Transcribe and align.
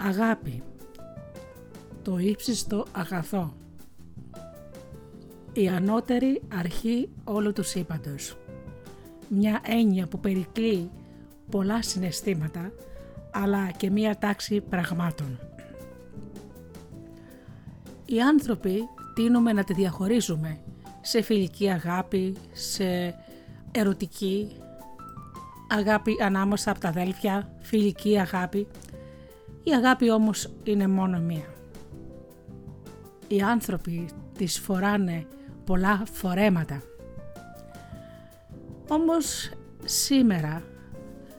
Αγάπη. 0.00 0.62
Το 2.02 2.18
ύψιστο 2.18 2.84
αγαθό. 2.92 3.54
Η 5.52 5.68
ανώτερη 5.68 6.42
αρχή 6.54 7.08
όλου 7.24 7.52
του 7.52 7.62
σύμπαντος. 7.62 8.36
Μια 9.28 9.60
έννοια 9.64 10.06
που 10.06 10.20
περικλεί 10.20 10.90
πολλά 11.50 11.82
συναισθήματα 11.82 12.72
αλλά 13.30 13.70
και 13.70 13.90
μία 13.90 14.18
τάξη 14.18 14.60
πραγμάτων. 14.60 15.38
Οι 18.04 18.20
άνθρωποι 18.20 18.88
τείνουμε 19.14 19.52
να 19.52 19.64
τη 19.64 19.74
διαχωρίζουμε 19.74 20.60
σε 21.00 21.22
φιλική 21.22 21.70
αγάπη, 21.70 22.36
σε 22.52 23.14
ερωτική 23.72 24.56
αγάπη 25.68 26.16
ανάμεσα 26.22 26.70
από 26.70 26.80
τα 26.80 26.88
αδέλφια, 26.88 27.52
φιλική 27.60 28.18
αγάπη. 28.18 28.66
Η 29.68 29.74
αγάπη 29.74 30.10
όμως 30.10 30.50
είναι 30.64 30.86
μόνο 30.86 31.18
μία. 31.18 31.54
Οι 33.28 33.40
άνθρωποι 33.40 34.08
τις 34.38 34.58
φοράνε 34.58 35.26
πολλά 35.64 36.02
φορέματα. 36.12 36.82
Όμως 38.88 39.50
σήμερα 39.84 40.62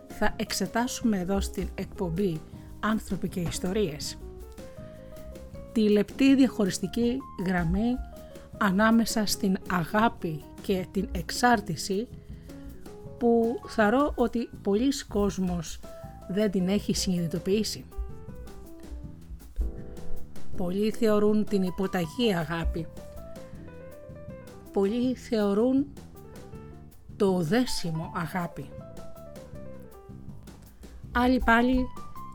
θα 0.08 0.34
εξετάσουμε 0.36 1.20
εδώ 1.20 1.42
στην 1.42 1.70
εκπομπή 1.76 2.42
«Άνθρωποι 2.80 3.30
και 3.30 3.40
ιστορίες» 3.40 4.18
τη 5.72 5.90
λεπτή 5.90 6.36
διαχωριστική 6.36 7.18
γραμμή 7.46 7.96
ανάμεσα 8.58 9.26
στην 9.26 9.58
αγάπη 9.72 10.44
και 10.62 10.86
την 10.92 11.08
εξάρτηση 11.12 12.08
που 13.18 13.60
θαρώ 13.68 14.14
ότι 14.16 14.50
πολλοί 14.62 15.06
κόσμος 15.08 15.80
δεν 16.30 16.52
την 16.52 16.68
έχει 16.68 16.94
συνειδητοποιήσει. 16.94 17.86
Πολλοί 20.60 20.92
θεωρούν 20.92 21.46
την 21.46 21.64
υποταγή 21.64 22.36
αγάπη. 22.36 22.88
Πολλοί 24.74 25.16
θεωρούν 25.16 25.88
το 27.16 27.38
δέσιμο 27.42 28.12
αγάπη. 28.16 28.70
Άλλοι 31.12 31.42
πάλι 31.46 31.86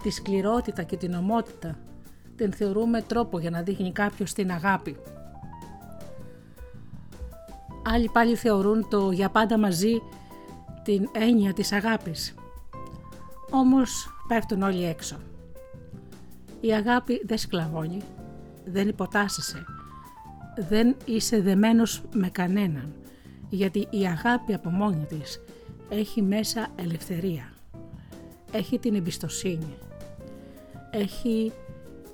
τη 0.02 0.10
σκληρότητα 0.10 0.82
και 0.82 0.96
την 0.96 1.14
ομότητα 1.14 1.78
την 2.36 2.52
θεωρούμε 2.52 3.02
τρόπο 3.02 3.38
για 3.38 3.50
να 3.50 3.62
δείχνει 3.62 3.92
κάποιος 3.92 4.32
την 4.32 4.50
αγάπη. 4.50 4.96
Άλλοι 7.84 8.08
πάλι 8.12 8.36
θεωρούν 8.36 8.88
το 8.88 9.10
για 9.10 9.28
πάντα 9.30 9.58
μαζί 9.58 10.02
την 10.82 11.08
έννοια 11.12 11.52
της 11.52 11.72
αγάπης. 11.72 12.34
Όμως 13.50 14.08
πέφτουν 14.28 14.62
όλοι 14.62 14.84
έξω. 14.84 15.16
Η 16.64 16.72
αγάπη 16.72 17.22
δεν 17.24 17.38
σκλαβώνει, 17.38 18.00
δεν 18.64 18.88
υποτάσσεσαι, 18.88 19.64
δεν 20.68 20.96
είσαι 21.04 21.40
δεμένος 21.40 22.02
με 22.14 22.28
κανέναν, 22.28 22.94
γιατί 23.48 23.86
η 23.90 24.06
αγάπη 24.06 24.54
από 24.54 24.70
μόνη 24.70 25.04
της 25.04 25.40
έχει 25.88 26.22
μέσα 26.22 26.66
ελευθερία, 26.76 27.52
έχει 28.52 28.78
την 28.78 28.94
εμπιστοσύνη, 28.94 29.74
έχει 30.90 31.52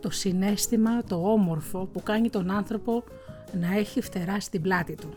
το 0.00 0.10
συνέστημα, 0.10 1.02
το 1.02 1.32
όμορφο 1.32 1.84
που 1.92 2.02
κάνει 2.02 2.30
τον 2.30 2.50
άνθρωπο 2.50 3.04
να 3.60 3.76
έχει 3.76 4.00
φτερά 4.00 4.40
στην 4.40 4.62
πλάτη 4.62 4.94
του. 4.94 5.14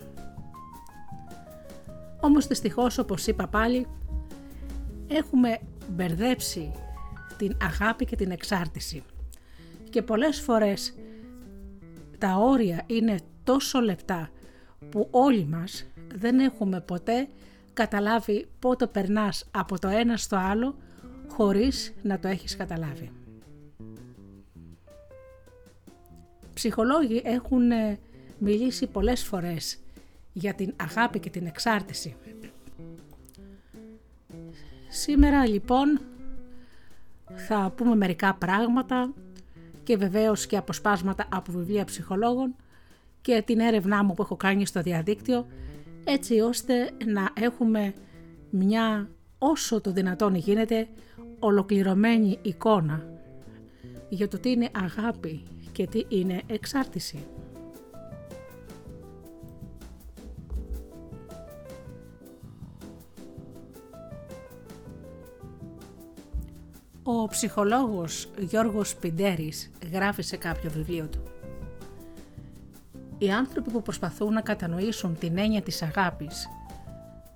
Όμως 2.19 2.47
δυστυχώς 2.47 2.97
όπως 2.97 3.27
είπα 3.27 3.47
πάλι 3.47 3.87
έχουμε 5.07 5.59
μπερδέψει 5.89 6.71
την 7.37 7.57
αγάπη 7.61 8.05
και 8.05 8.15
την 8.15 8.31
εξάρτηση 8.31 9.03
και 9.93 10.01
πολλές 10.01 10.39
φορές 10.39 10.93
τα 12.17 12.35
όρια 12.35 12.83
είναι 12.87 13.19
τόσο 13.43 13.79
λεπτά 13.79 14.29
που 14.89 15.07
όλοι 15.11 15.45
μας 15.45 15.85
δεν 16.15 16.39
έχουμε 16.39 16.81
ποτέ 16.81 17.27
καταλάβει 17.73 18.47
πότε 18.59 18.87
περνάς 18.87 19.45
από 19.51 19.79
το 19.79 19.87
ένα 19.87 20.17
στο 20.17 20.35
άλλο 20.35 20.75
χωρίς 21.27 21.93
να 22.01 22.19
το 22.19 22.27
έχεις 22.27 22.57
καταλάβει. 22.57 23.11
Ψυχολόγοι 26.53 27.21
έχουν 27.25 27.71
ε, 27.71 27.99
μιλήσει 28.37 28.87
πολλές 28.87 29.23
φορές 29.23 29.79
για 30.33 30.53
την 30.53 30.73
αγάπη 30.75 31.19
και 31.19 31.29
την 31.29 31.45
εξάρτηση. 31.45 32.15
Σήμερα 34.89 35.47
λοιπόν 35.47 36.01
θα 37.35 37.73
πούμε 37.75 37.95
μερικά 37.95 38.33
πράγματα 38.33 39.13
και 39.83 39.97
βεβαίως 39.97 40.45
και 40.45 40.57
αποσπάσματα 40.57 41.25
από 41.31 41.51
βιβλία 41.51 41.85
ψυχολόγων 41.85 42.55
και 43.21 43.43
την 43.45 43.59
έρευνά 43.59 44.03
μου 44.03 44.13
που 44.13 44.21
έχω 44.21 44.35
κάνει 44.35 44.65
στο 44.65 44.81
διαδίκτυο 44.81 45.47
έτσι 46.03 46.39
ώστε 46.39 46.91
να 47.05 47.29
έχουμε 47.33 47.93
μια 48.49 49.09
όσο 49.37 49.81
το 49.81 49.91
δυνατόν 49.91 50.35
γίνεται 50.35 50.87
ολοκληρωμένη 51.39 52.39
εικόνα 52.41 53.07
για 54.09 54.27
το 54.27 54.39
τι 54.39 54.51
είναι 54.51 54.69
αγάπη 54.71 55.43
και 55.71 55.87
τι 55.87 56.05
είναι 56.09 56.41
εξάρτηση. 56.47 57.25
Ο 67.05 67.27
ψυχολόγος 67.27 68.29
Γιώργος 68.39 68.95
Πιντέρης 68.95 69.71
γράφει 69.91 70.21
σε 70.21 70.37
κάποιο 70.37 70.69
βιβλίο 70.69 71.07
του 71.07 71.23
«Οι 73.17 73.31
άνθρωποι 73.31 73.69
που 73.69 73.81
προσπαθούν 73.81 74.33
να 74.33 74.41
κατανοήσουν 74.41 75.17
την 75.17 75.37
έννοια 75.37 75.61
της 75.61 75.81
αγάπης 75.81 76.47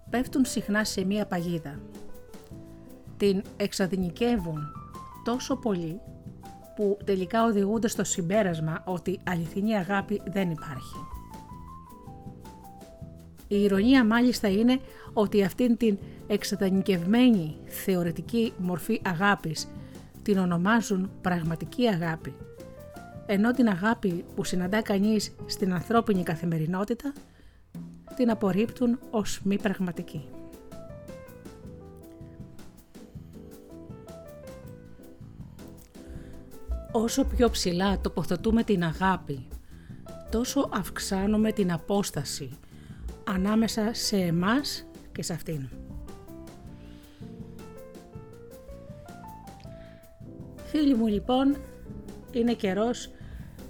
πέφτουν 0.09 0.45
συχνά 0.45 0.83
σε 0.83 1.05
μία 1.05 1.25
παγίδα. 1.25 1.79
Την 3.17 3.41
εξαδυνικεύουν 3.57 4.71
τόσο 5.23 5.55
πολύ 5.55 5.99
που 6.75 6.97
τελικά 7.05 7.43
οδηγούνται 7.43 7.87
στο 7.87 8.03
συμπέρασμα 8.03 8.83
ότι 8.85 9.19
αληθινή 9.23 9.75
αγάπη 9.75 10.21
δεν 10.25 10.51
υπάρχει. 10.51 10.95
Η 13.47 13.61
ηρωνία 13.61 14.05
μάλιστα 14.05 14.47
είναι 14.47 14.79
ότι 15.13 15.43
αυτήν 15.43 15.77
την 15.77 15.97
εξατανικευμένη 16.27 17.55
θεωρητική 17.65 18.53
μορφή 18.57 19.01
αγάπης 19.05 19.67
την 20.21 20.37
ονομάζουν 20.37 21.11
πραγματική 21.21 21.87
αγάπη, 21.87 22.33
ενώ 23.25 23.51
την 23.51 23.67
αγάπη 23.67 24.25
που 24.35 24.43
συναντά 24.43 24.81
κανείς 24.81 25.35
στην 25.45 25.73
ανθρώπινη 25.73 26.23
καθημερινότητα 26.23 27.13
την 28.15 28.29
απορρίπτουν 28.29 28.99
ως 29.09 29.41
μη 29.43 29.59
πραγματική. 29.59 30.25
Όσο 36.91 37.23
πιο 37.25 37.49
ψηλά 37.49 37.99
τοποθετούμε 37.99 38.63
την 38.63 38.83
αγάπη, 38.83 39.47
τόσο 40.31 40.69
αυξάνουμε 40.73 41.51
την 41.51 41.71
απόσταση 41.71 42.49
ανάμεσα 43.27 43.89
σε 43.93 44.17
εμάς 44.17 44.87
και 45.11 45.23
σε 45.23 45.33
αυτήν. 45.33 45.69
Φίλοι 50.65 50.95
μου 50.95 51.07
λοιπόν, 51.07 51.57
είναι 52.31 52.53
καιρός 52.53 53.09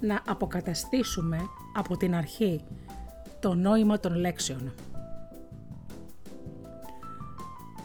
να 0.00 0.22
αποκαταστήσουμε 0.26 1.38
από 1.76 1.96
την 1.96 2.14
αρχή 2.14 2.64
το 3.40 3.54
νόημα 3.54 4.00
των 4.00 4.14
λέξεων. 4.14 4.72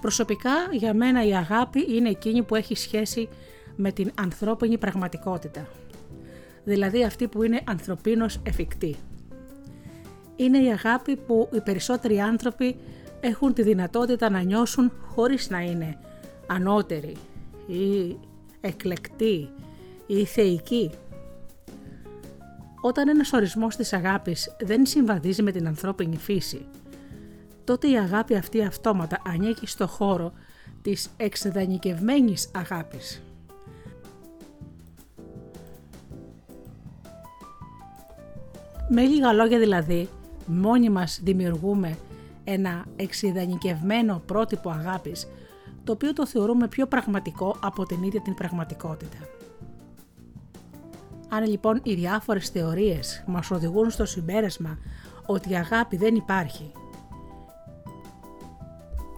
Προσωπικά 0.01 0.51
για 0.71 0.94
μένα 0.94 1.25
η 1.25 1.36
αγάπη 1.36 1.95
είναι 1.95 2.09
εκείνη 2.09 2.44
που 2.44 2.56
έχει 2.56 2.75
σχέση 2.75 3.30
με 3.75 3.92
την 3.92 4.12
ανθρώπινη 4.15 4.77
πραγματικότητα. 4.77 5.68
Δηλαδή 6.63 7.03
αυτή 7.03 7.27
που 7.27 7.44
είναι 7.44 7.62
ανθρωπίνος 7.65 8.39
εφικτή. 8.44 8.95
Είναι 10.35 10.57
η 10.57 10.71
αγάπη 10.71 11.15
που 11.15 11.50
οι 11.53 11.62
περισσότεροι 11.62 12.19
άνθρωποι 12.19 12.75
έχουν 13.19 13.53
τη 13.53 13.62
δυνατότητα 13.62 14.30
να 14.30 14.41
νιώσουν 14.41 14.91
χωρίς 15.06 15.50
να 15.50 15.59
είναι 15.59 15.97
ανώτεροι 16.47 17.15
ή 17.68 18.18
εκλεκτοί 18.62 19.50
ή 20.07 20.25
θεϊκοί. 20.25 20.91
Όταν 22.81 23.07
ένας 23.07 23.33
ορισμός 23.33 23.75
της 23.75 23.94
αγάπης 23.94 24.56
δεν 24.59 24.85
συμβαδίζει 24.85 25.41
με 25.41 25.51
την 25.51 25.68
ανθρώπινη 25.68 26.18
φύση, 26.18 26.65
τότε 27.63 27.89
η 27.89 27.97
αγάπη 27.97 28.35
αυτή 28.35 28.63
αυτόματα 28.63 29.21
ανήκει 29.25 29.68
στο 29.68 29.88
χώρο 29.88 30.33
της 30.81 31.09
εξεδανικευμένης 31.18 32.51
αγάπης. 32.56 33.24
Με 38.89 39.01
λίγα 39.01 39.33
λόγια 39.33 39.59
δηλαδή, 39.59 40.09
μόνοι 40.45 40.90
μας 40.90 41.19
δημιουργούμε 41.24 41.98
ένα 42.44 42.86
εξειδανικευμένο 42.95 44.22
πρότυπο 44.25 44.69
αγάπης, 44.69 45.28
το 45.84 45.92
οποίο 45.92 46.13
το 46.13 46.28
θεωρούμε 46.28 46.68
πιο 46.68 46.88
πραγματικό 46.88 47.56
από 47.60 47.86
την 47.86 48.04
ίδια 48.04 48.22
την 48.22 48.34
πραγματικότητα. 48.34 49.18
Αν 51.30 51.48
λοιπόν 51.48 51.80
οι 51.84 51.94
διάφορες 51.94 52.50
θεωρίες 52.50 53.24
μας 53.28 53.51
οδηγούν 53.51 53.90
στο 53.90 54.06
συμπέρασμα 54.06 54.78
ότι 55.25 55.51
η 55.51 55.56
αγάπη 55.56 55.98
δεν 55.98 56.16
υπάρχει, 56.16 56.72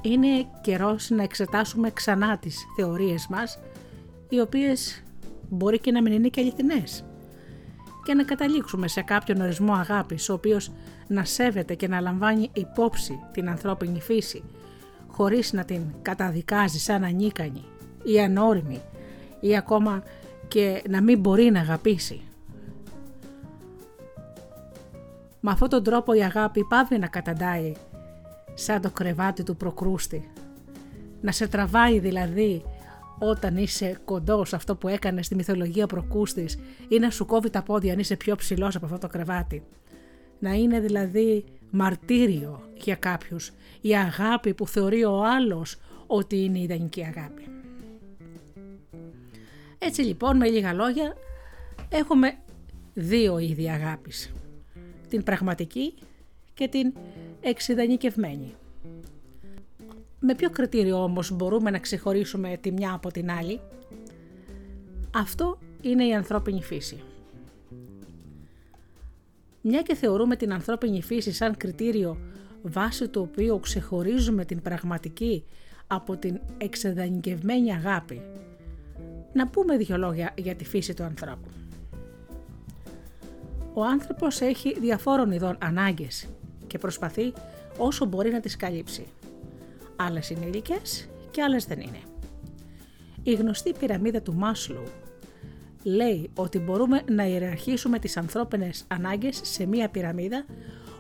είναι 0.02 0.46
καιρός 0.62 1.10
να 1.10 1.24
εξετάσουμε 1.24 1.92
ξανά 1.92 2.38
τις 2.38 2.66
θεωρίες 2.76 3.28
μας, 3.30 3.60
οι 4.30 4.40
οποίες 4.40 5.04
μπορεί 5.50 5.80
και 5.80 5.92
να 5.92 6.02
μην 6.02 6.14
είναι 6.14 6.28
και 6.28 6.42
αληθινές 6.42 7.04
και 8.06 8.14
να 8.14 8.24
καταλήξουμε 8.24 8.88
σε 8.88 9.02
κάποιον 9.02 9.42
ορισμό 9.42 9.74
αγάπης 9.74 10.30
ο 10.30 10.34
οποίος 10.34 10.72
να 11.08 11.26
σέβεται 11.26 11.74
και 11.76 11.88
να 11.88 12.00
λαμβάνει 12.00 12.50
υπόψη 12.54 13.20
την 13.32 13.50
ανθρώπινη 13.50 14.02
φύση 14.02 14.44
χωρίς 15.08 15.54
να 15.54 15.66
την 15.66 15.82
καταδικάζει 16.02 16.80
σαν 16.80 17.04
ανίκανη 17.04 17.64
ή 18.04 18.22
ανώριμη 18.22 18.82
ή 19.40 19.58
ακόμα 19.58 20.04
και 20.48 20.84
να 20.90 21.02
μην 21.02 21.20
μπορεί 21.20 21.52
να 21.52 21.60
αγαπήσει. 21.60 22.22
Με 25.40 25.52
αυτόν 25.52 25.70
τον 25.70 25.84
τρόπο 25.84 26.14
η 26.14 26.24
αγάπη 26.24 26.64
πάβει 26.64 26.98
να 26.98 27.08
καταντάει 27.08 27.74
σαν 28.54 28.82
το 28.82 28.90
κρεβάτι 28.90 29.44
του 29.44 29.56
προκρούστη. 29.56 30.30
Να 31.22 31.32
σε 31.32 31.48
τραβάει 31.48 32.00
δηλαδή 32.00 32.64
όταν 33.20 33.58
είσαι 33.58 34.00
κοντός 34.06 34.50
σε 34.50 34.56
αυτό 34.56 34.76
που 34.76 34.88
έκανες 34.88 35.26
στη 35.26 35.36
μυθολογία 35.36 35.88
προκούστης 35.88 36.60
ή 36.88 37.00
να 37.00 37.10
σου 37.10 37.26
κόβει 37.26 37.50
τα 37.50 37.64
πόδια 37.64 37.94
αν 37.94 38.00
είσαι 38.00 38.16
πιο 38.16 38.36
ψηλός 38.36 38.76
από 38.76 38.86
αυτό 38.86 38.98
το 38.98 39.08
κρεβάτι. 39.08 39.64
Να 40.40 40.54
είναι 40.54 40.80
δηλαδή 40.80 41.44
μαρτύριο 41.70 42.70
για 42.76 42.96
κάποιους 42.96 43.52
η 43.82 43.96
αγάπη 43.96 44.54
που 44.54 44.68
θεωρεί 44.68 45.04
ο 45.04 45.24
άλλος 45.24 45.78
ότι 46.08 46.44
είναι 46.44 46.58
η 46.58 46.62
ιδανική 46.62 47.04
αγάπη. 47.06 47.48
Έτσι 49.80 50.02
λοιπόν 50.02 50.38
με 50.38 50.48
λίγα 50.48 50.74
λόγια 50.74 51.16
έχουμε 51.90 52.38
δύο 52.94 53.40
είδη 53.40 53.70
αγάπης. 53.70 54.32
Την 55.10 55.24
πραγματική 55.24 55.94
και 56.54 56.68
την 56.68 56.94
εξειδανικευμένη. 57.42 58.56
Με 60.28 60.36
ποιο 60.36 60.50
κριτήριο 60.50 61.04
όμως 61.04 61.32
μπορούμε 61.32 61.70
να 61.70 61.80
ξεχωρίσουμε 61.80 62.58
τη 62.62 62.72
μια 62.72 62.94
από 62.94 63.12
την 63.12 63.32
άλλη; 63.32 63.60
Αυτό 65.16 65.58
είναι 65.82 66.06
η 66.06 66.14
ανθρώπινη 66.14 66.64
φύση. 66.64 67.04
Μια 69.62 69.82
και 69.82 69.96
θεωρούμε 69.96 70.36
την 70.36 70.54
ανθρώπινη 70.54 71.02
φύση 71.02 71.32
σαν 71.32 71.58
κριτήριο 71.58 72.18
βάσει 72.62 73.08
του 73.08 73.30
οποίου 73.32 73.60
ξεχωρίζουμε 73.60 74.46
την 74.46 74.62
πραγματική 74.62 75.44
από 75.88 76.18
την 76.18 76.40
εξεδανικευμένη 76.58 77.74
αγάπη. 77.74 78.22
Να 79.34 79.48
πούμε 79.48 79.78
δύο 79.78 79.98
λόγια 79.98 80.34
για 80.38 80.56
τη 80.56 80.66
φύση 80.66 80.94
του 80.94 81.04
ανθρώπου. 81.04 81.50
Ο 83.74 83.84
άνθρωπος 83.84 84.42
έχει 84.42 84.80
διαφόρων 84.80 85.32
ειδών 85.32 85.58
ανάγκες 85.62 86.28
και 86.68 86.78
προσπαθεί 86.78 87.34
όσο 87.78 88.06
μπορεί 88.06 88.32
να 88.32 88.40
τις 88.40 88.56
καλύψει. 88.56 89.06
Άλλες 89.96 90.30
είναι 90.30 90.46
υλικέ 90.46 90.82
και 91.32 91.42
άλλες 91.42 91.66
δεν 91.66 91.80
είναι. 91.80 92.00
Η 93.24 93.34
γνωστή 93.34 93.74
πυραμίδα 93.80 94.22
του 94.22 94.34
Μάσλου 94.34 94.84
λέει 95.84 96.30
ότι 96.36 96.60
μπορούμε 96.60 97.02
να 97.10 97.26
ιεραρχήσουμε 97.26 98.00
τις 98.00 98.18
ανθρώπινες 98.18 98.86
ανάγκες 98.88 99.40
σε 99.44 99.66
μία 99.66 99.90
πυραμίδα 99.90 100.46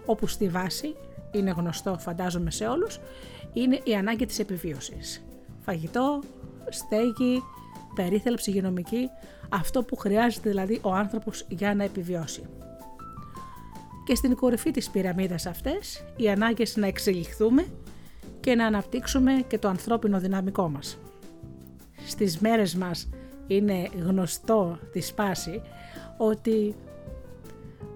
όπου 0.06 0.28
στη 0.28 0.50
βάση, 0.50 0.96
είναι 1.32 1.52
γνωστό 1.58 1.98
φαντάζομαι 2.00 2.52
σε 2.52 2.66
όλους, 2.66 3.00
είναι 3.54 3.82
η 3.84 3.96
ανάγκη 3.96 4.26
της 4.26 4.40
επιβίωσης. 4.40 5.24
Φαγητό, 5.60 6.22
στέγη, 6.70 7.44
περίθαλψη 7.96 8.50
υγειονομική, 8.50 9.10
αυτό 9.50 9.84
που 9.84 9.96
χρειάζεται 9.96 10.50
δηλαδή 10.50 10.80
ο 10.84 10.94
άνθρωπος 10.94 11.46
για 11.50 11.76
να 11.76 11.84
επιβιώσει. 11.84 12.44
Και 14.06 14.16
στην 14.16 14.36
κορυφή 14.36 14.72
της 14.72 14.90
πυραμίδας 14.90 15.46
αυτές, 15.46 16.06
οι 16.16 16.30
ανάγκες 16.30 16.76
να 16.76 16.88
εξελιχθούμε 16.88 17.66
και 18.46 18.56
να 18.56 18.66
αναπτύξουμε 18.66 19.32
και 19.48 19.58
το 19.58 19.68
ανθρώπινο 19.68 20.20
δυναμικό 20.20 20.70
μας. 20.70 20.98
Στις 22.06 22.40
μέρες 22.40 22.76
μας 22.76 23.10
είναι 23.48 23.90
γνωστό 24.00 24.80
τη 24.92 25.02
σπάση 25.02 25.62
ότι 26.18 26.76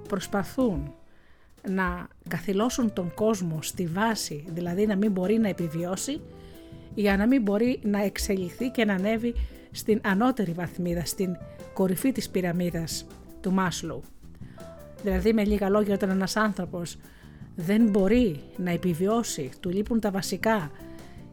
προσπαθούν 0.07 0.93
να 1.69 2.07
καθυλώσουν 2.27 2.93
τον 2.93 3.13
κόσμο 3.13 3.61
στη 3.61 3.85
βάση, 3.85 4.45
δηλαδή 4.49 4.85
να 4.85 4.95
μην 4.95 5.11
μπορεί 5.11 5.37
να 5.37 5.47
επιβιώσει, 5.47 6.21
για 6.95 7.17
να 7.17 7.27
μην 7.27 7.41
μπορεί 7.41 7.79
να 7.83 8.03
εξελιχθεί 8.03 8.69
και 8.69 8.85
να 8.85 8.93
ανέβει 8.93 9.35
στην 9.71 10.01
ανώτερη 10.03 10.51
βαθμίδα, 10.51 11.05
στην 11.05 11.37
κορυφή 11.73 12.11
της 12.11 12.29
πυραμίδας 12.29 13.05
του 13.41 13.51
Μάσλου. 13.51 14.01
Δηλαδή 15.03 15.33
με 15.33 15.45
λίγα 15.45 15.69
λόγια 15.69 15.93
όταν 15.93 16.09
ένας 16.09 16.35
άνθρωπος 16.35 16.97
δεν 17.61 17.89
μπορεί 17.89 18.43
να 18.57 18.71
επιβιώσει, 18.71 19.49
του 19.59 19.69
λείπουν 19.69 19.99
τα 19.99 20.11
βασικά 20.11 20.71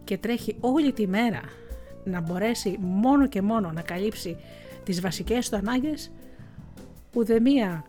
και 0.04 0.18
τρέχει 0.18 0.56
όλη 0.60 0.92
τη 0.92 1.06
μέρα 1.06 1.40
να 2.04 2.20
μπορέσει 2.20 2.76
μόνο 2.80 3.26
και 3.26 3.42
μόνο 3.42 3.72
να 3.72 3.82
καλύψει 3.82 4.36
τις 4.84 5.00
βασικές 5.00 5.48
του 5.48 5.56
ανάγκες, 5.56 6.12
ούτε 7.14 7.40
μία 7.40 7.84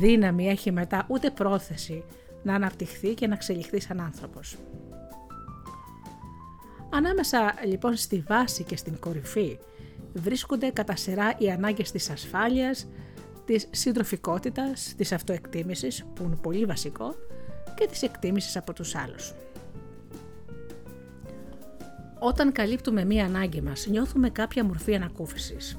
δύναμη 0.00 0.48
έχει 0.48 0.72
μετά 0.72 1.06
ούτε 1.08 1.30
πρόθεση 1.30 2.04
να 2.42 2.54
αναπτυχθεί 2.54 3.14
και 3.14 3.26
να 3.26 3.34
εξελιχθεί 3.34 3.80
σαν 3.80 4.00
άνθρωπος. 4.00 4.56
Ανάμεσα 6.90 7.54
λοιπόν 7.66 7.96
στη 7.96 8.24
βάση 8.28 8.64
και 8.64 8.76
στην 8.76 8.98
κορυφή 8.98 9.58
βρίσκονται 10.14 10.70
κατά 10.70 10.96
σειρά 10.96 11.34
οι 11.38 11.50
ανάγκες 11.50 11.90
της 11.90 12.10
ασφάλειας, 12.10 12.86
της 13.44 13.68
συντροφικότητας, 13.70 14.94
της 14.96 15.12
αυτοεκτίμησης 15.12 16.04
που 16.14 16.22
είναι 16.22 16.36
πολύ 16.42 16.64
βασικό 16.64 17.14
και 17.76 17.86
της 17.86 18.02
εκτίμησης 18.02 18.56
από 18.56 18.72
τους 18.72 18.94
άλλους. 18.94 19.34
Όταν 22.18 22.52
καλύπτουμε 22.52 23.04
μία 23.04 23.24
ανάγκη 23.24 23.60
μας, 23.60 23.86
νιώθουμε 23.86 24.30
κάποια 24.30 24.64
μορφή 24.64 24.94
ανακούφισης. 24.94 25.78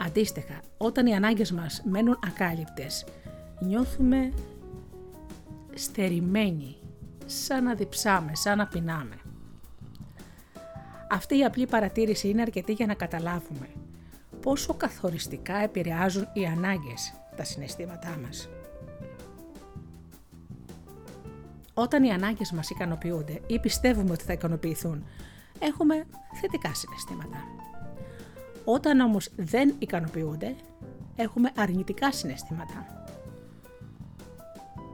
Αντίστοιχα, 0.00 0.60
όταν 0.76 1.06
οι 1.06 1.14
ανάγκες 1.14 1.52
μας 1.52 1.82
μένουν 1.84 2.18
ακάλυπτες, 2.26 3.04
νιώθουμε 3.60 4.32
στερημένοι, 5.74 6.76
σαν 7.26 7.64
να 7.64 7.74
διψάμε, 7.74 8.34
σαν 8.34 8.58
να 8.58 8.66
πεινάμε. 8.66 9.16
Αυτή 11.10 11.38
η 11.38 11.44
απλή 11.44 11.66
παρατήρηση 11.66 12.28
είναι 12.28 12.42
αρκετή 12.42 12.72
για 12.72 12.86
να 12.86 12.94
καταλάβουμε 12.94 13.68
πόσο 14.42 14.74
καθοριστικά 14.74 15.56
επηρεάζουν 15.56 16.28
οι 16.32 16.46
ανάγκες 16.46 17.14
τα 17.36 17.44
συναισθήματά 17.44 18.18
μας. 18.22 18.48
Όταν 21.80 22.04
οι 22.04 22.10
ανάγκες 22.12 22.52
μας 22.52 22.70
ικανοποιούνται 22.70 23.40
ή 23.46 23.58
πιστεύουμε 23.58 24.10
ότι 24.12 24.24
θα 24.24 24.32
ικανοποιηθούν, 24.32 25.04
έχουμε 25.58 26.06
θετικά 26.40 26.74
συναισθήματα. 26.74 27.44
Όταν 28.64 29.00
όμως 29.00 29.30
δεν 29.36 29.74
ικανοποιούνται, 29.78 30.56
έχουμε 31.16 31.50
αρνητικά 31.56 32.12
συναισθήματα. 32.12 33.06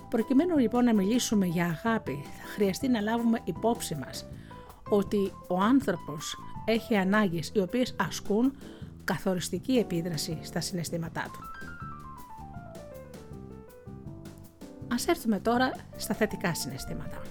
Προκειμένου 0.09 0.59
λοιπόν 0.59 0.85
να 0.85 0.95
μιλήσουμε 0.95 1.47
για 1.47 1.65
αγάπη, 1.65 2.13
θα 2.13 2.49
χρειαστεί 2.55 2.89
να 2.89 3.01
λάβουμε 3.01 3.41
υπόψη 3.45 3.95
μας 3.95 4.27
ότι 4.89 5.33
ο 5.49 5.61
άνθρωπος 5.61 6.37
έχει 6.65 6.97
ανάγκες 6.97 7.51
οι 7.55 7.61
οποίες 7.61 7.95
ασκούν 7.99 8.57
καθοριστική 9.05 9.73
επίδραση 9.73 10.39
στα 10.43 10.61
συναισθήματά 10.61 11.23
του. 11.33 11.54
Ας 14.93 15.07
έρθουμε 15.07 15.41
τώρα 15.41 15.73
στα 15.97 16.15
θετικά 16.15 16.55
συναισθήματα. 16.55 17.23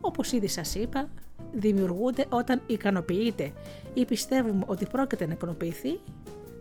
Όπως 0.00 0.32
ήδη 0.32 0.48
σας 0.48 0.74
είπα, 0.74 1.08
δημιουργούνται 1.52 2.26
όταν 2.28 2.62
ικανοποιείται 2.66 3.52
ή 3.94 4.04
πιστεύουμε 4.04 4.64
ότι 4.66 4.86
πρόκειται 4.86 5.26
να 5.26 5.32
ικανοποιηθεί 5.32 6.00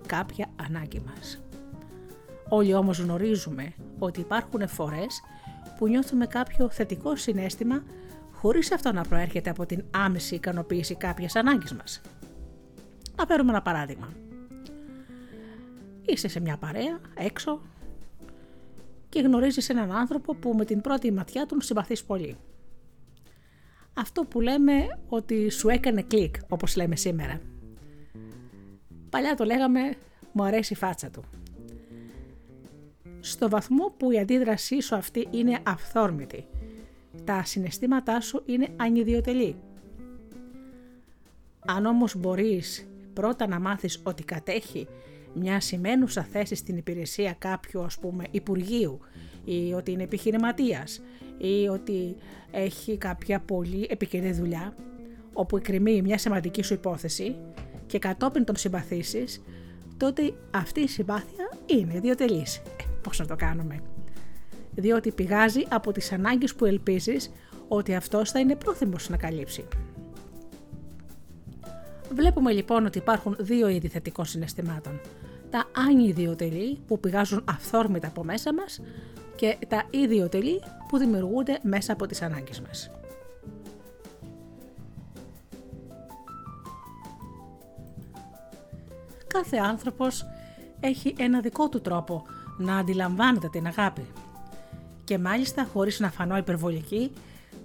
κάποια 0.06 0.46
ανάγκη 0.56 1.02
μας. 1.06 1.40
Όλοι 2.50 2.74
όμως 2.74 3.00
γνωρίζουμε 3.00 3.74
ότι 4.00 4.20
υπάρχουν 4.20 4.68
φορές 4.68 5.22
που 5.78 5.88
νιώθουμε 5.88 6.26
κάποιο 6.26 6.70
θετικό 6.70 7.16
συνέστημα 7.16 7.84
χωρίς 8.32 8.72
αυτό 8.72 8.92
να 8.92 9.02
προέρχεται 9.04 9.50
από 9.50 9.66
την 9.66 9.84
άμεση 9.92 10.36
ικανοποίηση 10.36 10.96
κάποιας 10.96 11.36
ανάγκης 11.36 11.74
μας. 11.74 12.02
Να 13.16 13.26
φέρουμε 13.26 13.50
ένα 13.50 13.62
παράδειγμα. 13.62 14.10
Είσαι 16.06 16.28
σε 16.28 16.40
μια 16.40 16.58
παρέα, 16.58 17.00
έξω, 17.16 17.62
και 19.16 19.22
γνωρίζεις 19.22 19.70
έναν 19.70 19.92
άνθρωπο 19.92 20.36
που 20.36 20.54
με 20.54 20.66
την 20.66 20.82
πρώτη 20.82 21.12
ματιά 21.12 21.46
τον 21.46 21.62
συμπαθείς 21.62 22.04
πολύ. 22.04 22.38
Αυτό 23.94 24.24
που 24.24 24.42
λέμε 24.42 25.00
ότι 25.08 25.50
σου 25.50 25.70
έκανε 25.70 26.02
κλικ, 26.02 26.36
όπως 26.50 26.76
λέμε 26.76 26.96
σήμερα. 26.96 27.42
Παλιά 29.10 29.36
το 29.36 29.44
λέγαμε 29.44 29.96
μου 30.32 30.44
αρέσει 30.44 30.74
η 30.74 30.76
φάτσα 30.76 31.10
του. 31.10 31.24
Στο 33.20 33.50
βαθμό 33.50 33.94
που 33.98 34.12
η 34.12 34.20
αντίδρασή 34.20 34.82
σου 34.82 34.96
αυτή 34.96 35.28
είναι 35.32 35.60
αυθόρμητη, 35.64 36.46
τα 37.24 37.44
συναισθήματά 37.44 38.22
σου 38.22 38.42
είναι 38.46 38.68
ανιδιοτελή. 38.76 39.56
Αν 41.66 41.86
όμως 41.86 42.16
μπορείς 42.16 42.88
πρώτα 43.14 43.48
να 43.48 43.60
μάθεις 43.60 44.02
ότι 44.04 44.24
κατέχει 44.24 44.88
μια 45.36 45.60
σημαίνουσα 45.60 46.24
θέση 46.24 46.56
στην 46.56 46.78
υπηρεσία 46.78 47.36
κάποιου 47.38 47.84
ας 47.84 47.98
πούμε 48.00 48.24
υπουργείου 48.32 49.00
ή 49.46 49.74
ότι 49.74 49.92
είναι 49.92 50.04
επιχειρηματίας 50.04 51.02
ή 51.38 51.68
ότι 51.68 52.16
έχει 52.52 52.98
κάποια 52.98 53.40
πολύ 53.40 53.88
επικαιρή 53.90 54.32
δουλειά 54.32 54.76
όπου 55.34 55.58
εκκρεμεί 55.58 56.02
μια 56.02 56.18
σημαντική 56.18 56.64
σου 56.64 56.74
υπόθεση 56.74 57.36
και 57.86 58.00
κατόπιν 58.00 58.44
τον 58.44 58.56
συμπαθήσεις, 58.56 59.42
τότε 59.98 60.34
αυτή 60.52 60.80
η 60.80 60.88
συμπάθεια 60.88 61.50
είναι 61.66 61.94
ιδιωτελής. 61.96 62.56
Ε, 62.58 62.62
πώς 63.02 63.20
να 63.20 63.26
το 63.26 63.36
κάνουμε; 63.36 63.82
Διότι 64.76 65.12
πηγάζει 65.12 65.64
από 65.70 65.92
τις 65.92 66.12
ανάγκες 66.12 66.56
που 66.56 66.66
ελπίζεις 66.66 67.32
ότι 67.68 67.96
αυτός 67.96 68.32
θα 68.32 68.40
είναι 68.40 68.56
πρόθυμος 68.56 69.10
να 69.10 69.18
καλύψει. 69.18 69.68
Βλέπουμε 72.12 72.52
λοιπόν 72.52 72.86
ότι 72.86 72.98
υπάρχουν 72.98 73.36
δύο 73.40 73.68
είδη 73.70 73.88
θετικών 73.88 74.26
συναισθημάτων. 74.26 75.00
Τα 75.50 75.66
ανιδιοτελή 75.88 76.80
που 76.88 77.00
πηγάζουν 77.00 77.44
αυθόρμητα 77.50 78.08
από 78.08 78.24
μέσα 78.24 78.54
μας 78.54 78.82
και 79.36 79.58
τα 79.68 79.84
ιδιοτελή 79.90 80.62
που 80.88 80.98
δημιουργούνται 80.98 81.60
μέσα 81.64 81.94
από 81.94 82.06
τις 82.06 82.22
ανάγκες 82.22 82.62
μας. 82.62 82.92
Κάθε 89.28 89.58
άνθρωπος 89.58 90.26
έχει 90.80 91.16
ένα 91.18 91.40
δικό 91.40 91.70
του 91.70 91.82
τρόπο 91.82 92.26
να 92.58 92.78
αντιλαμβάνεται 92.78 93.50
την 93.50 93.68
αγάπη. 93.68 94.06
Και 95.04 95.18
μάλιστα 95.18 95.68
χωρίς 95.74 96.00
να 96.00 96.12
φανώ 96.12 96.38
υπερβολική 96.38 97.12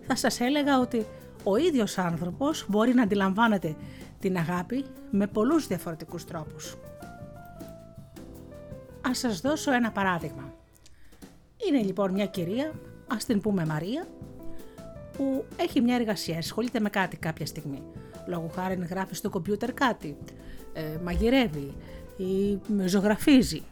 θα 0.06 0.16
σας 0.16 0.40
έλεγα 0.40 0.80
ότι 0.80 1.06
ο 1.44 1.56
ίδιος 1.56 1.98
άνθρωπος 1.98 2.64
μπορεί 2.68 2.94
να 2.94 3.02
αντιλαμβάνεται 3.02 3.76
την 4.20 4.36
αγάπη 4.36 4.84
με 5.10 5.26
πολλούς 5.26 5.66
διαφορετικούς 5.66 6.24
τρόπους. 6.24 6.76
Ας 9.00 9.18
σας 9.18 9.40
δώσω 9.40 9.72
ένα 9.72 9.90
παράδειγμα. 9.90 10.54
Είναι 11.68 11.82
λοιπόν 11.82 12.12
μια 12.12 12.26
κυρία, 12.26 12.72
ας 13.06 13.24
την 13.24 13.40
πούμε 13.40 13.66
Μαρία, 13.66 14.06
που 15.16 15.44
έχει 15.56 15.80
μια 15.80 15.94
εργασία, 15.94 16.38
ασχολείται 16.38 16.80
με 16.80 16.88
κάτι 16.88 17.16
κάποια 17.16 17.46
στιγμή. 17.46 17.82
Λόγω 18.26 18.50
χάρη 18.54 18.86
γράφει 18.90 19.14
στο 19.14 19.30
κομπιούτερ 19.30 19.72
κάτι, 19.72 20.16
ε, 20.72 20.82
μαγειρεύει 21.02 21.74
ή 22.16 22.58
ζωγραφίζει. 22.86 23.62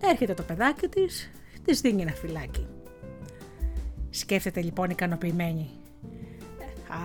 Έρχεται 0.00 0.34
το 0.34 0.42
παιδάκι 0.42 0.88
της, 0.88 1.30
της 1.64 1.80
δίνει 1.80 2.02
ένα 2.02 2.12
φυλάκι. 2.12 2.66
Σκέφτεται 4.10 4.60
λοιπόν 4.60 4.90
ικανοποιημένη. 4.90 5.70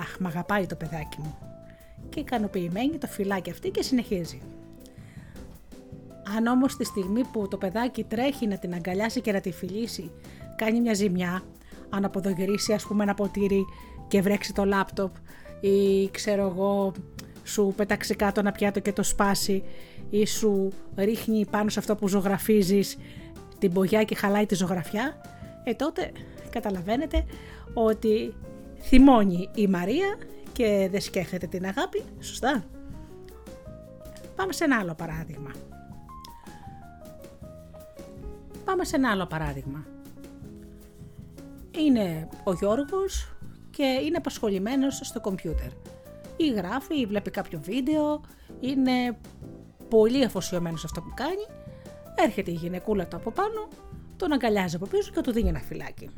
Αχ, 0.01 0.19
μ' 0.19 0.25
αγαπάει 0.25 0.65
το 0.65 0.75
παιδάκι 0.75 1.17
μου. 1.19 1.37
Και 2.09 2.19
ικανοποιημένη 2.19 2.97
το 2.97 3.07
φυλάκι 3.07 3.49
αυτή 3.49 3.69
και 3.69 3.81
συνεχίζει. 3.81 4.41
Αν 6.38 6.47
όμως 6.47 6.77
τη 6.77 6.83
στιγμή 6.83 7.23
που 7.31 7.47
το 7.47 7.57
παιδάκι 7.57 8.03
τρέχει 8.03 8.47
να 8.47 8.57
την 8.57 8.73
αγκαλιάσει 8.73 9.21
και 9.21 9.31
να 9.31 9.41
τη 9.41 9.51
φιλήσει, 9.51 10.11
κάνει 10.55 10.81
μια 10.81 10.93
ζημιά, 10.93 11.41
αν 11.89 12.05
αποδογυρίσει 12.05 12.73
ας 12.73 12.83
πούμε 12.83 13.03
ένα 13.03 13.13
ποτήρι 13.13 13.65
και 14.07 14.21
βρέξει 14.21 14.53
το 14.53 14.65
λάπτοπ 14.65 15.15
ή 15.61 16.09
ξέρω 16.11 16.47
εγώ 16.47 16.93
σου 17.43 17.73
πετάξει 17.75 18.15
κάτω 18.15 18.39
ένα 18.39 18.51
πιάτο 18.51 18.79
και 18.79 18.93
το 18.93 19.03
σπάσει 19.03 19.63
ή 20.09 20.25
σου 20.25 20.71
ρίχνει 20.95 21.45
πάνω 21.50 21.69
σε 21.69 21.79
αυτό 21.79 21.95
που 21.95 22.07
ζωγραφίζεις 22.07 22.97
την 23.59 23.71
μπογιά 23.71 24.03
και 24.03 24.15
χαλάει 24.15 24.45
τη 24.45 24.55
ζωγραφιά, 24.55 25.21
ε 25.63 25.73
τότε 25.73 26.11
καταλαβαίνετε 26.50 27.25
ότι 27.73 28.33
θυμώνει 28.81 29.50
η 29.55 29.67
Μαρία 29.67 30.17
και 30.51 30.88
δεν 30.91 31.01
σκέφτεται 31.01 31.47
την 31.47 31.65
αγάπη, 31.65 32.03
σωστά. 32.19 32.63
Πάμε 34.35 34.53
σε 34.53 34.63
ένα 34.63 34.77
άλλο 34.79 34.93
παράδειγμα. 34.93 35.51
Πάμε 38.65 38.83
σε 38.83 38.95
ένα 38.95 39.11
άλλο 39.11 39.25
παράδειγμα. 39.25 39.85
Είναι 41.77 42.27
ο 42.43 42.53
Γιώργος 42.53 43.35
και 43.69 43.83
είναι 44.05 44.17
απασχολημένος 44.17 44.99
στο 45.03 45.21
κομπιούτερ. 45.21 45.69
Ή 46.37 46.49
γράφει 46.49 46.99
ή 46.99 47.05
βλέπει 47.05 47.31
κάποιο 47.31 47.59
βίντεο, 47.63 48.21
είναι 48.59 49.17
πολύ 49.89 50.23
αφοσιωμένος 50.23 50.79
σε 50.79 50.85
αυτό 50.89 51.01
που 51.01 51.13
κάνει. 51.15 51.45
Έρχεται 52.15 52.51
η 52.51 52.53
γυναικούλα 52.53 53.07
του 53.07 53.15
από 53.15 53.31
πάνω, 53.31 53.67
τον 54.17 54.31
αγκαλιάζει 54.31 54.75
από 54.75 54.85
πίσω 54.85 55.11
και 55.11 55.21
του 55.21 55.31
δίνει 55.31 55.49
ένα 55.49 55.59
φυλάκι. 55.59 56.09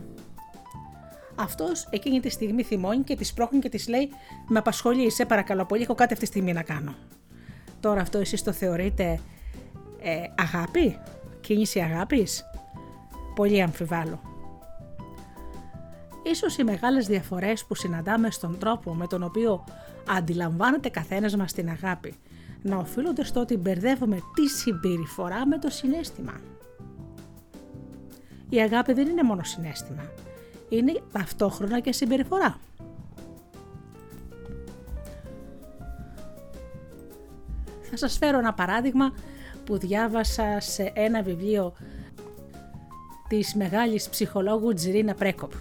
Αυτός 1.35 1.87
εκείνη 1.89 2.19
τη 2.19 2.29
στιγμή 2.29 2.63
θυμώνει 2.63 3.03
και 3.03 3.15
τη 3.15 3.23
σπρώχνει 3.23 3.59
και 3.59 3.69
της 3.69 3.87
λέει: 3.87 4.09
Με 4.47 4.59
απασχολεί, 4.59 5.11
σε 5.11 5.25
παρακαλώ 5.25 5.65
πολύ, 5.65 5.81
έχω 5.81 5.95
κάτι 5.95 6.13
αυτή 6.13 6.25
τη 6.25 6.31
στιγμή 6.31 6.53
να 6.53 6.63
κάνω. 6.63 6.95
Τώρα 7.79 8.01
αυτό 8.01 8.17
εσείς 8.17 8.43
το 8.43 8.51
θεωρείτε 8.51 9.19
ε, 10.01 10.23
αγάπη, 10.37 10.99
κίνηση 11.43 11.79
αγάπης; 11.79 12.43
Πολύ 13.35 13.61
αμφιβάλλω. 13.61 14.19
Ίσως 16.23 16.57
οι 16.57 16.63
μεγάλες 16.63 17.07
διαφορές 17.07 17.65
που 17.65 17.75
συναντάμε 17.75 18.31
στον 18.31 18.57
τρόπο 18.59 18.93
με 18.93 19.07
τον 19.07 19.23
οποίο 19.23 19.63
αντιλαμβάνεται 20.09 20.89
καθένας 20.89 21.35
μας 21.35 21.53
την 21.53 21.69
αγάπη 21.69 22.15
να 22.61 22.77
οφείλονται 22.77 23.23
στο 23.23 23.39
ότι 23.39 23.57
μπερδεύουμε 23.57 24.19
τη 24.33 24.47
συμπεριφορά 24.47 25.47
με 25.47 25.57
το 25.57 25.69
συνέστημα. 25.69 26.33
Η 28.49 28.61
αγάπη 28.61 28.93
δεν 28.93 29.07
είναι 29.07 29.23
μόνο 29.23 29.43
συνέστημα, 29.43 30.11
είναι 30.69 31.01
ταυτόχρονα 31.11 31.79
και 31.79 31.91
συμπεριφορά. 31.91 32.57
Θα 37.81 37.97
σας 37.97 38.17
φέρω 38.17 38.37
ένα 38.37 38.53
παράδειγμα 38.53 39.13
που 39.65 39.77
διάβασα 39.77 40.59
σε 40.59 40.91
ένα 40.95 41.21
βιβλίο 41.21 41.73
της 43.27 43.55
μεγάλης 43.55 44.09
ψυχολόγου 44.09 44.73
Τζιρίνα 44.73 45.13
Πρέκοπ. 45.13 45.51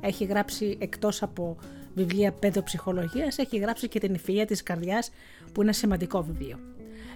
Έχει 0.00 0.24
γράψει 0.24 0.76
εκτός 0.80 1.22
από 1.22 1.56
βιβλία 1.94 2.32
παιδοψυχολογίας, 2.32 3.38
έχει 3.38 3.58
γράψει 3.58 3.88
και 3.88 3.98
την 3.98 4.16
ευφυΐα 4.16 4.44
της 4.46 4.62
καρδιάς 4.62 5.10
που 5.52 5.62
είναι 5.62 5.72
σημαντικό 5.72 6.22
βιβλίο. 6.22 6.58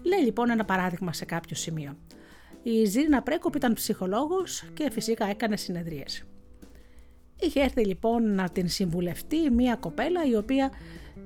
Λέει 0.03 0.21
λοιπόν 0.21 0.51
ένα 0.51 0.65
παράδειγμα 0.65 1.13
σε 1.13 1.25
κάποιο 1.25 1.57
σημείο. 1.57 1.97
Η 2.63 2.85
Ζήρινα 2.85 3.23
Πρέκοπ 3.23 3.55
ήταν 3.55 3.73
ψυχολόγος 3.73 4.65
και 4.75 4.91
φυσικά 4.91 5.27
έκανε 5.27 5.57
συνεδρίες. 5.57 6.25
Είχε 7.41 7.61
έρθει 7.61 7.85
λοιπόν 7.87 8.35
να 8.35 8.49
την 8.51 8.69
συμβουλευτεί 8.69 9.51
μία 9.51 9.77
κοπέλα 9.77 10.25
η 10.25 10.37
οποία 10.37 10.73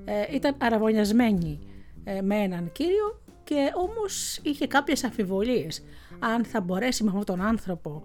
ε, 0.05 0.35
ήταν 0.35 0.55
αραβωνιασμένη 0.57 1.59
ε, 2.03 2.21
με 2.21 2.35
έναν 2.35 2.71
κύριο 2.71 3.21
και 3.47 3.71
όμως 3.73 4.39
είχε 4.43 4.67
κάποιες 4.67 5.03
αμφιβολίες 5.03 5.83
αν 6.19 6.45
θα 6.45 6.61
μπορέσει 6.61 7.03
με 7.03 7.09
αυτόν 7.09 7.25
τον 7.25 7.41
άνθρωπο 7.41 8.03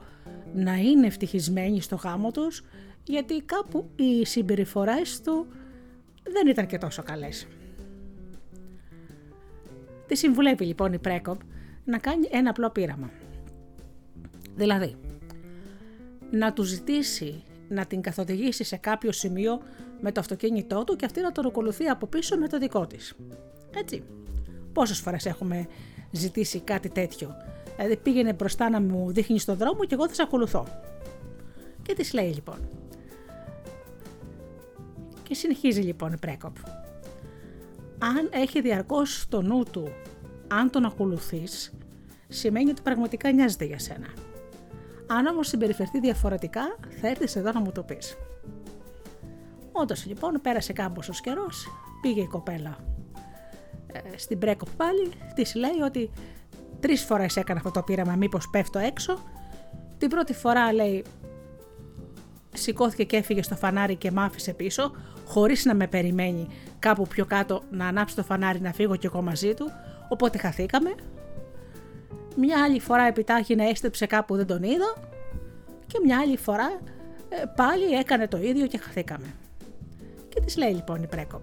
να 0.55 0.75
είναι 0.75 1.07
ευτυχισμένη 1.07 1.81
στο 1.81 1.97
γάμο 1.97 2.31
τους 2.31 2.65
γιατί 3.05 3.43
κάπου 3.43 3.91
οι 3.97 4.25
συμπεριφορές 4.27 5.21
του 5.21 5.47
δεν 6.23 6.47
ήταν 6.47 6.67
και 6.67 6.79
τόσο 6.79 7.03
καλές. 7.03 7.47
Τη 10.07 10.17
συμβουλεύει 10.17 10.65
λοιπόν 10.65 10.93
η 10.93 10.99
Πρέκοπ 10.99 11.41
να 11.85 11.99
κάνει 11.99 12.29
ένα 12.31 12.51
απλό 12.51 12.71
πείραμα. 12.71 13.11
Δηλαδή, 14.55 14.97
να 16.31 16.53
του 16.53 16.63
ζητήσει 16.63 17.43
να 17.69 17.87
την 17.87 18.01
καθοδηγήσει 18.01 18.65
σε 18.65 18.77
κάποιο 18.77 19.13
σημείο 19.13 19.61
με 20.01 20.13
το 20.13 20.21
αυτοκίνητό 20.21 20.85
του 20.85 20.97
και 20.97 21.05
αυτή 21.05 21.21
να 21.21 21.33
τον 21.33 21.47
ακολουθεί 21.47 21.87
από 21.87 22.07
πίσω 22.07 22.37
με 22.37 22.49
το 22.49 22.59
δικό 22.59 22.87
της. 22.87 23.15
Έτσι. 23.77 24.05
Πόσες 24.73 24.99
φορές 24.99 25.27
έχουμε 25.27 25.67
ζητήσει 26.11 26.61
κάτι 26.61 26.89
τέτοιο; 26.89 27.37
Δηλαδή 27.77 27.97
πήγαινε 27.97 28.33
μπροστά 28.33 28.71
να 28.71 28.81
μου 28.81 29.13
δείχνεις 29.13 29.43
στον 29.43 29.57
δρόμο 29.57 29.85
και 29.85 29.95
εγώ 29.95 30.09
θα 30.09 30.15
σε 30.15 30.23
ακολουθώ. 30.23 30.67
Και 31.83 31.95
της 31.95 32.13
λέει 32.13 32.33
λοιπόν. 32.33 32.69
Και 35.23 35.35
συνεχίζει 35.35 35.81
λοιπόν 35.81 36.13
η 36.13 36.19
Πρέκοπ. 36.19 36.57
Αν 37.99 38.29
έχει 38.31 38.61
διαρκώς 38.61 39.21
στο 39.21 39.43
νου 39.43 39.63
του, 39.71 39.89
αν 40.49 40.71
τον 40.71 40.85
ακολουθείς, 40.85 41.73
σημαίνει 42.29 42.71
ότι 42.71 42.83
πραγματικά 42.83 43.33
νοιάζεται 43.33 43.65
για 43.65 43.79
σένα. 43.79 44.07
Αν 45.07 45.27
όμως 45.27 45.49
συμπεριφερθεί 45.49 46.01
διαφορετικά, 46.01 46.63
θα 47.01 47.09
έρθεις 47.09 47.37
εδώ 47.37 47.53
να 47.53 47.61
μου 47.61 47.73
το 47.73 47.83
πεις. 47.83 48.17
Όντως 49.73 50.07
λοιπόν 50.07 50.41
πέρασε 50.43 50.73
κάμποσος 50.73 51.21
καιρός, 51.21 51.67
πήγε 52.03 52.21
η 52.21 52.27
κοπέλα 52.27 52.77
ε, 52.79 53.02
στην 54.17 54.39
Πρέκοπ 54.39 54.69
πάλι, 54.77 55.11
τη 55.35 55.59
λέει 55.59 55.81
ότι 55.85 56.11
τρεις 56.81 57.03
φορές 57.03 57.37
έκανα 57.37 57.59
αυτό 57.59 57.71
το 57.71 57.83
πείραμα, 57.83 58.15
μήπως 58.15 58.49
πέφτω 58.51 58.79
έξω. 58.79 59.19
Την 59.99 60.09
πρώτη 60.09 60.35
φορά 60.35 60.73
λέει 60.73 61.05
σηκώθηκε 62.53 63.05
και 63.05 63.17
έφυγε 63.17 63.43
στο 63.43 63.55
φανάρι 63.55 63.97
και 63.97 64.11
μ' 64.11 64.19
άφησε 64.19 64.53
πίσω, 64.55 64.93
χωρίς 65.25 65.65
να 65.65 65.75
με 65.75 65.87
περιμένει 65.87 66.47
κάπου 66.79 67.07
πιο 67.07 67.25
κάτω 67.25 67.63
να 67.71 67.87
ανάψει 67.87 68.17
το 68.17 68.23
φανάρι 68.23 68.61
να 68.61 68.73
φύγω 68.73 68.97
κι 68.97 69.07
εγώ 69.07 69.23
μαζί 69.23 69.55
του, 69.55 69.71
οπότε 70.09 70.39
χαθήκαμε. 70.39 70.95
Μια 72.37 72.63
άλλη 72.63 72.81
φορά 72.81 73.03
επιτάχυνε 73.03 73.65
έστεψε 73.65 74.07
κάπου 74.07 74.37
δεν 74.37 74.47
τον 74.47 74.63
είδα 74.63 74.95
και 75.87 75.99
μια 76.05 76.19
άλλη 76.19 76.37
φορά 76.37 76.81
ε, 77.29 77.45
πάλι 77.57 77.93
έκανε 77.93 78.29
το 78.29 78.39
ίδιο 78.39 78.67
και 78.67 78.79
χαθήκαμε. 78.79 79.35
Και 80.29 80.41
της 80.41 80.57
λέει 80.57 80.73
λοιπόν 80.73 81.03
η 81.03 81.07
Πρέκοπ. 81.07 81.43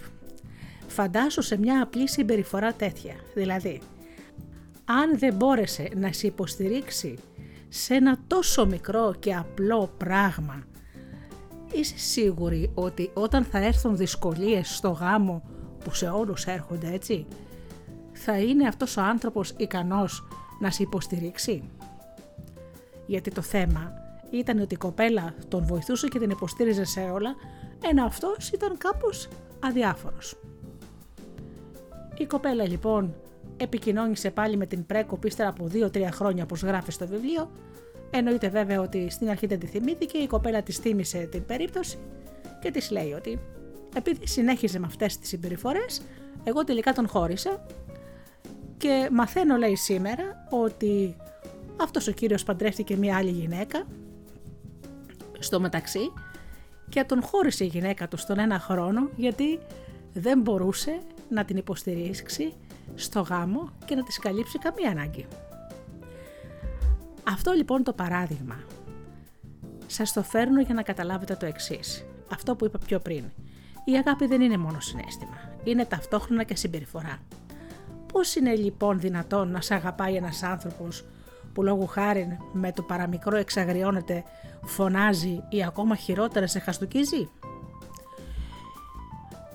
Φαντάσου 1.01 1.41
σε 1.41 1.57
μια 1.57 1.81
απλή 1.81 2.09
συμπεριφορά 2.09 2.73
τέτοια, 2.73 3.13
δηλαδή 3.33 3.81
αν 4.85 5.19
δεν 5.19 5.35
μπόρεσε 5.35 5.89
να 5.95 6.13
σε 6.13 6.27
υποστηρίξει 6.27 7.17
σε 7.69 7.93
ένα 7.93 8.17
τόσο 8.27 8.65
μικρό 8.65 9.15
και 9.19 9.35
απλό 9.35 9.93
πράγμα, 9.97 10.63
είσαι 11.71 11.97
σίγουρη 11.97 12.71
ότι 12.73 13.11
όταν 13.13 13.43
θα 13.43 13.57
έρθουν 13.57 13.97
δυσκολίες 13.97 14.75
στο 14.75 14.89
γάμο 14.89 15.43
που 15.83 15.93
σε 15.93 16.09
όλους 16.09 16.45
έρχονται 16.45 16.93
έτσι, 16.93 17.27
θα 18.13 18.39
είναι 18.39 18.67
αυτός 18.67 18.97
ο 18.97 19.01
άνθρωπος 19.01 19.53
ικανός 19.57 20.27
να 20.59 20.71
σε 20.71 20.83
υποστηρίξει; 20.83 21.69
Γιατί 23.05 23.31
το 23.31 23.41
θέμα 23.41 23.93
ήταν 24.31 24.59
ότι 24.59 24.73
η 24.73 24.77
κοπέλα 24.77 25.33
τον 25.47 25.65
βοηθούσε 25.65 26.07
και 26.07 26.19
την 26.19 26.29
υποστήριζε 26.29 26.83
σε 26.83 27.01
όλα, 27.01 27.35
ενώ 27.89 28.05
αυτός 28.05 28.49
ήταν 28.49 28.77
κάπως 28.77 29.27
αδιάφορος. 29.59 30.35
Η 32.19 32.25
κοπέλα 32.25 32.67
λοιπόν 32.67 33.15
επικοινώνησε 33.57 34.31
πάλι 34.31 34.57
με 34.57 34.65
την 34.65 34.85
Πρέκο 34.85 35.19
ύστερα 35.23 35.49
από 35.49 35.67
2-3 35.73 36.03
χρόνια 36.11 36.43
όπως 36.43 36.61
γράφει 36.61 36.91
στο 36.91 37.07
βιβλίο. 37.07 37.51
Εννοείται 38.09 38.49
βέβαια 38.49 38.81
ότι 38.81 39.09
στην 39.09 39.29
αρχή 39.29 39.45
δεν 39.45 39.59
τη 39.59 39.65
θυμήθηκε, 39.65 40.17
η 40.17 40.27
κοπέλα 40.27 40.61
της 40.61 40.77
θύμισε 40.77 41.17
την 41.31 41.45
περίπτωση 41.45 41.97
και 42.61 42.71
της 42.71 42.91
λέει 42.91 43.13
ότι 43.13 43.39
επειδή 43.95 44.27
συνέχιζε 44.27 44.79
με 44.79 44.85
αυτές 44.85 45.17
τις 45.17 45.29
συμπεριφορές, 45.29 46.01
εγώ 46.43 46.63
τελικά 46.63 46.93
τον 46.93 47.07
χώρισα 47.07 47.65
και 48.77 49.09
μαθαίνω 49.11 49.57
λέει 49.57 49.75
σήμερα 49.75 50.47
ότι 50.49 51.15
αυτός 51.81 52.07
ο 52.07 52.11
κύριος 52.11 52.43
παντρεύτηκε 52.43 52.95
μια 52.95 53.17
άλλη 53.17 53.29
γυναίκα 53.29 53.83
στο 55.39 55.59
μεταξύ 55.59 56.11
και 56.89 57.03
τον 57.03 57.21
χώρισε 57.21 57.63
η 57.63 57.67
γυναίκα 57.67 58.07
του 58.07 58.17
στον 58.17 58.39
ένα 58.39 58.59
χρόνο 58.59 59.09
γιατί 59.15 59.59
δεν 60.13 60.41
μπορούσε 60.41 60.99
να 61.29 61.45
την 61.45 61.57
υποστηρίξει 61.57 62.53
στο 62.95 63.21
γάμο 63.21 63.69
και 63.85 63.95
να 63.95 64.03
της 64.03 64.19
καλύψει 64.19 64.57
καμία 64.57 64.89
ανάγκη. 64.89 65.27
Αυτό 67.23 67.51
λοιπόν 67.51 67.83
το 67.83 67.93
παράδειγμα 67.93 68.55
σας 69.87 70.13
το 70.13 70.23
φέρνω 70.23 70.61
για 70.61 70.73
να 70.73 70.81
καταλάβετε 70.81 71.35
το 71.35 71.45
εξής. 71.45 72.05
Αυτό 72.31 72.55
που 72.55 72.65
είπα 72.65 72.77
πιο 72.85 72.99
πριν. 72.99 73.23
Η 73.85 73.97
αγάπη 73.97 74.25
δεν 74.25 74.41
είναι 74.41 74.57
μόνο 74.57 74.79
συνέστημα. 74.79 75.37
Είναι 75.63 75.85
ταυτόχρονα 75.85 76.43
και 76.43 76.55
συμπεριφορά. 76.55 77.17
Πώς 78.13 78.35
είναι 78.35 78.55
λοιπόν 78.55 78.99
δυνατόν 78.99 79.51
να 79.51 79.61
σε 79.61 79.73
αγαπάει 79.73 80.15
ένας 80.15 80.43
άνθρωπος 80.43 81.05
που 81.53 81.63
λόγω 81.63 81.85
χάρη 81.85 82.37
με 82.53 82.71
το 82.71 82.81
παραμικρό 82.81 83.37
εξαγριώνεται, 83.37 84.23
φωνάζει 84.65 85.43
ή 85.49 85.63
ακόμα 85.63 85.95
χειρότερα 85.95 86.47
σε 86.47 86.59
χαστοκίζει. 86.59 87.29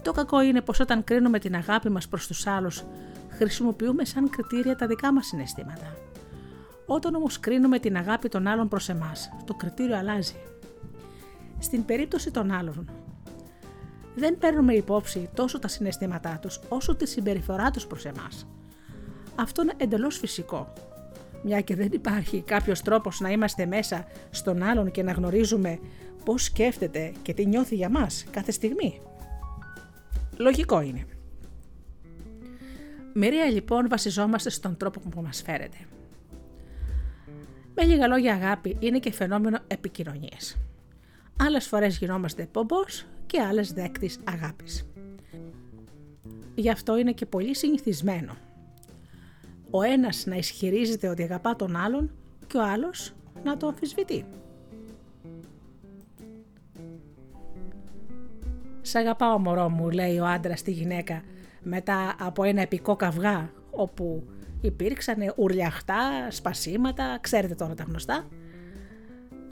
Το 0.05 0.13
κακό 0.13 0.43
είναι 0.43 0.61
πως 0.61 0.81
όταν 0.81 1.05
κρίνουμε 1.05 1.39
την 1.39 1.55
αγάπη 1.55 1.91
μας 1.91 2.09
προς 2.09 2.27
τους 2.27 2.47
άλλους 2.47 2.85
χρησιμοποιούμε 3.29 4.05
σαν 4.05 4.31
κριτήρια 4.31 4.77
τα 4.77 4.87
δικά 4.87 5.13
μας 5.13 5.27
συναισθήματα. 5.27 5.97
Όταν 6.87 7.15
όμως 7.15 7.41
κρίνουμε 7.41 7.79
την 7.79 7.97
αγάπη 7.97 8.29
των 8.29 8.47
άλλων 8.47 8.69
προς 8.69 8.89
εμάς, 8.89 9.31
το 9.45 9.55
κριτήριο 9.55 9.97
αλλάζει. 9.97 10.35
Στην 11.59 11.85
περίπτωση 11.85 12.31
των 12.31 12.51
άλλων, 12.51 12.91
δεν 14.15 14.39
παίρνουμε 14.39 14.75
υπόψη 14.75 15.31
τόσο 15.35 15.59
τα 15.59 15.69
συναισθήματά 15.69 16.39
τους 16.43 16.61
όσο 16.69 16.95
τη 16.95 17.07
συμπεριφορά 17.07 17.71
τους 17.71 17.87
προς 17.87 18.05
εμάς. 18.05 18.47
Αυτό 19.35 19.63
είναι 19.63 19.73
εντελώς 19.77 20.19
φυσικό. 20.19 20.73
Μια 21.43 21.61
και 21.61 21.77
δεν 21.77 21.89
υπάρχει 21.93 22.43
κάποιος 22.43 22.83
τρόπος 22.83 23.21
να 23.21 23.31
είμαστε 23.31 23.67
μέσα 23.67 24.07
στον 24.31 24.63
άλλον 24.63 24.91
και 24.91 25.03
να 25.03 25.13
γνωρίζουμε 25.13 25.79
πώς 26.25 26.43
σκέφτεται 26.45 27.13
και 27.23 27.35
τι 27.35 27.47
νιώθει 27.47 27.75
για 27.75 27.89
μας 27.89 28.25
κάθε 28.31 28.53
στιγμή. 28.53 29.01
Λογικό 30.37 30.81
είναι. 30.81 31.07
Μερία 33.13 33.45
λοιπόν 33.45 33.89
βασιζόμαστε 33.89 34.51
στον 34.51 34.77
τρόπο 34.77 35.01
που 35.01 35.23
μας 35.23 35.43
φέρεται. 35.43 35.77
Με 37.75 37.85
λίγα 37.85 38.07
λόγια 38.07 38.35
αγάπη 38.35 38.77
είναι 38.81 38.99
και 38.99 39.13
φαινόμενο 39.13 39.59
επικοινωνίας. 39.67 40.57
Άλλες 41.39 41.67
φορές 41.67 41.99
γινόμαστε 41.99 42.49
πομπός 42.53 43.07
και 43.27 43.41
άλλες 43.41 43.73
δέκτης 43.73 44.19
αγάπης. 44.25 44.87
Γι' 46.55 46.71
αυτό 46.71 46.97
είναι 46.97 47.13
και 47.13 47.27
πολύ 47.27 47.57
συνηθισμένο. 47.57 48.37
Ο 49.71 49.83
ένας 49.83 50.27
να 50.27 50.37
ισχυρίζεται 50.37 51.09
ότι 51.09 51.23
αγαπά 51.23 51.57
τον 51.57 51.77
άλλον 51.77 52.11
και 52.47 52.57
ο 52.57 52.63
άλλος 52.63 53.13
να 53.45 53.57
το 53.57 53.67
αμφισβητεί. 53.67 54.25
«Σ' 58.87 58.95
αγαπάω 58.95 59.39
μωρό 59.39 59.69
μου», 59.69 59.91
λέει 59.91 60.19
ο 60.19 60.27
άντρας 60.27 60.59
στη 60.59 60.71
γυναίκα 60.71 61.23
μετά 61.63 62.15
από 62.21 62.43
ένα 62.45 62.61
επικό 62.61 62.97
καυγά 62.97 63.53
όπου 63.71 64.29
υπήρξαν 64.61 65.17
ουρλιαχτά, 65.37 66.31
σπασίματα, 66.31 67.19
ξέρετε 67.21 67.55
τώρα 67.55 67.75
τα 67.75 67.83
γνωστά. 67.83 68.29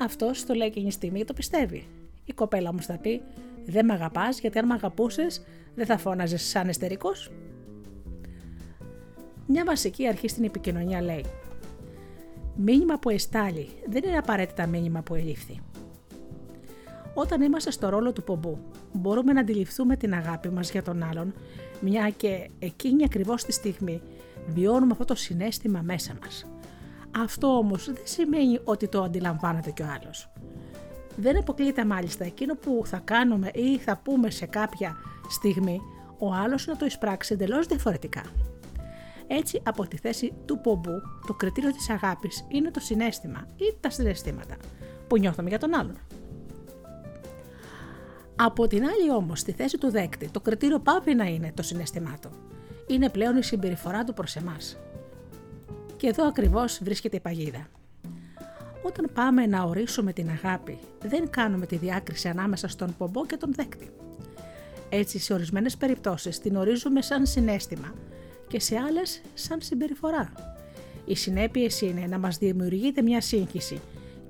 Αυτός 0.00 0.46
το 0.46 0.54
λέει 0.54 0.66
εκείνη 0.66 0.86
τη 0.86 0.92
στιγμή 0.92 1.24
το 1.24 1.32
πιστεύει. 1.32 1.86
Η 2.24 2.32
κοπέλα 2.32 2.68
όμως 2.68 2.86
θα 2.86 2.98
πει 2.98 3.22
«Δεν 3.64 3.84
με 3.84 3.92
αγαπάς 3.92 4.40
γιατί 4.40 4.58
αν 4.58 4.66
με 4.66 4.74
αγαπούσες 4.74 5.44
δεν 5.74 5.86
θα 5.86 5.98
φώναζες 5.98 6.42
σαν 6.42 6.68
εστερικός». 6.68 7.32
Μια 9.46 9.64
βασική 9.64 10.06
αρχή 10.06 10.28
στην 10.28 10.44
επικοινωνία 10.44 11.02
λέει 11.02 11.24
«Μήνυμα 12.56 12.98
που 12.98 13.08
εστάλει 13.08 13.68
δεν 13.86 14.02
είναι 14.04 14.18
απαραίτητα 14.18 14.66
μήνυμα 14.66 15.02
που 15.02 15.14
ελήφθη». 15.14 15.60
Όταν 17.14 17.42
είμαστε 17.42 17.70
στο 17.70 17.88
ρόλο 17.88 18.12
του 18.12 18.22
πομπού, 18.22 18.58
μπορούμε 18.92 19.32
να 19.32 19.40
αντιληφθούμε 19.40 19.96
την 19.96 20.14
αγάπη 20.14 20.48
μας 20.48 20.70
για 20.70 20.82
τον 20.82 21.02
άλλον, 21.02 21.34
μια 21.80 22.10
και 22.10 22.50
εκείνη 22.58 23.04
ακριβώς 23.04 23.44
τη 23.44 23.52
στιγμή 23.52 24.02
βιώνουμε 24.46 24.92
αυτό 24.92 25.04
το 25.04 25.14
συνέστημα 25.14 25.80
μέσα 25.82 26.16
μας. 26.20 26.46
Αυτό 27.18 27.56
όμως 27.56 27.86
δεν 27.86 28.02
σημαίνει 28.04 28.60
ότι 28.64 28.88
το 28.88 29.02
αντιλαμβάνεται 29.02 29.70
και 29.70 29.82
ο 29.82 29.86
άλλος. 30.00 30.32
Δεν 31.16 31.38
αποκλείεται 31.38 31.84
μάλιστα 31.84 32.24
εκείνο 32.24 32.54
που 32.54 32.82
θα 32.84 33.00
κάνουμε 33.04 33.50
ή 33.54 33.78
θα 33.78 34.00
πούμε 34.04 34.30
σε 34.30 34.46
κάποια 34.46 34.96
στιγμή, 35.28 35.80
ο 36.18 36.32
άλλος 36.32 36.66
να 36.66 36.76
το 36.76 36.84
εισπράξει 36.84 37.34
εντελώς 37.34 37.66
διαφορετικά. 37.66 38.22
Έτσι, 39.26 39.60
από 39.64 39.86
τη 39.86 39.96
θέση 39.96 40.32
του 40.44 40.60
πομπού, 40.60 41.02
το 41.26 41.34
κριτήριο 41.34 41.70
της 41.72 41.90
αγάπης 41.90 42.44
είναι 42.48 42.70
το 42.70 42.80
συνέστημα 42.80 43.46
ή 43.56 43.76
τα 43.80 43.90
συναισθήματα 43.90 44.56
που 45.08 45.18
νιώθουμε 45.18 45.48
για 45.48 45.58
τον 45.58 45.74
άλλον. 45.74 45.96
Από 48.44 48.66
την 48.66 48.84
άλλη 48.84 49.10
όμως, 49.10 49.40
στη 49.40 49.52
θέση 49.52 49.78
του 49.78 49.90
δέκτη, 49.90 50.28
το 50.30 50.40
κριτήριο 50.40 50.78
πάβει 50.78 51.14
να 51.14 51.24
είναι 51.24 51.52
το 51.54 51.62
συναισθημάτο. 51.62 52.30
Είναι 52.86 53.08
πλέον 53.08 53.36
η 53.36 53.42
συμπεριφορά 53.42 54.04
του 54.04 54.12
προς 54.12 54.36
εμάς. 54.36 54.76
Και 55.96 56.06
εδώ 56.06 56.26
ακριβώς 56.26 56.80
βρίσκεται 56.82 57.16
η 57.16 57.20
παγίδα. 57.20 57.66
Όταν 58.82 59.10
πάμε 59.14 59.46
να 59.46 59.62
ορίσουμε 59.62 60.12
την 60.12 60.30
αγάπη, 60.30 60.78
δεν 61.02 61.30
κάνουμε 61.30 61.66
τη 61.66 61.76
διάκριση 61.76 62.28
ανάμεσα 62.28 62.68
στον 62.68 62.94
πομπό 62.98 63.26
και 63.26 63.36
τον 63.36 63.52
δέκτη. 63.54 63.90
Έτσι, 64.88 65.18
σε 65.18 65.32
ορισμένες 65.32 65.76
περιπτώσεις 65.76 66.38
την 66.38 66.56
ορίζουμε 66.56 67.02
σαν 67.02 67.26
συνέστημα 67.26 67.94
και 68.48 68.60
σε 68.60 68.76
άλλες 68.76 69.22
σαν 69.34 69.60
συμπεριφορά. 69.60 70.32
Οι 71.04 71.14
συνέπειες 71.14 71.80
είναι 71.80 72.06
να 72.06 72.18
μας 72.18 72.38
δημιουργείται 72.38 73.02
μια 73.02 73.20
σύγχυση 73.20 73.80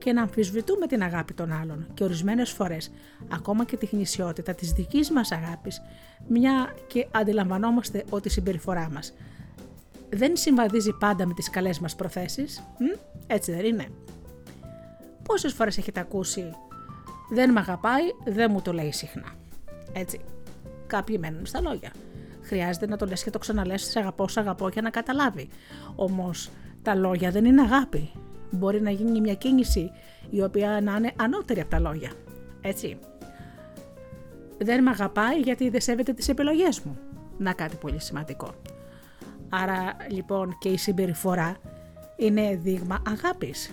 και 0.03 0.12
να 0.12 0.23
αμφισβητούμε 0.23 0.87
την 0.87 1.03
αγάπη 1.03 1.35
των 1.35 1.53
άλλων 1.53 1.87
και 1.95 2.05
ορισμένες 2.05 2.51
φορές 2.51 2.91
ακόμα 3.33 3.65
και 3.65 3.77
τη 3.77 3.87
γνησιότητα 3.87 4.55
της 4.55 4.73
δικής 4.73 5.11
μας 5.11 5.33
αγάπης, 5.33 5.83
μια 6.29 6.75
και 6.87 7.07
αντιλαμβανόμαστε 7.11 8.05
ότι 8.11 8.29
η 8.29 8.31
συμπεριφορά 8.31 8.91
μας 8.93 9.15
δεν 10.11 10.37
συμβαδίζει 10.37 10.93
πάντα 10.93 11.27
με 11.27 11.35
τις 11.35 11.51
καλές 11.51 11.79
μας 11.79 11.97
προθέσεις, 11.97 12.62
έτσι 13.27 13.53
δεν 13.53 13.65
είναι. 13.65 13.87
Πόσες 15.23 15.53
φορές 15.53 15.79
έχετε 15.79 16.01
ακούσει 16.01 16.51
«δεν 17.31 17.53
με 17.53 17.61
αγαπάει, 17.61 18.03
δεν 18.25 18.51
μου 18.53 18.62
το 18.62 18.73
λέει 18.73 18.93
συχνά». 18.93 19.35
Έτσι, 19.93 20.21
κάποιοι 20.87 21.17
μένουν 21.21 21.47
στα 21.47 21.61
λόγια. 21.61 21.93
Χρειάζεται 22.43 22.87
να 22.87 22.97
το 22.97 23.07
λες 23.07 23.23
και 23.23 23.31
το 23.31 23.38
ξαναλες 23.38 23.83
«σε 23.83 23.99
αγαπώ, 23.99 24.29
σε 24.29 24.41
αγαπώ» 24.41 24.69
για 24.69 24.83
να 24.83 24.91
καταλάβει. 24.91 25.49
Όμως 25.95 26.51
τα 26.83 26.95
λόγια 26.95 27.31
δεν 27.31 27.45
είναι 27.45 27.61
αγάπη 27.61 28.11
μπορεί 28.53 28.81
να 28.81 28.91
γίνει 28.91 29.21
μια 29.21 29.35
κίνηση 29.35 29.91
η 30.31 30.43
οποία 30.43 30.81
να 30.83 30.97
είναι 30.97 31.12
ανώτερη 31.17 31.61
από 31.61 31.71
τα 31.71 31.81
λόγια. 31.81 32.12
Έτσι. 32.61 32.99
Δεν 34.59 34.83
με 34.83 34.91
αγαπάει 34.91 35.41
γιατί 35.41 35.69
δεν 35.69 35.81
σέβεται 35.81 36.12
τις 36.12 36.29
επιλογές 36.29 36.81
μου. 36.81 36.99
Να 37.38 37.53
κάτι 37.53 37.77
πολύ 37.77 38.01
σημαντικό. 38.01 38.55
Άρα 39.49 39.97
λοιπόν 40.11 40.59
και 40.59 40.69
η 40.69 40.77
συμπεριφορά 40.77 41.57
είναι 42.17 42.57
δείγμα 42.62 43.03
αγάπης. 43.07 43.71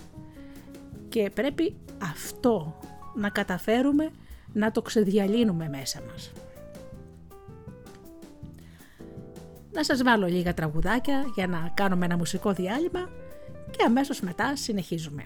Και 1.08 1.30
πρέπει 1.34 1.76
αυτό 2.02 2.78
να 3.14 3.28
καταφέρουμε 3.28 4.10
να 4.52 4.70
το 4.70 4.82
ξεδιαλύνουμε 4.82 5.68
μέσα 5.68 6.00
μας. 6.10 6.32
Να 9.72 9.84
σας 9.84 10.02
βάλω 10.02 10.26
λίγα 10.26 10.54
τραγουδάκια 10.54 11.24
για 11.34 11.46
να 11.46 11.70
κάνουμε 11.74 12.04
ένα 12.04 12.16
μουσικό 12.16 12.52
διάλειμμα 12.52 13.10
και 13.70 13.84
αμέσως 13.86 14.20
μετά 14.20 14.56
συνεχίζουμε. 14.56 15.24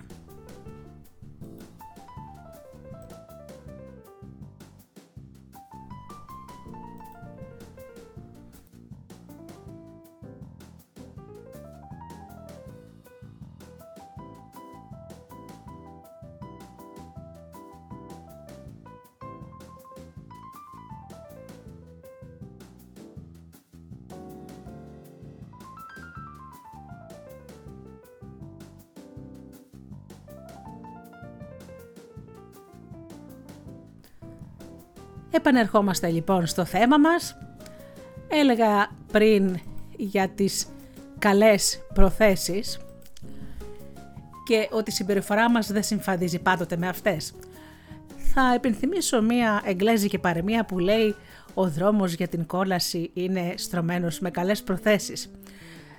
Επανερχόμαστε 35.36 36.08
λοιπόν 36.08 36.46
στο 36.46 36.64
θέμα 36.64 36.98
μας. 36.98 37.36
Έλεγα 38.28 38.90
πριν 39.12 39.58
για 39.96 40.28
τις 40.28 40.66
καλές 41.18 41.82
προθέσεις 41.94 42.78
και 44.44 44.68
ότι 44.70 44.90
η 44.90 44.92
συμπεριφορά 44.92 45.50
μας 45.50 45.72
δεν 45.72 45.82
συμφαντίζει 45.82 46.38
πάντοτε 46.38 46.76
με 46.76 46.88
αυτές. 46.88 47.34
Θα 48.16 48.52
επιθυμίσω 48.54 49.22
μία 49.22 49.62
εγγλέζικη 49.64 50.18
παρεμία 50.18 50.64
που 50.64 50.78
λέει 50.78 51.14
«Ο 51.54 51.68
δρόμος 51.68 52.12
για 52.12 52.28
την 52.28 52.46
κόλαση 52.46 53.10
είναι 53.14 53.54
στρωμένος 53.56 54.20
με 54.20 54.30
καλές 54.30 54.62
προθέσεις». 54.62 55.30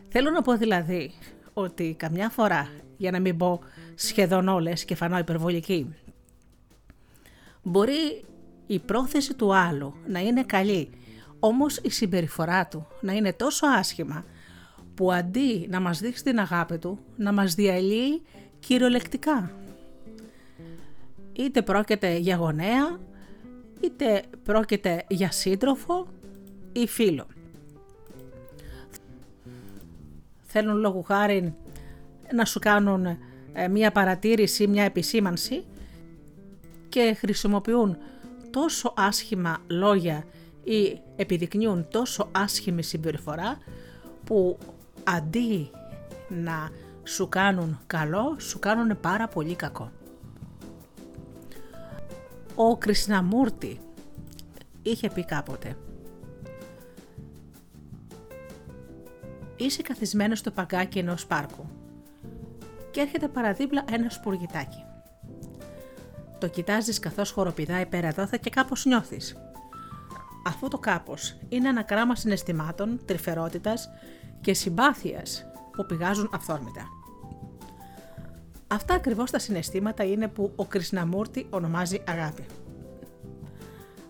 Θέλω 0.09 0.29
να 0.29 0.41
πω 0.41 0.57
δηλαδή 0.57 1.11
ότι 1.53 1.95
καμιά 1.97 2.29
φορά, 2.29 2.69
για 2.97 3.11
να 3.11 3.19
μην 3.19 3.37
πω 3.37 3.59
σχεδόν 3.95 4.47
όλες 4.47 4.85
και 4.85 4.95
φανώ 4.95 5.17
υπερβολική, 5.17 5.95
μπορεί 7.63 8.25
η 8.67 8.79
πρόθεση 8.79 9.33
του 9.33 9.55
άλλου 9.55 9.93
να 10.07 10.19
είναι 10.19 10.43
καλή, 10.43 10.89
όμως 11.39 11.77
η 11.77 11.89
συμπεριφορά 11.89 12.67
του 12.67 12.87
να 13.01 13.13
είναι 13.13 13.33
τόσο 13.33 13.67
άσχημα 13.67 14.25
που 14.95 15.11
αντί 15.11 15.67
να 15.69 15.79
μας 15.79 15.99
δείξει 15.99 16.23
την 16.23 16.39
αγάπη 16.39 16.77
του, 16.77 16.99
να 17.15 17.33
μας 17.33 17.55
διαλύει 17.55 18.21
κυριολεκτικά. 18.59 19.51
Είτε 21.33 21.61
πρόκειται 21.61 22.17
για 22.17 22.35
γονέα, 22.35 22.99
είτε 23.81 24.23
πρόκειται 24.43 25.05
για 25.07 25.31
σύντροφο 25.31 26.07
ή 26.71 26.87
φίλο. 26.87 27.27
Θέλουν 30.43 30.77
λόγου 30.77 31.03
χάρη 31.03 31.55
να 32.33 32.45
σου 32.45 32.59
κάνουν 32.59 33.05
ε, 33.53 33.67
μία 33.67 33.91
παρατήρηση, 33.91 34.67
μία 34.67 34.83
επισήμανση 34.83 35.63
και 36.89 37.15
χρησιμοποιούν 37.17 37.97
τόσο 38.55 38.93
άσχημα 38.95 39.57
λόγια 39.67 40.23
ή 40.63 41.01
επιδεικνύουν 41.15 41.87
τόσο 41.89 42.29
άσχημη 42.31 42.83
συμπεριφορά 42.83 43.57
που 44.23 44.57
αντί 45.03 45.69
να 46.27 46.69
σου 47.03 47.29
κάνουν 47.29 47.79
καλό, 47.87 48.35
σου 48.39 48.59
κάνουν 48.59 48.99
πάρα 48.99 49.27
πολύ 49.27 49.55
κακό. 49.55 49.91
Ο 52.55 52.77
Κρισναμούρτη 52.77 53.79
είχε 54.81 55.09
πει 55.09 55.25
κάποτε 55.25 55.77
Είσαι 59.55 59.81
καθισμένος 59.81 60.39
στο 60.39 60.51
παγκάκι 60.51 60.99
ενός 60.99 61.25
πάρκου 61.25 61.65
και 62.91 62.99
έρχεται 62.99 63.27
παραδίπλα 63.27 63.83
ένας 63.91 64.13
σπουργητάκι. 64.13 64.84
Το 66.45 66.51
κοιτάζεις 66.51 66.99
καθώς 66.99 67.31
χοροπηδάει 67.31 67.85
πέρα 67.85 68.09
δόθε 68.09 68.39
και 68.41 68.49
κάπως 68.49 68.85
νιώθεις. 68.85 69.35
Αυτό 70.45 70.67
το 70.67 70.77
κάπως 70.77 71.37
είναι 71.49 71.69
ένα 71.69 71.83
κράμα 71.83 72.15
συναισθημάτων, 72.15 72.99
τρυφερότητας 73.05 73.89
και 74.41 74.53
συμπάθειας 74.53 75.45
που 75.71 75.85
πηγάζουν 75.85 76.29
αυθόρμητα. 76.33 76.87
Αυτά 78.67 78.93
ακριβώς 78.93 79.31
τα 79.31 79.39
συναισθήματα 79.39 80.03
είναι 80.03 80.27
που 80.27 80.51
ο 80.55 80.65
Κρυσναμούρτη 80.65 81.47
ονομάζει 81.49 82.03
αγάπη. 82.07 82.45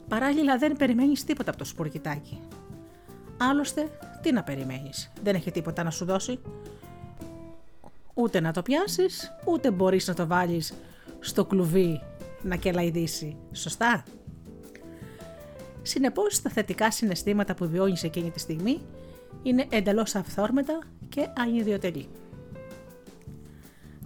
Παράλληλα 0.08 0.58
δεν 0.58 0.78
περιμένεις 0.78 1.24
τίποτα 1.24 1.50
από 1.50 1.60
το 1.60 1.66
σπουργητάκι. 1.66 2.42
Άλλωστε, 3.38 3.98
τι 4.22 4.32
να 4.32 4.44
περιμένεις, 4.44 5.12
δεν 5.24 5.36
έχει 5.36 5.52
τίποτα 5.52 5.84
να 5.84 5.90
σου 5.92 6.06
δώσει. 6.06 6.40
Ούτε 8.14 8.40
να 8.40 8.52
το 8.52 8.62
πιάσεις, 8.62 9.32
ούτε 9.46 9.72
μπορείς 9.72 10.08
να 10.08 10.14
το 10.14 10.28
βάλεις 10.28 10.74
στο 11.20 11.46
κλουβί 11.46 12.02
να 12.46 12.56
κελαϊδίσει, 12.56 13.38
σωστά; 13.52 14.04
Συνεπώς, 15.82 16.42
τα 16.42 16.50
θετικά 16.50 16.92
συναισθήματα 16.92 17.54
που 17.54 17.68
βιώνεις 17.70 18.04
εκείνη 18.04 18.32
τη 18.32 18.40
στιγμή 18.40 18.82
είναι 19.44 19.66
εντελώς 19.70 20.16
αυθόρμητα 20.16 20.80
και 21.10 21.28
ανιδιοτελή. 21.38 22.08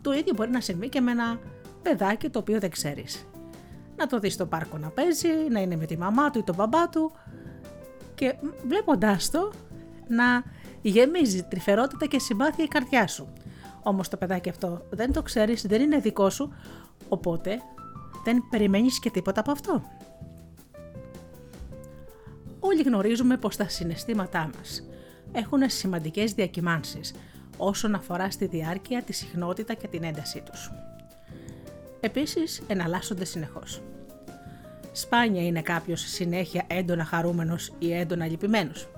Το 0.02 0.14
ίδιο 0.14 0.34
μπορεί 0.36 0.50
να 0.50 0.62
συμβεί 0.62 0.90
και 0.90 1.02
με 1.02 1.12
ένα 1.12 1.40
παιδάκι 1.82 2.30
το 2.30 2.40
οποίο 2.40 2.60
δεν 2.60 2.70
ξέρεις. 2.70 3.28
Να 3.96 4.08
το 4.08 4.20
δεις 4.20 4.34
στο 4.34 4.46
πάρκο 4.46 4.78
να 4.78 4.90
παίζει, 4.90 5.30
να 5.50 5.60
είναι 5.60 5.76
με 5.76 5.86
τη 5.86 5.98
μαμά 5.98 6.30
του 6.30 6.40
ή 6.40 6.44
τον 6.44 6.56
μπαμπά 6.56 6.90
του 6.90 7.12
και 8.16 8.36
βλέποντάς 8.68 9.30
το 9.30 9.52
να 10.08 10.44
γεμίζει 10.82 11.44
τρυφερότητα 11.44 12.06
και 12.06 12.20
συμπάθεια 12.20 12.64
η 12.64 12.68
καρδιά 12.68 13.08
σου. 13.08 13.34
Όμως 13.84 14.08
το 14.08 14.18
παιδάκι 14.18 14.50
αυτό 14.50 14.86
δεν 14.90 15.14
το 15.14 15.22
ξέρεις, 15.22 15.62
δεν 15.62 15.82
είναι 15.82 15.98
δικό 15.98 16.30
σου, 16.30 16.54
οπότε 17.10 17.62
δεν 18.32 18.44
περιμένεις 18.50 19.00
και 19.00 19.10
τίποτα 19.10 19.40
από 19.40 19.52
αυτό. 19.52 19.84
Όλοι 22.60 22.82
γνωρίζουμε 22.82 23.38
πως 23.38 23.56
τα 23.56 23.70
συναισθήματά 23.70 24.50
μας 24.58 24.84
έχουν 25.32 25.70
σημαντικές 25.70 26.34
διακυμάνσεις 26.34 27.14
όσον 27.58 27.96
αφορά 27.96 28.32
στη 28.32 28.46
διάρκεια, 28.46 29.04
τη 29.04 29.14
συχνότητα 29.14 29.74
και 29.74 29.88
την 29.88 30.04
έντασή 30.04 30.44
τους. 30.52 30.72
Επίσης, 32.00 32.62
εναλλάσσονται 32.68 33.26
συνεχώς. 33.26 33.82
Σπάνια 34.92 35.46
είναι 35.46 35.62
κάποιος 35.62 36.02
συνέχεια 36.02 36.64
έντονα 36.68 37.04
χαρούμενος 37.04 37.74
ή 37.80 37.94
έντονα 37.94 38.26
λυπημένος. 38.26 38.90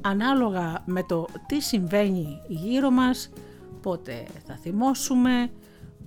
Ανάλογα 0.00 0.82
με 0.86 1.02
το 1.02 1.28
τι 1.46 1.60
συμβαίνει 1.60 2.42
γύρω 2.48 2.90
μας, 2.90 3.30
πότε 3.82 4.26
θα 4.46 4.56
θυμώσουμε, 4.56 5.50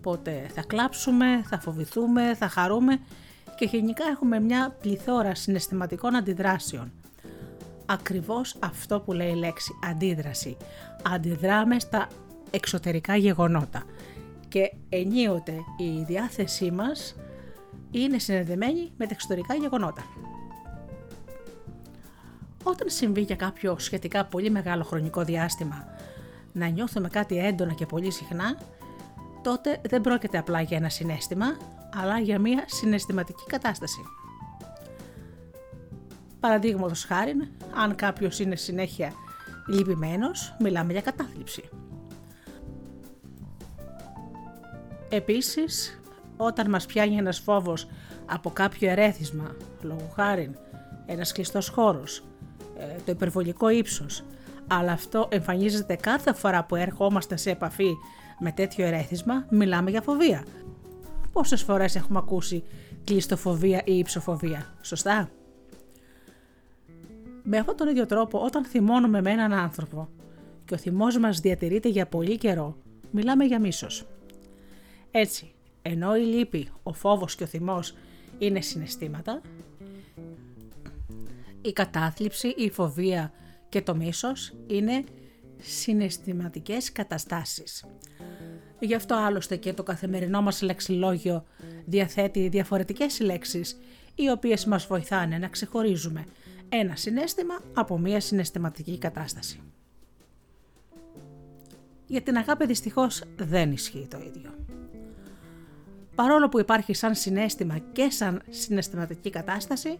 πότε 0.06 0.46
θα 0.54 0.62
κλάψουμε, 0.62 1.44
θα 1.50 1.60
φοβηθούμε, 1.60 2.36
θα 2.36 2.48
χαρούμε 2.48 3.00
και 3.58 3.66
γενικά 3.66 4.06
έχουμε 4.12 4.40
μια 4.40 4.76
πληθώρα 4.82 5.36
συναισθηματικών 5.36 6.16
αντιδράσεων. 6.16 6.92
Ακριβώς 7.86 8.56
αυτό 8.60 9.00
που 9.00 9.14
λέει 9.14 9.32
η 9.32 9.36
λέξη 9.36 9.72
αντίδραση. 9.90 10.58
Αντιδράμε 11.04 11.80
στα 11.80 12.08
εξωτερικά 12.52 13.16
γεγονότα 13.16 13.84
και 14.48 14.74
ενίοτε 14.90 15.54
η 15.78 16.04
διάθεσή 16.08 16.72
μας 16.72 17.16
είναι 17.92 18.20
συνδεδεμένη 18.20 18.92
με 18.98 19.06
τα 19.06 19.12
εξωτερικά 19.14 19.56
γεγονότα. 19.56 20.04
Όταν 22.64 22.90
συμβεί 22.90 23.22
για 23.22 23.36
κάποιο 23.36 23.76
σχετικά 23.80 24.26
πολύ 24.26 24.50
μεγάλο 24.50 24.84
χρονικό 24.84 25.24
διάστημα 25.24 25.88
να 26.52 26.68
νιώθουμε 26.68 27.08
κάτι 27.08 27.38
έντονα 27.38 27.74
και 27.74 27.86
πολύ 27.86 28.12
συχνά, 28.12 28.58
τότε 29.46 29.82
δεν 29.90 30.02
πρόκειται 30.02 30.38
απλά 30.38 30.62
για 30.62 30.78
ένα 30.78 30.90
συνέστημα, 30.90 31.46
αλλά 31.96 32.20
για 32.20 32.40
μια 32.40 32.64
συναισθηματική 32.66 33.44
κατάσταση. 33.48 34.00
Παραδείγματος 36.40 37.04
χάρη, 37.04 37.34
αν 37.76 37.96
κάποιος 37.96 38.40
είναι 38.40 38.56
συνέχεια 38.56 39.14
λυπημένος, 39.68 40.56
μιλάμε 40.60 40.92
για 40.92 41.02
κατάθλιψη. 41.02 41.70
Επίσης, 45.10 46.02
όταν 46.38 46.70
μας 46.70 46.86
πιάνει 46.86 47.16
ένας 47.16 47.40
φόβος 47.40 47.88
από 48.26 48.50
κάποιο 48.50 48.90
ερέθισμα, 48.90 49.56
λόγω 49.82 50.12
χάρη, 50.16 50.52
ένας 51.06 51.32
κλειστός 51.32 51.68
χώρος, 51.70 52.24
ε, 52.78 52.96
το 53.06 53.12
υπερβολικό 53.12 53.70
ύψος, 53.70 54.24
αλλά 54.68 54.92
αυτό 54.92 55.28
εμφανίζεται 55.32 55.96
κάθε 55.96 56.34
φορά 56.34 56.64
που 56.64 56.76
ερχόμαστε 56.76 57.36
σε 57.38 57.50
επαφή 57.50 57.96
με 58.40 58.52
τέτοιο 58.52 58.86
ερέθισμα, 58.86 59.46
μιλάμε 59.50 59.90
για 59.90 60.02
φοβία. 60.02 60.46
Πόσες 61.32 61.62
φορές 61.62 61.96
έχουμε 61.96 62.18
ακούσει 62.18 62.64
κλειστοφοβία 63.04 63.82
ή 63.86 63.98
υψοφοβία, 63.98 64.74
σωστά; 64.82 65.30
Με 67.44 67.58
αυτόν 67.58 67.76
τον 67.76 67.88
ίδιο 67.88 68.06
τρόπο, 68.06 68.40
όταν 68.40 68.66
θυμώνουμε 68.66 69.22
με 69.22 69.32
έναν 69.32 69.54
άνθρωπο 69.54 70.10
και 70.66 70.74
ο 70.74 70.78
θυμός 70.78 71.18
μας 71.18 71.40
διατηρείται 71.40 71.90
για 71.90 72.08
πολύ 72.08 72.38
καιρό, 72.38 72.78
μιλάμε 73.12 73.46
για 73.46 73.60
μίσος. 73.60 74.06
Έτσι, 75.12 75.54
ενώ 75.82 76.16
η 76.16 76.22
λύπη, 76.22 76.70
ο 76.84 76.94
φόβος 76.94 77.36
και 77.36 77.44
ο 77.44 77.48
θυμός 77.48 77.96
είναι 78.38 78.62
συναισθήματα, 78.62 79.42
η 81.62 81.74
κατάθλιψη, 81.74 82.48
η 82.48 82.70
φοβία 82.70 83.32
και 83.70 83.82
το 83.82 83.96
μίσος 83.96 84.54
είναι 84.68 85.04
συναισθηματικές 85.62 86.92
καταστάσεις. 86.92 87.86
Γι' 88.80 88.96
αυτό 88.96 89.16
άλλωστε 89.16 89.56
και 89.56 89.74
το 89.74 89.84
καθημερινό 89.84 90.42
μας 90.42 90.62
λεξιλόγιο 90.62 91.46
διαθέτει 91.86 92.48
διαφορετικές 92.48 93.20
λέξεις 93.20 93.80
οι 94.16 94.30
οποίες 94.30 94.66
μας 94.66 94.86
βοηθάνε 94.86 95.38
να 95.38 95.48
ξεχωρίζουμε 95.48 96.26
ένα 96.70 96.96
συνέστημα 96.96 97.60
από 97.74 97.98
μία 97.98 98.20
συναισθηματική 98.20 98.98
κατάσταση. 98.98 99.60
Για 102.08 102.22
την 102.22 102.38
αγάπη 102.38 102.66
δυστυχώς 102.66 103.24
δεν 103.38 103.72
ισχύει 103.72 104.08
το 104.10 104.18
ίδιο. 104.18 104.54
Παρόλο 106.16 106.50
που 106.50 106.60
υπάρχει 106.60 106.94
σαν 106.94 107.16
συνέστημα 107.16 107.78
και 107.78 108.10
σαν 108.10 108.42
συναισθηματική 108.50 109.30
κατάσταση, 109.30 110.00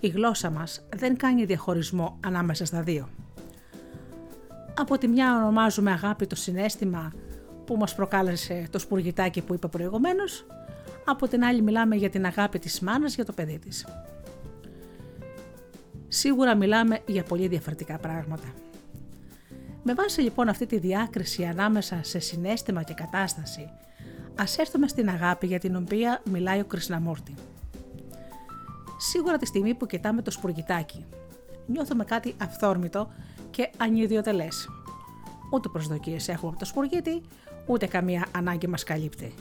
η 0.00 0.08
γλώσσα 0.08 0.50
μας 0.50 0.84
δεν 0.96 1.16
κάνει 1.16 1.44
διαχωρισμό 1.44 2.18
ανάμεσα 2.24 2.64
στα 2.64 2.82
δύο. 2.82 3.08
Από 4.74 4.98
τη 4.98 5.08
μια 5.08 5.36
ονομάζουμε 5.36 5.90
αγάπη 5.90 6.26
το 6.26 6.36
συνέστημα 6.36 7.12
που 7.64 7.76
μας 7.76 7.94
προκάλεσε 7.94 8.66
το 8.70 8.78
σπουργητάκι 8.78 9.40
που 9.42 9.54
είπα 9.54 9.68
προηγουμένως, 9.68 10.46
Από 11.04 11.28
την 11.28 11.44
άλλη 11.44 11.62
μιλάμε 11.62 11.96
για 11.96 12.10
την 12.10 12.26
αγάπη 12.26 12.58
της 12.58 12.80
μάνας 12.80 13.14
για 13.14 13.24
το 13.24 13.32
παιδί 13.32 13.58
της. 13.58 13.86
Σίγουρα 16.08 16.54
μιλάμε 16.54 17.00
για 17.06 17.22
πολύ 17.22 17.48
διαφορετικά 17.48 17.98
πράγματα. 17.98 18.52
Με 19.82 19.94
βάση 19.94 20.20
λοιπόν 20.20 20.48
αυτή 20.48 20.66
τη 20.66 20.78
διάκριση 20.78 21.44
ανάμεσα 21.44 22.00
σε 22.02 22.18
συνέστημα 22.18 22.82
και 22.82 22.94
κατάσταση, 22.94 23.70
ας 24.38 24.58
έρθουμε 24.58 24.88
στην 24.88 25.08
αγάπη 25.08 25.46
για 25.46 25.58
την 25.58 25.76
οποία 25.76 26.22
μιλάει 26.30 26.60
ο 26.60 26.64
Κρυσναμούρτη. 26.64 27.34
Σίγουρα 28.98 29.36
τη 29.36 29.46
στιγμή 29.46 29.74
που 29.74 29.86
κοιτάμε 29.86 30.22
το 30.22 30.30
σπουργητάκι, 30.30 31.04
νιώθουμε 31.66 32.04
κάτι 32.04 32.34
αυθόρμητο 32.42 33.12
και 33.52 33.70
ανιδιοτελές. 33.76 34.68
Ούτε 35.52 35.68
προσδοκίες 35.68 36.28
έχουμε 36.28 36.50
από 36.50 36.58
το 36.58 36.64
σπουργίτι, 36.64 37.22
ούτε 37.66 37.86
καμία 37.86 38.26
ανάγκη 38.36 38.66
μας 38.66 38.84
καλύπτει. 38.84 39.34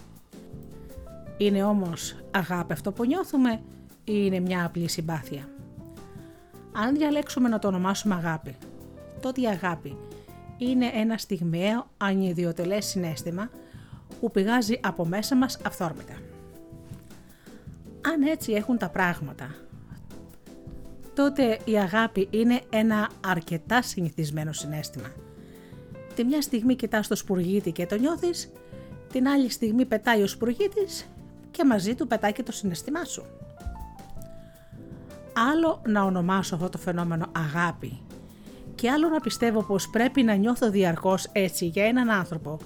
Είναι 1.37 1.63
όμως 1.63 2.15
αγάπη 2.31 2.73
αυτό 2.73 2.91
που 2.91 3.05
νιώθουμε 3.05 3.51
ή 4.03 4.13
είναι 4.25 4.39
μια 4.39 4.65
απλή 4.65 4.89
συμπάθεια; 4.89 5.49
Αν 6.71 6.95
διαλέξουμε 6.95 7.49
να 7.49 7.59
το 7.59 7.67
ονομάσουμε 7.67 8.15
αγάπη, 8.15 8.55
τότε 9.21 9.41
η 9.41 9.47
αγάπη 9.47 9.97
είναι 10.57 10.85
ένα 10.93 11.17
στιγμιαίο 11.17 11.87
ανιδιοτελές 11.97 12.85
συνέστημα 12.85 13.49
που 14.19 14.31
πηγάζει 14.31 14.79
από 14.83 15.05
μέσα 15.05 15.35
μας 15.35 15.59
αυθόρμητα. 15.65 16.13
Αν 18.01 18.21
έτσι 18.21 18.51
έχουν 18.51 18.77
τα 18.77 18.89
πράγματα, 18.89 19.55
τότε 21.13 21.59
η 21.65 21.77
αγάπη 21.77 22.27
είναι 22.31 22.61
ένα 22.69 23.09
αρκετά 23.27 23.81
συνηθισμένο 23.81 24.51
συνέστημα. 24.51 25.07
Τη 26.15 26.23
μια 26.23 26.41
στιγμή 26.41 26.75
κοιτάς 26.75 27.07
το 27.07 27.15
σπουργίτη 27.15 27.71
και 27.71 27.85
το 27.85 27.95
νιώθεις, 27.95 28.51
την 29.11 29.27
άλλη 29.27 29.49
στιγμή 29.49 29.85
πετάει 29.85 30.21
ο 30.21 30.27
σπουργίτης 30.27 31.07
και 31.51 31.65
μαζί 31.65 31.95
του 31.95 32.07
πετάει 32.07 32.31
και 32.31 32.43
το 32.43 32.51
συναισθημά 32.51 33.03
σου. 33.03 33.25
Άλλο 35.51 35.81
να 35.85 36.03
ονομάσω 36.03 36.55
αυτό 36.55 36.69
το 36.69 36.77
φαινόμενο 36.77 37.25
αγάπη 37.31 38.01
και 38.75 38.89
άλλο 38.89 39.09
να 39.09 39.19
πιστεύω 39.19 39.63
πως 39.63 39.89
πρέπει 39.89 40.23
να 40.23 40.33
νιώθω 40.35 40.69
διαρκώς 40.69 41.27
έτσι 41.31 41.65
για 41.65 41.85
έναν 41.85 42.09
άνθρωπο 42.09 42.59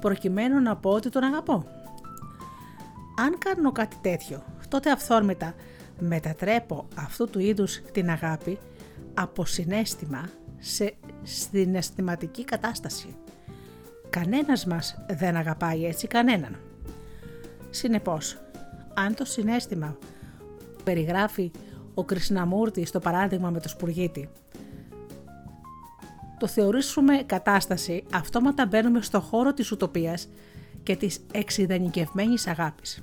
προκειμένου 0.00 0.60
να 0.60 0.76
πω 0.76 0.90
ότι 0.90 1.08
τον 1.08 1.22
αγαπώ. 1.22 1.66
Αν 3.18 3.38
κάνω 3.38 3.72
κάτι 3.72 3.96
τέτοιο, 4.00 4.42
τότε 4.68 4.90
αυθόρμητα 4.90 5.54
μετατρέπω 6.02 6.88
αυτού 6.94 7.28
του 7.28 7.38
είδους 7.38 7.80
την 7.92 8.10
αγάπη 8.10 8.58
από 9.14 9.44
συνέστημα 9.44 10.28
σε 10.58 10.94
συναισθηματική 11.22 12.44
κατάσταση. 12.44 13.16
Κανένας 14.10 14.66
μας 14.66 15.04
δεν 15.08 15.36
αγαπάει 15.36 15.84
έτσι 15.84 16.06
κανέναν. 16.06 16.56
Συνεπώς, 17.70 18.40
αν 18.94 19.14
το 19.14 19.24
συνέστημα 19.24 19.98
περιγράφει 20.84 21.50
ο 21.94 22.04
Κρυσναμούρτη 22.04 22.84
στο 22.84 22.98
παράδειγμα 22.98 23.50
με 23.50 23.60
το 23.60 23.68
Σπουργίτη, 23.68 24.28
το 26.38 26.46
θεωρήσουμε 26.46 27.22
κατάσταση, 27.26 28.04
αυτόματα 28.12 28.66
μπαίνουμε 28.66 29.02
στο 29.02 29.20
χώρο 29.20 29.52
της 29.52 29.70
ουτοπίας 29.70 30.28
και 30.82 30.96
της 30.96 31.20
εξειδανικευμένης 31.32 32.46
αγάπης. 32.46 33.02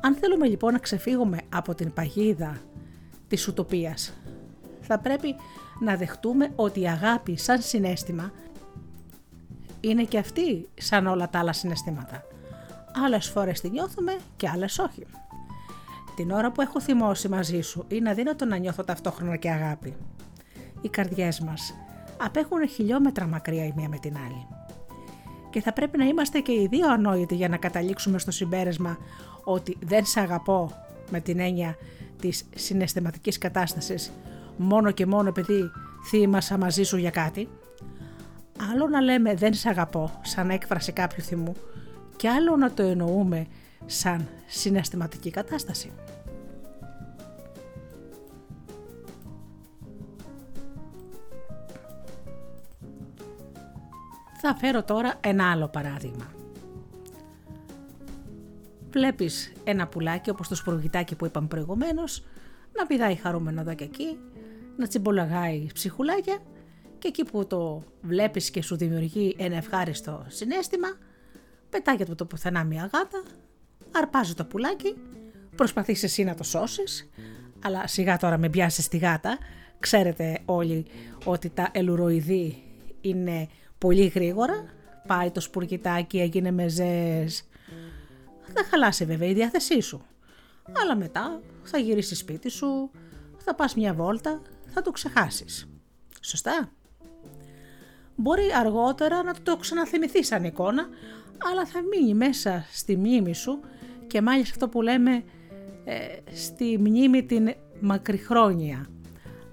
Αν 0.00 0.14
θέλουμε 0.14 0.46
λοιπόν 0.46 0.72
να 0.72 0.78
ξεφύγουμε 0.78 1.38
από 1.48 1.74
την 1.74 1.92
παγίδα 1.92 2.60
της 3.28 3.48
ουτοπίας, 3.48 4.14
θα 4.80 4.98
πρέπει 4.98 5.34
να 5.80 5.96
δεχτούμε 5.96 6.52
ότι 6.56 6.80
η 6.80 6.88
αγάπη 6.88 7.38
σαν 7.38 7.60
συνέστημα 7.60 8.32
είναι 9.80 10.02
και 10.04 10.18
αυτή 10.18 10.68
σαν 10.74 11.06
όλα 11.06 11.28
τα 11.28 11.38
άλλα 11.38 11.52
συναισθήματα. 11.52 12.24
Άλλες 13.04 13.28
φορές 13.28 13.60
τη 13.60 13.70
νιώθουμε 13.70 14.16
και 14.36 14.48
άλλες 14.48 14.78
όχι. 14.78 15.06
Την 16.16 16.30
ώρα 16.30 16.52
που 16.52 16.60
έχω 16.60 16.80
θυμώσει 16.80 17.28
μαζί 17.28 17.60
σου 17.60 17.84
είναι 17.88 18.10
αδύνατο 18.10 18.44
να 18.44 18.56
νιώθω 18.56 18.84
ταυτόχρονα 18.84 19.36
και 19.36 19.50
αγάπη. 19.50 19.96
Οι 20.80 20.88
καρδιές 20.88 21.40
μας 21.40 21.74
απέχουν 22.16 22.68
χιλιόμετρα 22.68 23.26
μακριά 23.26 23.64
η 23.64 23.72
μία 23.76 23.88
με 23.88 23.98
την 23.98 24.16
άλλη. 24.16 24.46
Και 25.50 25.60
θα 25.60 25.72
πρέπει 25.72 25.98
να 25.98 26.04
είμαστε 26.04 26.40
και 26.40 26.52
οι 26.52 26.66
δύο 26.70 26.90
ανόητοι 26.90 27.34
για 27.34 27.48
να 27.48 27.56
καταλήξουμε 27.56 28.18
στο 28.18 28.30
συμπέρασμα 28.30 28.98
ότι 29.44 29.76
δεν 29.80 30.04
σε 30.04 30.20
αγαπώ 30.20 30.70
με 31.10 31.20
την 31.20 31.40
έννοια 31.40 31.76
της 32.20 32.44
συναισθηματικής 32.54 33.38
κατάστασης 33.38 34.12
μόνο 34.56 34.90
και 34.90 35.06
μόνο 35.06 35.28
επειδή 35.28 35.70
θύμασα 36.08 36.58
μαζί 36.58 36.82
σου 36.82 36.96
για 36.96 37.10
κάτι. 37.10 37.48
Άλλο 38.72 38.88
να 38.88 39.00
λέμε 39.00 39.34
δεν 39.34 39.54
σε 39.54 39.68
αγαπώ 39.68 40.20
σαν 40.22 40.50
έκφραση 40.50 40.92
κάποιου 40.92 41.22
θυμού 41.22 41.54
και 42.16 42.28
άλλο 42.28 42.56
να 42.56 42.72
το 42.72 42.82
εννοούμε 42.82 43.46
σαν 43.86 44.28
συναισθηματική 44.46 45.30
κατάσταση. 45.30 45.92
Θα 54.42 54.54
φέρω 54.54 54.82
τώρα 54.82 55.14
ένα 55.20 55.50
άλλο 55.50 55.68
παράδειγμα. 55.68 56.39
Βλέπεις 58.90 59.52
ένα 59.64 59.86
πουλάκι 59.86 60.30
όπως 60.30 60.48
το 60.48 60.54
σπουργητάκι 60.54 61.14
που 61.14 61.26
είπαμε 61.26 61.46
προηγουμένως 61.46 62.24
να 62.72 62.86
πηδάει 62.86 63.14
χαρούμενο 63.14 63.60
εδώ 63.60 63.74
και 63.74 63.84
εκεί, 63.84 64.18
να 64.76 64.86
τσιμπολαγάει 64.86 65.66
ψυχουλάκια 65.74 66.38
και 66.98 67.08
εκεί 67.08 67.24
που 67.24 67.46
το 67.46 67.82
βλέπεις 68.02 68.50
και 68.50 68.62
σου 68.62 68.76
δημιουργεί 68.76 69.36
ένα 69.38 69.56
ευχάριστο 69.56 70.24
συνέστημα 70.28 70.88
πετάγεται 71.70 72.02
από 72.02 72.14
το 72.14 72.24
πουθενά 72.24 72.64
μια 72.64 72.90
γάτα, 72.92 73.22
αρπάζει 73.90 74.34
το 74.34 74.44
πουλάκι, 74.44 74.96
προσπαθείς 75.56 76.02
εσύ 76.02 76.24
να 76.24 76.34
το 76.34 76.42
σώσεις, 76.42 77.10
αλλά 77.64 77.86
σιγά 77.86 78.16
τώρα 78.16 78.38
με 78.38 78.48
πιάσεις 78.48 78.88
τη 78.88 78.96
γάτα, 78.96 79.38
ξέρετε 79.78 80.38
όλοι 80.44 80.86
ότι 81.24 81.48
τα 81.48 81.68
ελουροειδή 81.72 82.62
είναι 83.00 83.48
πολύ 83.78 84.06
γρήγορα, 84.06 84.64
πάει 85.06 85.30
το 85.30 85.40
σπουργητάκι, 85.40 86.20
έγινε 86.20 86.50
μεζές, 86.50 87.48
θα 88.54 88.64
χαλάσει 88.70 89.04
βέβαια 89.04 89.28
η 89.28 89.32
διάθεσή 89.32 89.80
σου. 89.80 90.02
Αλλά 90.82 90.96
μετά 90.96 91.40
θα 91.62 91.78
γυρίσεις 91.78 92.18
σπίτι 92.18 92.48
σου, 92.48 92.90
θα 93.36 93.54
πας 93.54 93.74
μια 93.74 93.94
βόλτα, 93.94 94.42
θα 94.74 94.82
το 94.82 94.90
ξεχάσεις. 94.90 95.68
Σωστά; 96.20 96.70
Μπορεί 98.14 98.52
αργότερα 98.58 99.22
να 99.22 99.34
το 99.42 99.56
ξαναθυμηθείς 99.56 100.26
σαν 100.26 100.44
εικόνα, 100.44 100.88
αλλά 101.50 101.66
θα 101.66 101.80
μείνει 101.82 102.14
μέσα 102.14 102.66
στη 102.72 102.96
μνήμη 102.96 103.34
σου 103.34 103.60
και 104.06 104.22
μάλιστα 104.22 104.50
αυτό 104.52 104.68
που 104.68 104.82
λέμε 104.82 105.24
ε, 105.84 106.34
στη 106.34 106.78
μνήμη 106.78 107.24
την 107.24 107.54
μακριχρόνια. 107.80 108.86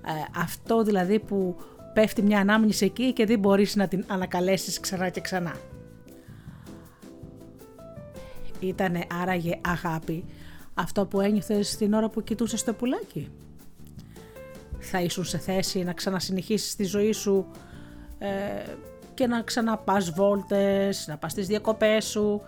Ε, 0.05 0.39
αυτό 0.39 0.83
δηλαδή 0.83 1.19
που 1.19 1.55
πέφτει 1.93 2.21
μια 2.21 2.39
ανάμνηση 2.39 2.85
εκεί 2.85 3.13
και 3.13 3.25
δεν 3.25 3.39
μπορείς 3.39 3.75
να 3.75 3.87
την 3.87 4.03
ανακαλέσεις 4.07 4.79
ξανά 4.79 5.09
και 5.09 5.21
ξανά. 5.21 5.55
Ήτανε 8.59 9.05
άραγε 9.21 9.59
αγάπη 9.65 10.25
αυτό 10.73 11.05
που 11.05 11.21
ένιωθες 11.21 11.75
την 11.75 11.93
ώρα 11.93 12.09
που 12.09 12.23
κοιτούσες 12.23 12.63
το 12.63 12.73
πουλάκι. 12.73 13.29
Θα 14.79 15.01
ήσουν 15.01 15.25
σε 15.25 15.37
θέση 15.37 15.83
να 15.83 15.93
ξανασυνεχίσεις 15.93 16.75
τη 16.75 16.83
ζωή 16.83 17.11
σου 17.11 17.47
ε, 18.17 18.27
και 19.13 19.27
να 19.27 19.41
ξαναπάς 19.41 20.11
βόλτες, 20.11 21.07
να 21.07 21.17
πας 21.17 21.31
στις 21.31 21.47
διακοπές 21.47 22.05
σου, 22.05 22.41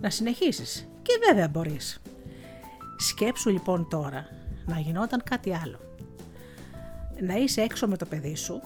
να 0.00 0.10
συνεχίσεις. 0.10 0.88
Και 1.02 1.12
βέβαια 1.26 1.48
μπορείς. 1.48 2.02
Σκέψου 2.96 3.50
λοιπόν 3.50 3.88
τώρα 3.90 4.26
να 4.66 4.78
γινόταν 4.78 5.22
κάτι 5.30 5.54
άλλο. 5.54 5.78
Να 7.20 7.34
είσαι 7.34 7.60
έξω 7.60 7.86
με 7.86 7.96
το 7.96 8.06
παιδί 8.06 8.36
σου, 8.36 8.60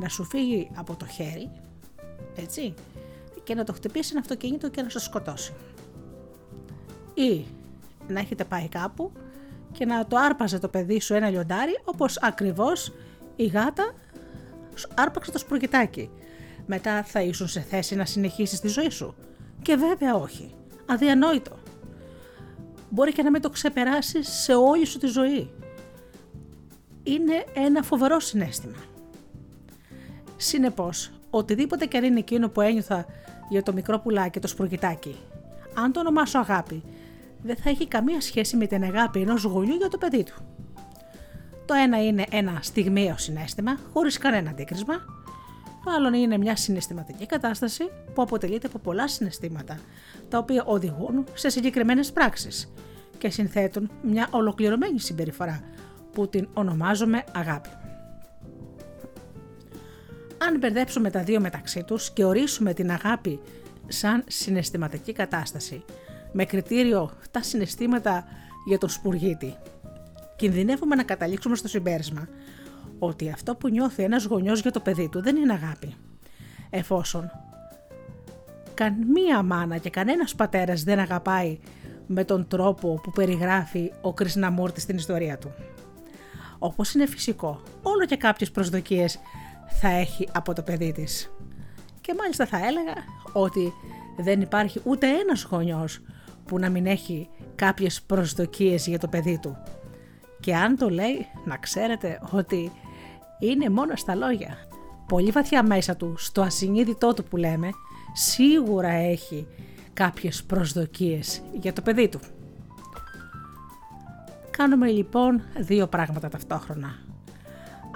να 0.00 0.08
σου 0.08 0.24
φύγει 0.24 0.70
από 0.74 0.96
το 0.96 1.06
χέρι, 1.06 1.50
έτσι, 2.36 2.74
και 3.44 3.54
να 3.54 3.64
το 3.64 3.72
χτυπήσει 3.72 4.10
ένα 4.10 4.20
αυτοκίνητο 4.20 4.70
και 4.70 4.82
να 4.82 4.88
σε 4.88 4.98
σκοτώσει. 4.98 5.52
Ή 7.14 7.44
να 8.08 8.20
έχετε 8.20 8.44
πάει 8.44 8.68
κάπου 8.68 9.12
και 9.72 9.84
να 9.84 10.06
το 10.06 10.16
άρπαζε 10.16 10.58
το 10.58 10.68
παιδί 10.68 11.00
σου 11.00 11.14
ένα 11.14 11.30
λιοντάρι 11.30 11.80
όπως 11.84 12.18
ακριβώς 12.18 12.92
η 13.36 13.46
γάτα 13.46 13.94
άρπαξε 14.94 15.30
το 15.30 15.38
σπουργητάκι 15.38 16.10
μετά 16.72 17.02
θα 17.02 17.20
ήσουν 17.20 17.48
σε 17.48 17.60
θέση 17.60 17.94
να 17.94 18.04
συνεχίσεις 18.04 18.60
τη 18.60 18.68
ζωή 18.68 18.90
σου. 18.90 19.14
Και 19.62 19.74
βέβαια 19.74 20.14
όχι. 20.14 20.54
Αδιανόητο. 20.86 21.58
Μπορεί 22.90 23.12
και 23.12 23.22
να 23.22 23.30
μην 23.30 23.40
το 23.40 23.50
ξεπεράσεις 23.50 24.28
σε 24.28 24.54
όλη 24.54 24.84
σου 24.84 24.98
τη 24.98 25.06
ζωή. 25.06 25.50
Είναι 27.02 27.44
ένα 27.54 27.82
φοβερό 27.82 28.20
συνέστημα. 28.20 28.76
Συνεπώς, 30.36 31.10
οτιδήποτε 31.30 31.86
και 31.86 31.96
αν 31.96 32.04
είναι 32.04 32.18
εκείνο 32.18 32.48
που 32.48 32.60
ένιωθα 32.60 33.06
για 33.48 33.62
το 33.62 33.72
μικρό 33.72 33.98
πουλάκι, 33.98 34.40
το 34.40 34.46
σπουργητάκι, 34.46 35.16
αν 35.74 35.92
το 35.92 36.00
ονομάσω 36.00 36.38
αγάπη, 36.38 36.82
δεν 37.42 37.56
θα 37.56 37.70
έχει 37.70 37.88
καμία 37.88 38.20
σχέση 38.20 38.56
με 38.56 38.66
την 38.66 38.82
αγάπη 38.82 39.20
ενός 39.20 39.42
γονιού 39.42 39.74
για 39.74 39.88
το 39.88 39.98
παιδί 39.98 40.22
του. 40.22 40.34
Το 41.66 41.74
ένα 41.74 42.04
είναι 42.04 42.24
ένα 42.30 42.58
στιγμίο 42.62 43.14
συνέστημα, 43.18 43.78
χωρίς 43.92 44.18
κανένα 44.18 44.50
αντίκρισμα, 44.50 45.04
Μάλλον 45.84 46.14
είναι 46.14 46.38
μια 46.38 46.56
συναισθηματική 46.56 47.26
κατάσταση 47.26 47.90
που 48.14 48.22
αποτελείται 48.22 48.66
από 48.66 48.78
πολλά 48.78 49.08
συναισθήματα, 49.08 49.78
τα 50.28 50.38
οποία 50.38 50.64
οδηγούν 50.64 51.24
σε 51.34 51.48
συγκεκριμένες 51.48 52.12
πράξεις 52.12 52.72
και 53.18 53.30
συνθέτουν 53.30 53.90
μια 54.02 54.28
ολοκληρωμένη 54.30 55.00
συμπεριφορά 55.00 55.60
που 56.12 56.28
την 56.28 56.48
ονομάζουμε 56.52 57.24
αγάπη. 57.32 57.68
Αν 60.38 60.58
μπερδέψουμε 60.58 61.10
τα 61.10 61.22
δύο 61.22 61.40
μεταξύ 61.40 61.84
τους 61.84 62.10
και 62.10 62.24
ορίσουμε 62.24 62.74
την 62.74 62.90
αγάπη 62.90 63.40
σαν 63.88 64.24
συναισθηματική 64.26 65.12
κατάσταση 65.12 65.84
με 66.32 66.44
κριτήριο 66.44 67.10
τα 67.30 67.42
συναισθήματα 67.42 68.24
για 68.66 68.78
τον 68.78 68.88
σπουργίτη, 68.88 69.56
κινδυνεύουμε 70.36 70.94
να 70.94 71.02
καταλήξουμε 71.02 71.56
στο 71.56 71.68
συμπέρασμα 71.68 72.28
ότι 72.98 73.30
αυτό 73.30 73.54
που 73.54 73.68
νιώθει 73.68 74.02
ένας 74.02 74.24
γονιός 74.24 74.60
για 74.60 74.70
το 74.70 74.80
παιδί 74.80 75.08
του 75.08 75.22
δεν 75.22 75.36
είναι 75.36 75.52
αγάπη. 75.52 75.94
Εφόσον 76.70 77.30
καμία 78.74 79.42
μάνα 79.42 79.78
και 79.78 79.90
κανένας 79.90 80.34
πατέρας 80.34 80.82
δεν 80.82 80.98
αγαπάει 80.98 81.58
με 82.06 82.24
τον 82.24 82.48
τρόπο 82.48 83.00
που 83.02 83.10
περιγράφει 83.10 83.92
ο 84.00 84.12
Κρυσναμούρτης 84.12 84.82
στην 84.82 84.96
ιστορία 84.96 85.38
του. 85.38 85.54
Όπως 86.58 86.94
είναι 86.94 87.06
φυσικό, 87.06 87.60
όλο 87.82 88.04
και 88.06 88.16
κάποιες 88.16 88.50
προσδοκίες 88.50 89.18
θα 89.80 89.88
έχει 89.88 90.28
από 90.32 90.52
το 90.52 90.62
παιδί 90.62 90.92
της. 90.92 91.30
Και 92.00 92.14
μάλιστα 92.18 92.46
θα 92.46 92.56
έλεγα 92.56 92.94
ότι 93.32 93.72
δεν 94.16 94.40
υπάρχει 94.40 94.80
ούτε 94.84 95.06
ένας 95.06 95.42
γονιός 95.50 96.00
που 96.50 96.58
να 96.58 96.70
μην 96.70 96.86
έχει 96.86 97.28
κάποιες 97.54 98.02
προσδοκίες 98.02 98.86
για 98.86 98.98
το 98.98 99.08
παιδί 99.08 99.38
του. 99.38 99.56
Και 100.40 100.56
αν 100.56 100.76
το 100.76 100.88
λέει, 100.88 101.26
να 101.44 101.56
ξέρετε 101.56 102.20
ότι 102.30 102.72
είναι 103.38 103.68
μόνο 103.68 103.96
στα 103.96 104.14
λόγια. 104.14 104.56
Πολύ 105.06 105.30
βαθιά 105.30 105.62
μέσα 105.62 105.96
του, 105.96 106.14
στο 106.16 106.42
ασυνείδητό 106.42 107.14
του 107.14 107.24
που 107.24 107.36
λέμε, 107.36 107.70
σίγουρα 108.12 108.88
έχει 108.88 109.46
κάποιες 109.92 110.44
προσδοκίες 110.44 111.42
για 111.60 111.72
το 111.72 111.82
παιδί 111.82 112.08
του. 112.08 112.20
Κάνουμε 114.50 114.88
λοιπόν 114.88 115.42
δύο 115.58 115.86
πράγματα 115.86 116.28
ταυτόχρονα. 116.28 116.98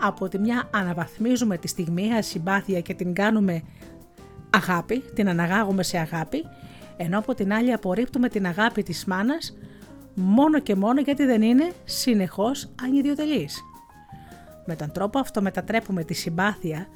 Από 0.00 0.28
τη 0.28 0.38
μια 0.38 0.68
αναβαθμίζουμε 0.72 1.58
τη 1.58 1.68
στιγμιαία 1.68 2.22
συμπάθεια 2.22 2.80
και 2.80 2.94
την 2.94 3.14
κάνουμε 3.14 3.62
αγάπη, 4.50 4.98
την 5.14 5.28
αναγάγουμε 5.28 5.82
σε 5.82 5.98
αγάπη, 5.98 6.44
ενώ 6.96 7.18
από 7.18 7.34
την 7.34 7.52
άλλη 7.52 7.72
απορρίπτουμε 7.72 8.28
την 8.28 8.46
αγάπη 8.46 8.82
της 8.82 9.04
μάνας 9.04 9.56
μόνο 10.14 10.58
και 10.58 10.74
μόνο 10.74 11.00
γιατί 11.00 11.24
δεν 11.24 11.42
είναι 11.42 11.72
συνεχώς 11.84 12.70
ανιδιοτελής. 12.82 13.62
Με 14.66 14.76
τον 14.76 14.92
τρόπο 14.92 15.18
αυτό 15.18 15.42
μετατρέπουμε 15.42 16.04
τη 16.04 16.14
συμπάθεια 16.14 16.88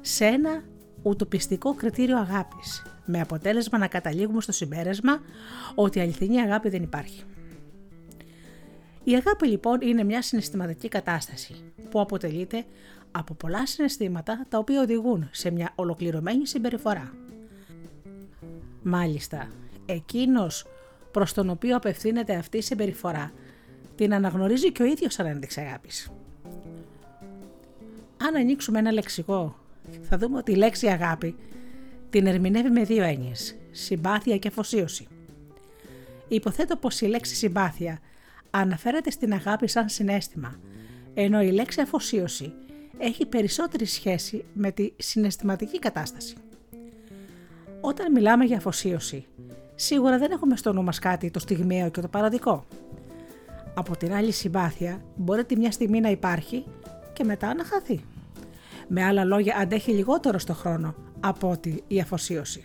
σε 0.00 0.24
ένα 0.24 0.62
ουτοπιστικό 1.02 1.74
κριτήριο 1.74 2.18
αγάπης, 2.18 2.82
με 3.04 3.20
αποτέλεσμα 3.20 3.78
να 3.78 3.86
καταλήγουμε 3.86 4.40
στο 4.40 4.52
συμπέρασμα 4.52 5.20
ότι 5.74 6.00
αληθινή 6.00 6.40
αγάπη 6.40 6.68
δεν 6.68 6.82
υπάρχει. 6.82 7.22
Η 9.04 9.14
αγάπη 9.14 9.46
λοιπόν 9.46 9.80
είναι 9.80 10.04
μια 10.04 10.22
συναισθηματική 10.22 10.88
κατάσταση 10.88 11.54
που 11.90 12.00
αποτελείται 12.00 12.64
από 13.10 13.34
πολλά 13.34 13.66
συναισθήματα 13.66 14.46
τα 14.48 14.58
οποία 14.58 14.80
οδηγούν 14.80 15.28
σε 15.32 15.50
μια 15.50 15.72
ολοκληρωμένη 15.74 16.46
συμπεριφορά. 16.46 17.12
Μάλιστα, 18.90 19.48
εκείνος 19.86 20.66
προς 21.10 21.32
τον 21.32 21.50
οποίο 21.50 21.76
απευθύνεται 21.76 22.34
αυτή 22.34 22.56
η 22.56 22.60
συμπεριφορά 22.60 23.32
την 23.96 24.14
αναγνωρίζει 24.14 24.72
και 24.72 24.82
ο 24.82 24.86
ίδιος 24.86 25.14
σαν 25.14 25.26
ένδειξη 25.26 25.60
αγάπης. 25.60 26.10
Αν 28.16 28.36
ανοίξουμε 28.36 28.78
ένα 28.78 28.92
λεξικό, 28.92 29.58
θα 30.02 30.18
δούμε 30.18 30.38
ότι 30.38 30.52
η 30.52 30.54
λέξη 30.54 30.86
αγάπη 30.86 31.36
την 32.10 32.26
ερμηνεύει 32.26 32.70
με 32.70 32.84
δύο 32.84 33.02
έννοιες, 33.02 33.56
συμπάθεια 33.70 34.38
και 34.38 34.48
αφοσίωση. 34.48 35.06
Υποθέτω 36.28 36.76
πως 36.76 37.00
η 37.00 37.06
λέξη 37.06 37.34
συμπάθεια 37.34 37.98
αναφέρεται 38.50 39.10
στην 39.10 39.32
αγάπη 39.32 39.68
σαν 39.68 39.88
συνέστημα, 39.88 40.58
ενώ 41.14 41.42
η 41.42 41.50
λέξη 41.50 41.80
αφοσίωση 41.80 42.52
έχει 42.98 43.26
περισσότερη 43.26 43.84
σχέση 43.84 44.44
με 44.52 44.70
τη 44.70 44.92
συναισθηματική 44.96 45.78
κατάσταση. 45.78 46.36
Όταν 47.80 48.12
μιλάμε 48.12 48.44
για 48.44 48.56
αφοσίωση, 48.56 49.26
σίγουρα 49.74 50.18
δεν 50.18 50.30
έχουμε 50.30 50.56
στο 50.56 50.72
νου 50.72 50.82
μας 50.82 50.98
κάτι 50.98 51.30
το 51.30 51.38
στιγμιαίο 51.38 51.90
και 51.90 52.00
το 52.00 52.08
παραδικό. 52.08 52.64
Από 53.74 53.96
την 53.96 54.12
άλλη 54.12 54.32
συμπάθεια 54.32 55.02
μπορεί 55.16 55.44
τη 55.44 55.56
μια 55.56 55.72
στιγμή 55.72 56.00
να 56.00 56.10
υπάρχει 56.10 56.64
και 57.12 57.24
μετά 57.24 57.54
να 57.54 57.64
χαθεί. 57.64 58.04
Με 58.88 59.04
άλλα 59.04 59.24
λόγια 59.24 59.56
αντέχει 59.56 59.90
λιγότερο 59.92 60.38
στο 60.38 60.54
χρόνο 60.54 60.94
από 61.20 61.50
ότι 61.50 61.82
η 61.86 62.00
αφοσίωση. 62.00 62.64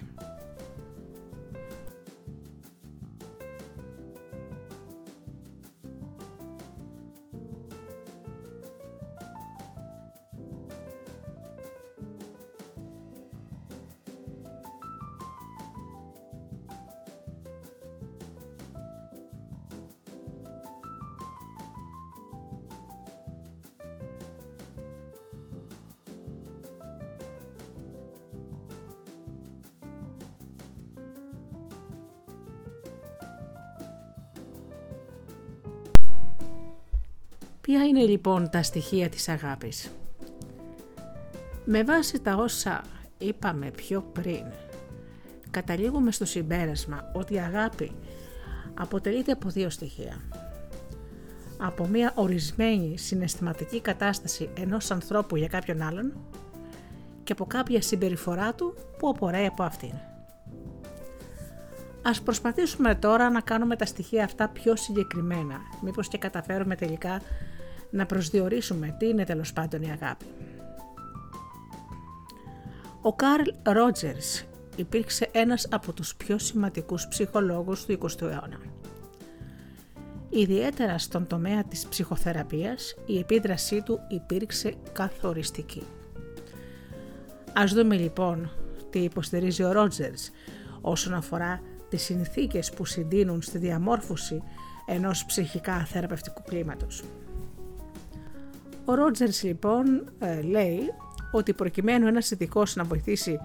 Ποια 37.73 37.85
είναι 37.85 38.03
λοιπόν 38.03 38.49
τα 38.49 38.63
στοιχεία 38.63 39.09
της 39.09 39.29
αγάπης; 39.29 39.91
Με 41.65 41.83
βάση 41.83 42.19
τα 42.21 42.35
όσα 42.35 42.81
είπαμε 43.17 43.71
πιο 43.71 44.01
πριν, 44.13 44.43
καταλήγουμε 45.51 46.11
στο 46.11 46.25
συμπέρασμα 46.25 47.11
ότι 47.13 47.33
η 47.33 47.39
αγάπη 47.39 47.91
αποτελείται 48.73 49.31
από 49.31 49.49
δύο 49.49 49.69
στοιχεία. 49.69 50.21
Από 51.57 51.87
μια 51.87 52.11
ορισμένη 52.15 52.97
συναισθηματική 52.97 53.81
κατάσταση 53.81 54.49
ενός 54.57 54.91
ανθρώπου 54.91 55.35
για 55.35 55.47
κάποιον 55.47 55.81
άλλον 55.81 56.13
και 57.23 57.31
από 57.31 57.45
κάποια 57.45 57.81
συμπεριφορά 57.81 58.53
του 58.53 58.75
που 58.97 59.09
απορρέει 59.09 59.45
από 59.45 59.63
αυτήν. 59.63 59.93
Ας 62.01 62.21
προσπαθήσουμε 62.21 62.95
τώρα 62.95 63.29
να 63.29 63.41
κάνουμε 63.41 63.75
τα 63.75 63.85
στοιχεία 63.85 64.23
αυτά 64.23 64.47
πιο 64.47 64.75
συγκεκριμένα, 64.75 65.57
μήπως 65.81 66.07
και 66.07 66.17
καταφέρουμε 66.17 66.75
τελικά 66.75 67.21
να 67.93 68.05
προσδιορίσουμε 68.05 68.95
τι 68.99 69.07
είναι 69.07 69.23
τέλος 69.23 69.53
πάντων 69.53 69.81
η 69.81 69.91
αγάπη. 69.91 70.25
Ο 73.01 73.13
Καρλ 73.13 73.49
Ρότζερς 73.63 74.43
υπήρξε 74.75 75.29
ένας 75.31 75.67
από 75.71 75.93
τους 75.93 76.15
πιο 76.15 76.37
σημαντικούς 76.37 77.07
ψυχολόγους 77.07 77.85
του 77.85 77.97
20ου 78.01 78.21
αιώνα. 78.21 78.59
Ιδιαίτερα 80.29 80.97
στον 80.97 81.27
τομέα 81.27 81.63
της 81.63 81.87
ψυχοθεραπείας 81.87 82.95
η 83.05 83.19
επίδρασή 83.19 83.81
του 83.81 83.99
υπήρξε 84.07 84.73
καθοριστική. 84.93 85.83
Ας 87.53 87.73
δούμε 87.73 87.95
λοιπόν 87.95 88.51
τι 88.89 88.99
υποστηρίζει 88.99 89.63
ο 89.63 89.71
Ρότζερς 89.71 90.31
όσον 90.81 91.13
αφορά 91.13 91.61
τις 91.89 92.01
συνθήκες 92.01 92.71
που 92.71 92.85
συντείνουν 92.85 93.41
στη 93.41 93.57
διαμόρφωση 93.57 94.43
ενός 94.85 95.25
ψυχικά 95.25 95.85
θεραπευτικού 95.85 96.41
κλίματος. 96.43 97.03
Ο 98.85 98.93
Ρότζερς 98.93 99.43
λοιπόν 99.43 100.13
ε, 100.19 100.41
λέει 100.41 100.79
ότι 101.31 101.53
προκειμένου 101.53 102.07
ένας 102.07 102.31
ειδικός 102.31 102.75
να 102.75 102.83
βοηθήσει 102.83 103.39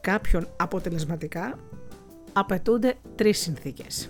κάποιον 0.00 0.46
αποτελεσματικά 0.56 1.58
απαιτούνται 2.32 2.94
τρεις 3.14 3.38
συνθήκες. 3.38 4.08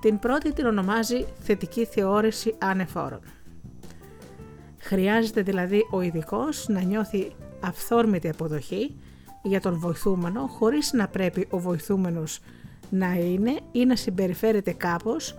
Την 0.00 0.18
πρώτη 0.18 0.52
την 0.52 0.66
ονομάζει 0.66 1.26
θετική 1.38 1.84
θεώρηση 1.84 2.54
ανεφόρων. 2.58 3.20
Χρειάζεται 4.78 5.42
δηλαδή 5.42 5.80
ο 5.90 6.00
ειδικός 6.00 6.68
να 6.68 6.80
νιώθει 6.80 7.32
αυθόρμητη 7.60 8.28
αποδοχή 8.28 8.96
για 9.42 9.60
τον 9.60 9.78
βοηθούμενο 9.78 10.46
χωρίς 10.46 10.92
να 10.92 11.08
πρέπει 11.08 11.46
ο 11.50 11.58
βοηθούμενος 11.58 12.40
να 12.90 13.12
είναι 13.12 13.60
ή 13.72 13.84
να 13.84 13.96
συμπεριφέρεται 13.96 14.72
κάπως 14.72 15.34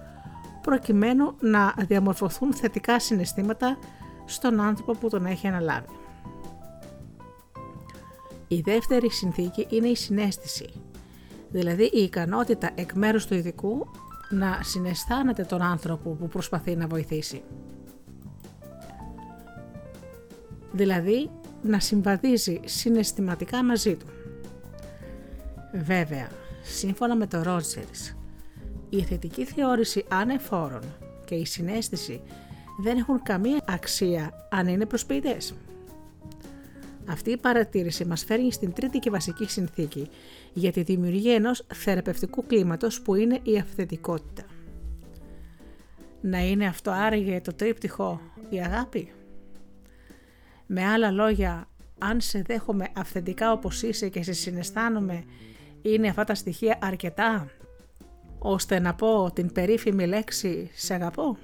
προκειμένου 0.63 1.35
να 1.39 1.73
διαμορφωθούν 1.77 2.53
θετικά 2.53 2.99
συναισθήματα 2.99 3.77
στον 4.25 4.59
άνθρωπο 4.59 4.93
που 4.95 5.09
τον 5.09 5.25
έχει 5.25 5.47
αναλάβει. 5.47 5.87
Η 8.47 8.61
δεύτερη 8.61 9.11
συνθήκη 9.11 9.67
είναι 9.69 9.87
η 9.87 9.95
συνέστηση, 9.95 10.69
δηλαδή 11.49 11.83
η 11.83 12.01
ικανότητα 12.03 12.69
εκ 12.75 12.93
μέρους 12.93 13.25
του 13.25 13.33
ειδικού 13.33 13.87
να 14.29 14.59
συναισθάνεται 14.61 15.43
τον 15.43 15.61
άνθρωπο 15.61 16.09
που 16.09 16.27
προσπαθεί 16.27 16.75
να 16.75 16.87
βοηθήσει. 16.87 17.43
Δηλαδή 20.71 21.29
να 21.61 21.79
συμβαδίζει 21.79 22.59
συναισθηματικά 22.65 23.63
μαζί 23.63 23.95
του. 23.95 24.05
Βέβαια, 25.73 26.27
σύμφωνα 26.63 27.15
με 27.15 27.27
το 27.27 27.41
Ρότζερς, 27.41 28.15
η 28.95 29.01
θετική 29.01 29.45
θεώρηση 29.45 30.05
ανεφόρων 30.07 30.81
και 31.25 31.35
η 31.35 31.45
συνέστηση 31.45 32.21
δεν 32.83 32.97
έχουν 32.97 33.23
καμία 33.23 33.63
αξία 33.67 34.47
αν 34.49 34.67
είναι 34.67 34.85
προσποιητές. 34.85 35.53
Αυτή 37.05 37.31
η 37.31 37.37
παρατήρηση 37.37 38.05
μας 38.05 38.23
φέρνει 38.23 38.51
στην 38.51 38.73
τρίτη 38.73 38.99
και 38.99 39.09
βασική 39.09 39.49
συνθήκη 39.49 40.09
για 40.53 40.71
τη 40.71 40.81
δημιουργία 40.81 41.33
ενός 41.35 41.65
θεραπευτικού 41.73 42.45
κλίματος 42.45 43.01
που 43.01 43.15
είναι 43.15 43.39
η 43.43 43.57
αυθεντικότητα. 43.57 44.43
Να 46.21 46.39
είναι 46.39 46.67
αυτό 46.67 46.91
άραγε 46.91 47.41
το 47.41 47.53
τρίπτυχο 47.53 48.21
η 48.49 48.59
αγάπη. 48.59 49.11
Με 50.65 50.85
άλλα 50.85 51.11
λόγια, 51.11 51.67
αν 51.97 52.21
σε 52.21 52.41
δέχομαι 52.41 52.87
αυθεντικά 52.95 53.51
όπως 53.51 53.81
είσαι 53.81 54.09
και 54.09 54.23
σε 54.23 54.33
συναισθάνομαι, 54.33 55.23
είναι 55.81 56.07
αυτά 56.07 56.23
τα 56.23 56.35
στοιχεία 56.35 56.77
αρκετά 56.81 57.47
ώστε 58.45 58.79
να 58.79 58.93
πω 58.93 59.31
την 59.33 59.51
περίφημη 59.51 60.05
λέξη 60.07 60.69
«σε 60.73 60.93
αγαπώ» 60.93 61.37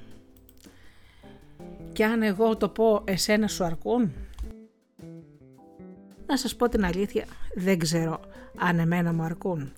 και 1.93 2.06
αν 2.06 2.22
εγώ 2.22 2.58
το 2.58 2.70
πω 2.70 3.02
εσένα 3.06 3.47
σου 3.47 3.64
αρκούν. 3.64 4.14
Να 6.26 6.38
σας 6.38 6.56
πω 6.56 6.70
την 6.70 6.86
αλήθεια, 6.86 7.26
δεν 7.56 7.80
ξέρω 7.80 8.20
αν 8.58 8.80
εμένα 8.80 9.14
μου 9.14 9.24
αρκούν. 9.24 9.72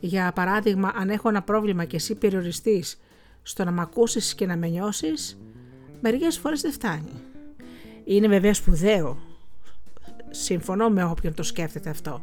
Για 0.00 0.32
παράδειγμα, 0.32 0.92
αν 0.94 1.10
έχω 1.10 1.28
ένα 1.28 1.42
πρόβλημα 1.42 1.84
και 1.84 1.96
εσύ 1.96 2.14
περιοριστείς 2.14 3.00
στο 3.42 3.64
να 3.64 3.70
μ' 3.70 3.80
ακούσεις 3.80 4.34
και 4.34 4.46
να 4.46 4.56
με 4.56 4.68
νιώσεις, 4.68 5.38
μερικές 6.00 6.38
φορές 6.38 6.60
δεν 6.60 6.72
φτάνει. 6.72 7.12
Είναι 8.04 8.28
βέβαια 8.28 8.54
σπουδαίο. 8.54 9.18
Συμφωνώ 10.30 10.88
με 10.88 11.04
όποιον 11.04 11.34
το 11.34 11.42
σκέφτεται 11.42 11.90
αυτό. 11.90 12.22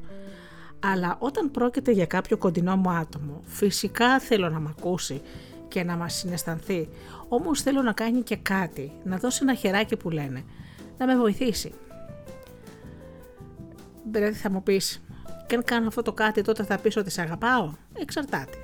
Αλλά 0.80 1.16
όταν 1.20 1.52
πρόκειται 1.52 1.92
για 1.92 2.06
κάποιο 2.06 2.38
κοντινό 2.38 2.76
μου 2.76 2.90
άτομο, 2.90 3.42
φυσικά 3.44 4.20
θέλω 4.20 4.50
να 4.50 4.60
μ' 4.60 4.68
ακούσει 4.68 5.22
και 5.68 5.84
να 5.84 5.96
μας 5.96 6.14
συναισθανθεί, 6.14 6.90
όμως 7.28 7.62
θέλω 7.62 7.82
να 7.82 7.92
κάνει 7.92 8.22
και 8.22 8.36
κάτι, 8.36 8.92
να 9.04 9.18
δώσει 9.18 9.40
ένα 9.42 9.54
χεράκι 9.54 9.96
που 9.98 10.10
λένε, 10.10 10.44
να 10.98 11.06
με 11.06 11.16
βοηθήσει. 11.16 11.74
Δηλαδή 14.12 14.34
θα 14.34 14.52
μου 14.52 14.64
πεις, 14.64 15.02
και 15.48 15.56
αν 15.56 15.64
κάνω 15.64 15.88
αυτό 15.88 16.02
το 16.02 16.14
κάτι 16.14 16.42
τότε 16.42 16.64
θα 16.64 16.78
πεις 16.78 16.98
ότι 16.98 17.10
σε 17.10 17.22
αγαπάω, 17.22 17.72
εξαρτάται. 17.94 18.58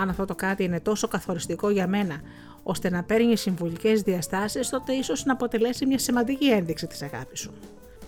Αν 0.00 0.08
αυτό 0.08 0.24
το 0.24 0.34
κάτι 0.34 0.64
είναι 0.64 0.80
τόσο 0.80 1.08
καθοριστικό 1.08 1.70
για 1.70 1.86
μένα, 1.86 2.20
ώστε 2.62 2.90
να 2.90 3.02
παίρνει 3.02 3.36
συμβουλικές 3.36 4.02
διαστάσεις, 4.02 4.68
τότε 4.68 4.92
ίσως 4.92 5.24
να 5.24 5.32
αποτελέσει 5.32 5.86
μια 5.86 5.98
σημαντική 5.98 6.50
ένδειξη 6.50 6.86
της 6.86 7.02
αγάπης 7.02 7.40
σου. 7.40 7.52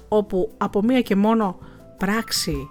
Όπου 0.09 0.52
από 0.57 0.82
μία 0.82 1.00
και 1.00 1.16
μόνο 1.16 1.59
πράξη 1.98 2.68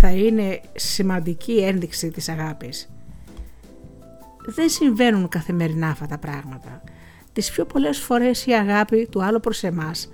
θα 0.00 0.10
είναι 0.10 0.60
σημαντική 0.74 1.58
ένδειξη 1.58 2.10
της 2.10 2.28
αγάπης. 2.28 2.88
Δεν 4.46 4.68
συμβαίνουν 4.68 5.28
καθημερινά 5.28 5.88
αυτά 5.88 6.06
τα 6.06 6.18
πράγματα. 6.18 6.82
Τις 7.32 7.50
πιο 7.50 7.64
πολλές 7.64 7.98
φορές 7.98 8.46
η 8.46 8.52
αγάπη 8.52 9.08
του 9.10 9.22
άλλου 9.22 9.40
προς 9.40 9.62
εμάς 9.62 10.08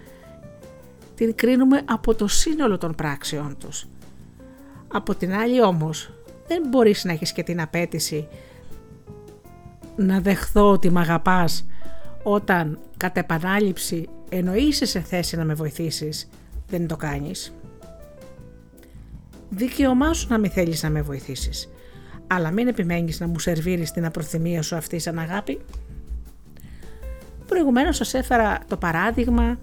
την 1.14 1.34
κρίνουμε 1.34 1.82
από 1.84 2.14
το 2.14 2.26
σύνολο 2.26 2.78
των 2.78 2.94
πράξεών 2.94 3.56
τους. 3.58 3.86
Από 4.88 5.14
την 5.14 5.32
άλλη 5.34 5.62
όμως 5.62 6.12
δεν 6.46 6.62
μπορείς 6.68 7.04
να 7.04 7.12
έχεις 7.12 7.32
και 7.32 7.42
την 7.42 7.60
απέτηση 7.60 8.28
να 9.96 10.20
δεχθώ 10.20 10.70
ότι 10.70 10.90
με 10.90 11.00
αγαπάς 11.00 11.66
όταν 12.22 12.78
κατ' 12.96 13.16
επανάληψη 13.16 14.08
ενώ 14.28 14.54
είσαι 14.54 14.84
σε 14.86 15.00
θέση 15.00 15.36
να 15.36 15.44
με 15.44 15.54
βοηθήσεις 15.54 16.28
δεν 16.68 16.86
το 16.86 16.96
κάνεις. 16.96 17.52
Δικαίωμά 19.54 20.12
σου 20.12 20.26
να 20.30 20.38
μην 20.38 20.50
θέλεις 20.50 20.82
να 20.82 20.90
με 20.90 21.02
βοηθήσεις 21.02 21.68
αλλά 22.32 22.50
μην 22.50 22.68
επιμένεις 22.68 23.20
να 23.20 23.26
μου 23.26 23.38
σερβίρεις 23.38 23.90
την 23.90 24.04
απροθυμία 24.04 24.62
σου 24.62 24.76
αυτή 24.76 24.98
σαν 24.98 25.18
αγάπη. 25.18 25.60
Προηγουμένως 27.46 27.96
σας 27.96 28.14
έφερα 28.14 28.58
το 28.68 28.76
παράδειγμα 28.76 29.58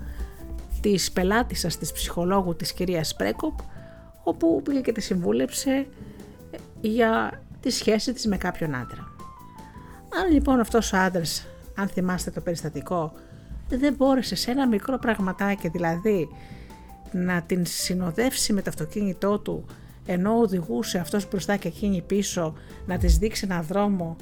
της 0.82 1.12
πελάτησας 1.12 1.78
της 1.78 1.92
ψυχολόγου 1.92 2.56
της 2.56 2.74
κυρίας 2.74 3.08
Σπρέκοπ 3.08 3.60
όπου 4.24 4.62
πήγε 4.64 4.82
και 4.82 4.92
τη 4.92 5.02
συμβούλεψε 5.02 5.88
για 6.82 7.42
τη 7.60 7.70
σχέση 7.70 8.14
της 8.14 8.26
με 8.26 8.38
κάποιον 8.38 8.76
άντρα. 8.76 9.08
Αν 10.22 10.32
λοιπόν 10.34 10.60
αυτός 10.60 10.94
ο 10.94 10.98
άντρας, 10.98 11.48
αν 11.76 11.88
θυμάστε 11.88 12.32
το 12.32 12.42
περιστατικό, 12.42 13.14
δεν 13.70 13.94
μπόρεσε 13.94 14.36
σε 14.36 14.52
ένα 14.52 14.68
μικρό 14.68 14.98
πραγματάκι 14.98 15.68
δηλαδή 15.68 16.30
να 17.12 17.42
την 17.42 17.66
συνοδεύσει 17.66 18.54
με 18.54 18.62
το 18.62 18.70
αυτοκίνητό 18.70 19.40
του 19.40 19.66
ενώ 20.12 20.40
οδηγούσε 20.40 20.98
αυτός 20.98 21.28
μπροστά 21.30 21.56
και 21.56 21.68
εκείνη 21.68 22.02
πίσω 22.02 22.54
να 22.86 22.98
της 22.98 23.18
δείξει 23.18 23.48
ένα 23.50 23.62
δρόμο 23.62 24.16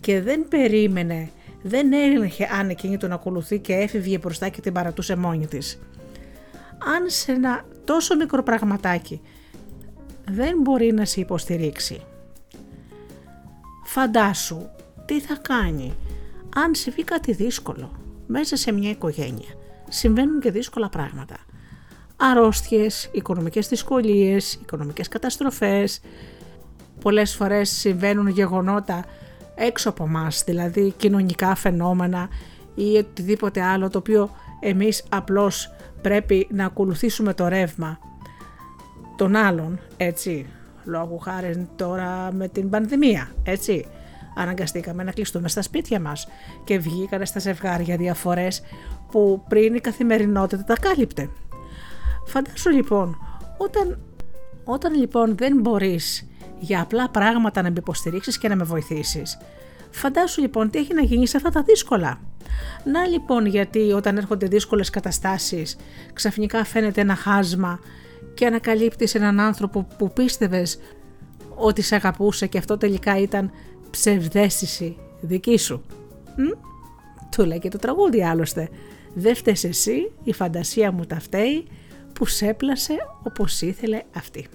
και 0.00 0.20
δεν 0.20 0.48
περίμενε, 0.48 1.30
δεν 1.62 1.92
έλεγχε 1.92 2.48
αν 2.58 2.68
εκείνη 2.68 2.96
τον 2.96 3.12
ακολουθεί 3.12 3.58
και 3.58 3.74
έφευγε 3.74 4.18
μπροστά 4.18 4.48
και 4.48 4.60
την 4.60 4.72
παρατούσε 4.72 5.16
μόνη 5.16 5.46
της. 5.46 5.78
Αν 6.96 7.08
σε 7.08 7.32
ένα 7.32 7.64
τόσο 7.84 8.16
μικρό 8.16 8.42
πραγματάκι 8.42 9.20
δεν 10.30 10.56
μπορεί 10.60 10.92
να 10.92 11.04
σε 11.04 11.20
υποστηρίξει. 11.20 12.00
Φαντάσου 13.84 14.68
τι 15.04 15.20
θα 15.20 15.36
κάνει 15.42 15.94
αν 16.54 16.74
συμβεί 16.74 17.04
κάτι 17.04 17.32
δύσκολο 17.32 17.92
μέσα 18.26 18.56
σε 18.56 18.72
μια 18.72 18.90
οικογένεια. 18.90 19.54
Συμβαίνουν 19.88 20.40
και 20.40 20.50
δύσκολα 20.50 20.88
πράγματα 20.88 21.36
αρρώστιες, 22.20 23.08
οικονομικές 23.12 23.68
δυσκολίες, 23.68 24.54
οικονομικές 24.54 25.08
καταστροφές. 25.08 26.00
Πολλές 27.00 27.34
φορές 27.34 27.70
συμβαίνουν 27.70 28.28
γεγονότα 28.28 29.04
έξω 29.54 29.88
από 29.88 30.06
μας, 30.06 30.42
δηλαδή 30.44 30.94
κοινωνικά 30.96 31.54
φαινόμενα 31.54 32.28
ή 32.74 32.96
οτιδήποτε 32.96 33.62
άλλο 33.62 33.90
το 33.90 33.98
οποίο 33.98 34.30
εμείς 34.60 35.04
απλώς 35.08 35.72
πρέπει 36.02 36.46
να 36.50 36.64
ακολουθήσουμε 36.64 37.34
το 37.34 37.48
ρεύμα 37.48 37.98
των 39.16 39.36
άλλων, 39.36 39.80
έτσι, 39.96 40.46
λόγω 40.84 41.16
χάρη 41.16 41.68
τώρα 41.76 42.32
με 42.32 42.48
την 42.48 42.70
πανδημία, 42.70 43.30
έτσι. 43.42 43.86
Αναγκαστήκαμε 44.34 45.02
να 45.02 45.12
κλειστούμε 45.12 45.48
στα 45.48 45.62
σπίτια 45.62 46.00
μας 46.00 46.28
και 46.64 46.78
βγήκανε 46.78 47.24
στα 47.24 47.38
ζευγάρια 47.38 47.96
διαφορές 47.96 48.62
που 49.10 49.44
πριν 49.48 49.74
η 49.74 49.80
καθημερινότητα 49.80 50.64
τα 50.64 50.74
κάλυπτε. 50.80 51.28
Φαντάσου 52.30 52.70
λοιπόν, 52.70 53.16
όταν, 53.56 53.98
όταν 54.64 54.94
λοιπόν 54.94 55.36
δεν 55.36 55.60
μπορείς 55.60 56.28
για 56.58 56.80
απλά 56.80 57.08
πράγματα 57.10 57.62
να 57.62 57.70
με 57.70 57.76
υποστηρίξεις 57.78 58.38
και 58.38 58.48
να 58.48 58.56
με 58.56 58.64
βοηθήσεις, 58.64 59.38
φαντάσου 59.90 60.40
λοιπόν 60.40 60.70
τι 60.70 60.78
έχει 60.78 60.94
να 60.94 61.02
γίνει 61.02 61.26
σε 61.26 61.36
αυτά 61.36 61.50
τα 61.50 61.62
δύσκολα. 61.62 62.20
Να 62.84 63.06
λοιπόν 63.06 63.46
γιατί 63.46 63.92
όταν 63.92 64.16
έρχονται 64.16 64.46
δύσκολες 64.46 64.90
καταστάσεις 64.90 65.76
ξαφνικά 66.12 66.64
φαίνεται 66.64 67.00
ένα 67.00 67.14
χάσμα 67.14 67.80
και 68.34 68.46
ανακαλύπτεις 68.46 69.14
έναν 69.14 69.40
άνθρωπο 69.40 69.86
που 69.98 70.12
πίστευες 70.12 70.78
ότι 71.54 71.82
σε 71.82 71.94
αγαπούσε 71.94 72.46
και 72.46 72.58
αυτό 72.58 72.78
τελικά 72.78 73.18
ήταν 73.18 73.50
ψευδέστηση 73.90 74.96
δική 75.20 75.58
σου. 75.58 75.82
Μ; 76.36 76.42
Του 77.30 77.44
λέει 77.44 77.58
και 77.58 77.68
το 77.68 77.78
τραγούδι 77.78 78.24
άλλωστε. 78.24 78.68
Δεν 79.14 79.34
φταίς 79.34 79.64
εσύ, 79.64 80.12
η 80.22 80.32
φαντασία 80.32 80.92
μου 80.92 81.04
τα 81.04 81.20
φταίει, 81.20 81.66
που 82.20 82.26
σέπλασε 82.26 82.96
όπως 83.22 83.60
ήθελε 83.60 84.02
αυτή. 84.16 84.46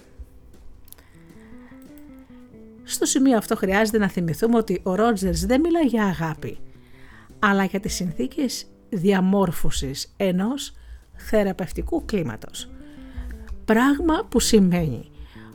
Στο 2.84 3.04
σημείο 3.04 3.36
αυτό 3.36 3.56
χρειάζεται 3.56 3.98
να 3.98 4.08
θυμηθούμε 4.08 4.56
ότι 4.56 4.80
ο 4.82 4.94
Ρότζερς 4.94 5.46
δεν 5.46 5.60
μιλά 5.60 5.80
για 5.80 6.04
αγάπη, 6.04 6.58
αλλά 7.38 7.64
για 7.64 7.80
τις 7.80 7.94
συνθήκες 7.94 8.66
διαμόρφωσης 8.88 10.14
ενός 10.16 10.72
θεραπευτικού 11.16 12.04
κλίματος. 12.04 12.70
Πράγμα 13.64 14.26
που 14.28 14.40
σημαίνει 14.40 15.10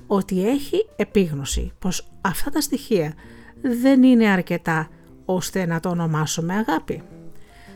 ότι 0.08 0.48
έχει 0.48 0.88
επίγνωση 0.96 1.72
πως 1.80 2.12
αυτά 2.22 2.50
τα 2.50 2.62
στοιχεία 2.62 3.14
δεν 3.62 4.04
είναι 4.04 4.28
αρκετά 4.28 4.90
ώστε 5.26 5.66
να 5.66 5.80
το 5.80 5.90
ονομάσουμε 5.90 6.54
αγάπη. 6.54 7.04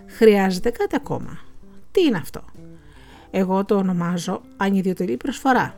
Χρειάζεται 0.05 0.69
κάτι 0.69 0.95
ακόμα. 0.95 1.39
Τι 1.91 2.01
είναι 2.01 2.17
αυτό; 2.17 2.43
Εγώ 3.37 3.65
το 3.65 3.75
ονομάζω 3.75 4.41
ανιδιοτελή 4.57 5.17
προσφορά. 5.17 5.75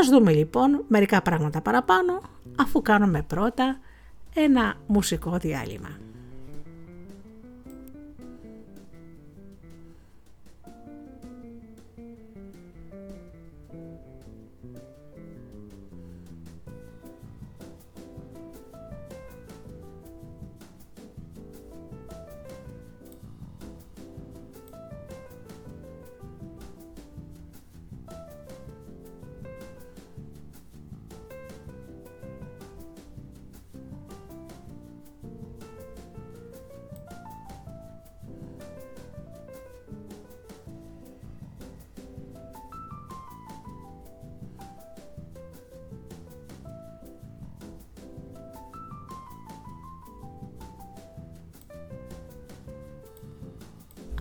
Ας 0.00 0.08
δούμε 0.08 0.32
λοιπόν 0.32 0.84
μερικά 0.88 1.22
πράγματα 1.22 1.60
παραπάνω 1.60 2.22
αφού 2.56 2.82
κάνουμε 2.82 3.22
πρώτα 3.22 3.78
ένα 4.34 4.74
μουσικό 4.86 5.36
διάλειμμα. 5.38 5.98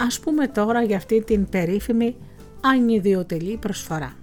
Ας 0.02 0.20
πούμε 0.20 0.48
τώρα 0.48 0.84
για 0.84 0.98
αυτή 0.98 1.22
την 1.24 1.50
περίφημη 1.50 2.16
ανιδιοτελή 2.62 3.58
προσφορά. 3.58 4.14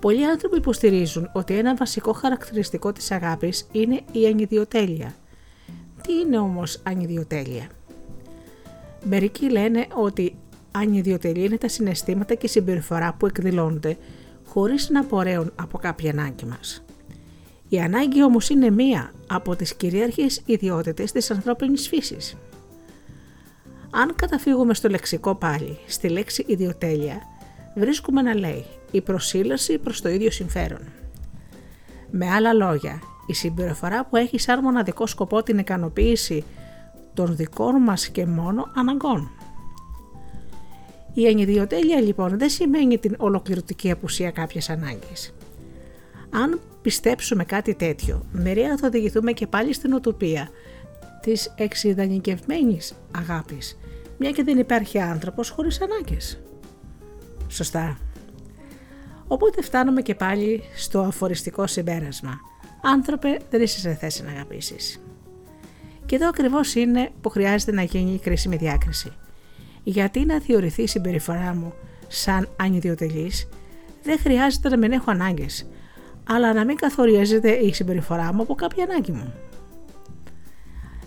Πολλοί 0.00 0.26
άνθρωποι 0.26 0.56
υποστηρίζουν 0.56 1.30
ότι 1.32 1.54
ένα 1.54 1.74
βασικό 1.74 2.12
χαρακτηριστικό 2.12 2.92
της 2.92 3.10
αγάπης 3.10 3.68
είναι 3.72 4.00
η 4.12 4.26
ανιδιοτέλεια. 4.26 5.14
Τι 6.02 6.12
είναι 6.12 6.38
όμως 6.38 6.80
ανιδιοτέλεια; 6.82 7.66
Μερικοί 9.04 9.50
λένε 9.50 9.86
ότι 9.94 10.34
ανιδιοτελή 10.70 11.44
είναι 11.44 11.58
τα 11.58 11.68
συναισθήματα 11.68 12.34
και 12.34 12.46
η 12.46 12.48
συμπεριφορά 12.48 13.14
που 13.18 13.26
εκδηλώνονται 13.26 13.96
χωρίς 14.46 14.88
να 14.90 15.00
απορρέουν 15.00 15.52
από 15.56 15.78
κάποια 15.78 16.10
ανάγκη 16.10 16.44
μας. 16.44 16.84
Η 17.68 17.80
ανάγκη 17.80 18.22
όμως 18.22 18.48
είναι 18.48 18.70
μία 18.70 19.12
από 19.26 19.56
τις 19.56 19.74
κυρίαρχες 19.74 20.42
ιδιότητες 20.46 21.12
της 21.12 21.30
ανθρώπινης 21.30 21.88
φύσης. 21.88 22.36
Αν 23.90 24.14
καταφύγουμε 24.14 24.74
στο 24.74 24.88
λεξικό 24.88 25.34
πάλι, 25.34 25.78
στη 25.86 26.08
λέξη 26.08 26.44
ιδιοτέλεια, 26.46 27.22
βρίσκουμε 27.74 28.22
να 28.22 28.34
λέει 28.34 28.64
η 28.90 29.00
προσήλωση 29.00 29.78
προς 29.78 30.00
το 30.00 30.08
ίδιο 30.08 30.30
συμφέρον. 30.30 30.80
Με 32.10 32.30
άλλα 32.30 32.52
λόγια, 32.52 33.00
η 33.26 33.34
συμπεριφορά 33.34 34.04
που 34.04 34.16
έχει 34.16 34.38
σαν 34.38 34.62
μοναδικό 34.62 35.06
σκοπό 35.06 35.42
την 35.42 35.58
ικανοποίηση 35.58 36.44
των 37.14 37.36
δικών 37.36 37.82
μας 37.82 38.08
και 38.08 38.26
μόνο 38.26 38.70
αναγκών. 38.74 39.30
Η 41.14 41.26
ανιδιοτέλεια 41.26 42.00
λοιπόν 42.00 42.38
δεν 42.38 42.48
σημαίνει 42.48 42.98
την 42.98 43.14
ολοκληρωτική 43.18 43.90
απουσία 43.90 44.30
κάποιες 44.30 44.70
ανάγκης. 44.70 45.34
Αν 46.30 46.60
πιστέψουμε 46.82 47.44
κάτι 47.44 47.74
τέτοιο, 47.74 48.26
μερία 48.32 48.76
θα 48.76 48.86
οδηγηθούμε 48.86 49.32
και 49.32 49.46
πάλι 49.46 49.72
στην 49.72 49.92
οτοπία 49.92 50.48
της 51.20 51.52
εξειδανικευμένης 51.56 52.92
αγάπης, 53.16 53.78
μια 54.18 54.30
και 54.30 54.42
δεν 54.42 54.58
υπάρχει 54.58 55.00
άνθρωπος 55.00 55.48
χωρίς 55.48 55.80
ανάγκες. 55.80 56.40
Σωστά. 57.48 57.98
Οπότε 59.26 59.62
φτάνουμε 59.62 60.02
και 60.02 60.14
πάλι 60.14 60.62
στο 60.76 61.00
αφοριστικό 61.00 61.66
συμπέρασμα. 61.66 62.40
Άνθρωπε, 62.82 63.38
δεν 63.50 63.62
είσαι 63.62 63.78
σε 63.78 63.94
θέση 63.94 64.22
να 64.22 64.30
αγαπήσεις. 64.30 65.00
Και 66.06 66.16
εδώ 66.16 66.28
ακριβώς 66.28 66.74
είναι 66.74 67.10
που 67.20 67.28
χρειάζεται 67.28 67.72
να 67.72 67.82
γίνει 67.82 68.14
η 68.14 68.18
κρίσιμη 68.18 68.56
διάκριση. 68.56 69.12
Γιατί 69.82 70.24
να 70.24 70.40
θεωρηθεί 70.40 70.82
η 70.82 70.86
συμπεριφορά 70.86 71.54
μου 71.54 71.72
σαν 72.08 72.48
ανιδιοτελής, 72.56 73.48
δεν 74.02 74.18
χρειάζεται 74.18 74.68
να 74.68 74.76
μην 74.76 74.92
έχω 74.92 75.10
ανάγκες, 75.10 75.68
αλλά 76.28 76.52
να 76.52 76.64
μην 76.64 76.76
καθορίζεται 76.76 77.50
η 77.50 77.72
συμπεριφορά 77.72 78.32
μου 78.34 78.42
από 78.42 78.54
κάποια 78.54 78.84
ανάγκη 78.84 79.12
μου. 79.12 79.34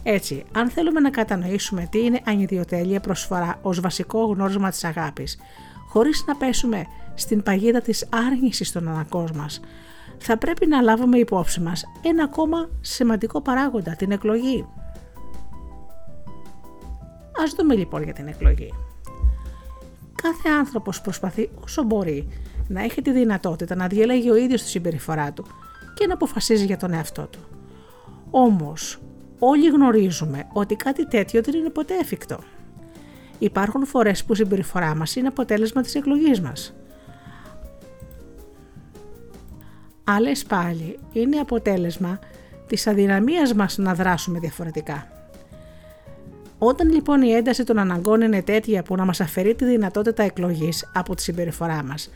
Έτσι, 0.03 0.43
αν 0.51 0.69
θέλουμε 0.69 0.99
να 0.99 1.09
κατανοήσουμε 1.09 1.87
τι 1.91 1.99
είναι 1.99 2.21
ανιδιοτέλεια 2.25 2.99
προσφορά 2.99 3.59
ως 3.61 3.79
βασικό 3.79 4.25
γνώρισμα 4.25 4.69
της 4.69 4.83
αγάπης, 4.83 5.37
χωρίς 5.89 6.23
να 6.27 6.35
πέσουμε 6.35 6.85
στην 7.13 7.43
παγίδα 7.43 7.81
της 7.81 8.07
άρνησης 8.09 8.71
των 8.71 8.87
αναγκών 8.87 9.31
μας, 9.35 9.59
θα 10.17 10.37
πρέπει 10.37 10.67
να 10.67 10.81
λάβουμε 10.81 11.17
υπόψη 11.17 11.61
μας 11.61 11.85
ένα 12.01 12.23
ακόμα 12.23 12.69
σημαντικό 12.81 13.41
παράγοντα, 13.41 13.95
την 13.95 14.11
εκλογή. 14.11 14.65
Ας 17.43 17.53
δούμε 17.57 17.75
λοιπόν 17.75 18.03
για 18.03 18.13
την 18.13 18.27
εκλογή. 18.27 18.73
Κάθε 20.21 20.49
άνθρωπος 20.49 21.01
προσπαθεί 21.01 21.49
όσο 21.63 21.83
μπορεί 21.83 22.27
να 22.67 22.83
έχει 22.83 23.01
τη 23.01 23.11
δυνατότητα 23.11 23.75
να 23.75 23.87
διαλέγει 23.87 24.29
ο 24.29 24.35
ίδιος 24.35 24.61
τη 24.61 24.69
συμπεριφορά 24.69 25.31
του 25.31 25.45
και 25.93 26.07
να 26.07 26.13
αποφασίζει 26.13 26.65
για 26.65 26.77
τον 26.77 26.93
εαυτό 26.93 27.27
του. 27.27 27.39
Όμως, 28.29 28.99
όλοι 29.43 29.69
γνωρίζουμε 29.69 30.47
ότι 30.53 30.75
κάτι 30.75 31.07
τέτοιο 31.07 31.41
δεν 31.41 31.53
είναι 31.53 31.69
ποτέ 31.69 31.93
εφικτό. 32.01 32.39
Υπάρχουν 33.39 33.85
φορές 33.85 34.23
που 34.23 34.33
η 34.33 34.35
συμπεριφορά 34.35 34.95
μας 34.95 35.15
είναι 35.15 35.27
αποτέλεσμα 35.27 35.81
της 35.81 35.95
εκλογής 35.95 36.41
μας. 36.41 36.73
Άλλες 40.03 40.43
πάλι 40.43 40.99
είναι 41.13 41.37
αποτέλεσμα 41.37 42.19
της 42.67 42.87
αδυναμίας 42.87 43.53
μας 43.53 43.77
να 43.77 43.93
δράσουμε 43.93 44.39
διαφορετικά. 44.39 45.07
Όταν 46.57 46.89
λοιπόν 46.89 47.21
η 47.21 47.31
ένταση 47.31 47.63
των 47.63 47.77
αναγκών 47.77 48.21
είναι 48.21 48.41
τέτοια 48.41 48.83
που 48.83 48.95
να 48.95 49.05
μας 49.05 49.21
αφαιρεί 49.21 49.55
τη 49.55 49.65
δυνατότητα 49.65 50.23
εκλογής 50.23 50.91
από 50.93 51.15
τη 51.15 51.21
συμπεριφορά 51.21 51.83
μας, 51.83 52.09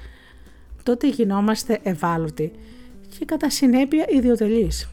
τότε 0.83 1.07
γινόμαστε 1.07 1.79
ευάλωτοι 1.83 2.51
και 3.19 3.25
κατά 3.25 3.49
συνέπεια 3.49 4.05
ιδιωτελείς. 4.09 4.89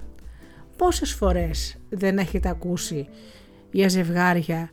Πόσες 0.77 1.13
φορές 1.13 1.77
δεν 1.93 2.19
έχετε 2.19 2.49
ακούσει 2.49 3.09
για 3.71 3.89
ζευγάρια 3.89 4.71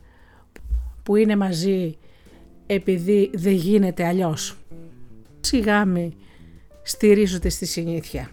που 1.02 1.16
είναι 1.16 1.36
μαζί 1.36 1.98
επειδή 2.66 3.30
δεν 3.34 3.52
γίνεται 3.52 4.06
αλλιώς. 4.06 4.58
Σιγάμι 5.40 6.16
στηρίζονται 6.82 7.48
στη 7.48 7.66
συνήθεια. 7.66 8.30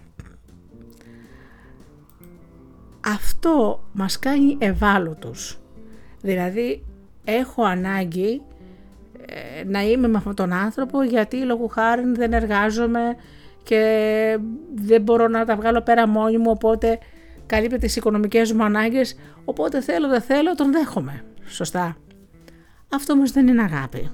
Αυτό 3.05 3.83
μας 3.93 4.19
κάνει 4.19 4.57
ευάλωτους. 4.59 5.59
Δηλαδή 6.21 6.83
έχω 7.23 7.63
ανάγκη 7.63 8.41
ε, 9.25 9.63
να 9.63 9.81
είμαι 9.81 10.07
με 10.07 10.17
αυτόν 10.17 10.35
τον 10.35 10.53
άνθρωπο 10.53 11.03
γιατί 11.03 11.37
λόγω 11.37 11.67
χάρη 11.67 12.11
δεν 12.15 12.33
εργάζομαι 12.33 13.15
και 13.63 14.39
δεν 14.75 15.01
μπορώ 15.01 15.27
να 15.27 15.45
τα 15.45 15.55
βγάλω 15.55 15.81
πέρα 15.81 16.07
μόνη 16.07 16.37
μου 16.37 16.51
οπότε 16.51 16.99
καλύπτει 17.47 17.77
τις 17.77 17.95
οικονομικές 17.95 18.51
μου 18.51 18.63
ανάγκες 18.63 19.15
οπότε 19.45 19.81
θέλω 19.81 20.07
δεν 20.07 20.21
θέλω 20.21 20.55
τον 20.55 20.71
δέχομαι. 20.71 21.23
Σωστά. 21.45 21.97
Αυτό 22.89 23.13
όμως 23.13 23.31
δεν 23.31 23.47
είναι 23.47 23.61
αγάπη. 23.61 24.09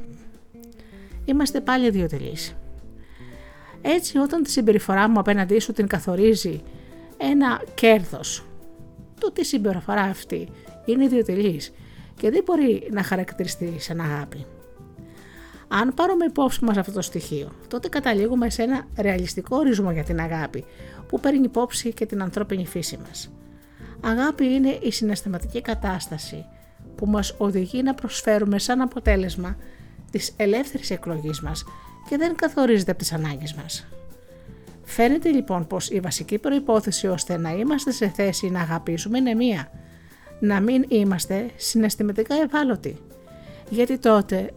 Είμαστε 1.26 1.62
πάλι 1.62 1.86
ιδιωτελείς. 1.86 2.56
Έτσι 3.82 4.18
όταν 4.18 4.44
τη 4.44 4.50
συμπεριφορά 4.50 5.10
μου 5.10 5.20
απέναντί 5.20 5.60
σου 5.60 5.74
την 5.74 5.88
καθορίζει 5.88 6.62
ένα 7.18 7.62
κέρδος, 7.74 8.46
τότε 9.20 9.42
η 9.42 9.44
συμπεριφορά 9.44 10.02
αυτή 10.02 10.50
είναι 10.86 11.04
ιδιωτελής 11.04 11.74
και 12.16 12.30
δεν 12.30 12.44
μπορεί 12.46 12.88
να 12.92 13.04
χαρακτηριστεί 13.04 13.76
σαν 13.80 14.00
αγάπη. 14.00 14.46
Αν 15.68 15.94
πάρουμε 15.94 16.26
υπόψη 16.26 16.64
μας 16.64 16.78
αυτό 16.78 16.92
το 16.92 17.02
στοιχείο, 17.02 17.52
τότε 17.68 17.90
καταλήγουμε 17.90 18.50
σε 18.50 18.62
ένα 18.62 18.88
ρεαλιστικό 18.98 19.58
ορισμό 19.58 19.92
για 19.92 20.04
την 20.04 20.20
αγάπη 20.20 20.66
που 21.14 21.20
παίρνει 21.20 21.44
υπόψη 21.44 21.94
και 21.94 22.06
την 22.06 22.22
ανθρώπινη 22.22 22.66
φύση 22.66 23.00
μας. 23.08 23.32
Αγάπη 24.02 24.46
είναι 24.46 24.80
η 24.82 24.92
συναισθηματική 24.92 25.62
κατάσταση 25.62 26.46
που 26.96 27.06
μας 27.06 27.36
οδηγεί 27.38 27.84
να 27.84 27.94
προσφέρουμε 27.94 28.60
σαν 28.60 28.82
αποτέλεσμα 28.82 29.58
της 30.12 30.34
ελεύθερης 30.38 30.90
εκλογής 30.92 31.42
μας 31.42 31.64
και 32.10 32.18
δεν 32.18 32.36
καθορίζεται 32.36 32.92
από 32.92 33.00
τις 33.00 33.14
ανάγκες 33.14 33.54
μας. 33.54 33.88
Φαίνεται 34.84 35.30
λοιπόν 35.30 35.68
πως 35.68 35.90
η 35.90 36.00
βασική 36.00 36.38
προϋπόθεση 36.38 37.08
ώστε 37.08 37.38
να 37.38 37.52
είμαστε 37.52 37.92
σε 37.92 38.08
θέση 38.08 38.50
να 38.50 38.62
αγαπήσουμε 38.62 39.18
είναι 39.18 39.34
μία. 39.34 39.72
Να 40.40 40.60
μην 40.60 40.86
είμαστε 40.88 41.50
συναισθηματικά 41.56 42.36
ευάλωτοι. 42.36 42.98
Γιατί 43.70 43.98
τότε 43.98 44.54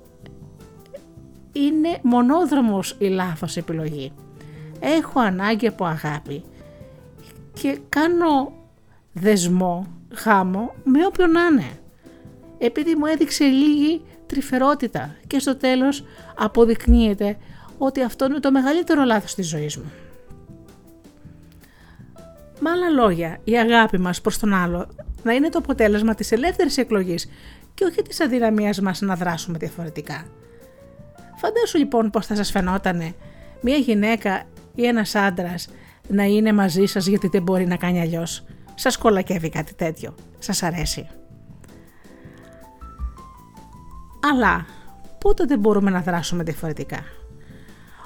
είναι 1.52 1.98
μονόδρομος 2.02 2.96
η 2.98 3.06
λάθος 3.06 3.56
επιλογή. 3.56 4.12
Έχω 4.80 5.20
ανάγκη 5.20 5.66
από 5.66 5.84
αγάπη 5.84 6.44
και 7.52 7.78
κάνω 7.88 8.52
δεσμό, 9.12 9.86
γάμο 10.24 10.74
με 10.84 11.06
όποιον 11.06 11.30
να 11.30 11.40
είναι. 11.44 11.70
Επειδή 12.58 12.94
μου 12.94 13.06
έδειξε 13.06 13.44
λίγη 13.44 14.02
τρυφερότητα 14.26 15.16
και 15.26 15.38
στο 15.38 15.56
τέλος 15.56 16.04
αποδεικνύεται 16.36 17.36
ότι 17.78 18.02
αυτό 18.02 18.24
είναι 18.24 18.40
το 18.40 18.50
μεγαλύτερο 18.50 19.04
λάθος 19.04 19.34
της 19.34 19.48
ζωής 19.48 19.76
μου. 19.76 19.92
Με 22.60 22.70
άλλα 22.70 22.88
λόγια, 22.88 23.38
η 23.44 23.58
αγάπη 23.58 23.98
μας 23.98 24.20
προς 24.20 24.38
τον 24.38 24.54
άλλο 24.54 24.88
να 25.22 25.32
είναι 25.32 25.48
το 25.48 25.58
αποτέλεσμα 25.58 26.14
της 26.14 26.32
ελεύθερης 26.32 26.78
εκλογής 26.78 27.28
και 27.74 27.84
όχι 27.84 28.02
της 28.02 28.20
αδυναμίας 28.20 28.80
μας 28.80 29.00
να 29.00 29.14
δράσουμε 29.14 29.58
διαφορετικά. 29.58 30.26
Φαντάσου 31.36 31.78
λοιπόν 31.78 32.10
πώς 32.10 32.26
θα 32.26 32.34
σας 32.34 32.50
φαινότανε 32.50 33.14
μια 33.60 33.76
γυναίκα 33.76 34.42
ή 34.76 34.86
ένας 34.86 35.14
άντρας 35.14 35.68
να 36.08 36.24
είναι 36.24 36.52
μαζί 36.52 36.86
σας 36.86 37.06
γιατί 37.06 37.28
δεν 37.28 37.42
μπορεί 37.42 37.66
να 37.66 37.76
κάνει 37.76 38.00
αλλιώς. 38.00 38.44
Σας 38.74 38.96
κολακεύει 38.96 39.48
κάτι 39.48 39.74
τέτοιο. 39.74 40.14
Σας 40.38 40.62
αρέσει. 40.62 41.08
Αλλά 44.32 44.66
πότε 45.18 45.44
δεν 45.44 45.58
μπορούμε 45.58 45.90
να 45.90 46.00
δράσουμε 46.00 46.42
διαφορετικά; 46.42 47.04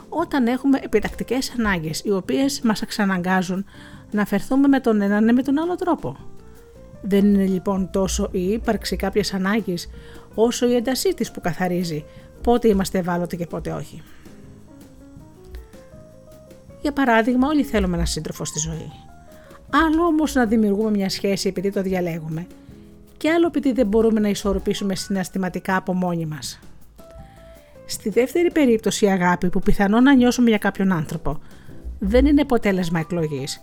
Όταν 0.08 0.46
έχουμε 0.46 0.78
επιτακτικές 0.82 1.54
ανάγκες 1.58 2.00
οι 2.04 2.10
οποίες 2.10 2.60
μας 2.60 2.82
εξαναγκάζουν 2.82 3.64
να 4.10 4.24
φερθούμε 4.24 4.68
με 4.68 4.80
τον 4.80 5.00
έναν 5.00 5.28
ή 5.28 5.32
με 5.32 5.42
τον 5.42 5.58
άλλο 5.58 5.74
τρόπο. 5.74 6.16
Δεν 7.02 7.24
είναι 7.24 7.46
λοιπόν 7.46 7.90
τόσο 7.90 8.28
η 8.32 8.48
ύπαρξη 8.50 8.96
κάποιες 8.96 9.34
ανάγκης 9.34 9.90
όσο 10.34 10.68
η 10.68 10.74
έντασή 10.74 11.14
της 11.14 11.30
που 11.30 11.40
καθαρίζει 11.40 12.04
πότε 12.42 12.68
είμαστε 12.68 12.98
ευάλωτοι 12.98 13.36
και 13.36 13.46
πότε 13.46 13.70
όχι. 13.70 14.02
Για 16.80 16.92
παράδειγμα, 16.92 17.48
όλοι 17.48 17.62
θέλουμε 17.62 17.96
ένα 17.96 18.06
σύντροφο 18.06 18.44
στη 18.44 18.58
ζωή. 18.58 18.92
Άλλο 19.70 20.04
όμως 20.04 20.34
να 20.34 20.46
δημιουργούμε 20.46 20.90
μια 20.90 21.08
σχέση 21.08 21.48
επειδή 21.48 21.72
το 21.72 21.82
διαλέγουμε. 21.82 22.46
και 23.16 23.30
άλλο 23.30 23.46
επειδή 23.46 23.72
δεν 23.72 23.86
μπορούμε 23.86 24.20
να 24.20 24.28
ισορροπήσουμε 24.28 24.94
συναισθηματικά 24.94 25.76
από 25.76 25.94
μόνοι 25.94 26.26
μας. 26.26 26.58
Στη 27.86 28.08
δεύτερη 28.10 28.52
περίπτωση 28.52 29.04
η 29.04 29.08
αγάπη 29.08 29.48
που 29.50 29.60
πιθανόν 29.60 30.02
να 30.02 30.14
νιώσουμε 30.14 30.48
για 30.48 30.58
κάποιον 30.58 30.92
άνθρωπο 30.92 31.40
δεν 31.98 32.26
είναι 32.26 32.40
αποτέλεσμα 32.40 32.98
εκλογής, 32.98 33.60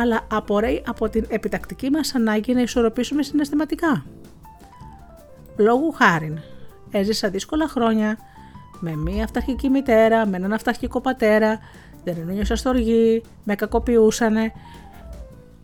αλλά 0.00 0.26
απορρέει 0.30 0.82
από 0.86 1.08
την 1.08 1.26
επιτακτική 1.28 1.90
μας 1.90 2.14
ανάγκη 2.14 2.54
να 2.54 2.60
ισορροπήσουμε 2.60 3.22
συναισθηματικά. 3.22 4.04
Λόγου 5.56 5.92
χάριν, 5.92 6.38
έζησα 6.90 7.28
δύσκολα 7.28 7.68
χρόνια 7.68 8.18
με 8.80 8.96
μία 8.96 9.24
αυταρχική 9.24 9.68
μητέρα, 9.68 10.26
με 10.26 10.36
έναν 10.36 10.52
αυταρχικό 10.52 11.00
πατέρα, 11.00 11.58
δεν 12.04 12.28
ένιωσα 12.28 12.56
στοργή, 12.56 13.22
με 13.44 13.54
κακοποιούσανε, 13.54 14.52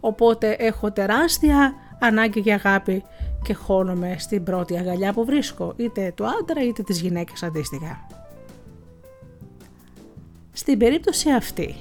οπότε 0.01 0.51
έχω 0.59 0.93
τεράστια 0.93 1.75
ανάγκη 2.01 2.41
για 2.41 2.55
αγάπη 2.55 3.05
και 3.43 3.55
χώνομαι 3.55 4.17
στην 4.19 4.45
πρώτη 4.45 4.79
αγκαλιά 4.79 5.13
που 5.13 5.25
βρίσκω, 5.25 5.73
είτε 5.77 6.13
του 6.17 6.27
άντρα 6.27 6.63
είτε 6.63 6.83
της 6.83 7.01
γυναίκας 7.01 7.43
αντίστοιχα. 7.43 8.07
Στην 10.53 10.79
περίπτωση 10.79 11.31
αυτή, 11.31 11.75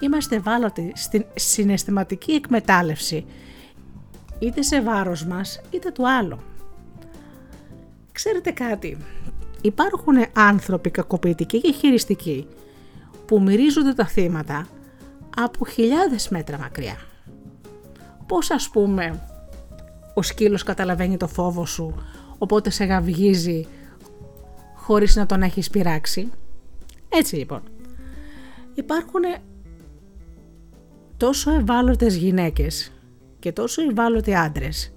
είμαστε 0.00 0.36
ευάλωτοι 0.36 0.92
στην 0.94 1.24
συναισθηματική 1.34 2.32
εκμετάλλευση, 2.32 3.24
είτε 4.38 4.62
σε 4.62 4.80
βάρος 4.80 5.24
μας 5.26 5.60
είτε 5.70 5.90
του 5.90 6.08
άλλου. 6.08 6.38
Ξέρετε 8.12 8.50
κάτι, 8.50 8.96
υπάρχουν 9.60 10.14
άνθρωποι 10.32 10.90
κακοποιητικοί 10.90 11.60
και 11.60 11.72
χειριστικοί 11.72 12.46
που 13.32 13.42
μυρίζονται 13.42 13.92
τα 13.92 14.06
θύματα 14.06 14.66
από 15.36 15.66
χιλιάδες 15.66 16.28
μέτρα 16.28 16.58
μακριά. 16.58 16.96
Πώς 18.26 18.50
ας 18.50 18.68
πούμε 18.68 19.28
ο 20.14 20.22
σκύλος 20.22 20.62
καταλαβαίνει 20.62 21.16
το 21.16 21.28
φόβο 21.28 21.66
σου 21.66 21.94
οπότε 22.38 22.70
σε 22.70 22.84
γαυγίζει 22.84 23.66
χωρίς 24.74 25.16
να 25.16 25.26
τον 25.26 25.42
έχεις 25.42 25.70
πειράξει; 25.70 26.30
Έτσι 27.08 27.36
λοιπόν. 27.36 27.62
Υπάρχουν 28.74 29.22
τόσο 31.16 31.50
ευάλωτες 31.50 32.16
γυναίκες 32.16 32.92
και 33.38 33.52
τόσο 33.52 33.82
ευάλωτοι 33.82 34.34
άντρες 34.34 34.92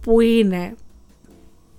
που 0.00 0.20
είναι 0.20 0.74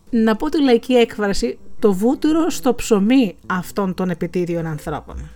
να 0.10 0.36
πω 0.36 0.50
τη 0.50 0.62
λαϊκή 0.62 0.94
έκφραση, 0.94 1.58
το 1.84 1.94
βούτυρο 1.94 2.50
στο 2.50 2.76
ψωμί 2.76 3.36
αυτών 3.46 3.94
των 3.94 4.10
επιτίδιων 4.10 4.66
ανθρώπων. 4.66 5.30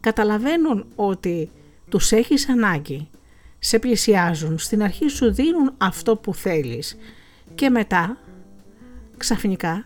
Καταλαβαίνουν 0.00 0.86
ότι 0.94 1.50
τους 1.88 2.12
έχεις 2.12 2.48
ανάγκη, 2.48 3.08
σε 3.58 3.78
πλησιάζουν, 3.78 4.58
στην 4.58 4.82
αρχή 4.82 5.08
σου 5.08 5.32
δίνουν 5.32 5.74
αυτό 5.78 6.16
που 6.16 6.34
θέλεις 6.34 6.96
και 7.54 7.70
μετά 7.70 8.18
ξαφνικά 9.16 9.84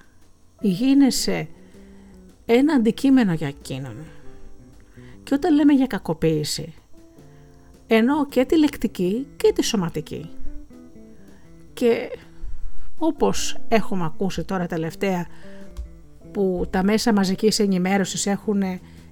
γίνεσαι 0.61 1.49
ένα 2.47 2.75
αντικείμενο 2.75 3.33
για 3.33 3.49
εκείνον. 3.49 3.97
Και 5.23 5.35
όταν 5.35 5.55
λέμε 5.55 5.73
για 5.73 5.87
κακοποίηση, 5.87 6.75
εννοώ 7.87 8.27
και 8.27 8.45
τη 8.45 8.59
λεκτική 8.59 9.27
και 9.37 9.53
τη 9.53 9.65
σωματική. 9.65 10.31
Και 11.73 12.11
όπως 13.03 13.59
έχουμε 13.69 14.05
ακούσει 14.05 14.45
τώρα 14.45 14.67
τελευταία 14.67 15.27
που 16.33 16.67
τα 16.71 16.83
μέσα 16.83 17.13
μαζικής 17.13 17.59
ενημέρωσης 17.59 18.27
έχουν 18.27 18.63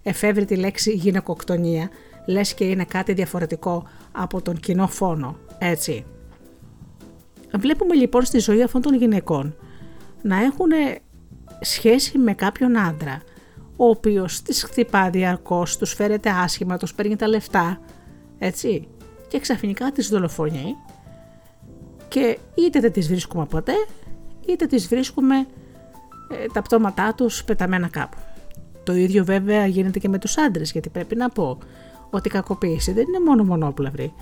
εφεύρει 0.02 0.44
τη 0.44 0.56
λέξη 0.56 0.92
γυναικοκτονία, 0.92 1.90
λες 2.26 2.54
και 2.54 2.64
είναι 2.64 2.84
κάτι 2.84 3.12
διαφορετικό 3.12 3.84
από 4.12 4.42
τον 4.42 4.56
κοινό 4.56 4.86
φόνο, 4.86 5.36
έτσι. 5.58 6.04
Βλέπουμε 7.58 7.94
λοιπόν 7.94 8.24
στη 8.24 8.38
ζωή 8.38 8.62
αυτών 8.62 8.82
των 8.82 8.94
γυναικών 8.94 9.54
να 10.22 10.36
έχουν 10.42 10.70
σχέση 11.60 12.18
με 12.18 12.34
κάποιον 12.34 12.78
άντρα, 12.78 13.22
ο 13.76 13.88
οποίος 13.88 14.42
τις 14.42 14.62
χτυπά 14.62 15.10
διαρκώς, 15.10 15.76
τους 15.76 15.92
φέρεται 15.92 16.30
άσχημα, 16.30 16.76
τους 16.76 16.94
παίρνει 16.94 17.16
τα 17.16 17.28
λεφτά, 17.28 17.80
έτσι, 18.38 18.88
και 19.28 19.38
ξαφνικά 19.38 19.92
τις 19.92 20.08
δολοφονεί 20.08 20.76
και 22.08 22.38
είτε 22.54 22.80
δεν 22.80 22.92
τις 22.92 23.08
βρίσκουμε 23.08 23.46
ποτέ, 23.46 23.72
είτε 24.46 24.66
τις 24.66 24.88
βρίσκουμε 24.88 25.36
ε, 25.36 26.46
τα 26.52 26.62
πτώματά 26.62 27.14
τους 27.14 27.44
πεταμένα 27.44 27.88
κάπου. 27.88 28.16
Το 28.84 28.94
ίδιο 28.94 29.24
βέβαια 29.24 29.66
γίνεται 29.66 29.98
και 29.98 30.08
με 30.08 30.18
τους 30.18 30.38
άντρες, 30.38 30.72
γιατί 30.72 30.88
πρέπει 30.88 31.16
να 31.16 31.28
πω 31.28 31.58
ότι 32.10 32.28
η 32.28 32.30
κακοποίηση 32.30 32.92
δεν 32.92 33.04
είναι 33.08 33.20
μόνο 33.26 33.44
μονόπλευρη. 33.44 34.12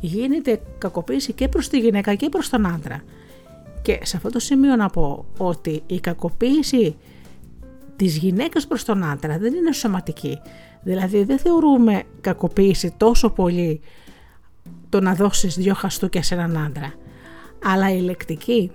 Γίνεται 0.00 0.60
κακοποίηση 0.78 1.32
και 1.32 1.48
προς 1.48 1.68
τη 1.68 1.78
γυναίκα 1.78 2.14
και 2.14 2.28
προς 2.28 2.48
τον 2.48 2.66
άντρα. 2.66 3.02
Και 3.82 3.98
σε 4.02 4.16
αυτό 4.16 4.30
το 4.30 4.38
σημείο 4.38 4.76
να 4.76 4.88
πω 4.88 5.24
ότι 5.38 5.82
η 5.86 6.00
κακοποίηση 6.00 6.96
της 7.96 8.16
γυναίκας 8.16 8.66
προς 8.66 8.84
τον 8.84 9.04
άντρα 9.04 9.38
δεν 9.38 9.54
είναι 9.54 9.72
σωματική. 9.72 10.38
Δηλαδή 10.82 11.24
δεν 11.24 11.38
θεωρούμε 11.38 12.02
κακοποίηση 12.20 12.94
τόσο 12.96 13.30
πολύ 13.30 13.80
το 14.88 15.00
να 15.00 15.14
δώσεις 15.14 15.54
δυο 15.54 15.74
χαστούκια 15.74 16.22
σε 16.22 16.34
έναν 16.34 16.58
άντρα 16.58 16.94
αλλά 17.64 17.94
η 17.94 18.00
λεκτική. 18.00 18.70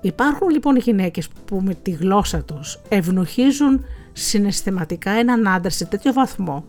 Υπάρχουν 0.00 0.48
λοιπόν 0.48 0.76
γυναίκες 0.76 1.28
που 1.44 1.60
με 1.64 1.74
τη 1.74 1.90
γλώσσα 1.90 2.42
τους 2.42 2.80
ευνοχίζουν 2.88 3.84
συναισθηματικά 4.12 5.10
έναν 5.10 5.48
άντρα 5.48 5.70
σε 5.70 5.84
τέτοιο 5.84 6.12
βαθμό 6.12 6.64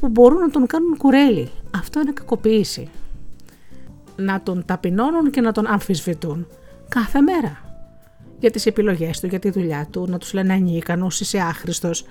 που 0.00 0.08
μπορούν 0.08 0.38
να 0.38 0.50
τον 0.50 0.66
κάνουν 0.66 0.96
κουρέλι. 0.96 1.50
Αυτό 1.74 2.00
είναι 2.00 2.12
κακοποίηση. 2.12 2.88
Να 4.16 4.42
τον 4.42 4.64
ταπεινώνουν 4.64 5.30
και 5.30 5.40
να 5.40 5.52
τον 5.52 5.66
αμφισβητούν 5.66 6.46
κάθε 6.88 7.20
μέρα 7.20 7.72
για 8.38 8.50
τις 8.50 8.66
επιλογές 8.66 9.20
του, 9.20 9.26
για 9.26 9.38
τη 9.38 9.50
δουλειά 9.50 9.86
του, 9.90 10.06
να 10.08 10.18
τους 10.18 10.32
λένε 10.32 10.52
ανίκανος, 10.52 11.20
είσαι 11.20 11.38
άχρηστος. 11.38 12.04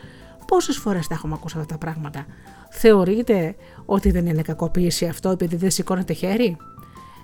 Πόσες 0.47 0.77
φορές 0.77 1.07
τα 1.07 1.13
έχουμε 1.13 1.33
ακούσει 1.33 1.57
αυτά 1.57 1.77
τα 1.77 1.77
πράγματα. 1.77 2.25
Θεωρείτε 2.69 3.55
ότι 3.93 4.11
δεν 4.11 4.25
είναι 4.25 4.41
κακοποίηση 4.41 5.05
αυτό 5.05 5.29
επειδή 5.29 5.55
δεν 5.55 5.71
σηκώνεται 5.71 6.13
χέρι. 6.13 6.57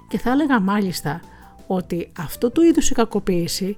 Και 0.07 0.17
θα 0.17 0.31
έλεγα 0.31 0.59
μάλιστα 0.59 1.19
ότι 1.67 2.11
αυτό 2.17 2.51
του 2.51 2.61
είδους 2.61 2.89
η 2.89 2.93
κακοποίηση 2.93 3.77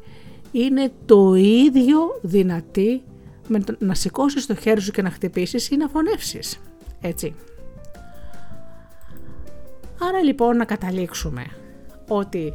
είναι 0.51 0.91
το 1.05 1.33
ίδιο 1.35 2.19
δυνατή 2.21 3.01
με 3.47 3.59
το 3.59 3.75
να 3.79 3.93
σηκώσεις 3.93 4.45
το 4.45 4.55
χέρι 4.55 4.81
σου 4.81 4.91
και 4.91 5.01
να 5.01 5.09
χτυπήσεις 5.09 5.69
ή 5.69 5.77
να 5.77 5.87
φωνεύσεις. 5.87 6.59
Έτσι. 7.01 7.35
Άρα 9.99 10.23
λοιπόν 10.23 10.57
να 10.57 10.65
καταλήξουμε 10.65 11.45
ότι 12.07 12.53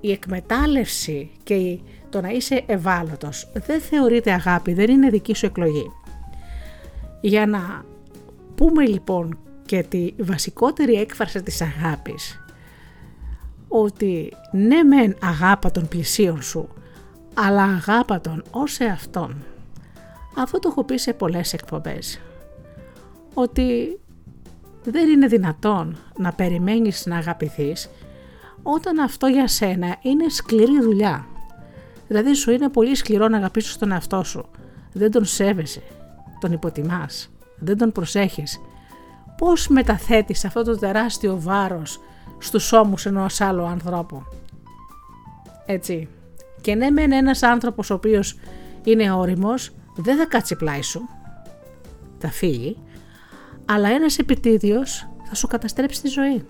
η 0.00 0.12
εκμετάλλευση 0.12 1.30
και 1.42 1.78
το 2.10 2.20
να 2.20 2.28
είσαι 2.28 2.62
ευάλωτος 2.66 3.52
δεν 3.54 3.80
θεωρείται 3.80 4.32
αγάπη, 4.32 4.72
δεν 4.72 4.90
είναι 4.90 5.08
δική 5.08 5.34
σου 5.34 5.46
εκλογή. 5.46 5.90
Για 7.20 7.46
να 7.46 7.84
πούμε 8.60 8.86
λοιπόν 8.86 9.38
και 9.66 9.82
τη 9.82 10.14
βασικότερη 10.18 10.94
έκφραση 10.94 11.42
της 11.42 11.60
αγάπης 11.60 12.44
ότι 13.68 14.32
ναι 14.52 14.82
μεν 14.82 15.16
αγάπα 15.22 15.70
των 15.70 15.88
πλησίων 15.88 16.42
σου 16.42 16.68
αλλά 17.34 17.62
αγάπα 17.62 18.20
τον 18.20 18.42
ως 18.50 18.78
εαυτόν. 18.80 19.36
Αυτό 20.36 20.58
το 20.58 20.68
έχω 20.68 20.84
πει 20.84 20.96
σε 20.96 21.12
πολλές 21.12 21.52
εκπομπές. 21.52 22.20
Ότι 23.34 24.00
δεν 24.84 25.08
είναι 25.08 25.26
δυνατόν 25.26 25.96
να 26.18 26.32
περιμένεις 26.32 27.06
να 27.06 27.16
αγαπηθείς 27.16 27.90
όταν 28.62 28.98
αυτό 28.98 29.26
για 29.26 29.48
σένα 29.48 29.96
είναι 30.02 30.28
σκληρή 30.28 30.80
δουλειά. 30.80 31.26
Δηλαδή 32.08 32.34
σου 32.34 32.50
είναι 32.50 32.68
πολύ 32.68 32.94
σκληρό 32.94 33.28
να 33.28 33.36
αγαπήσεις 33.36 33.78
τον 33.78 33.92
εαυτό 33.92 34.24
σου. 34.24 34.50
Δεν 34.92 35.10
τον 35.10 35.24
σέβεσαι, 35.24 35.82
τον 36.40 36.52
υποτιμάς 36.52 37.30
δεν 37.60 37.78
τον 37.78 37.92
προσέχεις, 37.92 38.60
πώς 39.36 39.68
μεταθέτεις 39.68 40.44
αυτό 40.44 40.64
το 40.64 40.78
τεράστιο 40.78 41.40
βάρος 41.40 42.00
στους 42.38 42.72
ώμους 42.72 43.06
ενός 43.06 43.40
άλλου 43.40 43.64
ανθρώπου; 43.64 44.22
Έτσι. 45.66 46.08
Και 46.60 46.74
ναι 46.74 46.90
μεν 46.90 47.12
ένας 47.12 47.42
άνθρωπος 47.42 47.90
ο 47.90 47.94
οποίος 47.94 48.38
είναι 48.84 49.12
όριμος 49.12 49.70
δεν 49.96 50.16
θα 50.16 50.26
κάτσει 50.26 50.56
πλάι 50.56 50.82
σου, 50.82 51.08
θα 52.18 52.28
φύγει, 52.28 52.76
αλλά 53.64 53.88
ένας 53.88 54.18
επιτίδιος 54.18 55.08
θα 55.24 55.34
σου 55.34 55.46
καταστρέψει 55.46 56.02
τη 56.02 56.08
ζωή. 56.08 56.44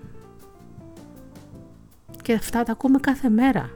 Και 2.21 2.33
αυτά 2.33 2.63
τα 2.63 2.71
ακούμε 2.71 2.99
κάθε 2.99 3.29
μέρα. 3.29 3.69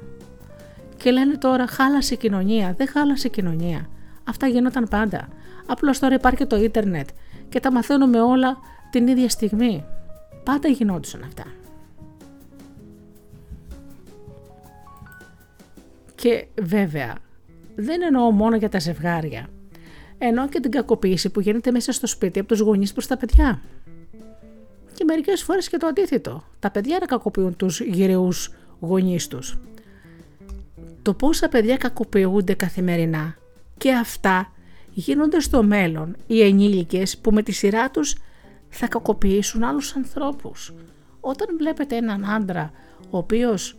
Και 0.98 1.12
λένε 1.12 1.38
τώρα 1.38 1.68
χάλασε 1.68 2.14
η 2.14 2.18
κοινωνία. 2.18 2.74
Δεν 2.78 2.88
χάλασε 2.88 3.28
η 3.28 3.30
κοινωνία. 3.30 3.90
Αυτά 4.24 4.48
γινόταν 4.48 4.88
πάντα. 4.90 5.28
Απλώς 5.66 6.00
τώρα 6.00 6.16
υπάρχει 6.16 6.46
το 6.46 6.56
ίντερνετ 6.56 7.10
και 7.50 7.60
τα 7.60 7.72
μαθαίνουμε 7.72 8.22
όλα 8.22 8.58
την 8.90 9.08
ίδια 9.08 9.30
στιγμή. 9.30 9.86
Πάντα 10.44 10.68
γινόντουσαν 10.68 11.24
αυτά. 11.24 11.44
Και 16.16 16.48
βέβαια, 16.62 17.16
δεν 17.76 18.02
εννοώ 18.02 18.32
μόνο 18.32 18.56
για 18.56 18.70
τα 18.70 18.80
ζευγάρια. 18.80 19.48
Εννοώ 20.18 20.48
και 20.48 20.60
την 20.60 20.72
κακοποίηση 20.72 21.30
που 21.30 21.40
γίνεται 21.40 21.72
μέσα 21.72 21.92
στο 21.92 22.08
σπίτι 22.08 22.40
από 22.40 22.48
τους 22.48 22.60
γονείς 22.60 22.92
προς 22.92 23.08
τα 23.08 23.18
παιδιά. 23.18 23.62
Και 24.94 25.04
μερικές 25.04 25.44
φορές 25.44 25.70
και 25.70 25.78
το 25.78 25.88
αντίθετο. 25.88 26.44
Τα 26.60 26.72
παιδιά 26.72 26.98
να 27.00 27.06
κακοποιούν 27.06 27.56
τους 27.56 27.80
γυρεούς 27.80 28.54
γονείς 28.80 29.28
τους. 29.28 29.58
Το 31.02 31.14
πόσα 31.14 31.48
παιδιά 31.48 31.78
κακοποιούνται 31.78 32.54
καθημερινά 32.54 33.36
και 33.78 33.92
αυτά 33.94 34.52
γίνονται 34.98 35.40
στο 35.40 35.64
μέλλον 35.64 36.16
οι 36.28 36.42
ενήλικες 36.42 37.18
που 37.18 37.32
με 37.32 37.44
τη 37.44 37.52
σειρά 37.52 37.92
τους 37.92 38.16
θα 38.70 38.88
κακοποιήσουν 38.88 39.64
άλλους 39.64 39.96
ανθρώπους. 39.96 40.74
Όταν 41.20 41.58
βλέπετε 41.58 41.96
έναν 41.96 42.26
άντρα 42.26 42.72
ο 43.10 43.18
οποίος 43.18 43.78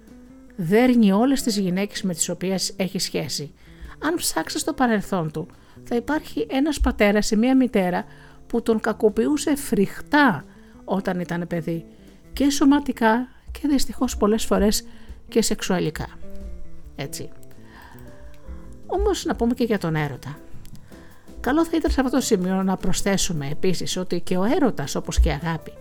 δέρνει 0.57 1.13
όλες 1.13 1.43
τις 1.43 1.59
γυναίκες 1.59 2.03
με 2.03 2.15
τις 2.15 2.29
οποίες 2.29 2.75
έχει 2.77 2.99
σχέση, 2.99 3.55
αν 3.99 4.15
ψάξεις 4.15 4.61
στο 4.61 4.73
παρελθόν 4.73 5.31
του 5.31 5.47
θα 5.83 5.97
υπάρχει 5.97 6.47
ένας 6.51 6.81
πατέρας 6.81 7.31
ή 7.31 7.37
μία 7.37 7.57
μητέρα 7.57 8.05
που 8.47 8.63
τον 8.63 8.81
κακοποιούσε 8.81 9.57
φρικτά 9.57 10.45
όταν 10.85 11.21
ήταν 11.21 11.47
παιδί 11.47 11.85
και 12.33 12.51
σωματικά 12.51 13.29
και 13.51 13.69
δυστυχώς 13.69 14.17
πολλές 14.17 14.45
φορές 14.45 14.87
και 15.29 15.43
σεξουαλικά. 15.43 16.07
Έτσι. 16.97 17.29
Όμως 18.87 19.25
να 19.25 19.37
πούμε 19.37 19.55
και 19.55 19.65
για 19.65 19.79
τον 19.79 19.95
έρωτα. 19.95 20.39
Καλό 21.47 21.65
θα 21.65 21.77
ήταν 21.77 21.91
σε 21.91 22.01
αυτό 22.01 22.17
το 22.17 22.23
σημείο 22.23 22.63
να 22.63 22.77
προσθέσουμε 22.77 23.49
επίσης 23.49 23.97
ότι 23.97 24.21
και 24.21 24.37
ο 24.37 24.45
έρωτας 24.45 24.95
όπως 24.95 25.21
και 25.21 25.29
η 25.29 25.33
αγάπη 25.33 25.73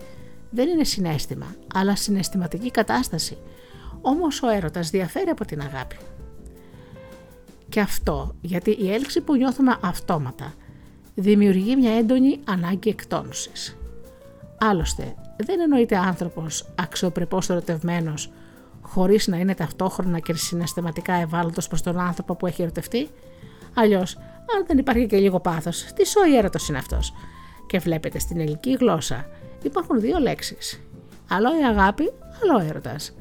δεν 0.50 0.68
είναι 0.68 0.84
συνέστημα, 0.84 1.54
αλλά 1.74 1.96
συναισθηματική 1.96 2.70
κατάσταση. 2.70 3.36
Όμως 4.00 4.42
ο 4.42 4.48
έρωτας 4.48 4.90
διαφέρει 4.90 5.30
από 5.30 5.44
την 5.44 5.60
αγάπη. 5.60 5.96
Και 7.68 7.80
αυτό 7.80 8.34
γιατί 8.40 8.70
η 8.70 8.92
έλξη 8.92 9.20
που 9.20 9.36
νιώθουμε 9.36 9.76
αυτόματα 9.80 10.54
δημιουργεί 11.14 11.76
μια 11.76 11.96
έντονη 11.96 12.40
ανάγκη 12.44 12.88
εκτόνωσης. 12.88 13.76
Άλλωστε, 14.58 15.14
δεν 15.36 15.60
εννοείται 15.60 15.96
άνθρωπος 15.96 16.66
αξιοπρεπώς 16.74 17.50
ερωτευμένος 17.50 18.32
χωρίς 18.80 19.26
να 19.26 19.36
είναι 19.36 19.54
ταυτόχρονα 19.54 20.18
και 20.18 20.34
συναισθηματικά 20.34 21.12
ευάλωτος 21.14 21.68
προς 21.68 21.82
τον 21.82 21.98
άνθρωπο 21.98 22.34
που 22.34 22.46
έχει 22.46 22.62
ερωτευτεί; 22.62 23.08
Αλλιώς, 23.74 24.18
αν 24.54 24.64
δεν 24.66 24.78
υπάρχει 24.78 25.06
και 25.06 25.18
λίγο 25.18 25.40
πάθος, 25.40 25.84
τι 25.94 26.06
σόι 26.06 26.36
έρωτος 26.36 26.68
είναι 26.68 26.78
αυτός. 26.78 27.12
Και 27.66 27.78
βλέπετε 27.78 28.18
στην 28.18 28.40
ελληνική 28.40 28.72
γλώσσα 28.72 29.26
υπάρχουν 29.62 30.00
δύο 30.00 30.18
λέξεις. 30.18 30.80
Άλλο 31.30 31.58
η 31.60 31.64
αγάπη, 31.64 32.12
άλλο 32.42 32.58
ο 32.58 32.68
έρωτας. 32.68 33.14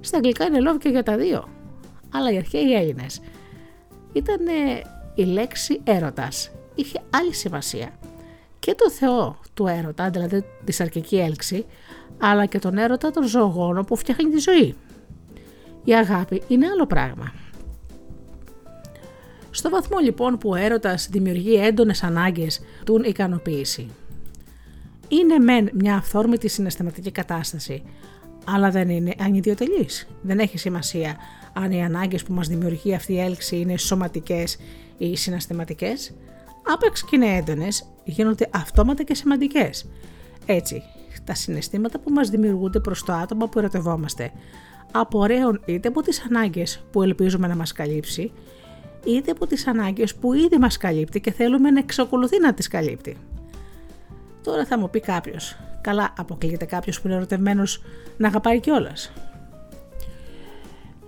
Στα 0.00 0.16
αγγλικά 0.16 0.44
είναι 0.44 0.58
love 0.70 0.78
και 0.78 0.88
για 0.88 1.02
τα 1.02 1.16
δύο. 1.16 1.48
Αλλά 2.12 2.32
οι 2.32 2.36
αρχαίοι 2.36 2.74
Έλληνες 2.74 3.20
ήταν 4.12 4.40
η 5.14 5.24
λέξη 5.24 5.80
έρωτας. 5.84 6.50
Είχε 6.74 7.00
άλλη 7.10 7.34
σημασία. 7.34 7.88
Και 8.58 8.74
το 8.74 8.90
Θεό 8.90 9.38
του 9.54 9.66
έρωτα, 9.66 10.10
δηλαδή 10.10 10.44
τη 10.64 10.72
σαρκική 10.72 11.16
έλξη, 11.16 11.66
αλλά 12.18 12.46
και 12.46 12.58
τον 12.58 12.78
έρωτα 12.78 13.10
των 13.10 13.26
ζωογόνων 13.26 13.84
που 13.84 13.96
φτιάχνει 13.96 14.30
τη 14.30 14.38
ζωή. 14.38 14.76
Η 15.84 15.94
αγάπη 15.94 16.42
είναι 16.48 16.66
άλλο 16.66 16.86
πράγμα. 16.86 17.32
Στο 19.58 19.70
βαθμό 19.70 19.98
λοιπόν 19.98 20.38
που 20.38 20.48
ο 20.48 20.54
έρωτας 20.54 21.08
δημιουργεί 21.10 21.54
έντονες 21.54 22.02
ανάγκες 22.02 22.60
του 22.84 23.02
ικανοποίηση. 23.04 23.88
Είναι 25.08 25.38
μεν 25.38 25.70
μια 25.74 25.96
αυθόρμητη 25.96 26.48
συναισθηματική 26.48 27.10
κατάσταση, 27.10 27.82
αλλά 28.44 28.70
δεν 28.70 28.88
είναι 28.88 29.14
ανιδιοτελής. 29.18 30.08
Δεν 30.22 30.38
έχει 30.38 30.58
σημασία 30.58 31.16
αν 31.52 31.70
οι 31.70 31.84
ανάγκες 31.84 32.22
που 32.22 32.32
μας 32.32 32.48
δημιουργεί 32.48 32.94
αυτή 32.94 33.12
η 33.12 33.20
έλξη 33.20 33.56
είναι 33.56 33.76
σωματικές 33.76 34.56
ή 34.98 35.16
συναισθηματικές. 35.16 36.14
Άπαξ 36.72 37.04
και 37.04 37.16
είναι 37.16 37.36
έντονες, 37.36 37.84
γίνονται 38.04 38.48
αυτόματα 38.50 39.02
και 39.02 39.14
σημαντικές. 39.14 39.88
Έτσι, 40.46 40.82
τα 41.24 41.34
συναισθήματα 41.34 41.98
που 41.98 42.10
μας 42.10 42.28
δημιουργούνται 42.28 42.80
προς 42.80 43.04
το 43.04 43.12
άτομο 43.12 43.46
που 43.46 43.58
ερωτευόμαστε 43.58 44.32
απορρέουν 44.92 45.60
είτε 45.66 45.88
από 45.88 46.02
τις 46.02 46.24
ανάγκες 46.30 46.84
που 46.90 47.02
ελπίζουμε 47.02 47.46
να 47.46 47.56
μας 47.56 47.72
καλύψει, 47.72 48.32
είτε 49.04 49.30
από 49.30 49.46
τις 49.46 49.66
ανάγκες 49.66 50.14
που 50.14 50.32
ήδη 50.32 50.56
μας 50.58 50.76
καλύπτει 50.76 51.20
και 51.20 51.32
θέλουμε 51.32 51.70
να 51.70 51.78
εξακολουθεί 51.78 52.40
να 52.40 52.54
τις 52.54 52.68
καλύπτει. 52.68 53.16
Τώρα 54.42 54.64
θα 54.64 54.78
μου 54.78 54.90
πει 54.90 55.00
κάποιος, 55.00 55.56
καλά 55.80 56.14
αποκλείεται 56.18 56.64
κάποιος 56.64 57.00
που 57.00 57.06
είναι 57.06 57.16
ερωτευμένος 57.16 57.82
να 58.16 58.28
αγαπάει 58.28 58.60
κιόλας. 58.60 59.12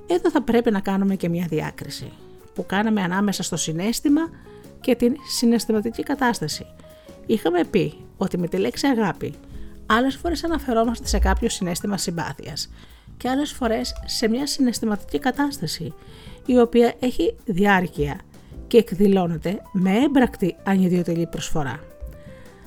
Εδώ 0.06 0.30
θα 0.30 0.42
πρέπει 0.42 0.70
να 0.70 0.80
κάνουμε 0.80 1.14
και 1.14 1.28
μια 1.28 1.46
διάκριση 1.48 2.12
που 2.54 2.66
κάναμε 2.66 3.02
ανάμεσα 3.02 3.42
στο 3.42 3.56
συνέστημα 3.56 4.20
και 4.80 4.94
την 4.94 5.14
συναισθηματική 5.36 6.02
κατάσταση. 6.02 6.66
Είχαμε 7.26 7.64
πει 7.64 7.94
ότι 8.16 8.38
με 8.38 8.48
τη 8.48 8.56
λέξη 8.56 8.86
αγάπη 8.86 9.34
άλλες 9.86 10.16
φορές 10.16 10.44
αναφερόμαστε 10.44 11.06
σε 11.06 11.18
κάποιο 11.18 11.48
συνέστημα 11.48 11.96
συμπάθειας 11.96 12.70
και 13.20 13.28
άλλες 13.28 13.52
φορές 13.52 13.94
σε 14.04 14.28
μια 14.28 14.46
συναισθηματική 14.46 15.18
κατάσταση 15.18 15.94
η 16.46 16.58
οποία 16.58 16.94
έχει 17.00 17.36
διάρκεια 17.44 18.20
και 18.66 18.76
εκδηλώνεται 18.78 19.62
με 19.72 19.90
έμπρακτη 19.98 20.56
ανιδιοτελή 20.64 21.26
προσφορά. 21.26 21.80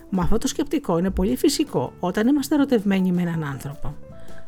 Μα 0.09 0.23
αυτό 0.23 0.37
το 0.37 0.47
σκεπτικό 0.47 0.97
είναι 0.97 1.09
πολύ 1.09 1.35
φυσικό 1.35 1.93
όταν 1.99 2.27
είμαστε 2.27 2.55
ερωτευμένοι 2.55 3.11
με 3.11 3.21
έναν 3.21 3.43
άνθρωπο. 3.43 3.95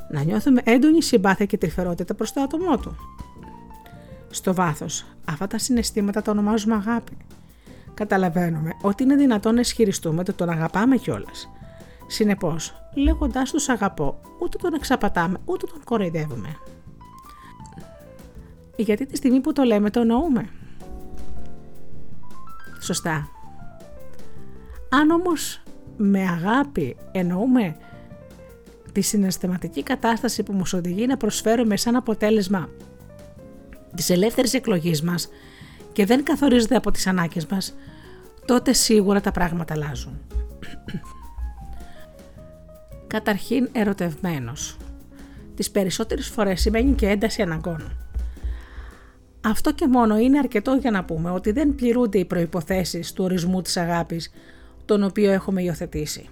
Να 0.10 0.24
νιώθουμε 0.24 0.62
έντονη 0.64 1.04
συμπάθεια 1.04 1.46
και 1.46 1.58
τρυφερότητα 1.58 2.14
προς 2.14 2.34
το 2.34 2.42
άτομό 2.42 2.78
του. 2.78 2.96
Στο 4.30 4.54
βάθος, 4.54 5.06
αυτά 5.26 5.48
τα 5.48 5.58
συναισθήματα 5.58 6.22
τα 6.22 6.32
ονομάζουμε 6.32 6.76
αγάπη. 6.76 7.18
Καταλαβαίνουμε 7.94 8.72
ότι 8.82 9.04
είναι 9.04 9.16
δυνατόν 9.16 9.54
να 9.54 9.60
ισχυριστούμε 9.60 10.20
ότι 10.20 10.34
τον 10.34 10.50
αγαπάμε 10.50 10.98
κιόλας. 10.98 11.50
Συνεπώς, 12.08 12.74
λέγοντάς 12.94 13.52
τους 13.52 13.70
αγαπώ, 13.70 14.20
ούτε 14.40 14.58
τον 14.58 14.74
εξαπατάμε, 14.74 15.38
ούτε 15.46 15.66
τον 15.66 15.84
κοροϊδεύουμε. 15.84 16.58
Γιατί 18.76 19.06
τη 19.06 19.16
στιγμή 19.16 19.40
που 19.40 19.54
το 19.54 19.64
λέμε 19.64 19.90
το 19.90 20.00
εννοούμε. 20.00 20.50
Σωστά. 22.80 23.30
Αν 24.90 25.10
όμως 25.10 25.62
με 25.98 26.22
αγάπη 26.22 26.96
εννοούμε 27.12 27.78
τη 28.92 29.02
συναισθηματική 29.02 29.84
κατάσταση 29.84 30.44
που 30.44 30.54
μας 30.54 30.74
οδηγεί 30.74 31.06
να 31.06 31.18
προσφέρουμε 31.18 31.78
σαν 31.78 31.96
αποτέλεσμα 31.96 32.70
της 33.96 34.10
ελεύθερης 34.10 34.54
εκλογής 34.54 35.02
μας 35.02 35.30
και 35.92 36.06
δεν 36.06 36.24
καθορίζεται 36.24 36.76
από 36.76 36.92
τις 36.92 37.08
ανάγκες 37.08 37.46
μας, 37.46 37.76
τότε 38.46 38.74
σίγουρα 38.74 39.22
τα 39.22 39.32
πράγματα 39.32 39.74
αλλάζουν. 39.74 40.20
Καταρχήν 43.08 43.70
ερωτευμένος. 43.72 44.78
Τις 45.56 45.72
περισσότερες 45.72 46.28
φορές 46.28 46.62
σημαίνει 46.62 46.94
και 46.94 47.08
ένταση 47.08 47.42
αναγκών. 47.42 47.98
Αυτό 49.42 49.74
και 49.74 49.88
μόνο 49.88 50.18
είναι 50.18 50.38
αρκετό 50.38 50.74
για 50.74 50.92
να 50.92 51.04
πούμε 51.04 51.30
ότι 51.32 51.52
δεν 51.52 51.76
πληρούνται 51.76 52.18
οι 52.18 52.26
προϋποθέσεις 52.26 53.14
του 53.14 53.24
ορισμού 53.24 53.62
της 53.62 53.78
αγάπης 53.78 54.32
τον 54.86 55.04
οποίο 55.04 55.32
έχουμε 55.32 55.62
υιοθετήσει. 55.62 56.30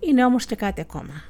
Είναι 0.00 0.24
όμως 0.24 0.44
και 0.44 0.54
κάτι 0.54 0.80
ακόμα. 0.80 1.22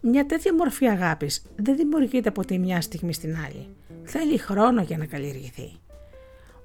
Μια 0.00 0.26
τέτοια 0.26 0.54
μορφή 0.54 0.86
αγάπης 0.86 1.42
δεν 1.56 1.76
δημιουργείται 1.76 2.28
από 2.28 2.44
τη 2.44 2.58
μια 2.58 2.80
στιγμή 2.80 3.12
στην 3.12 3.36
άλλη. 3.46 3.66
Θέλει 4.02 4.38
χρόνο 4.38 4.82
για 4.82 4.98
να 4.98 5.06
καλλιεργηθεί. 5.06 5.70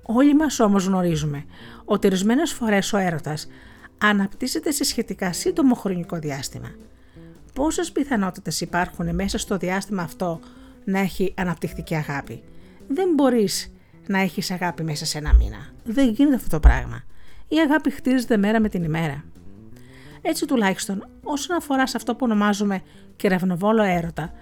Όλοι 0.03 0.35
μας 0.35 0.59
όμως 0.59 0.85
γνωρίζουμε 0.85 1.45
ότι 1.85 2.07
ορισμένες 2.07 2.51
φορές 2.51 2.93
ο 2.93 2.97
έρωτας 2.97 3.47
αναπτύσσεται 4.07 4.71
σε 4.71 4.83
σχετικά 4.83 5.33
σύντομο 5.33 5.75
χρονικό 5.75 6.17
διάστημα. 6.19 6.71
Πόσες 7.53 7.91
πιθανότητες 7.91 8.61
υπάρχουν 8.61 9.15
μέσα 9.15 9.37
στο 9.37 9.57
διάστημα 9.57 10.01
αυτό 10.03 10.39
να 10.85 10.99
έχει 10.99 11.33
αναπτυχθεί 11.37 11.81
και 11.81 11.95
αγάπη; 11.95 12.43
Δεν 12.87 13.13
μπορείς 13.13 13.71
να 14.07 14.19
έχεις 14.19 14.51
αγάπη 14.51 14.83
μέσα 14.83 15.05
σε 15.05 15.17
ένα 15.17 15.33
μήνα. 15.33 15.73
Δεν 15.83 16.09
γίνεται 16.09 16.35
αυτό 16.35 16.49
το 16.49 16.59
πράγμα 16.59 17.03
η 17.53 17.59
αγάπη 17.59 17.89
χτίζεται 17.89 18.37
μέρα 18.37 18.59
με 18.59 18.69
την 18.69 18.83
ημέρα. 18.83 19.23
Έτσι 20.21 20.45
τουλάχιστον 20.45 21.07
όσον 21.23 21.55
αφορά 21.55 21.87
σε 21.87 21.97
αυτό 21.97 22.11
που 22.11 22.19
ονομάζουμε 22.21 22.81
κεραυνοβόλο 23.15 23.83
έρωτα, 23.83 24.33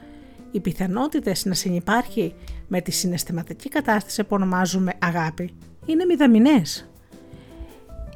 οι 0.51 0.59
πιθανότητες 0.59 1.45
να 1.45 1.53
συνεπάρχει 1.53 2.33
με 2.67 2.81
τη 2.81 2.91
συναισθηματική 2.91 3.69
κατάσταση 3.69 4.23
που 4.23 4.35
ονομάζουμε 4.35 4.93
αγάπη 4.99 5.53
είναι 5.85 6.05
μηδαμινές. 6.05 6.90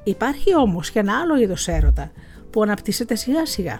Υπάρχει 0.05 0.55
όμως 0.55 0.91
και 0.91 0.99
ένα 0.99 1.19
άλλο 1.19 1.37
είδος 1.37 1.67
έρωτα 1.67 2.11
που 2.49 2.61
αναπτύσσεται 2.61 3.15
σιγά 3.15 3.45
σιγά. 3.45 3.79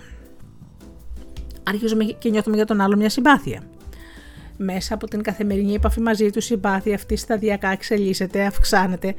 Αρχίζουμε 1.64 2.04
και 2.04 2.30
νιώθουμε 2.30 2.56
για 2.56 2.66
τον 2.66 2.82
άλλο 2.82 2.96
μια 2.96 3.10
συμπάθεια. 3.10 3.62
Μέσα 4.58 4.94
από 4.94 5.08
την 5.08 5.22
καθημερινή 5.22 5.74
επαφή 5.74 6.00
μαζί 6.00 6.30
του 6.30 6.38
η 6.38 6.42
συμπάθεια 6.42 6.96
αυτή 6.96 7.16
σταδιακά 7.16 7.70
εξελίσσεται, 7.70 8.46
αυξάνεται 8.46 9.16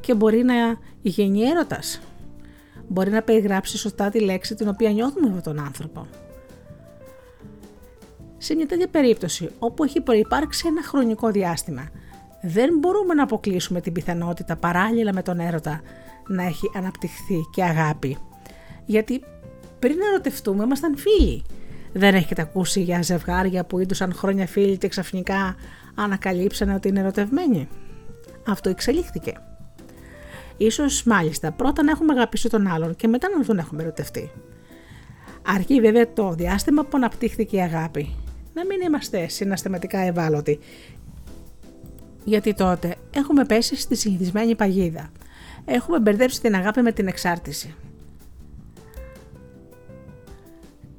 και 0.00 0.14
μπορεί 0.14 0.42
να 0.42 0.54
γίνει 1.02 1.42
έρωτας. 1.42 2.00
Μπορεί 2.88 3.10
να 3.10 3.22
περιγράψει 3.22 3.78
σωστά 3.78 4.08
τη 4.08 4.20
λέξη 4.20 4.54
την 4.54 4.68
οποία 4.68 4.90
νιώθουμε 4.90 5.28
από 5.28 5.42
τον 5.42 5.60
άνθρωπο. 5.60 6.06
Σε 8.38 8.54
μια 8.54 8.66
τέτοια 8.66 8.88
περίπτωση, 8.88 9.50
όπου 9.58 9.84
έχει 9.84 10.00
προϋπάρξει 10.00 10.66
ένα 10.66 10.82
χρονικό 10.82 11.30
διάστημα, 11.30 11.88
δεν 12.42 12.78
μπορούμε 12.78 13.14
να 13.14 13.22
αποκλείσουμε 13.22 13.80
την 13.80 13.92
πιθανότητα 13.92 14.56
παράλληλα 14.56 15.12
με 15.12 15.22
τον 15.22 15.40
έρωτα 15.40 15.80
να 16.28 16.42
έχει 16.42 16.70
αναπτυχθεί 16.74 17.40
και 17.52 17.64
αγάπη. 17.64 18.16
Γιατί 18.86 19.22
πριν 19.78 19.96
ερωτευτούμε 20.12 20.64
ήμασταν 20.64 20.96
φίλοι. 20.96 21.42
Δεν 21.92 22.14
έχετε 22.14 22.42
ακούσει 22.42 22.80
για 22.80 23.02
ζευγάρια 23.02 23.64
που 23.64 23.78
ήτουσαν 23.78 24.12
χρόνια 24.14 24.46
φίλοι 24.46 24.76
και 24.76 24.88
ξαφνικά 24.88 25.56
ανακαλύψανε 25.94 26.74
ότι 26.74 26.88
είναι 26.88 27.00
ερωτευμένοι. 27.00 27.68
Αυτό 28.46 28.70
εξελίχθηκε. 28.70 29.32
Ίσως 30.56 31.02
μάλιστα 31.04 31.52
πρώτα 31.52 31.82
να 31.82 31.90
έχουμε 31.90 32.12
αγαπήσει 32.12 32.48
τον 32.48 32.66
άλλον 32.66 32.96
και 32.96 33.08
μετά 33.08 33.28
να 33.38 33.44
τον 33.44 33.58
έχουμε 33.58 33.82
ερωτευτεί. 33.82 34.30
Αρκεί 35.46 35.80
βέβαια 35.80 36.12
το 36.12 36.32
διάστημα 36.32 36.84
που 36.84 36.96
αναπτύχθηκε 36.96 37.56
η 37.56 37.60
αγάπη. 37.60 38.14
Να 38.54 38.64
μην 38.64 38.80
είμαστε 38.80 39.28
συναστηματικά 39.28 39.98
ευάλωτοι. 39.98 40.58
Γιατί 42.24 42.54
τότε 42.54 42.94
έχουμε 43.14 43.44
πέσει 43.44 43.76
στη 43.76 43.96
συνηθισμένη 43.96 44.54
παγίδα. 44.54 45.10
Έχουμε 45.70 46.00
μπερδέψει 46.00 46.40
την 46.40 46.54
αγάπη 46.54 46.82
με 46.82 46.92
την 46.92 47.06
εξάρτηση. 47.06 47.74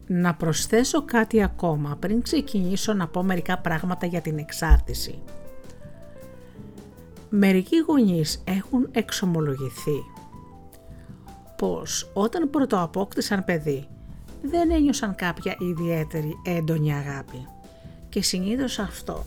Να 0.08 0.36
προσθέσω 0.36 1.06
κάτι 1.06 1.44
ακόμα 1.44 1.98
πριν 2.00 2.22
ξεκινήσω 2.22 2.94
να 2.94 3.08
πω 3.08 3.24
μερικά 3.24 3.58
πράγματα 3.58 4.06
για 4.06 4.22
την 4.22 4.38
εξάρτηση. 4.38 5.20
Μερικοί 7.30 7.78
γονείς 7.78 8.44
έχουν 8.44 8.90
εξομολογηθεί 8.92 10.04
πως 11.58 12.12
όταν 12.14 12.50
πρωτοαπόκτησαν 12.50 13.46
παιδί 13.46 13.88
δεν 14.42 14.72
ένιωσαν 14.72 15.16
κάποια 15.16 15.56
ιδιαίτερη 15.60 16.34
έντονη 16.46 16.94
αγάπη 16.94 17.48
και 18.10 18.22
συνήθως 18.22 18.80
αυτό, 18.80 19.24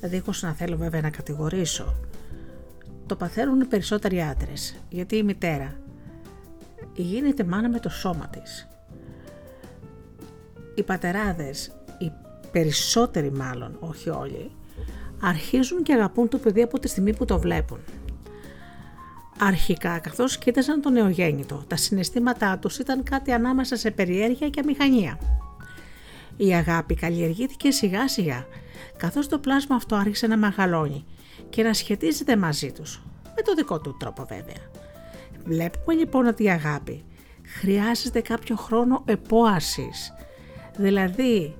δίχως 0.00 0.42
να 0.42 0.52
θέλω 0.52 0.76
βέβαια 0.76 1.00
να 1.00 1.10
κατηγορήσω, 1.10 1.94
το 3.06 3.16
παθαίνουν 3.16 3.68
περισσότεροι 3.68 4.22
άντρες 4.22 4.76
γιατί 4.88 5.16
η 5.16 5.22
μητέρα 5.22 5.76
γίνεται 6.94 7.44
μάνα 7.44 7.68
με 7.68 7.78
το 7.78 7.88
σώμα 7.88 8.28
της 8.28 8.68
οι 10.76 10.82
πατεράδες, 10.82 11.70
οι 11.98 12.12
περισσότεροι 12.50 13.30
μάλλον, 13.30 13.76
όχι 13.80 14.10
όλοι, 14.10 14.50
αρχίζουν 15.20 15.82
και 15.82 15.92
αγαπούν 15.92 16.28
το 16.28 16.38
παιδί 16.38 16.62
από 16.62 16.78
τη 16.78 16.88
στιγμή 16.88 17.16
που 17.16 17.24
το 17.24 17.38
βλέπουν. 17.38 17.78
Αρχικά, 19.38 19.98
καθώς 19.98 20.38
κοίταζαν 20.38 20.80
το 20.80 20.90
νεογέννητο, 20.90 21.64
τα 21.66 21.76
συναισθήματά 21.76 22.58
τους 22.58 22.78
ήταν 22.78 23.02
κάτι 23.02 23.32
ανάμεσα 23.32 23.76
σε 23.76 23.90
περιέργεια 23.90 24.48
και 24.48 24.60
αμηχανία. 24.60 25.18
Η 26.36 26.54
αγάπη 26.54 26.94
καλλιεργήθηκε 26.94 27.70
σιγά 27.70 28.08
σιγά, 28.08 28.46
καθώς 28.96 29.28
το 29.28 29.38
πλάσμα 29.38 29.76
αυτό 29.76 29.96
άρχισε 29.96 30.26
να 30.26 30.36
μεγαλώνει 30.36 31.04
και 31.56 31.62
να 31.62 31.72
σχετίζεται 31.72 32.36
μαζί 32.36 32.72
τους, 32.72 33.02
με 33.36 33.42
το 33.42 33.54
δικό 33.54 33.80
του 33.80 33.96
τρόπο 33.98 34.24
βέβαια. 34.28 34.70
Βλέπουμε 35.44 35.94
λοιπόν 35.94 36.26
ότι 36.26 36.42
η 36.42 36.50
αγάπη 36.50 37.04
χρειάζεται 37.58 38.20
κάποιο 38.20 38.56
χρόνο 38.56 39.02
επόασης, 39.04 40.12
Δηλαδή, 40.76 41.56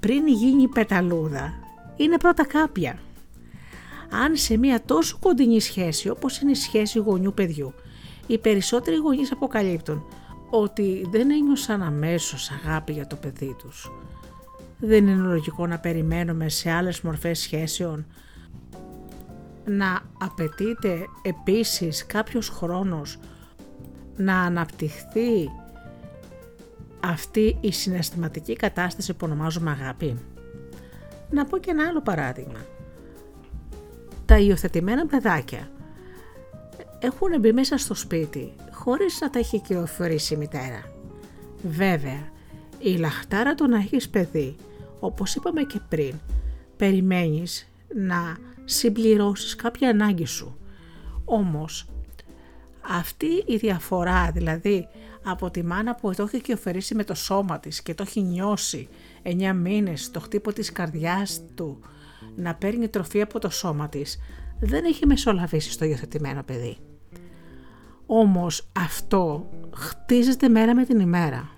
πριν 0.00 0.26
γίνει 0.26 0.68
πεταλούδα, 0.68 1.54
είναι 1.96 2.16
πρώτα 2.16 2.46
κάποια. 2.46 2.98
Αν 4.10 4.36
σε 4.36 4.56
μια 4.56 4.82
τόσο 4.84 5.18
κοντινή 5.20 5.60
σχέση 5.60 6.08
όπως 6.08 6.38
είναι 6.38 6.50
η 6.50 6.54
σχέση 6.54 6.98
γονιού-παιδιού, 6.98 7.74
οι 8.26 8.38
περισσότεροι 8.38 8.96
γονείς 8.96 9.32
αποκαλύπτουν 9.32 10.04
ότι 10.50 11.06
δεν 11.10 11.30
ένιωσαν 11.30 11.82
αμέσως 11.82 12.50
αγάπη 12.50 12.92
για 12.92 13.06
το 13.06 13.16
παιδί 13.16 13.56
τους. 13.58 13.90
Δεν 14.78 15.06
είναι 15.06 15.22
λογικό 15.22 15.66
να 15.66 15.78
περιμένουμε 15.78 16.48
σε 16.48 16.70
άλλες 16.70 17.00
μορφές 17.00 17.38
σχέσεων 17.38 18.06
να 19.64 20.00
απαιτείται 20.18 21.06
επίσης 21.22 22.06
κάποιος 22.06 22.48
χρόνος 22.48 23.18
να 24.16 24.40
αναπτυχθεί 24.40 25.50
αυτή 27.00 27.58
η 27.60 27.72
συναισθηματική 27.72 28.56
κατάσταση 28.56 29.12
που 29.12 29.26
ονομάζουμε 29.26 29.70
αγάπη. 29.70 30.18
Να 31.30 31.44
πω 31.44 31.58
και 31.58 31.70
ένα 31.70 31.88
άλλο 31.88 32.00
παράδειγμα. 32.00 32.58
Τα 34.24 34.38
υιοθετημένα 34.38 35.06
παιδάκια 35.06 35.70
έχουν 36.98 37.40
μπει 37.40 37.52
μέσα 37.52 37.78
στο 37.78 37.94
σπίτι 37.94 38.52
χωρίς 38.72 39.20
να 39.20 39.30
τα 39.30 39.38
έχει 39.38 39.60
κυοφορήσει 39.60 40.34
η 40.34 40.36
μητέρα. 40.36 40.82
Βέβαια, 41.62 42.28
η 42.78 42.96
λαχτάρα 42.96 43.54
του 43.54 43.68
να 43.68 43.76
έχεις 43.76 44.08
παιδί, 44.08 44.56
όπως 45.00 45.34
είπαμε 45.34 45.62
και 45.62 45.80
πριν, 45.88 46.14
περιμένεις 46.76 47.68
να 47.94 48.36
συμπληρώσεις 48.64 49.56
κάποια 49.56 49.88
ανάγκη 49.88 50.26
σου. 50.26 50.58
Όμως, 51.24 51.88
αυτή 52.80 53.44
η 53.46 53.56
διαφορά, 53.56 54.30
δηλαδή 54.30 54.88
από 55.24 55.50
τη 55.50 55.64
μάνα 55.64 55.94
που 55.94 56.14
το 56.14 56.22
έχει 56.22 56.40
κυοφερήσει 56.40 56.94
με 56.94 57.04
το 57.04 57.14
σώμα 57.14 57.60
της 57.60 57.82
και 57.82 57.94
το 57.94 58.02
έχει 58.06 58.20
νιώσει 58.20 58.88
9 59.22 59.52
μήνες 59.54 60.10
το 60.10 60.20
χτύπο 60.20 60.52
της 60.52 60.72
καρδιάς 60.72 61.40
του 61.54 61.80
να 62.36 62.54
παίρνει 62.54 62.88
τροφή 62.88 63.20
από 63.20 63.38
το 63.38 63.50
σώμα 63.50 63.88
της, 63.88 64.18
δεν 64.60 64.84
έχει 64.84 65.06
μεσολαβήσει 65.06 65.70
στο 65.70 65.84
υιοθετημένο 65.84 66.42
παιδί. 66.42 66.76
Όμως 68.06 68.68
αυτό 68.78 69.50
χτίζεται 69.74 70.48
μέρα 70.48 70.74
με 70.74 70.84
την 70.84 71.00
ημέρα. 71.00 71.50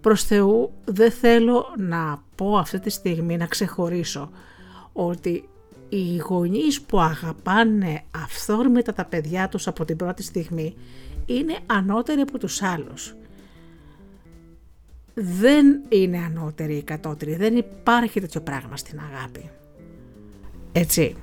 Προς 0.00 0.24
Θεού 0.24 0.72
δεν 0.84 1.10
θέλω 1.10 1.66
να 1.78 2.22
πω 2.34 2.56
αυτή 2.56 2.80
τη 2.80 2.90
στιγμή 2.90 3.36
να 3.36 3.46
ξεχωρίσω 3.46 4.30
ότι 4.92 5.48
οι 5.96 6.16
γονείς 6.16 6.80
που 6.80 7.00
αγαπάνε 7.00 8.02
αυθόρμητα 8.10 8.92
τα 8.92 9.04
παιδιά 9.04 9.48
τους 9.48 9.66
από 9.66 9.84
την 9.84 9.96
πρώτη 9.96 10.22
στιγμή 10.22 10.74
είναι 11.26 11.58
ανώτεροι 11.66 12.20
από 12.20 12.38
τους 12.38 12.62
άλλους. 12.62 13.14
Δεν 15.14 15.82
είναι 15.88 16.18
ανώτεροι 16.18 16.76
ή 16.76 16.82
κατώτεροι, 16.82 17.36
δεν 17.36 17.56
υπάρχει 17.56 18.20
τέτοιο 18.20 18.40
πράγμα 18.40 18.76
στην 18.76 19.00
αγάπη. 19.00 19.50
Έτσι, 20.72 21.16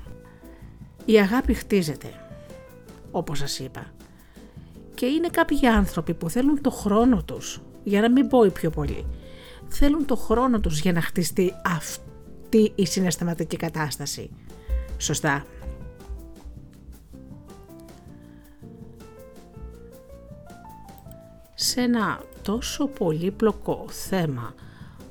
η 1.06 1.20
αγάπη 1.20 1.54
χτίζεται, 1.54 2.08
όπως 3.12 3.38
σας 3.38 3.60
είπα. 3.60 3.94
Και 4.94 5.06
είναι 5.06 5.28
κάποιοι 5.28 5.68
άνθρωποι 5.68 6.14
που 6.14 6.30
θέλουν 6.30 6.62
το 6.62 6.70
χρόνο 6.70 7.24
τους, 7.24 7.62
για 7.84 8.02
να 8.02 8.12
μην 8.12 8.28
πω 8.28 8.40
πιο 8.40 8.70
πολύ, 8.70 9.06
θέλουν 9.68 10.06
το 10.06 10.16
χρόνο 10.16 10.60
τους 10.60 10.80
για 10.80 10.92
να 10.92 11.02
χτιστεί 11.02 11.54
αυτή 11.66 12.72
η 12.76 12.86
συναισθηματική 12.86 13.58
κατάσταση. 13.58 14.30
Σωστά. 15.02 15.46
σε 21.64 21.82
ένα 21.82 22.22
τόσο 22.42 22.88
πολύπλοκο 22.88 23.86
θέμα 23.90 24.54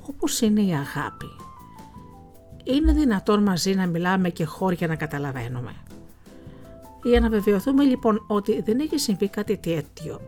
όπως 0.01 0.41
είναι 0.41 0.61
η 0.61 0.71
αγάπη. 0.73 1.25
Είναι 2.63 2.93
δυνατόν 2.93 3.43
μαζί 3.43 3.73
να 3.73 3.85
μιλάμε 3.85 4.29
και 4.29 4.45
χώρια 4.45 4.87
να 4.87 4.95
καταλαβαίνουμε. 4.95 5.71
Για 7.03 7.19
να 7.19 7.29
βεβαιωθούμε 7.29 7.83
λοιπόν 7.83 8.23
ότι 8.27 8.61
δεν 8.61 8.79
έχει 8.79 8.97
συμβεί 8.97 9.29
κάτι 9.29 9.57
τέτοιο 9.57 10.21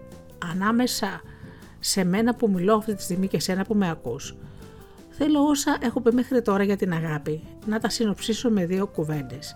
ανάμεσα 0.51 1.22
σε 1.80 2.03
μένα 2.03 2.36
που 2.36 2.49
μιλώ 2.49 2.76
αυτή 2.76 2.95
τη 2.95 3.01
στιγμή 3.01 3.28
και 3.28 3.39
σένα 3.39 3.64
που 3.64 3.76
με 3.76 3.89
ακούς, 3.89 4.36
θέλω 5.18 5.39
όσα 5.39 5.78
έχω 5.82 6.01
πει 6.01 6.14
μέχρι 6.14 6.41
τώρα 6.41 6.64
για 6.64 6.76
την 6.76 6.93
αγάπη 6.93 7.43
να 7.66 7.80
τα 7.80 7.89
συνοψίσω 7.89 8.49
με 8.49 8.66
δύο 8.66 8.88
κουβέντες. 8.88 9.55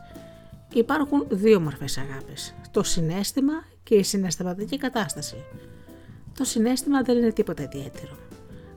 Υπάρχουν 0.74 1.26
δύο 1.30 1.60
μορφές 1.60 1.98
αγάπης, 1.98 2.56
το 2.72 2.84
συνέστημα 2.84 3.54
και 3.84 3.96
η 3.96 4.04
συναισθηματική 4.04 4.78
κατάσταση 4.78 5.36
το 6.38 6.44
συνέστημα 6.44 7.02
δεν 7.02 7.18
είναι 7.18 7.32
τίποτα 7.32 7.64
ιδιαίτερο. 7.64 8.18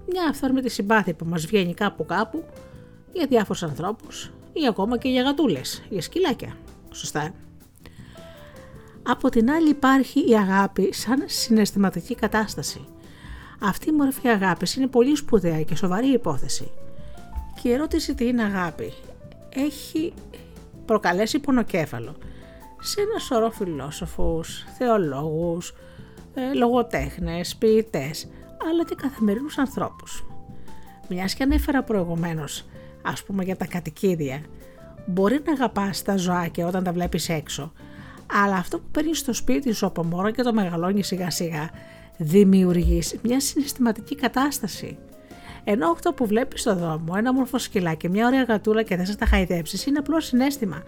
Μια 0.08 0.28
αυθόρμητη 0.28 0.68
συμπάθεια 0.68 1.14
που 1.14 1.24
μας 1.24 1.46
βγαίνει 1.46 1.74
κάπου 1.74 2.04
κάπου 2.04 2.44
για 3.12 3.26
διάφορους 3.26 3.62
ανθρώπους 3.62 4.32
ή 4.52 4.66
ακόμα 4.68 4.98
και 4.98 5.08
για 5.08 5.22
γατούλες, 5.22 5.82
για 5.90 6.02
σκυλάκια. 6.02 6.56
Σωστά. 6.92 7.34
Από 9.02 9.28
την 9.28 9.50
άλλη 9.50 9.68
υπάρχει 9.68 10.30
η 10.30 10.36
αγάπη 10.36 10.94
σαν 10.94 11.22
συναισθηματική 11.26 12.14
κατάσταση. 12.14 12.86
Αυτή 13.62 13.88
η 13.88 13.92
μορφή 13.92 14.28
αγάπης 14.28 14.74
είναι 14.74 14.86
πολύ 14.86 15.16
σπουδαία 15.16 15.62
και 15.62 15.76
σοβαρή 15.76 16.12
υπόθεση. 16.12 16.70
Και 17.62 17.68
η 17.68 17.72
ερώτηση 17.72 18.14
τι 18.14 18.26
είναι 18.26 18.42
αγάπη; 18.42 18.92
Έχει 19.54 20.12
προκαλέσει 20.84 21.38
πονοκέφαλο 21.38 22.16
σε 22.80 23.00
ένα 23.00 23.18
σωρό 23.18 23.50
φιλόσοφους, 23.50 24.64
θεολόγους, 24.78 25.74
ε, 26.34 26.54
λογοτέχνες, 26.54 27.56
ποιητές, 27.56 28.28
αλλά 28.70 28.84
και 28.84 28.94
καθημερινούς 28.94 29.58
ανθρώπους. 29.58 30.24
Μιας 31.08 31.34
και 31.34 31.42
ανέφερα 31.42 31.82
προηγουμένως, 31.82 32.66
ας 33.02 33.22
πούμε 33.22 33.44
για 33.44 33.56
τα 33.56 33.66
κατοικίδια, 33.66 34.40
μπορεί 35.06 35.40
να 35.46 35.52
αγαπάς 35.52 36.02
τα 36.02 36.16
ζωάκια 36.16 36.66
όταν 36.66 36.84
τα 36.84 36.92
βλέπεις 36.92 37.28
έξω, 37.28 37.72
αλλά 38.44 38.56
αυτό 38.56 38.78
που 38.78 38.88
παίρνεις 38.90 39.18
στο 39.18 39.32
σπίτι 39.32 39.72
σου 39.72 39.86
από 39.86 40.04
μόρο 40.04 40.30
και 40.30 40.42
το 40.42 40.52
μεγαλώνεις 40.52 41.06
σιγά 41.06 41.30
σιγά, 41.30 41.70
δημιουργήσει 42.22 43.20
μια 43.22 43.40
συναισθηματική 43.40 44.14
κατάσταση. 44.14 44.98
Ενώ 45.64 45.90
αυτό 45.90 46.12
που 46.12 46.26
βλέπεις 46.26 46.60
στο 46.60 46.74
δρόμο, 46.74 47.14
ένα 47.16 47.30
όμορφο 47.30 47.58
σκυλάκι, 47.58 48.08
μια 48.08 48.26
ωραία 48.26 48.42
γατούλα 48.42 48.82
και 48.82 48.96
θα 48.96 49.04
σας 49.04 49.16
τα 49.16 49.26
χαϊδέψεις, 49.26 49.86
είναι 49.86 49.98
απλό 49.98 50.20
συνέστημα. 50.20 50.82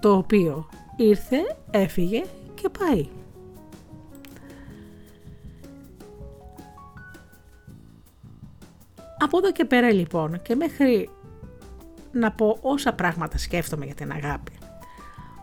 Το 0.00 0.16
οποίο 0.16 0.68
ήρθε, 0.96 1.36
έφυγε 1.70 2.24
και 2.54 2.68
πάει. 2.78 3.08
Από 9.18 9.38
εδώ 9.38 9.52
και 9.52 9.64
πέρα 9.64 9.92
λοιπόν 9.92 10.42
και 10.42 10.54
μέχρι 10.54 11.10
να 12.12 12.32
πω 12.32 12.58
όσα 12.60 12.92
πράγματα 12.92 13.38
σκέφτομαι 13.38 13.84
για 13.84 13.94
την 13.94 14.12
αγάπη. 14.12 14.52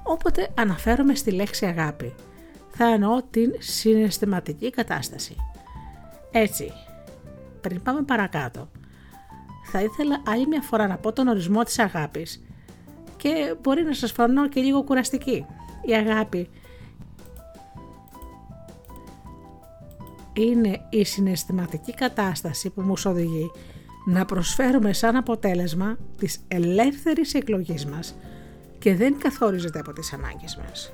Όποτε 0.04 0.50
αναφέρομαι 0.56 1.16
στη 1.16 1.32
λέξη 1.32 1.66
αγάπη, 1.66 2.14
θα 2.84 2.90
εννοώ 2.90 3.22
την 3.30 3.52
συναισθηματική 3.60 4.70
κατάσταση. 4.70 5.36
Έτσι, 6.32 6.72
πριν 7.62 7.82
πάμε 7.82 8.02
παρακάτω, 8.02 8.70
θα 9.72 9.82
ήθελα 9.82 10.22
άλλη 10.26 10.48
μια 10.48 10.62
φορά 10.62 10.88
να 10.88 10.98
πω 10.98 11.14
τον 11.14 11.28
ορισμό 11.28 11.64
της 11.64 11.80
αγάπης 11.80 12.44
και 13.18 13.56
μπορεί 13.62 13.84
να 13.84 13.94
σας 13.94 14.12
φανώ 14.12 14.48
και 14.48 14.62
λίγο 14.62 14.84
κουραστική. 14.84 15.46
Η 15.86 15.94
αγάπη 15.94 16.50
είναι 20.34 20.82
η 20.90 21.04
συναισθηματική 21.04 21.94
κατάσταση 21.94 22.70
που 22.70 22.82
μου 22.82 22.94
οδηγεί 23.06 23.52
να 24.06 24.26
προσφέρουμε 24.26 24.94
σαν 24.94 25.16
αποτέλεσμα 25.16 25.98
της 26.18 26.40
ελεύθερης 26.48 27.34
εκλογής 27.34 27.86
μας 27.86 28.16
και 28.80 28.96
δεν 28.96 29.20
καθορίζεται 29.20 29.80
από 29.80 29.94
τις 29.94 30.14
ανάγκες 30.14 30.58
μας. 30.58 30.94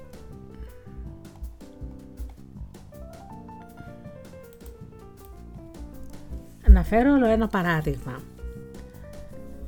Να 6.77 6.83
φέρω 6.83 7.13
όλο 7.13 7.25
ένα 7.25 7.47
παράδειγμα 7.47 8.21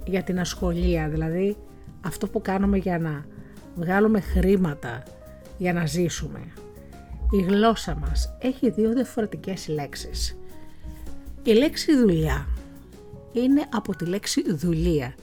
για 0.06 0.24
την 0.24 0.40
ασχολία, 0.40 1.10
δηλαδή 1.10 1.58
αυτό 2.02 2.28
που 2.28 2.42
κάνουμε 2.42 2.78
για 2.78 3.00
να 3.00 3.26
βγάλουμε 3.76 4.20
χρήματα 4.20 5.04
για 5.58 5.74
να 5.74 5.86
ζήσουμε. 5.86 6.40
Η 7.32 7.42
γλώσσα 7.42 7.96
μας 7.96 8.36
έχει 8.40 8.70
δύο 8.70 8.94
διαφορετικές 8.94 9.68
λέξεις. 9.68 10.40
Η 11.44 11.52
λέξη 11.52 11.98
δουλειά 11.98 12.48
είναι 13.32 13.66
από 13.74 13.96
τη 13.96 14.06
λέξη 14.06 14.54
δουλεία. 14.54 15.16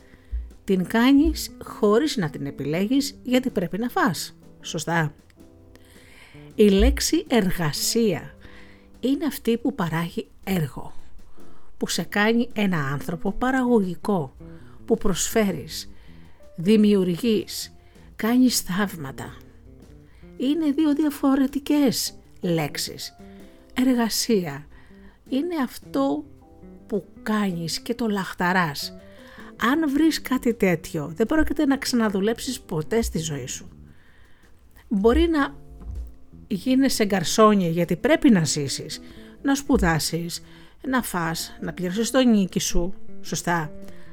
Την 0.65 0.87
κάνεις 0.87 1.57
χωρίς 1.65 2.17
να 2.17 2.31
την 2.31 2.47
επιλέγεις 2.47 3.19
γιατί 3.23 3.51
πρέπει 3.51 3.79
να 3.79 3.89
φας. 3.89 4.39
Σωστά. 4.61 5.15
Η 6.55 6.69
λέξη 6.69 7.25
εργασία 7.29 8.35
είναι 9.01 9.25
αυτή 9.27 9.59
που 9.59 9.75
παράγει 9.75 10.29
έργο, 10.45 10.93
που 11.77 11.89
σε 11.89 12.03
κάνει 12.03 12.49
ένα 12.53 12.79
άνθρωπο 12.79 13.33
παραγωγικό, 13.33 14.37
που 14.85 14.97
προσφέρεις, 14.97 15.91
δημιουργείς, 16.57 17.75
κάνεις 18.17 18.61
θαύματα. 18.61 19.37
Είναι 20.37 20.71
δύο 20.71 20.95
διαφορετικές 20.95 22.19
λέξεις. 22.41 23.17
Εργασία 23.75 24.67
είναι 25.29 25.55
αυτό 25.63 26.25
που 26.87 27.05
κάνεις 27.23 27.81
και 27.81 27.95
το 27.95 28.09
λαχταράς. 28.09 28.97
Αν 29.57 29.91
βρεις 29.91 30.21
κάτι 30.21 30.55
τέτοιο, 30.55 31.13
δεν 31.15 31.27
πρόκειται 31.27 31.67
να 31.67 31.77
ξαναδουλέψεις 31.77 32.61
ποτέ 32.61 33.03
στη 33.03 33.19
ζωή 33.19 33.47
σου. 33.47 33.69
Μπορεί 34.89 35.29
να 35.29 35.55
γίνεσαι 36.47 37.05
γκαρσόνια 37.05 37.69
γιατί 37.69 37.97
πρέπει 37.97 38.31
να 38.31 38.45
ζήσεις, 38.45 39.01
να 39.43 39.55
σπουδάσεις, 39.55 40.43
να 40.89 41.03
φας, 41.03 41.57
να 41.61 41.73
πληρώσεις 41.73 42.11
το 42.11 42.21
νίκη 42.21 42.61
σου, 42.61 42.95
σωστά, 43.21 43.71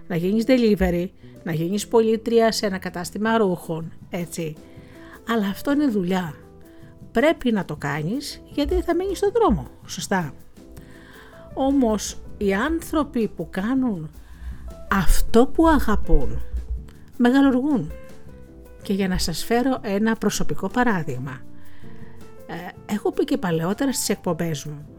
να 0.07 0.15
γίνεις 0.15 0.43
delivery, 0.47 1.09
να 1.43 1.53
γίνεις 1.53 1.87
πολίτρια 1.87 2.51
σε 2.51 2.65
ένα 2.65 2.77
κατάστημα 2.77 3.37
ρούχων, 3.37 3.91
έτσι. 4.09 4.55
Αλλά 5.29 5.47
αυτό 5.47 5.71
είναι 5.71 5.87
δουλειά. 5.87 6.35
Πρέπει 7.11 7.51
να 7.51 7.65
το 7.65 7.75
κάνεις 7.75 8.41
γιατί 8.45 8.81
θα 8.81 8.95
μείνεις 8.95 9.17
στον 9.17 9.31
δρόμο, 9.31 9.67
σωστά. 9.85 10.33
Όμως 11.53 12.17
οι 12.37 12.53
άνθρωποι 12.53 13.27
που 13.27 13.47
κάνουν 13.49 14.09
αυτό 14.91 15.47
που 15.47 15.67
αγαπούν 15.67 16.41
μεγαλουργούν. 17.17 17.91
Και 18.81 18.93
για 18.93 19.07
να 19.07 19.17
σας 19.17 19.43
φέρω 19.43 19.79
ένα 19.81 20.15
προσωπικό 20.15 20.67
παράδειγμα. 20.67 21.41
Ε, 22.47 22.93
έχω 22.93 23.11
πει 23.11 23.23
και 23.23 23.37
παλαιότερα 23.37 23.93
στις 23.93 24.09
εκπομπές 24.09 24.65
μου 24.65 24.92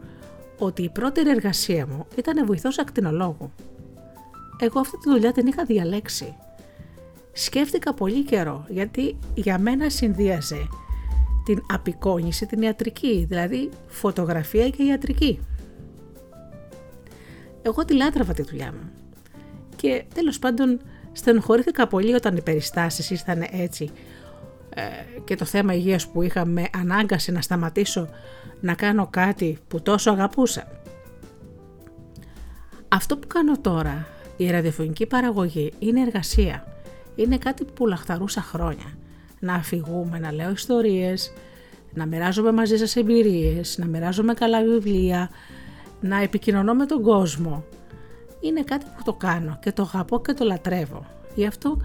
ότι 0.57 0.81
η 0.81 0.89
πρώτη 0.89 1.29
εργασία 1.29 1.87
μου 1.87 2.05
ήταν 2.17 2.45
βοηθός 2.45 2.79
ακτινολόγου. 2.79 3.51
Εγώ 4.59 4.79
αυτή 4.79 4.97
τη 4.97 5.09
δουλειά 5.09 5.31
την 5.31 5.47
είχα 5.47 5.63
διαλέξει. 5.63 6.35
Σκέφτηκα 7.31 7.93
πολύ 7.93 8.23
καιρό 8.23 8.65
γιατί 8.69 9.17
για 9.33 9.59
μένα 9.59 9.89
συνδύαζε 9.89 10.67
την 11.45 11.61
απεικόνηση, 11.67 12.45
την 12.45 12.61
ιατρική, 12.61 13.25
δηλαδή 13.29 13.69
φωτογραφία 13.87 14.69
και 14.69 14.83
ιατρική. 14.83 15.39
Εγώ 17.61 17.85
τη 17.85 17.95
λάτραβα 17.95 18.33
τη 18.33 18.41
δουλειά 18.41 18.71
μου. 18.71 18.91
Και 19.75 20.03
τέλος 20.13 20.39
πάντων 20.39 20.79
στενοχωρήθηκα 21.11 21.87
πολύ 21.87 22.13
όταν 22.13 22.35
οι 22.35 22.41
περιστάσεις 22.41 23.09
ήρθαν 23.09 23.45
έτσι 23.51 23.89
ε, 24.69 24.81
και 25.23 25.35
το 25.35 25.45
θέμα 25.45 25.73
υγείας 25.73 26.07
που 26.07 26.21
είχα 26.21 26.45
με 26.45 26.67
ανάγκασε 26.73 27.31
να 27.31 27.41
σταματήσω 27.41 28.09
να 28.61 28.73
κάνω 28.73 29.07
κάτι 29.09 29.57
που 29.67 29.81
τόσο 29.81 30.11
αγαπούσα. 30.11 30.67
Αυτό 32.87 33.17
που 33.17 33.27
κάνω 33.27 33.59
τώρα, 33.61 34.07
η 34.37 34.49
ραδιοφωνική 34.49 35.05
παραγωγή, 35.05 35.73
είναι 35.79 36.01
εργασία. 36.01 36.67
Είναι 37.15 37.37
κάτι 37.37 37.65
που 37.65 37.87
λαχταρούσα 37.87 38.41
χρόνια. 38.41 38.97
Να 39.39 39.53
αφηγούμε, 39.53 40.19
να 40.19 40.31
λέω 40.31 40.51
ιστορίες, 40.51 41.33
να 41.93 42.05
μοιράζομαι 42.05 42.51
μαζί 42.51 42.77
σας 42.77 42.95
εμπειρίες, 42.95 43.77
να 43.77 43.85
μοιράζομαι 43.85 44.33
καλά 44.33 44.63
βιβλία, 44.63 45.29
να 46.01 46.21
επικοινωνώ 46.21 46.73
με 46.73 46.85
τον 46.85 47.01
κόσμο. 47.01 47.65
Είναι 48.41 48.61
κάτι 48.63 48.85
που 48.97 49.03
το 49.03 49.13
κάνω 49.13 49.57
και 49.61 49.71
το 49.71 49.81
αγαπώ 49.81 50.21
και 50.21 50.33
το 50.33 50.45
λατρεύω. 50.45 51.05
Γι' 51.35 51.45
αυτό 51.45 51.77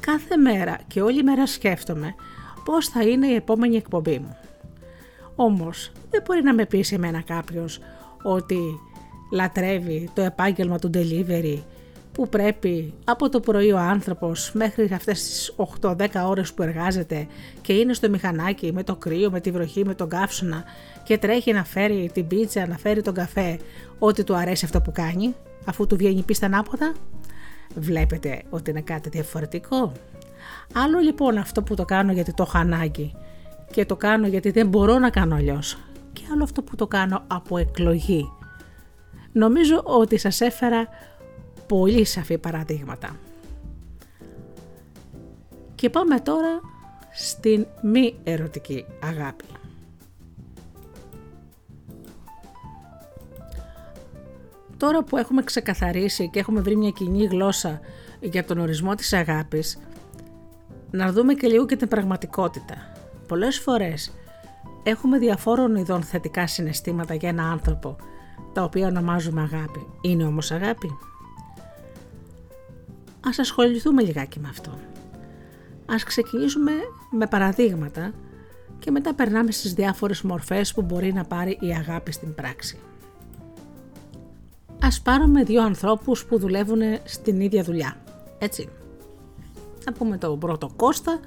κάθε 0.00 0.36
μέρα 0.36 0.78
και 0.86 1.00
όλη 1.02 1.22
μέρα 1.22 1.46
σκέφτομαι 1.46 2.14
πώς 2.64 2.88
θα 2.88 3.02
είναι 3.02 3.26
η 3.26 3.34
επόμενη 3.34 3.76
εκπομπή 3.76 4.18
μου. 4.18 4.36
Όμως 5.36 5.92
δεν 6.10 6.22
μπορεί 6.26 6.42
να 6.42 6.54
με 6.54 6.66
πείσει 6.66 6.94
εμένα 6.94 7.20
κάποιος 7.20 7.78
ότι 8.22 8.58
λατρεύει 9.30 10.10
το 10.14 10.22
επάγγελμα 10.22 10.78
του 10.78 10.90
delivery 10.94 11.62
που 12.12 12.28
πρέπει 12.28 12.94
από 13.04 13.28
το 13.28 13.40
πρωί 13.40 13.72
ο 13.72 13.78
άνθρωπος 13.78 14.50
μέχρι 14.54 14.88
αυτές 14.92 15.22
τις 15.22 15.54
8-10 15.80 15.96
ώρες 16.26 16.52
που 16.52 16.62
εργάζεται 16.62 17.26
και 17.60 17.72
είναι 17.72 17.92
στο 17.92 18.08
μηχανάκι 18.08 18.72
με 18.72 18.82
το 18.82 18.96
κρύο, 18.96 19.30
με 19.30 19.40
τη 19.40 19.50
βροχή, 19.50 19.84
με 19.84 19.94
τον 19.94 20.08
καύσωνα 20.08 20.64
και 21.02 21.18
τρέχει 21.18 21.52
να 21.52 21.64
φέρει 21.64 22.10
την 22.12 22.26
πίτσα, 22.26 22.66
να 22.66 22.78
φέρει 22.78 23.02
τον 23.02 23.14
καφέ, 23.14 23.58
ότι 23.98 24.24
του 24.24 24.36
αρέσει 24.36 24.64
αυτό 24.64 24.80
που 24.80 24.92
κάνει, 24.92 25.34
αφού 25.64 25.86
του 25.86 25.96
βγαίνει 25.96 26.22
πίστα 26.22 26.46
ανάποδα. 26.46 26.92
Βλέπετε 27.74 28.42
ότι 28.50 28.70
είναι 28.70 28.80
κάτι 28.80 29.08
διαφορετικό. 29.08 29.92
Άλλο 30.74 30.98
λοιπόν 30.98 31.36
αυτό 31.36 31.62
που 31.62 31.74
το 31.74 31.84
κάνω 31.84 32.12
γιατί 32.12 32.32
το 32.32 32.42
έχω 32.48 32.58
ανάγκη 32.58 33.14
και 33.70 33.86
το 33.86 33.96
κάνω 33.96 34.26
γιατί 34.26 34.50
δεν 34.50 34.68
μπορώ 34.68 34.98
να 34.98 35.10
κάνω 35.10 35.34
αλλιώς. 35.34 35.78
Και 36.12 36.22
άλλο 36.32 36.42
αυτό 36.42 36.62
που 36.62 36.76
το 36.76 36.86
κάνω 36.86 37.22
από 37.26 37.58
εκλογή. 37.58 38.32
Νομίζω 39.32 39.80
ότι 39.84 40.18
σας 40.18 40.40
έφερα 40.40 40.88
πολύ 41.66 42.04
σαφή 42.04 42.38
παραδείγματα. 42.38 43.16
Και 45.74 45.90
πάμε 45.90 46.20
τώρα 46.20 46.60
στην 47.12 47.66
μη 47.82 48.14
ερωτική 48.24 48.84
αγάπη. 49.02 49.44
Τώρα 54.76 55.02
που 55.02 55.16
έχουμε 55.16 55.42
ξεκαθαρίσει 55.42 56.28
και 56.28 56.38
έχουμε 56.38 56.60
βρει 56.60 56.76
μια 56.76 56.90
κοινή 56.90 57.24
γλώσσα 57.24 57.80
για 58.20 58.44
τον 58.44 58.58
ορισμό 58.58 58.94
της 58.94 59.12
αγάπης, 59.12 59.78
να 60.90 61.12
δούμε 61.12 61.34
και 61.34 61.46
λίγο 61.46 61.66
και 61.66 61.76
την 61.76 61.88
πραγματικότητα. 61.88 62.95
Πολλές 63.28 63.58
φορές 63.58 64.12
έχουμε 64.82 65.18
διαφόρων 65.18 65.76
ειδών 65.76 66.02
θετικά 66.02 66.46
συναισθήματα 66.46 67.14
για 67.14 67.28
ένα 67.28 67.42
άνθρωπο, 67.50 67.96
τα 68.52 68.62
οποία 68.62 68.86
ονομάζουμε 68.86 69.40
αγάπη. 69.40 69.86
Είναι 70.00 70.24
όμως 70.24 70.50
αγάπη; 70.50 70.90
Ας 73.26 73.38
ασχοληθούμε 73.38 74.02
λιγάκι 74.02 74.40
με 74.40 74.48
αυτό. 74.48 74.78
Ας 75.86 76.04
ξεκινήσουμε 76.04 76.72
με 77.10 77.26
παραδείγματα 77.26 78.12
και 78.78 78.90
μετά 78.90 79.14
περνάμε 79.14 79.50
στις 79.50 79.74
διάφορες 79.74 80.22
μορφές 80.22 80.74
που 80.74 80.82
μπορεί 80.82 81.12
να 81.12 81.24
πάρει 81.24 81.58
η 81.60 81.72
αγάπη 81.72 82.12
στην 82.12 82.34
πράξη. 82.34 82.78
Ας 84.82 85.00
πάρουμε 85.00 85.42
δύο 85.42 85.62
ανθρώπους 85.62 86.24
που 86.24 86.38
δουλεύουν 86.38 86.80
στην 87.04 87.40
ίδια 87.40 87.62
δουλειά, 87.62 87.96
έτσι. 88.38 88.68
Να 89.84 89.92
πούμε 89.92 90.18
τον 90.18 90.38
πρώτο 90.38 90.70
Κώστα, 90.76 91.20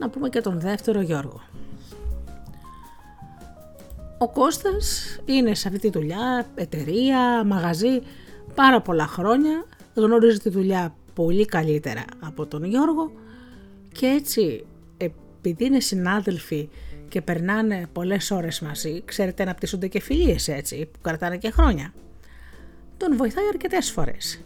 να 0.00 0.08
πούμε 0.08 0.28
και 0.28 0.40
τον 0.40 0.60
δεύτερο 0.60 1.00
Γιώργο. 1.00 1.40
Ο 4.18 4.28
Κώστας 4.28 5.18
είναι 5.24 5.54
σε 5.54 5.68
αυτή 5.68 5.80
τη 5.80 5.90
δουλειά, 5.90 6.46
εταιρεία, 6.54 7.44
μαγαζί, 7.44 8.02
πάρα 8.54 8.80
πολλά 8.80 9.06
χρόνια, 9.06 9.64
γνωρίζει 9.94 10.38
τη 10.38 10.48
δουλειά 10.48 10.94
πολύ 11.14 11.44
καλύτερα 11.44 12.04
από 12.20 12.46
τον 12.46 12.64
Γιώργο 12.64 13.12
και 13.92 14.06
έτσι 14.06 14.64
επειδή 14.96 15.64
είναι 15.64 15.80
συνάδελφοι 15.80 16.68
και 17.08 17.22
περνάνε 17.22 17.86
πολλές 17.92 18.30
ώρες 18.30 18.60
μαζί, 18.60 19.02
ξέρετε 19.04 19.44
να 19.44 19.54
πτήσονται 19.54 19.88
και 19.88 20.00
φιλίες 20.00 20.48
έτσι 20.48 20.88
που 20.92 20.98
κρατάνε 21.00 21.36
και 21.36 21.50
χρόνια. 21.50 21.92
τον 22.96 23.16
βοηθάει 23.16 23.46
αρκετές 23.48 23.90
φορές 23.90 24.40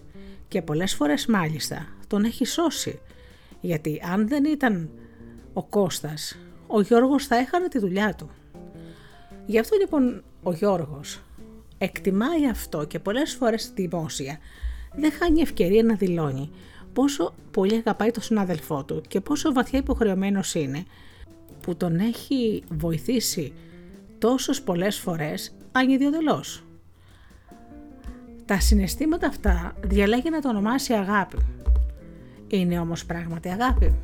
και 0.48 0.62
πολλές 0.62 0.94
φορές 0.94 1.26
μάλιστα 1.26 1.86
τον 2.06 2.24
έχει 2.24 2.44
σώσει 2.44 3.00
γιατί 3.60 4.00
αν 4.12 4.28
δεν 4.28 4.44
ήταν 4.44 4.90
ο 5.54 5.62
Κώστας 5.62 6.36
ο 6.66 6.80
Γιώργος 6.80 7.26
θα 7.26 7.36
έχανε 7.36 7.68
τη 7.68 7.78
δουλειά 7.78 8.14
του. 8.14 8.30
Γι' 9.46 9.58
αυτό 9.58 9.76
λοιπόν 9.76 10.22
ο 10.42 10.52
Γιώργος 10.52 11.20
εκτιμάει 11.78 12.48
αυτό 12.50 12.84
και 12.84 12.98
πολλές 12.98 13.34
φορές 13.34 13.72
δημόσια 13.74 14.38
δεν 14.96 15.12
χάνει 15.12 15.40
ευκαιρία 15.40 15.82
να 15.82 15.94
δηλώνει 15.94 16.50
πόσο 16.92 17.34
πολύ 17.50 17.74
αγαπάει 17.74 18.10
τον 18.10 18.22
συνάδελφό 18.22 18.84
του 18.84 19.02
και 19.08 19.20
πόσο 19.20 19.52
βαθιά 19.52 19.78
υποχρεωμένος 19.78 20.54
είναι 20.54 20.84
που 21.60 21.76
τον 21.76 21.98
έχει 21.98 22.62
βοηθήσει 22.70 23.52
τόσες 24.18 24.62
πολλές 24.62 24.98
φορές 24.98 25.54
ανιδιοδελώς. 25.72 26.64
Τα 28.44 28.60
συναισθήματα 28.60 29.26
αυτά 29.26 29.76
διαλέγει 29.84 30.30
να 30.30 30.40
το 30.40 30.48
ονομάσει 30.48 30.92
αγάπη. 30.92 31.36
Είναι 32.48 32.78
όμως 32.78 33.06
πράγματι 33.06 33.48
αγάπη. 33.48 33.94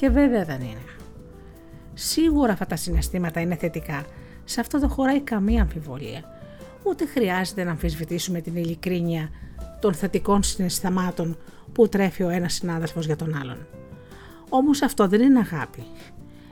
Και 0.00 0.08
βέβαια 0.08 0.44
δεν 0.44 0.60
είναι. 0.60 0.84
Σίγουρα 1.94 2.52
αυτά 2.52 2.66
τα 2.66 2.76
συναισθήματα 2.76 3.40
είναι 3.40 3.54
θετικά. 3.54 4.04
Σε 4.44 4.60
αυτό 4.60 4.78
δεν 4.78 4.88
χωράει 4.88 5.20
καμία 5.20 5.62
αμφιβολία. 5.62 6.24
Ούτε 6.82 7.06
χρειάζεται 7.06 7.64
να 7.64 7.70
αμφισβητήσουμε 7.70 8.40
την 8.40 8.56
ειλικρίνεια 8.56 9.30
των 9.80 9.94
θετικών 9.94 10.42
συναισθημάτων 10.42 11.38
που 11.72 11.88
τρέφει 11.88 12.22
ο 12.22 12.28
ένας 12.28 12.52
συνάδελφος 12.52 13.06
για 13.06 13.16
τον 13.16 13.36
άλλον. 13.36 13.66
Όμως 14.48 14.82
αυτό 14.82 15.08
δεν 15.08 15.20
είναι 15.20 15.38
αγάπη. 15.38 15.82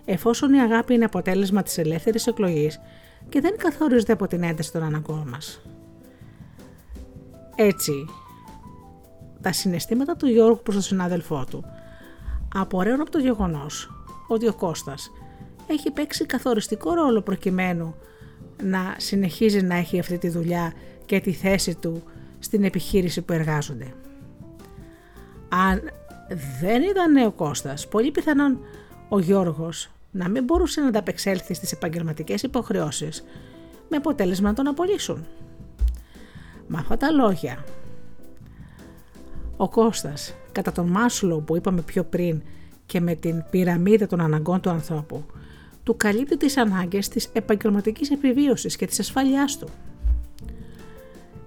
Εφόσον 0.05 0.53
η 0.53 0.61
αγάπη 0.61 0.94
είναι 0.94 1.05
αποτέλεσμα 1.05 1.62
της 1.62 1.78
ελεύθερης 1.78 2.26
εκλογής 2.26 2.80
και 3.28 3.40
δεν 3.40 3.57
καθορίζεται 3.57 4.12
από 4.12 4.26
την 4.26 4.42
ένταση 4.42 4.72
των 4.72 4.82
αναγκών 4.82 5.28
μας. 5.28 5.61
Έτσι, 7.55 7.92
τα 9.40 9.53
συναισθήματα 9.53 10.16
του 10.16 10.26
Γιώργου 10.26 10.61
προς 10.62 10.74
τον 10.74 10.84
συνάδελφό 10.84 11.44
του 11.51 11.64
απορρέουν 12.55 13.01
από 13.01 13.11
το 13.11 13.18
γεγονός 13.18 13.90
ότι 14.28 14.49
ο 14.49 14.55
Κώστας 14.55 15.11
έχει 15.66 15.90
παίξει 15.90 16.26
καθοριστικό 16.26 16.94
ρόλο 16.94 17.20
προκειμένου 17.20 17.94
να 18.62 18.94
συνεχίζει 18.96 19.62
να 19.62 19.74
έχει 19.74 19.99
αυτή 19.99 20.18
τη 20.18 20.28
δουλειά 20.28 20.72
και 21.07 21.20
τη 21.20 21.32
θέση 21.32 21.74
του 21.74 22.03
στην 22.38 22.64
επιχείρηση 22.64 23.22
που 23.22 23.32
εργάζονται. 23.32 23.94
Αν 25.49 25.90
δεν 26.61 26.82
ήταν 26.82 27.16
ο 27.26 27.30
Κώστας, 27.30 27.88
πολύ 27.88 28.11
πιθανόν 28.11 28.59
ο 29.09 29.18
Γιώργος 29.18 29.90
να 30.11 30.28
μην 30.28 30.44
μπορούσε 30.44 30.80
να 30.80 30.86
ανταπεξέλθει 30.86 31.55
στις 31.55 31.72
επαγγελματικές 31.72 32.42
υποχρεώσεις 32.42 33.24
με 33.88 33.96
αποτέλεσμα 33.96 34.49
να 34.49 34.55
τον 34.55 34.66
απολύσουν. 34.66 35.26
Με 36.66 36.78
αυτά 36.78 36.96
τα 36.96 37.11
λόγια, 37.11 37.64
ο 39.57 39.68
Κώστας, 39.68 40.34
κατά 40.53 40.72
τον 40.72 40.86
Μάσλο 40.86 41.40
που 41.40 41.57
είπαμε 41.57 41.82
πιο 41.82 42.05
πριν 42.05 42.42
και 42.86 43.01
με 43.01 43.14
την 43.14 43.44
πυραμίδα 43.51 44.07
των 44.07 44.20
αναγκών 44.20 44.61
του 44.61 44.70
ανθρώπου, 44.70 45.24
του 45.82 45.96
καλύπτει 45.96 46.36
τις 46.36 46.57
ανάγκες 46.57 47.09
της 47.09 47.28
επαγγελματικής 47.32 48.11
επιβίωσης 48.11 48.76
και 48.76 48.86
της 48.86 49.01
ασφάλειάς 49.01 49.59
του. 49.59 49.68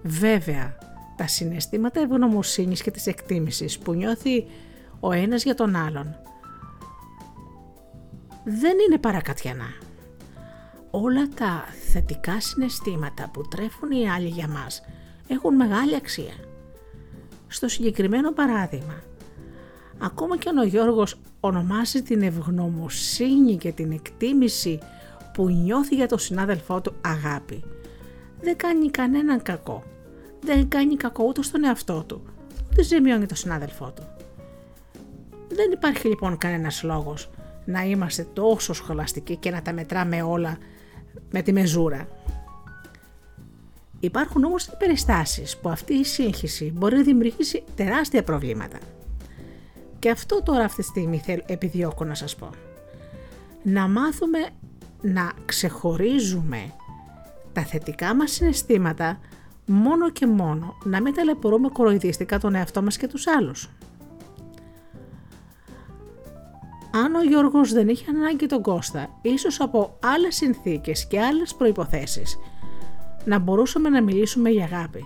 Βέβαια, 0.04 0.78
τα 1.18 1.28
συναισθήματα 1.28 2.00
ευγνωμοσύνης 2.00 2.82
και 2.82 2.92
της 2.92 3.08
εκτίμησης 3.08 3.80
που 3.80 3.94
νιώθει 3.94 4.46
ο 5.00 5.12
ένας 5.12 5.44
για 5.44 5.56
τον 5.56 5.76
άλλον 5.76 6.16
δεν 8.44 8.78
είναι 8.88 8.98
παρακατιανά. 8.98 9.74
Όλα 10.92 11.28
τα 11.28 11.66
θετικά 11.92 12.42
συναισθήματα 12.42 13.30
που 13.34 13.42
τρέφουν 13.42 13.92
οι 13.92 14.10
άλλοι 14.10 14.28
για 14.28 14.48
μας 14.48 14.82
έχουν 15.28 15.56
μεγάλη 15.56 15.96
αξία. 15.96 16.34
Στο 17.54 17.68
συγκεκριμένο 17.68 18.32
παράδειγμα, 18.32 19.02
ακόμα 19.98 20.38
και 20.38 20.50
αν 20.50 20.58
ο 20.58 20.64
Γιώργος 20.64 21.16
ονομάζει 21.40 22.02
την 22.02 22.22
ευγνωμοσύνη 22.22 23.58
και 23.58 23.72
την 23.72 23.92
εκτίμηση 23.92 24.80
που 25.34 25.50
νιώθει 25.50 25.96
για 25.96 26.08
τον 26.08 26.20
συνάδελφό 26.20 26.82
του 26.82 26.94
αγάπη, 27.02 27.64
δεν 28.42 28.58
κάνει 28.58 28.90
κανέναν 28.90 29.42
κακό. 29.42 29.84
Δεν 30.40 30.68
κάνει 30.68 30.96
κακό 30.96 31.24
ούτε 31.24 31.44
στον 31.44 31.64
εαυτό 31.64 32.04
του, 32.08 32.22
ούτε 32.72 32.84
ζημιώνει 32.84 33.26
τον 33.26 33.38
συνάδελφό 33.38 33.92
του. 33.96 34.04
Δεν 35.48 35.72
υπάρχει 35.72 36.08
λοιπόν 36.08 36.38
κανένας 36.38 36.84
λόγος 36.84 37.30
να 37.66 37.82
είμαστε 37.82 38.28
τόσο 38.34 38.74
σχολαστικοί 38.74 39.36
και 39.36 39.52
να 39.52 39.62
τα 39.62 39.74
μετράμε 39.74 40.22
όλα 40.22 40.58
με 41.32 41.42
τη 41.42 41.54
μεζούρα. 41.54 42.08
Υπάρχουν 44.04 44.44
όμως 44.44 44.70
περιστάσεις 44.78 45.58
που 45.58 45.70
αυτή 45.70 45.94
η 45.94 46.04
σύγχυση 46.04 46.72
μπορεί 46.76 46.96
να 46.96 47.02
δημιουργήσει 47.02 47.64
τεράστια 47.76 48.24
προβλήματα. 48.24 48.78
Και 50.00 50.10
αυτό 50.10 50.44
τώρα 50.44 50.64
αυτή 50.64 50.82
τη 50.82 50.88
στιγμή 50.88 51.22
επιδιώκω 51.46 52.04
να 52.06 52.16
σας 52.16 52.36
πω. 52.36 52.50
Να 53.64 53.88
μάθουμε 53.88 54.40
να 55.02 55.32
ξεχωρίζουμε 55.46 56.74
τα 57.54 57.62
θετικά 57.62 58.16
μας 58.16 58.32
συναισθήματα 58.32 59.20
μόνο 59.66 60.10
και 60.10 60.28
μόνο 60.28 60.78
να 60.84 61.02
μην 61.02 61.14
ταλαιπωρούμε 61.14 61.70
κοροϊδιστικά 61.70 62.40
τον 62.40 62.56
εαυτό 62.56 62.82
μας 62.82 62.98
και 62.98 63.08
τους 63.08 63.28
άλλους. 63.28 63.70
αν 66.92 67.16
ο 67.16 67.24
Γιώργος 67.24 67.74
δεν 67.74 67.88
είχε 67.88 68.06
ανάγκη 68.10 68.46
τον 68.46 68.62
Κώστα, 68.62 69.10
ίσως 69.22 69.60
από 69.60 69.98
άλλες 70.04 70.36
συνθήκες 70.36 71.08
και 71.08 71.22
άλλες 71.22 71.56
προϋποθέσεις, 71.56 72.40
να 73.26 73.40
μπορούσαμε 73.40 73.90
να 73.90 74.02
μιλήσουμε 74.02 74.50
για 74.50 74.64
αγάπη. 74.64 75.04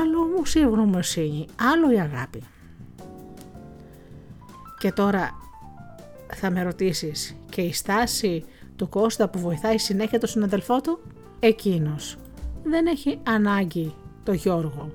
Άλλο 0.00 0.18
όμως 0.20 0.54
η 0.54 0.60
ευγνωμοσύνη, 0.60 1.46
άλλο 1.72 1.92
η 1.92 2.00
αγάπη. 2.00 2.42
Και 4.78 4.92
τώρα 4.92 5.30
θα 6.34 6.50
με 6.50 6.62
ρωτήσεις 6.62 7.36
και 7.50 7.60
η 7.60 7.72
στάση 7.72 8.44
του 8.76 8.88
Κώστα 8.88 9.28
που 9.28 9.38
βοηθάει 9.38 9.78
συνέχεια 9.78 10.18
τον 10.18 10.28
συναδελφό 10.28 10.80
του, 10.80 11.00
εκείνος 11.40 12.16
δεν 12.64 12.86
έχει 12.86 13.18
ανάγκη 13.22 13.94
το 14.22 14.32
Γιώργο. 14.32 14.92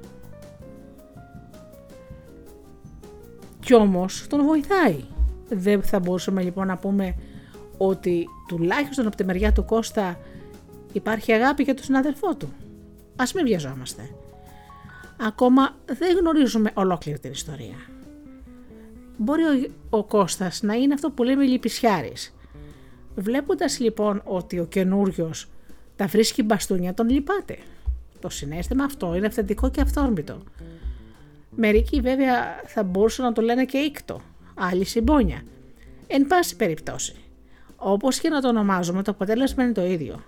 Κι 3.59 3.73
όμως 3.73 4.27
τον 4.27 4.45
βοηθάει. 4.45 5.03
Δεν 5.49 5.83
θα 5.83 5.99
μπορούσαμε 5.99 6.41
λοιπόν 6.41 6.67
να 6.67 6.77
πούμε 6.77 7.15
ότι 7.77 8.25
τουλάχιστον 8.47 9.07
από 9.07 9.15
τη 9.15 9.23
μεριά 9.23 9.51
του 9.51 9.65
Κώστα 9.65 10.17
υπάρχει 10.93 11.31
αγάπη 11.31 11.63
για 11.63 11.73
τον 11.73 11.83
συνάδελφό 11.83 12.35
του. 12.35 12.53
Ας 13.15 13.33
μην 13.33 13.45
βιαζόμαστε. 13.45 14.09
Ακόμα 15.17 15.75
δεν 15.85 16.17
γνωρίζουμε 16.17 16.71
ολόκληρη 16.73 17.19
την 17.19 17.31
ιστορία. 17.31 17.75
Μπορεί 19.17 19.43
ο, 19.43 19.71
ο 19.89 20.03
Κώστας 20.03 20.61
να 20.61 20.73
είναι 20.73 20.93
αυτό 20.93 21.11
που 21.11 21.23
λέμε 21.23 21.43
λυπησιάρης. 21.43 22.35
Βλέποντας 23.15 23.79
λοιπόν 23.79 24.21
ότι 24.25 24.59
ο 24.59 24.65
καινούριος 24.65 25.49
τα 25.95 26.05
βρίσκει 26.05 26.43
μπαστούνια 26.43 26.93
τον 26.93 27.09
λυπάται. 27.09 27.57
Το 28.19 28.29
συνέστημα 28.29 28.83
αυτό 28.83 29.15
είναι 29.15 29.27
αυθεντικό 29.27 29.69
και 29.69 29.81
αυθόρμητο. 29.81 30.43
Μερικοί 31.49 32.01
βέβαια 32.01 32.61
θα 32.65 32.83
μπορούσαν 32.83 33.25
να 33.25 33.33
το 33.33 33.41
λένε 33.41 33.65
και 33.65 33.77
ήκτο 33.77 34.21
άλλη 34.55 34.85
συμπόνια. 34.85 35.43
Εν 36.07 36.27
πάση 36.27 36.55
περιπτώσει, 36.55 37.15
όπως 37.75 38.19
και 38.19 38.29
να 38.29 38.41
το 38.41 38.47
ονομάζουμε, 38.47 39.03
το 39.03 39.11
αποτέλεσμα 39.11 39.63
είναι 39.63 39.73
το 39.73 39.85
ίδιο. 39.85 40.23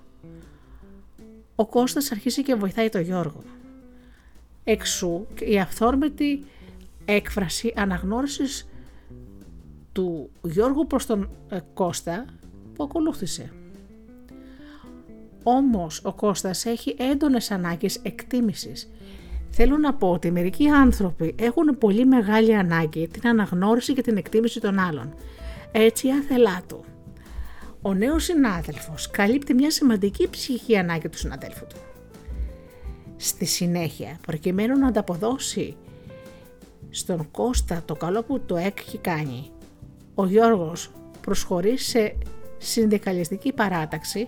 Ο 1.55 1.65
Κώστας 1.65 2.11
αρχίζει 2.11 2.43
και 2.43 2.55
βοηθάει 2.55 2.89
τον 2.89 3.01
Γιώργο. 3.01 3.43
Εξού 4.63 5.25
η 5.39 5.59
αυθόρμητη 5.59 6.45
έκφραση 7.05 7.73
αναγνώρισης 7.75 8.67
του 9.91 10.29
Γιώργου 10.41 10.87
προς 10.87 11.05
τον 11.05 11.29
ε, 11.49 11.59
Κώστα 11.73 12.25
που 12.73 12.83
ακολούθησε. 12.83 13.51
Όμως 15.43 16.01
ο 16.03 16.13
Κώστας 16.13 16.65
έχει 16.65 16.95
έντονες 16.99 17.51
ανάγκες 17.51 17.95
εκτίμησης 17.95 18.89
Θέλω 19.57 19.77
να 19.77 19.93
πω 19.93 20.11
ότι 20.11 20.31
μερικοί 20.31 20.67
άνθρωποι 20.67 21.35
έχουν 21.39 21.77
πολύ 21.77 22.05
μεγάλη 22.05 22.55
ανάγκη 22.55 23.07
την 23.07 23.29
αναγνώριση 23.29 23.93
και 23.93 24.01
την 24.01 24.17
εκτίμηση 24.17 24.59
των 24.59 24.79
άλλων. 24.79 25.13
Έτσι 25.71 26.09
άθελά 26.09 26.61
του. 26.67 26.83
Ο 27.87 27.93
νέος 27.93 28.23
συνάδελφος 28.23 29.11
καλύπτει 29.11 29.53
μια 29.53 29.71
σημαντική 29.71 30.29
ψυχική 30.29 30.77
ανάγκη 30.77 31.09
του 31.09 31.17
συναδέλφου 31.17 31.67
του. 31.67 31.75
Στη 33.17 33.45
συνέχεια, 33.45 34.19
προκειμένου 34.21 34.77
να 34.77 34.87
ανταποδώσει 34.87 35.77
στον 36.89 37.31
Κώστα 37.31 37.81
το 37.85 37.95
καλό 37.95 38.23
που 38.23 38.39
το 38.39 38.55
έχει 38.55 38.97
κάνει, 38.97 39.51
ο 40.15 40.25
Γιώργος 40.25 40.91
προσχωρεί 41.21 41.77
σε 41.77 42.17
συνδικαλιστική 42.57 43.53
παράταξη 43.53 44.27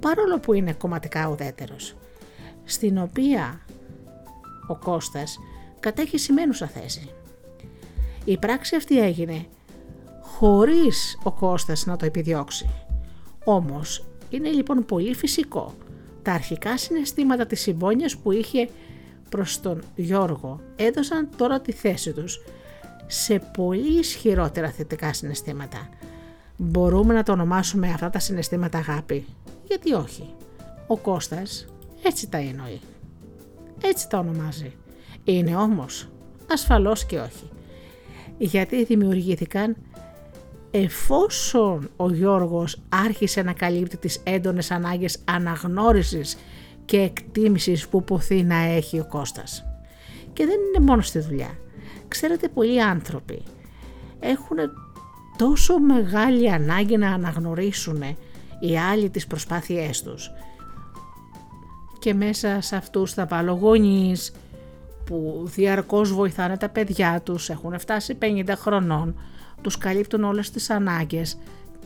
παρόλο 0.00 0.38
που 0.40 0.52
είναι 0.52 0.72
κομματικά 0.72 1.28
ουδέτερος, 1.28 1.96
στην 2.64 2.98
οποία 2.98 3.60
ο 4.66 4.76
Κώστας 4.76 5.38
κατέχει 5.80 6.18
σημαίνουσα 6.18 6.66
θέση. 6.66 7.10
Η 8.24 8.38
πράξη 8.38 8.76
αυτή 8.76 9.00
έγινε 9.00 9.46
χωρίς 10.20 11.18
ο 11.22 11.32
Κώστας 11.32 11.86
να 11.86 11.96
το 11.96 12.04
επιδιώξει. 12.04 12.70
Όμως 13.44 14.04
είναι 14.30 14.50
λοιπόν 14.50 14.84
πολύ 14.84 15.14
φυσικό 15.14 15.74
τα 16.22 16.32
αρχικά 16.32 16.76
συναισθήματα 16.76 17.46
της 17.46 17.60
συμπόνιας 17.60 18.16
που 18.16 18.32
είχε 18.32 18.68
προς 19.28 19.60
τον 19.60 19.82
Γιώργο 19.96 20.60
έδωσαν 20.76 21.28
τώρα 21.36 21.60
τη 21.60 21.72
θέση 21.72 22.12
τους 22.12 22.40
σε 23.06 23.38
πολύ 23.56 23.98
ισχυρότερα 23.98 24.70
θετικά 24.70 25.12
συναισθήματα. 25.12 25.88
Μπορούμε 26.56 27.14
να 27.14 27.22
το 27.22 27.32
ονομάσουμε 27.32 27.88
αυτά 27.88 28.10
τα 28.10 28.18
συναισθήματα 28.18 28.78
αγάπη; 28.78 29.26
Γιατί 29.66 29.92
όχι. 29.92 30.34
Ο 30.86 30.96
Κώστας 30.96 31.66
έτσι 32.02 32.28
τα 32.28 32.38
εννοεί. 32.38 32.80
Έτσι 33.84 34.08
τα 34.08 34.18
ονομάζει. 34.18 34.72
Είναι 35.24 35.56
όμως 35.56 36.08
ασφαλώς 36.50 37.04
και 37.04 37.18
όχι. 37.18 37.50
Γιατί 38.38 38.84
δημιουργήθηκαν 38.84 39.76
εφόσον 40.74 41.90
ο 41.96 42.10
Γιώργος 42.10 42.80
άρχισε 42.88 43.42
να 43.42 43.52
καλύπτει 43.52 43.96
τις 43.96 44.20
έντονες 44.24 44.70
ανάγκες 44.70 45.18
αναγνώρισης 45.24 46.36
και 46.84 46.96
εκτίμησης 46.96 47.88
που 47.88 48.04
ποθεί 48.04 48.42
να 48.42 48.56
έχει 48.56 48.98
ο 48.98 49.06
Κώστας. 49.08 49.64
Και 50.32 50.46
δεν 50.46 50.56
είναι 50.60 50.86
μόνο 50.86 51.02
στη 51.02 51.18
δουλειά. 51.18 51.58
Ξέρετε 52.08 52.48
πολλοί 52.48 52.82
άνθρωποι 52.82 53.42
έχουν 54.20 54.56
τόσο 55.36 55.78
μεγάλη 55.78 56.52
ανάγκη 56.52 56.96
να 56.96 57.12
αναγνωρίσουν 57.12 58.02
οι 58.60 58.78
άλλοι 58.78 59.10
τις 59.10 59.26
προσπάθειές 59.26 60.02
τους 60.02 60.30
και 62.02 62.14
μέσα 62.14 62.60
σε 62.60 62.76
αυτούς 62.76 63.12
θα 63.12 63.26
βάλω 63.26 63.52
γονείς 63.52 64.32
που 65.04 65.42
διαρκώς 65.44 66.12
βοηθάνε 66.12 66.56
τα 66.56 66.68
παιδιά 66.68 67.20
τους, 67.24 67.48
έχουν 67.50 67.78
φτάσει 67.78 68.18
50 68.20 68.52
χρονών, 68.56 69.14
τους 69.62 69.78
καλύπτουν 69.78 70.24
όλες 70.24 70.50
τις 70.50 70.70
ανάγκες 70.70 71.38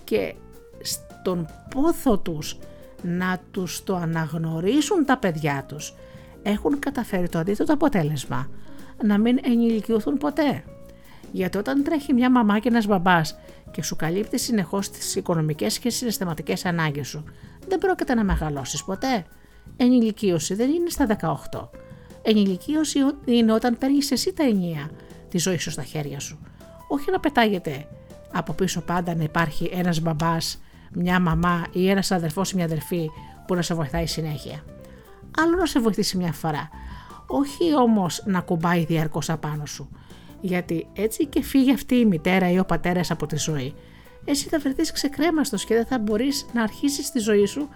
και 0.04 0.34
στον 0.80 1.46
πόθο 1.70 2.18
τους 2.18 2.58
να 3.02 3.40
τους 3.50 3.84
το 3.84 3.96
αναγνωρίσουν 3.96 5.04
τα 5.04 5.18
παιδιά 5.18 5.64
τους 5.68 5.94
έχουν 6.42 6.78
καταφέρει 6.78 7.28
το 7.28 7.38
αντίθετο 7.38 7.72
αποτέλεσμα 7.72 8.48
να 9.04 9.18
μην 9.18 9.38
ενηλικιωθούν 9.42 10.18
ποτέ. 10.18 10.64
Γιατί 11.32 11.58
όταν 11.58 11.82
τρέχει 11.82 12.12
μια 12.12 12.30
μαμά 12.30 12.58
και 12.58 12.68
ένας 12.68 12.86
μπαμπάς 12.86 13.38
και 13.70 13.82
σου 13.82 13.96
καλύπτει 13.96 14.38
συνεχώς 14.38 14.90
τις 14.90 15.16
οικονομικές 15.16 15.78
και 15.78 15.90
συναισθηματικές 15.90 16.64
ανάγκες 16.64 17.08
σου, 17.08 17.24
δεν 17.68 17.78
πρόκειται 17.78 18.14
να 18.14 18.24
μεγαλώσεις 18.24 18.84
ποτέ. 18.84 19.24
Ενηλικίωση 19.76 20.54
δεν 20.54 20.70
είναι 20.70 20.90
στα 20.90 21.06
18. 21.50 21.68
Ενηλικίωση 22.22 22.98
είναι 23.24 23.52
όταν 23.52 23.78
παίρνεις 23.78 24.10
εσύ 24.10 24.32
τα 24.32 24.42
ενία 24.42 24.90
τη 25.28 25.38
ζωή 25.38 25.58
σου 25.58 25.70
στα 25.70 25.82
χέρια 25.82 26.20
σου. 26.20 26.38
Όχι 26.88 27.10
να 27.10 27.20
πετάγεται 27.20 27.88
από 28.32 28.52
πίσω 28.52 28.80
πάντα 28.80 29.14
να 29.14 29.22
υπάρχει 29.22 29.70
ένας 29.72 30.00
μπαμπάς, 30.00 30.62
μια 30.92 31.20
μαμά 31.20 31.66
ή 31.72 31.90
ένας 31.90 32.10
αδερφός 32.10 32.50
ή 32.50 32.56
μια 32.56 32.64
αδερφή 32.64 33.10
που 33.46 33.54
να 33.54 33.62
σε 33.62 33.74
βοηθάει 33.74 34.06
συνέχεια. 34.06 34.64
Άλλο 35.38 35.56
να 35.56 35.66
σε 35.66 35.80
βοηθήσει 35.80 36.16
μια 36.16 36.32
φορά. 36.32 36.68
Όχι 37.26 37.74
όμως 37.74 38.22
να 38.26 38.40
κουμπάει 38.40 38.84
διαρκώς 38.84 39.30
απάνω 39.30 39.66
σου. 39.66 39.88
Γιατί 40.40 40.86
έτσι 40.92 41.26
και 41.26 41.42
φύγει 41.42 41.72
αυτή 41.72 41.94
η 41.94 42.04
μητέρα 42.04 42.50
ή 42.50 42.58
ο 42.58 42.64
πατέρας 42.64 43.10
από 43.10 43.26
τη 43.26 43.36
ζωή. 43.36 43.74
Εσύ 44.24 44.48
θα 44.48 44.58
βρεθείς 44.58 44.92
ξεκρέμαστος 44.92 45.64
και 45.64 45.74
δεν 45.74 45.86
θα 45.86 45.98
μπορείς 45.98 46.46
να 46.52 46.62
αρχίσεις 46.62 47.10
τη 47.10 47.18
ζωή 47.18 47.46
σου 47.46 47.68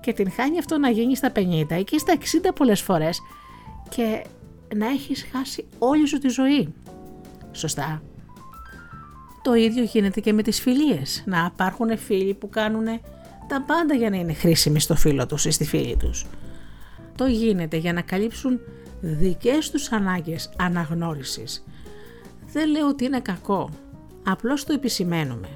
και 0.00 0.12
την 0.12 0.30
χάνει 0.30 0.58
αυτό 0.58 0.78
να 0.78 0.90
γίνει 0.90 1.16
στα 1.16 1.32
50 1.34 1.78
ή 1.78 1.84
και 1.84 1.98
στα 1.98 2.14
60 2.48 2.50
πολλές 2.54 2.80
φορές 2.80 3.20
και 3.88 4.24
να 4.74 4.86
έχεις 4.86 5.26
χάσει 5.32 5.66
όλη 5.78 6.06
σου 6.06 6.18
τη 6.18 6.28
ζωή. 6.28 6.74
Σωστά. 7.52 8.02
Το 9.42 9.54
ίδιο 9.54 9.82
γίνεται 9.82 10.20
και 10.20 10.32
με 10.32 10.42
τις 10.42 10.60
φιλίες. 10.60 11.22
Να 11.26 11.50
υπάρχουν 11.54 11.98
φίλοι 11.98 12.34
που 12.34 12.48
κάνουν 12.48 12.84
τα 13.48 13.62
πάντα 13.66 13.94
για 13.94 14.10
να 14.10 14.16
είναι 14.16 14.32
χρήσιμοι 14.32 14.80
στο 14.80 14.94
φίλο 14.94 15.26
τους 15.26 15.44
ή 15.44 15.50
στη 15.50 15.64
φίλη 15.64 15.96
τους. 15.96 16.26
Το 17.16 17.26
γίνεται 17.26 17.76
για 17.76 17.92
να 17.92 18.00
καλύψουν 18.00 18.60
δικές 19.00 19.70
τους 19.70 19.92
ανάγκες 19.92 20.52
αναγνώρισης. 20.58 21.64
Δεν 22.52 22.70
λέω 22.70 22.88
ότι 22.88 23.04
είναι 23.04 23.20
κακό, 23.20 23.70
απλώς 24.24 24.64
το 24.64 24.72
επισημαίνουμε 24.72 25.48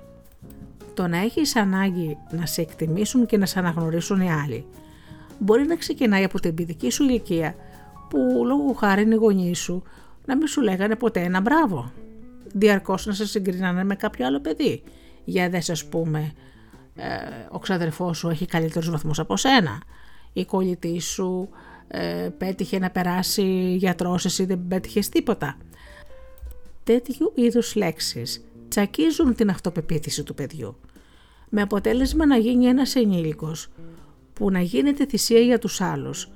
το 0.94 1.06
να 1.06 1.18
έχεις 1.18 1.56
ανάγκη 1.56 2.18
να 2.30 2.46
σε 2.46 2.60
εκτιμήσουν 2.60 3.26
και 3.26 3.36
να 3.36 3.46
σε 3.46 3.58
αναγνωρίσουν 3.58 4.20
οι 4.20 4.32
άλλοι 4.32 4.66
μπορεί 5.38 5.66
να 5.66 5.76
ξεκινάει 5.76 6.24
από 6.24 6.40
την 6.40 6.54
παιδική 6.54 6.90
σου 6.90 7.04
ηλικία 7.04 7.54
που 8.08 8.18
λόγω 8.46 8.72
χάρη 8.72 9.02
είναι 9.02 9.14
οι 9.14 9.18
γονείς 9.18 9.58
σου 9.58 9.82
να 10.24 10.36
μην 10.36 10.46
σου 10.46 10.60
λέγανε 10.60 10.96
ποτέ 10.96 11.20
ένα 11.20 11.40
μπράβο. 11.40 11.92
Διαρκώς 12.58 13.06
να 13.06 13.12
σε 13.12 13.26
συγκρινάνε 13.26 13.84
με 13.84 13.94
κάποιο 13.94 14.26
άλλο 14.26 14.40
παιδί. 14.40 14.82
Για 15.24 15.50
δε 15.50 15.56
ας 15.56 15.84
πούμε 15.84 16.32
ε, 16.94 17.06
ο 17.50 17.58
ξαδερφός 17.58 18.18
σου 18.18 18.28
έχει 18.28 18.46
καλύτερους 18.46 18.90
βαθμούς 18.90 19.18
από 19.18 19.36
σένα. 19.36 19.82
Η 20.32 20.44
κολλητή 20.44 21.00
σου 21.00 21.48
ε, 21.88 22.28
πέτυχε 22.38 22.78
να 22.78 22.90
περάσει 22.90 23.74
γιατρός, 23.78 24.24
εσύ 24.24 24.44
δεν 24.44 24.66
πέτυχες 24.68 25.08
τίποτα. 25.08 25.56
Τέτοιου 26.84 27.32
είδους 27.34 27.74
λέξεις 27.74 28.44
τσακίζουν 28.68 29.34
την 29.34 29.50
αυτοπεποίθηση 29.50 30.22
του 30.22 30.34
παιδιού. 30.34 30.76
Με 31.48 31.62
αποτέλεσμα 31.62 32.26
να 32.26 32.36
γίνει 32.36 32.66
ένας 32.66 32.94
ενήλικος 32.94 33.68
που 34.32 34.50
να 34.50 34.60
γίνεται 34.60 35.06
θυσία 35.06 35.40
για 35.40 35.58
τους 35.58 35.80
άλλους 35.80 36.30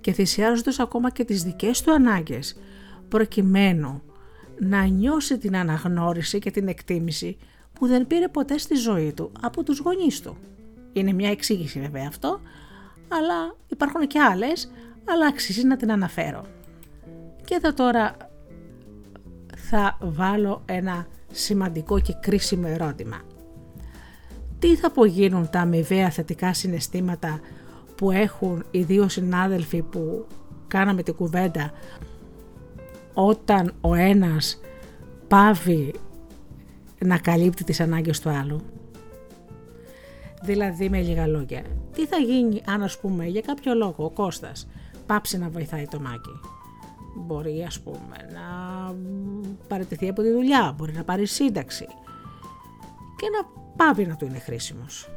και 0.00 0.12
θυσιάζοντας 0.12 0.78
ακόμα 0.78 1.10
και 1.10 1.24
τις 1.24 1.42
δικές 1.42 1.82
του 1.82 1.92
ανάγκες 1.92 2.56
προκειμένου 3.08 4.02
να 4.60 4.84
νιώσει 4.84 5.38
την 5.38 5.56
αναγνώριση 5.56 6.38
και 6.38 6.50
την 6.50 6.68
εκτίμηση 6.68 7.36
που 7.72 7.86
δεν 7.86 8.06
πήρε 8.06 8.28
ποτέ 8.28 8.58
στη 8.58 8.74
ζωή 8.74 9.12
του 9.12 9.32
από 9.40 9.62
τους 9.62 9.78
γονείς 9.78 10.20
του. 10.20 10.36
Είναι 10.92 11.12
μια 11.12 11.30
εξήγηση 11.30 11.80
βέβαια 11.80 12.04
αυτό, 12.08 12.40
αλλά 13.08 13.56
υπάρχουν 13.66 14.06
και 14.06 14.20
άλλες, 14.20 14.70
αλλά 15.04 15.26
αξίζει 15.26 15.66
να 15.66 15.76
την 15.76 15.92
αναφέρω. 15.92 16.46
Και 17.44 17.54
εδώ 17.54 17.74
τώρα 17.74 18.16
θα 19.56 19.98
βάλω 20.00 20.62
ένα 20.66 21.06
σημαντικό 21.32 22.00
και 22.00 22.14
κρίσιμο 22.20 22.66
ερώτημα. 22.66 23.20
Τι 24.58 24.76
θα 24.76 24.86
απογίνουν 24.86 25.50
τα 25.50 25.60
αμοιβαία 25.60 26.10
θετικά 26.10 26.54
συναισθήματα 26.54 27.40
που 27.94 28.10
έχουν 28.10 28.64
οι 28.70 28.82
δύο 28.82 29.08
συνάδελφοι 29.08 29.82
που 29.82 30.26
κάναμε 30.68 31.02
την 31.02 31.14
κουβέντα 31.14 31.72
όταν 33.14 33.74
ο 33.80 33.94
ένας 33.94 34.60
πάβει 35.28 35.94
να 36.98 37.18
καλύπτει 37.18 37.64
τις 37.64 37.80
ανάγκες 37.80 38.20
του 38.20 38.30
άλλου. 38.30 38.60
Δηλαδή 40.42 40.88
με 40.88 41.00
λίγα 41.00 41.26
λόγια, 41.26 41.62
τι 41.92 42.06
θα 42.06 42.16
γίνει 42.16 42.62
αν 42.66 42.82
ας 42.82 42.98
πούμε 42.98 43.26
για 43.26 43.40
κάποιο 43.40 43.74
λόγο 43.74 44.04
ο 44.04 44.10
Κώστας 44.10 44.68
πάψει 45.06 45.38
να 45.38 45.48
βοηθάει 45.48 45.86
το 45.86 46.00
Μάκη; 46.00 46.40
Μπορεί 47.16 47.64
ας 47.66 47.80
πούμε 47.80 48.16
να 48.32 48.44
παραιτηθεί 49.68 50.08
από 50.08 50.22
τη 50.22 50.30
δουλειά, 50.30 50.74
μπορεί 50.76 50.92
να 50.92 51.04
πάρει 51.04 51.26
σύνταξη 51.26 51.86
και 53.16 53.26
να 53.36 53.62
πάβει 53.76 54.06
να 54.06 54.16
του 54.16 54.24
είναι 54.24 54.38
χρήσιμος. 54.38 55.08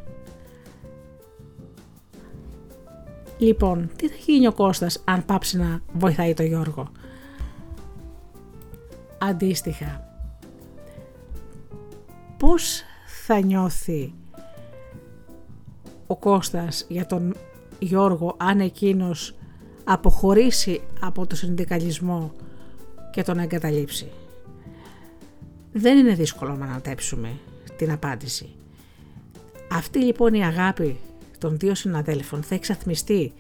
Λοιπόν, 3.37 3.89
τι 3.95 4.07
θα 4.07 4.15
γίνει 4.25 4.47
ο 4.47 4.53
Κώστας 4.53 5.01
αν 5.05 5.25
πάψει 5.25 5.57
να 5.57 5.81
βοηθάει 5.93 6.33
τον 6.33 6.45
Γιώργο; 6.45 6.91
Αντίστοιχα, 9.29 10.07
πώς 12.37 12.81
θα 13.25 13.39
νιώθει 13.39 14.13
ο 16.07 16.15
Κώστας 16.15 16.85
για 16.89 17.05
τον 17.05 17.35
Γιώργο 17.79 18.35
αν 18.39 18.59
εκείνος 18.59 19.35
αποχωρήσει 19.83 20.81
από 20.99 21.27
το 21.27 21.35
συνδικαλισμό 21.35 22.31
και 23.11 23.23
τον 23.23 23.39
εγκαταλείψει; 23.39 24.11
Δεν 25.71 25.97
είναι 25.97 26.13
δύσκολο 26.13 26.55
να 26.55 26.65
ανατέψουμε 26.65 27.29
την 27.77 27.91
απάντηση. 27.91 28.55
Αυτή 29.71 29.99
λοιπόν 29.99 30.33
η 30.33 30.45
αγάπη 30.45 30.99
των 31.37 31.57
δύο 31.57 31.75
συναδέλφων 31.75 32.43
θα 32.43 32.55
εξαθμιστεί 32.55 33.33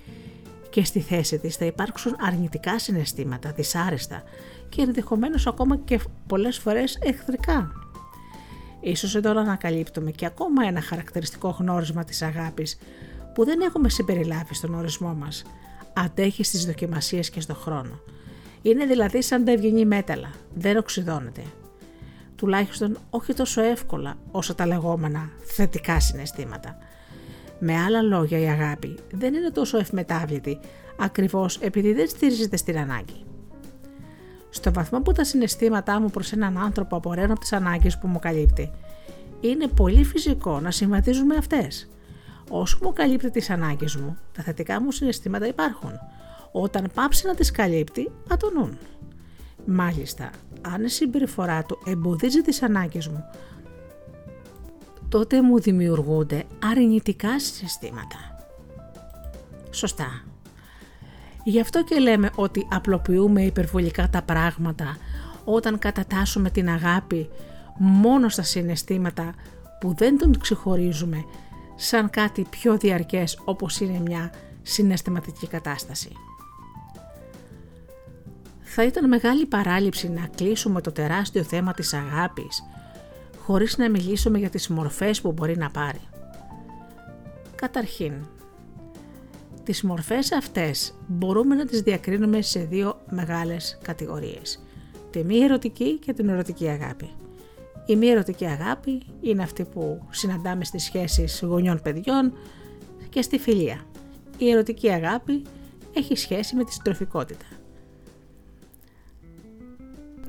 και 0.69 0.83
στη 0.83 0.99
θέση 0.99 1.39
της 1.39 1.55
θα 1.55 1.65
υπάρξουν 1.65 2.15
αρνητικά 2.19 2.79
συναισθήματα, 2.79 3.51
δυσάρεστα 3.51 4.23
και 4.75 4.81
ενδεχομένως 4.81 5.47
ακόμα 5.47 5.77
και 5.77 5.99
πολλές 6.27 6.57
φορές 6.57 6.97
εχθρικά. 7.01 7.71
Ίσως 8.81 9.15
εδώ 9.15 9.33
να 9.33 9.41
ανακαλύπτουμε 9.41 10.11
και 10.11 10.25
ακόμα 10.25 10.65
ένα 10.67 10.81
χαρακτηριστικό 10.81 11.49
γνώρισμα 11.59 12.03
της 12.03 12.21
αγάπης 12.21 12.77
που 13.33 13.45
δεν 13.45 13.61
έχουμε 13.61 13.89
συμπεριλάβει 13.89 14.53
στον 14.53 14.73
ορισμό 14.73 15.13
μας– 15.13 15.43
αντέχει 15.93 16.43
στις 16.43 16.65
δοκιμασίες 16.65 17.29
και 17.29 17.41
στον 17.41 17.55
χρόνο. 17.55 17.99
Είναι 18.61 18.85
δηλαδή 18.85 19.21
σαν 19.21 19.45
τα 19.45 19.51
ευγενή 19.51 19.85
μέταλλα, 19.85 20.31
δεν 20.53 20.77
οξυδώνεται. 20.77 21.43
Τουλάχιστον 22.35 22.97
όχι 23.09 23.33
τόσο 23.33 23.61
εύκολα 23.61 24.17
όσο 24.31 24.55
τα 24.55 24.65
λεγόμενα 24.65 25.29
θετικά 25.43 25.99
συναισθήματα. 25.99 26.77
Με 27.59 27.81
άλλα 27.81 28.01
λόγια 28.01 28.39
η 28.39 28.45
αγάπη 28.45 28.97
δεν 29.11 29.33
είναι 29.33 29.49
τόσο 29.49 29.77
ευμετάβλητη 29.77 30.59
ακριβώς 30.99 31.57
επειδή 31.57 31.93
δεν 31.93 32.07
στηρίζεται 32.07 32.57
στην 32.57 32.77
ανάγκη. 32.77 33.25
Στο 34.55 34.73
βαθμό 34.73 35.01
που 35.01 35.11
τα 35.11 35.23
συναισθήματά 35.23 35.99
μου 35.99 36.09
προς 36.09 36.31
έναν 36.31 36.57
άνθρωπο 36.57 36.95
απορρέουν 36.95 37.31
από 37.31 37.39
τις 37.39 37.53
ανάγκες 37.53 37.97
που 37.97 38.07
μου 38.07 38.19
καλύπτει, 38.19 38.71
είναι 39.39 39.67
πολύ 39.67 40.03
φυσικό 40.03 40.59
να 40.59 40.71
συμβαδίζουν 40.71 41.25
με 41.25 41.35
αυτές. 41.35 41.89
Όσο 42.49 42.77
μου 42.81 42.93
καλύπτει 42.93 43.29
τις 43.29 43.49
ανάγκες 43.49 43.95
μου, 43.95 44.17
τα 44.31 44.43
θετικά 44.43 44.81
μου 44.81 44.91
συναισθήματα 44.91 45.47
υπάρχουν. 45.47 45.91
Όταν 46.51 46.89
πάψει 46.93 47.27
να 47.27 47.35
τις 47.35 47.51
καλύπτει, 47.51 48.11
ατονούν. 48.29 48.77
Μάλιστα, 49.65 50.29
αν 50.61 50.83
η 50.83 50.89
συμπεριφορά 50.89 51.63
του 51.63 51.79
εμποδίζει 51.85 52.41
τις 52.41 52.61
ανάγκες 52.61 53.07
μου, 53.07 53.25
τότε 55.09 55.41
μου 55.41 55.59
δημιουργούνται 55.59 56.43
αρνητικά 56.71 57.39
συστήματα. 57.39 58.47
Σωστά. 59.71 60.23
Γι' 61.43 61.59
αυτό 61.59 61.83
και 61.83 61.99
λέμε 61.99 62.29
ότι 62.35 62.67
απλοποιούμε 62.71 63.41
υπερβολικά 63.41 64.09
τα 64.09 64.21
πράγματα 64.21 64.97
όταν 65.43 65.79
κατατάσσουμε 65.79 66.49
την 66.49 66.69
αγάπη 66.69 67.29
μόνο 67.77 68.29
στα 68.29 68.43
συναισθήματα 68.43 69.33
που 69.79 69.93
δεν 69.97 70.17
τον 70.17 70.39
ξεχωρίζουμε 70.39 71.25
σαν 71.75 72.09
κάτι 72.09 72.45
πιο 72.49 72.77
διαρκές 72.77 73.39
όπως 73.45 73.79
είναι 73.79 73.99
μια 73.99 74.31
συναισθηματική 74.61 75.47
κατάσταση. 75.47 76.11
Θα 78.61 78.83
ήταν 78.83 79.07
μεγάλη 79.07 79.45
παράληψη 79.45 80.09
να 80.09 80.29
κλείσουμε 80.35 80.81
το 80.81 80.91
τεράστιο 80.91 81.43
θέμα 81.43 81.73
της 81.73 81.93
αγάπης 81.93 82.63
χωρίς 83.45 83.77
να 83.77 83.89
μιλήσουμε 83.89 84.37
για 84.37 84.49
τις 84.49 84.67
μορφές 84.67 85.21
που 85.21 85.31
μπορεί 85.31 85.57
να 85.57 85.69
πάρει. 85.69 86.01
Καταρχήν, 87.55 88.13
τις 89.63 89.83
μορφές 89.83 90.31
αυτές 90.31 90.93
μπορούμε 91.07 91.55
να 91.55 91.65
τις 91.65 91.81
διακρίνουμε 91.81 92.41
σε 92.41 92.59
δύο 92.59 93.01
μεγάλες 93.09 93.77
κατηγορίες. 93.81 94.63
Τη 95.09 95.23
μη 95.23 95.37
ερωτική 95.37 95.97
και 95.97 96.13
την 96.13 96.29
ερωτική 96.29 96.67
αγάπη. 96.67 97.09
Η 97.85 97.95
μη 97.95 98.07
ερωτική 98.07 98.45
αγάπη 98.45 99.01
είναι 99.21 99.43
αυτή 99.43 99.63
που 99.63 100.07
συναντάμε 100.09 100.65
στις 100.65 100.83
σχέσεις 100.83 101.41
γονιών-παιδιών 101.43 102.33
και 103.09 103.21
στη 103.21 103.39
φιλία. 103.39 103.85
Η 104.37 104.49
ερωτική 104.49 104.89
αγάπη 104.89 105.41
έχει 105.93 106.15
σχέση 106.15 106.55
με 106.55 106.63
τη 106.63 106.73
συντροφικότητα. 106.73 107.45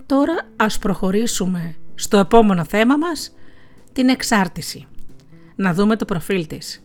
Τώρα 0.06 0.35
ας 0.56 0.78
προχωρήσουμε 0.78 1.77
στο 1.94 2.19
επόμενο 2.19 2.65
θέμα 2.65 2.97
μας, 2.97 3.35
την 3.93 4.09
εξάρτηση. 4.09 4.86
Να 5.56 5.74
δούμε 5.74 5.97
το 5.97 6.05
προφίλ 6.05 6.47
της. 6.47 6.82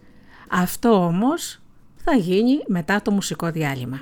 Αυτό 0.50 1.06
όμως 1.06 1.59
θα 2.12 2.18
γίνει 2.18 2.60
μετά 2.68 3.02
το 3.02 3.12
μουσικό 3.12 3.52
διάλειμμα. 3.52 4.02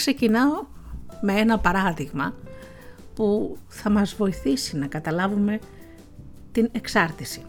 Ξεκινάω 0.00 0.66
με 1.20 1.32
ένα 1.32 1.58
παράδειγμα 1.58 2.34
που 3.14 3.56
θα 3.68 3.90
μας 3.90 4.14
βοηθήσει 4.14 4.76
να 4.76 4.86
καταλάβουμε 4.86 5.58
την 6.52 6.68
εξάρτηση. 6.72 7.42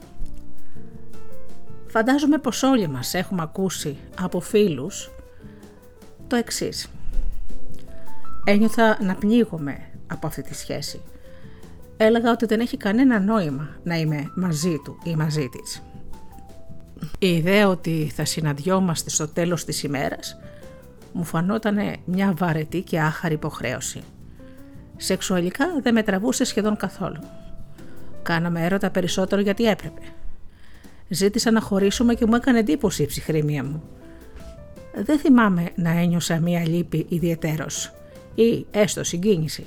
Φαντάζομαι 1.88 2.38
πως 2.38 2.64
όλοι 2.64 2.88
μας 2.88 3.14
έχουμε 3.14 3.42
ακούσει 3.42 3.98
από 4.20 4.40
φίλους 4.40 5.12
το 6.28 6.36
εξής. 6.36 6.88
Ένιωθα 8.44 9.04
να 9.04 9.16
πνίγομαι 9.16 9.78
από 10.08 10.28
αυτή 10.28 10.42
τη 10.42 10.56
σχέση. 10.56 11.02
Έλεγα 11.98 12.32
ότι 12.32 12.46
δεν 12.46 12.60
έχει 12.60 12.78
κανένα 12.78 13.20
νόημα 13.20 13.70
να 13.84 13.96
είμαι 13.96 14.32
μαζί 14.36 14.78
του 14.84 14.98
ή 15.04 15.16
μαζί 15.16 15.50
της. 15.50 15.82
Η 17.20 17.36
ιδέα 17.36 17.68
ότι 17.68 18.12
θα 18.16 18.26
συναντιόμαστε 18.26 19.10
στο 19.10 19.28
τέλος 19.28 19.66
της 19.66 19.84
ημέρας 19.84 20.38
μου 21.14 21.24
φανόταν 21.24 21.78
μια 22.06 22.34
βαρετή 22.38 22.82
και 22.82 23.00
άχαρη 23.00 23.34
υποχρέωση. 23.34 24.02
Σεξουαλικά 24.98 25.66
δεν 25.82 25.94
με 25.94 26.04
τραβούσε 26.04 26.44
σχεδόν 26.44 26.78
καθόλου. 26.78 27.20
Κάναμε 28.24 28.66
έρωτα 28.66 28.90
περισσότερο 28.90 29.42
γιατί 29.42 29.66
έπρεπε. 29.66 30.02
Ζήτησα 31.08 31.52
να 31.52 31.62
χωρίσουμε 31.62 32.14
και 32.14 32.26
μου 32.26 32.36
έκανε 32.36 32.60
εντύπωση 32.60 33.04
η 33.04 33.06
ψυχραιμία 33.06 33.64
μου. 33.64 33.84
Δεν 34.96 35.20
θυμάμαι 35.20 35.72
να 35.76 35.90
ένιωσα 35.90 36.40
μία 36.40 36.68
λύπη 36.68 37.06
ιδιαιτέρως 37.10 37.94
ή 38.36 38.66
έστω 38.72 39.04
συγκίνηση. 39.04 39.66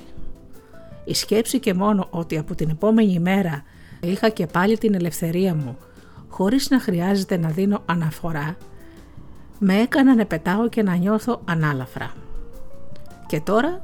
Η 1.05 1.13
σκέψη 1.13 1.59
και 1.59 1.73
μόνο 1.73 2.07
ότι 2.09 2.37
από 2.37 2.55
την 2.55 2.69
επόμενη 2.69 3.19
μέρα 3.19 3.63
είχα 4.01 4.29
και 4.29 4.45
πάλι 4.45 4.77
την 4.77 4.93
ελευθερία 4.93 5.55
μου 5.55 5.77
χωρίς 6.27 6.69
να 6.69 6.79
χρειάζεται 6.79 7.37
να 7.37 7.49
δίνω 7.49 7.81
αναφορά 7.85 8.57
με 9.67 9.79
έκανα 9.79 10.15
να 10.15 10.25
πετάω 10.25 10.69
και 10.69 10.83
να 10.83 10.95
νιώθω 10.95 11.41
ανάλαφρα. 11.45 12.11
Και 13.27 13.41
τώρα 13.41 13.81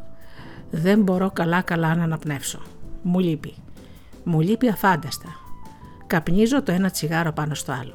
δεν 0.71 1.01
μπορώ 1.01 1.31
καλά 1.31 1.61
καλά 1.61 1.95
να 1.95 2.03
αναπνεύσω. 2.03 2.59
Μου 3.01 3.19
λείπει. 3.19 3.53
Μου 4.23 4.39
λείπει 4.39 4.69
αφάνταστα. 4.69 5.27
Καπνίζω 6.07 6.63
το 6.63 6.71
ένα 6.71 6.89
τσιγάρο 6.89 7.31
πάνω 7.31 7.53
στο 7.55 7.71
άλλο. 7.71 7.93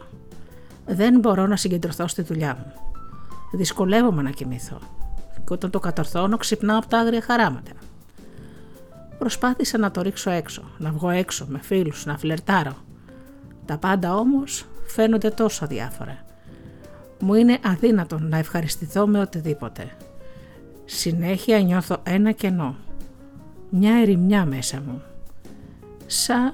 Δεν 0.87 1.19
μπορώ 1.19 1.47
να 1.47 1.57
συγκεντρωθώ 1.57 2.07
στη 2.07 2.23
δουλειά 2.23 2.55
μου. 2.55 2.73
Δυσκολεύομαι 3.53 4.23
να 4.23 4.31
κοιμηθώ. 4.31 4.79
Και 5.35 5.53
όταν 5.53 5.71
το 5.71 5.79
κατορθώνω 5.81 6.37
ξυπνάω 6.37 6.79
από 6.79 6.87
τα 6.87 6.99
άγρια 6.99 7.23
χαράματα. 7.23 7.73
Προσπάθησα 9.19 9.79
να 9.79 9.91
το 9.91 10.01
ρίξω 10.03 10.31
έξω, 10.31 10.63
να 10.79 10.91
βγω 10.91 11.09
έξω 11.11 11.47
με 11.49 11.59
φίλους, 11.63 12.07
να 12.07 12.19
φλερτάρω. 12.19 12.77
Τα 13.65 13.79
πάντα 13.79 14.15
όμως 14.15 14.67
φαίνονται 14.87 15.31
τόσο 15.31 15.67
διάφορα 15.67 16.26
μου 17.21 17.35
είναι 17.35 17.59
αδύνατον 17.65 18.29
να 18.29 18.39
ευχαριστηθώ 18.39 19.07
με 19.07 19.21
οτιδήποτε. 19.21 19.97
Συνέχεια 20.85 21.61
νιώθω 21.61 21.97
ένα 22.03 22.33
κενό, 22.33 22.77
μια 23.71 23.95
ερημιά 23.95 24.45
μέσα 24.45 24.83
μου. 24.87 25.03
Σαν 26.07 26.53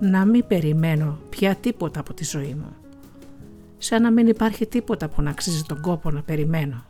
να 0.00 0.24
μην 0.24 0.46
περιμένω 0.46 1.18
πια 1.30 1.54
τίποτα 1.54 2.00
από 2.00 2.14
τη 2.14 2.24
ζωή 2.24 2.54
μου. 2.54 2.76
Σαν 3.78 4.02
να 4.02 4.10
μην 4.10 4.26
υπάρχει 4.26 4.66
τίποτα 4.66 5.08
που 5.08 5.22
να 5.22 5.30
αξίζει 5.30 5.62
τον 5.62 5.80
κόπο 5.80 6.10
να 6.10 6.22
περιμένω. 6.22 6.84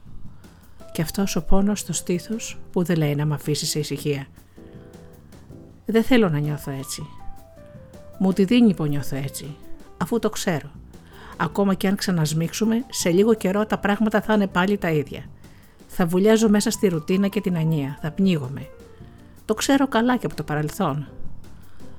Και 0.93 1.03
αυτός 1.03 1.37
ο 1.37 1.45
πόνος 1.45 1.81
στο 1.81 1.93
στήθος 1.93 2.59
που 2.73 2.83
δεν 2.83 2.97
λέει 2.97 3.15
να 3.15 3.25
με 3.25 3.35
αφήσει 3.35 3.67
σε 3.67 3.79
ησυχία. 3.79 4.27
Δεν 5.87 6.03
θέλω 6.03 6.29
να 6.29 6.39
νιώθω 6.39 6.71
έτσι. 6.71 7.03
Μου 8.19 8.33
τη 8.33 8.45
δίνει 8.45 8.75
που 8.75 8.85
νιώθω 8.85 9.17
έτσι, 9.17 9.57
αφού 9.97 10.19
το 10.19 10.31
ξέρω. 10.31 10.71
Ακόμα 11.41 11.75
και 11.75 11.89
αν 11.89 11.97
ξανασμίξουμε, 11.97 12.85
σε 12.91 13.11
λίγο 13.11 13.35
καιρό 13.35 13.67
τα 13.67 13.79
πράγματα 13.79 14.21
θα 14.21 14.35
είναι 14.35 14.47
πάλι 14.47 14.79
τα 14.79 14.91
ίδια. 14.91 15.25
Θα 15.87 16.07
βουλιάζω 16.07 16.49
μέσα 16.49 16.71
στη 16.71 16.89
ρουτίνα 16.89 17.29
και 17.29 17.41
την 17.41 17.57
ανία, 17.57 17.99
θα 18.01 18.11
πνίγομαι. 18.11 18.67
Το 19.45 19.55
ξέρω 19.55 19.89
καλά 19.89 20.17
και 20.17 20.27
από 20.27 20.35
το 20.35 20.43
παρελθόν. 20.43 21.09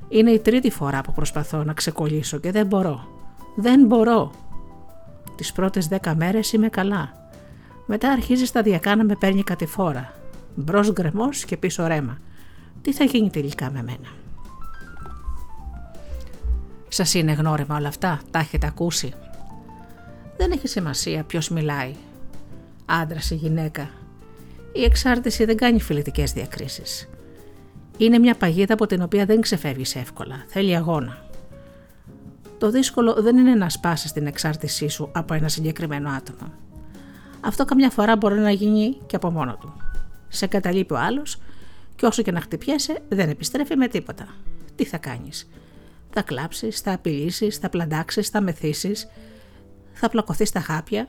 Είναι 0.09 0.31
η 0.31 0.39
τρίτη 0.39 0.69
φορά 0.69 1.01
που 1.01 1.13
προσπαθώ 1.13 1.63
να 1.63 1.73
ξεκολλήσω 1.73 2.37
και 2.37 2.51
δεν 2.51 2.65
μπορώ. 2.65 3.07
Δεν 3.55 3.85
μπορώ. 3.85 4.31
Τις 5.35 5.51
πρώτες 5.51 5.87
δέκα 5.87 6.15
μέρες 6.15 6.53
είμαι 6.53 6.69
καλά. 6.69 7.13
Μετά 7.85 8.09
αρχίζει 8.09 8.45
σταδιακά 8.45 8.95
να 8.95 9.03
με 9.03 9.15
παίρνει 9.15 9.43
κατηφόρα. 9.43 10.13
Μπρος 10.55 10.91
γκρεμός 10.91 11.45
και 11.45 11.57
πίσω 11.57 11.87
ρέμα. 11.87 12.17
Τι 12.81 12.93
θα 12.93 13.03
γίνει 13.03 13.29
τελικά 13.29 13.71
με 13.71 13.83
μένα; 13.83 14.09
Σας 16.87 17.13
είναι 17.13 17.31
γνώριμα 17.31 17.75
όλα 17.75 17.87
αυτά, 17.87 18.19
τα 18.31 18.39
έχετε 18.39 18.67
ακούσει; 18.67 19.13
Δεν 20.39 20.51
έχει 20.51 20.67
σημασία 20.67 21.23
ποιος 21.23 21.49
μιλάει. 21.49 21.95
Άντρας 22.85 23.31
ή 23.31 23.35
γυναίκα. 23.35 23.89
Η 24.73 24.83
εξάρτηση 24.83 25.45
δεν 25.45 25.57
κάνει 25.57 25.81
φιλετικές 25.81 26.31
διακρίσεις. 26.31 27.09
Είναι 27.97 28.19
μια 28.19 28.35
παγίδα 28.35 28.73
από 28.73 28.85
την 28.85 29.01
οποία 29.01 29.25
δεν 29.25 29.41
ξεφεύγεις 29.41 29.95
εύκολα. 29.95 30.43
Θέλει 30.47 30.75
αγώνα. 30.75 31.25
Το 32.57 32.69
δύσκολο 32.69 33.13
δεν 33.13 33.37
είναι 33.37 33.55
να 33.55 33.69
σπάσεις 33.69 34.11
την 34.11 34.27
εξάρτησή 34.27 34.87
σου 34.87 35.09
από 35.11 35.33
ένα 35.33 35.47
συγκεκριμένο 35.47 36.09
άτομο. 36.09 36.51
Αυτό 37.41 37.65
καμιά 37.65 37.89
φορά 37.89 38.15
μπορεί 38.17 38.39
να 38.39 38.51
γίνει 38.51 38.97
και 39.05 39.15
από 39.15 39.31
μόνο 39.31 39.57
του. 39.59 39.73
Σε 40.27 40.47
καταλείπει 40.47 40.93
ο 40.93 40.99
άλλος 40.99 41.41
και 41.95 42.05
όσο 42.05 42.21
και 42.21 42.31
να 42.31 42.41
χτυπιέσαι 42.41 43.01
δεν 43.09 43.29
επιστρέφει 43.29 43.75
με 43.75 43.87
τίποτα. 43.87 44.27
Τι 44.75 44.85
θα 44.85 44.97
κάνεις; 44.97 45.49
Θα 46.09 46.21
κλάψεις, 46.21 46.79
θα 46.79 46.93
απειλήσεις, 46.93 47.57
θα 47.57 47.69
πλαντάξεις, 47.69 48.29
θα 48.29 48.41
μεθύσεις, 48.41 49.07
θα 49.99 50.09
πλακωθεί 50.09 50.45
στα 50.45 50.59
χάπια, 50.59 51.07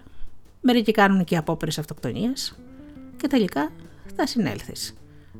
μερικοί 0.61 0.93
κάνουν 0.93 1.25
και 1.25 1.37
απόπειρες 1.37 1.79
αυτοκτονίας 1.79 2.59
και 3.17 3.27
τελικά 3.27 3.71
θα 4.17 4.27
συνέλθεις. 4.27 4.95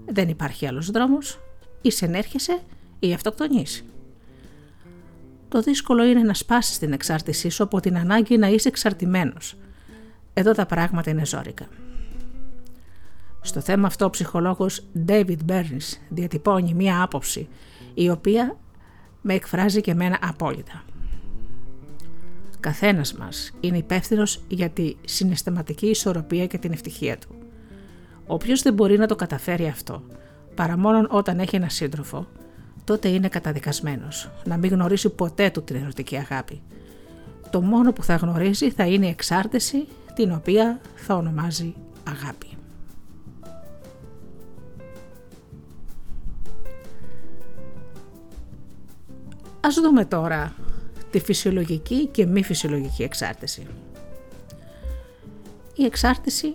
Δεν 0.07 0.29
υπάρχει 0.29 0.67
άλλος 0.67 0.91
δρόμος, 0.91 1.39
ή 1.83 1.91
συνέρχεσαι 1.91 2.61
ή 2.99 3.13
αυτοκτονείς. 3.13 3.85
Το 5.49 5.61
δύσκολο 5.61 6.05
είναι 6.05 6.23
να 6.23 6.35
σπάσεις 6.35 6.79
την 6.79 6.93
εξάρτησή 6.93 7.49
σου 7.49 7.63
από 7.63 7.81
την 7.81 7.97
ανάγκη 7.97 8.39
να 8.39 8.49
είσαι 8.49 8.69
εξαρτημένος. 8.69 9.57
Εδώ 10.35 10.53
τα 10.53 10.67
πράγματα 10.67 11.11
είναι 11.11 11.25
ζώρικα. 11.25 11.67
Στο 13.41 13.61
θέμα 13.61 13.87
αυτό 13.87 14.05
ο 14.05 14.11
ψυχολόγος 14.11 14.87
David 15.07 15.39
Burns 15.47 15.99
διατυπώνει 16.09 16.75
μία 16.75 17.03
άποψη 17.03 17.49
η 17.95 18.11
οποία 18.11 18.57
με 19.21 19.35
εκφράζει 19.35 19.81
και 19.81 19.91
εμένα 19.91 20.19
απόλυτα. 20.23 20.85
Καθένας 22.61 23.15
μας 23.15 23.51
είναι 23.61 23.77
υπεύθυνος 23.77 24.43
για 24.49 24.71
τη 24.71 24.95
συναισθηματική 25.05 25.87
ισορροπία 25.87 26.47
και 26.47 26.59
την 26.59 26.73
ευτυχία 26.73 27.19
του. 27.19 27.29
Όποιος 28.27 28.63
δεν 28.63 28.75
μπορεί 28.75 28.99
να 28.99 29.07
το 29.07 29.17
καταφέρει 29.17 29.67
αυτό, 29.67 30.03
παρά 30.55 30.79
μόνο 30.79 31.07
όταν 31.11 31.39
έχει 31.39 31.57
ένα 31.57 31.69
σύντροφο, 31.69 32.27
τότε 32.85 33.09
είναι 33.09 33.29
καταδικασμένος 33.29 34.31
να 34.45 34.57
μην 34.57 34.71
γνωρίσει 34.71 35.09
ποτέ 35.09 35.51
του 35.51 35.63
την 35.63 35.77
ερωτική 35.77 36.17
αγάπη. 36.17 36.63
Το 37.51 37.61
μόνο 37.61 37.93
που 37.93 38.03
θα 38.03 38.15
γνωρίζει 38.15 38.71
θα 38.71 38.87
είναι 38.87 39.07
η 39.07 39.09
εξάρτηση 39.09 39.87
την 40.15 40.33
οποία 40.33 40.81
θα 40.95 41.15
ονομάζει 41.15 41.75
αγάπη. 42.09 42.47
Ας 49.61 49.75
δούμε 49.75 50.05
τώρα 50.05 50.55
τη 51.11 51.21
φυσιολογική 51.21 52.07
και 52.07 52.27
μη 52.27 52.43
φυσιολογική 52.43 53.03
εξάρτηση. 53.03 53.67
Η 55.75 55.85
εξάρτηση 55.85 56.55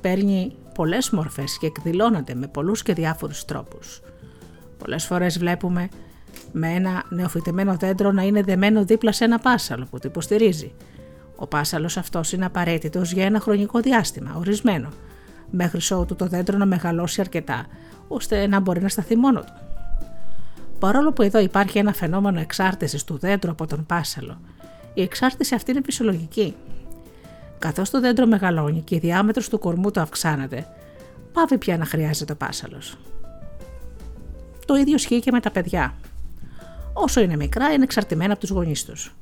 παίρνει 0.00 0.56
πολλές 0.74 1.10
μορφές 1.10 1.58
και 1.58 1.66
εκδηλώνεται 1.66 2.34
με 2.34 2.46
πολλούς 2.46 2.82
και 2.82 2.92
διάφορους 2.92 3.44
τρόπους. 3.44 4.00
Πολλές 4.78 5.04
φορές 5.04 5.38
βλέπουμε 5.38 5.88
με 6.52 6.68
ένα 6.68 7.04
νεοφυτεμένο 7.08 7.76
δέντρο 7.76 8.12
να 8.12 8.22
είναι 8.22 8.42
δεμένο 8.42 8.84
δίπλα 8.84 9.12
σε 9.12 9.24
ένα 9.24 9.38
πάσαλο 9.38 9.86
που 9.90 9.98
το 9.98 10.08
υποστηρίζει. 10.08 10.72
Ο 11.36 11.46
πάσαλος 11.46 11.96
αυτός 11.96 12.32
είναι 12.32 12.44
απαραίτητος 12.44 13.12
για 13.12 13.24
ένα 13.24 13.40
χρονικό 13.40 13.80
διάστημα, 13.80 14.34
ορισμένο, 14.38 14.88
μέχρι 15.50 15.94
ότου 15.94 16.16
το 16.16 16.26
δέντρο 16.26 16.58
να 16.58 16.66
μεγαλώσει 16.66 17.20
αρκετά, 17.20 17.66
ώστε 18.08 18.46
να 18.46 18.60
μπορεί 18.60 18.82
να 18.82 18.88
σταθεί 18.88 19.16
μόνο 19.16 19.40
του. 19.40 19.65
Παρόλο 20.78 21.12
που 21.12 21.22
εδώ 21.22 21.38
υπάρχει 21.38 21.78
ένα 21.78 21.92
φαινόμενο 21.92 22.40
εξάρτησης 22.40 23.04
του 23.04 23.18
δέντρου 23.18 23.50
από 23.50 23.66
τον 23.66 23.86
πάσαλο, 23.86 24.40
η 24.94 25.02
εξάρτηση 25.02 25.54
αυτή 25.54 25.70
είναι 25.70 25.80
φυσιολογική. 25.84 26.54
Καθώς 27.58 27.90
το 27.90 28.00
δέντρο 28.00 28.26
μεγαλώνει 28.26 28.80
και 28.80 28.94
η 28.94 28.98
διάμετρος 28.98 29.48
του 29.48 29.58
κορμού 29.58 29.90
του 29.90 30.00
αυξάνεται, 30.00 30.66
πάβει 31.32 31.58
πια 31.58 31.76
να 31.78 31.84
χρειάζεται 31.84 32.32
ο 32.32 32.36
πάσαλο. 32.36 32.78
Το 34.66 34.74
ίδιο 34.74 34.94
ισχύει 34.94 35.20
και 35.20 35.30
με 35.30 35.40
τα 35.40 35.50
παιδιά. 35.50 35.94
Όσο 36.92 37.20
είναι 37.20 37.36
μικρά, 37.36 37.72
είναι 37.72 37.84
εξαρτημένα 37.84 38.32
από 38.32 38.40
τους 38.40 38.50
γονείς 38.50 38.84
τους. 38.84 39.14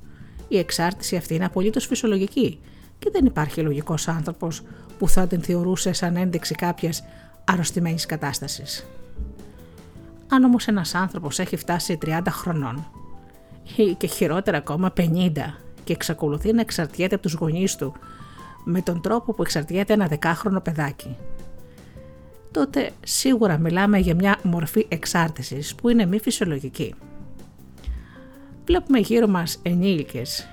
Η 0.48 0.58
εξάρτηση 0.58 1.16
αυτή 1.16 1.34
είναι 1.34 1.44
απολύτως 1.44 1.86
φυσιολογική 1.86 2.60
και 2.98 3.10
δεν 3.12 3.26
υπάρχει 3.26 3.60
λογικός 3.60 4.08
άνθρωπος 4.08 4.62
που 4.98 5.08
θα 5.08 5.26
την 5.26 5.42
θεωρούσε 5.42 5.92
σαν 5.92 6.16
ένδειξη 6.16 6.54
κάποιας 6.54 7.04
αρρωστημένης 7.44 8.06
κατάστασης. 8.06 8.86
Αν 10.28 10.44
όμως 10.44 10.66
ένας 10.66 10.94
άνθρωπος 10.94 11.38
έχει 11.38 11.56
φτάσει 11.56 11.98
30 12.04 12.20
χρονών 12.28 12.86
ή 13.76 13.94
και 13.94 14.06
χειρότερα 14.06 14.56
ακόμα 14.56 14.92
50 14.96 15.30
και 15.84 15.92
εξακολουθεί 15.92 16.52
να 16.52 16.60
εξαρτιέται 16.60 17.14
από 17.14 17.24
τους 17.24 17.32
γονείς 17.32 17.76
του 17.76 17.92
με 18.64 18.82
τον 18.82 19.00
τρόπο 19.00 19.32
που 19.32 19.42
εξαρτιέται 19.42 19.92
ένα 19.92 20.06
δεκάχρονο 20.06 20.60
παιδάκι, 20.60 21.16
τότε 22.50 22.90
σίγουρα 23.04 23.58
μιλάμε 23.58 23.98
για 23.98 24.14
μια 24.14 24.38
μορφή 24.42 24.86
εξάρτησης 24.88 25.74
που 25.74 25.88
είναι 25.88 26.06
μη 26.06 26.20
φυσιολογική. 26.20 26.94
Βλέπουμε 28.64 28.98
γύρω 28.98 29.26
μας 29.26 29.58
ενήλικες, 29.62 30.48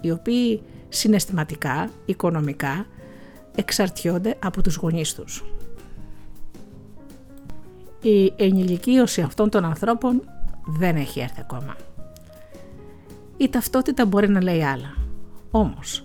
οι 0.00 0.10
οποίοι 0.10 0.62
συναισθηματικά, 0.88 1.90
οικονομικά, 2.04 2.86
εξαρτιόνται 3.54 4.36
από 4.38 4.62
τους 4.62 4.76
γονείς 4.76 5.14
τους 5.14 5.44
η 8.08 8.32
ενηλικίωση 8.36 9.20
αυτών 9.20 9.50
των 9.50 9.64
ανθρώπων 9.64 10.22
δεν 10.66 10.96
έχει 10.96 11.20
έρθει 11.20 11.40
ακόμα. 11.40 11.76
Η 13.36 13.48
ταυτότητα 13.48 14.06
μπορεί 14.06 14.28
να 14.28 14.42
λέει 14.42 14.62
άλλα. 14.62 14.94
Όμως, 15.50 16.04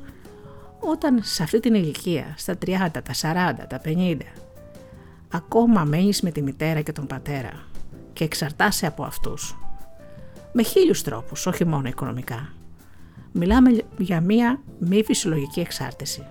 όταν 0.79 1.19
σε 1.23 1.43
αυτή 1.43 1.59
την 1.59 1.73
ηλικία, 1.73 2.33
στα 2.37 2.57
30, 2.65 2.67
τα 2.91 3.13
40, 3.13 3.67
τα 3.69 3.81
50, 3.85 4.17
ακόμα 5.31 5.83
μένεις 5.83 6.21
με 6.21 6.31
τη 6.31 6.41
μητέρα 6.41 6.81
και 6.81 6.91
τον 6.91 7.07
πατέρα 7.07 7.51
και 8.13 8.23
εξαρτάσαι 8.23 8.85
από 8.87 9.03
αυτούς, 9.03 9.57
με 10.53 10.63
χίλιους 10.63 11.01
τρόπους, 11.01 11.45
όχι 11.45 11.65
μόνο 11.65 11.87
οικονομικά, 11.87 12.53
μιλάμε 13.31 13.81
για 13.97 14.21
μία 14.21 14.61
μη 14.79 15.03
φυσιολογική 15.03 15.59
εξάρτηση. 15.59 16.27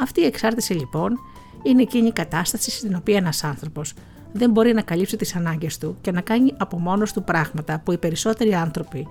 Αυτή 0.00 0.20
η 0.20 0.24
εξάρτηση 0.24 0.72
λοιπόν 0.72 1.18
είναι 1.62 1.82
εκείνη 1.82 2.06
η 2.06 2.12
κατάσταση 2.12 2.70
στην 2.70 2.94
οποία 2.94 3.16
ένας 3.16 3.44
άνθρωπος 3.44 3.94
δεν 4.32 4.50
μπορεί 4.50 4.72
να 4.72 4.82
καλύψει 4.82 5.16
τις 5.16 5.34
ανάγκες 5.34 5.78
του 5.78 5.96
και 6.00 6.10
να 6.10 6.20
κάνει 6.20 6.54
από 6.56 6.78
μόνος 6.78 7.12
του 7.12 7.22
πράγματα 7.24 7.80
που 7.84 7.92
οι 7.92 7.98
περισσότεροι 7.98 8.54
άνθρωποι 8.54 9.08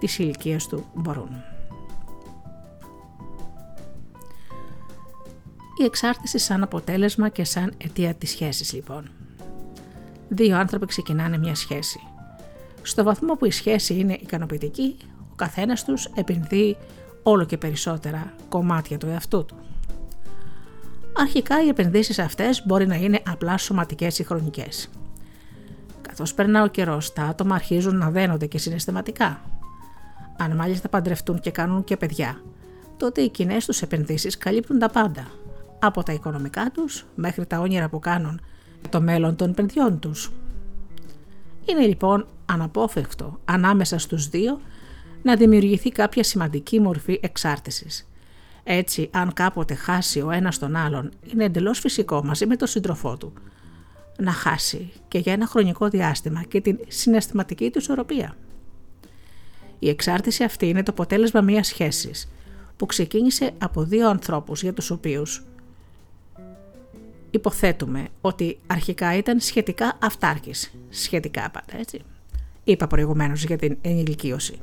της 0.00 0.18
ηλικίας 0.18 0.66
του 0.66 0.84
μπορούν. 0.94 1.42
Η 5.80 5.84
εξάρτηση 5.84 6.38
σαν 6.38 6.62
αποτέλεσμα 6.62 7.28
και 7.28 7.44
σαν 7.44 7.72
αιτία 7.78 8.14
της 8.14 8.30
σχέσης 8.30 8.72
λοιπόν. 8.72 9.10
Δύο 10.28 10.56
άνθρωποι 10.56 10.86
ξεκινάνε 10.86 11.38
μια 11.38 11.54
σχέση. 11.54 12.00
Στο 12.82 13.04
βαθμό 13.04 13.34
που 13.34 13.44
η 13.44 13.50
σχέση 13.50 13.94
είναι 13.94 14.18
ικανοποιητική, 14.20 14.96
ο 15.32 15.34
καθένας 15.34 15.84
τους 15.84 16.04
επενδύει 16.14 16.76
όλο 17.22 17.44
και 17.44 17.58
περισσότερα 17.58 18.32
κομμάτια 18.48 18.98
του 18.98 19.06
εαυτού 19.06 19.44
του. 19.44 19.63
Αρχικά 21.16 21.64
οι 21.64 21.68
επενδύσεις 21.68 22.18
αυτές 22.18 22.62
μπορεί 22.66 22.86
να 22.86 22.94
είναι 22.94 23.22
απλά 23.26 23.56
σωματικές 23.58 24.18
ή 24.18 24.24
χρονικές. 24.24 24.88
Καθώς 26.02 26.34
περνά 26.34 26.62
ο 26.62 26.66
καιρός, 26.66 27.12
τα 27.12 27.22
άτομα 27.22 27.54
αρχίζουν 27.54 27.96
να 27.96 28.10
δένονται 28.10 28.46
και 28.46 28.58
συναισθηματικά. 28.58 29.40
Αν 30.38 30.56
μάλιστα 30.56 30.88
παντρευτούν 30.88 31.40
και 31.40 31.50
κάνουν 31.50 31.84
και 31.84 31.96
παιδιά, 31.96 32.42
τότε 32.96 33.20
οι 33.20 33.28
κοινές 33.28 33.66
τους 33.66 33.82
επενδύσεις 33.82 34.38
καλύπτουν 34.38 34.78
τα 34.78 34.88
πάντα, 34.88 35.26
από 35.78 36.02
τα 36.02 36.12
οικονομικά 36.12 36.70
τους 36.74 37.06
μέχρι 37.14 37.46
τα 37.46 37.60
όνειρα 37.60 37.88
που 37.88 37.98
κάνουν 37.98 38.40
το 38.88 39.00
μέλλον 39.00 39.36
των 39.36 39.54
παιδιών 39.54 39.98
τους. 39.98 40.32
Είναι 41.64 41.86
λοιπόν 41.86 42.26
αναπόφευκτο 42.46 43.40
ανάμεσα 43.44 43.98
στους 43.98 44.28
δύο 44.28 44.60
να 45.22 45.36
δημιουργηθεί 45.36 45.90
κάποια 45.90 46.22
σημαντική 46.22 46.80
μορφή 46.80 47.20
εξάρτησης 47.22 48.08
έτσι, 48.64 49.08
αν 49.12 49.32
κάποτε 49.32 49.74
χάσει 49.74 50.20
ο 50.20 50.30
ένας 50.30 50.58
τον 50.58 50.76
άλλον, 50.76 51.10
είναι 51.32 51.44
εντελώς 51.44 51.78
φυσικό 51.78 52.24
μαζί 52.24 52.46
με 52.46 52.56
τον 52.56 52.68
σύντροφό 52.68 53.16
του 53.16 53.32
να 54.18 54.32
χάσει 54.32 54.92
και 55.08 55.18
για 55.18 55.32
ένα 55.32 55.46
χρονικό 55.46 55.88
διάστημα 55.88 56.42
και 56.42 56.60
την 56.60 56.78
συναισθηματική 56.88 57.70
του 57.70 57.78
ισορροπία. 57.78 58.36
Η 59.78 59.88
εξάρτηση 59.88 60.44
αυτή 60.44 60.68
είναι 60.68 60.82
το 60.82 60.90
αποτέλεσμα 60.92 61.40
μιας 61.40 61.66
σχέσης 61.66 62.28
που 62.76 62.86
ξεκίνησε 62.86 63.50
από 63.58 63.82
δύο 63.82 64.08
ανθρώπους 64.08 64.62
για 64.62 64.72
τους 64.72 64.90
οποίους 64.90 65.44
υποθέτουμε 67.30 68.08
ότι 68.20 68.58
αρχικά 68.66 69.16
ήταν 69.16 69.40
σχετικά 69.40 69.98
αυτάρκης. 70.02 70.74
Σχετικά 70.88 71.50
πάντα, 71.50 71.78
έτσι. 71.78 72.00
Είπα 72.64 72.86
προηγουμένως 72.86 73.44
για 73.44 73.58
την 73.58 73.76
ενηλικίωση 73.80 74.58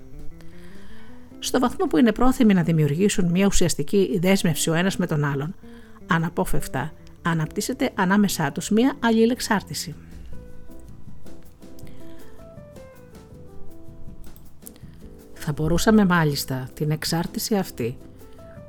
στο 1.43 1.59
βαθμό 1.59 1.85
που 1.85 1.97
είναι 1.97 2.11
πρόθυμοι 2.11 2.53
να 2.53 2.63
δημιουργήσουν 2.63 3.29
μια 3.29 3.45
ουσιαστική 3.45 4.19
δέσμευση 4.21 4.69
ο 4.69 4.73
ένας 4.73 4.97
με 4.97 5.07
τον 5.07 5.23
άλλον, 5.23 5.55
αναπόφευκτα 6.07 6.91
αναπτύσσεται 7.21 7.91
ανάμεσά 7.95 8.51
τους 8.51 8.69
μια 8.69 8.95
αλληλεξάρτηση. 8.99 9.95
Θα 15.33 15.51
μπορούσαμε 15.51 16.05
μάλιστα 16.05 16.69
την 16.73 16.91
εξάρτηση 16.91 17.55
αυτή, 17.55 17.97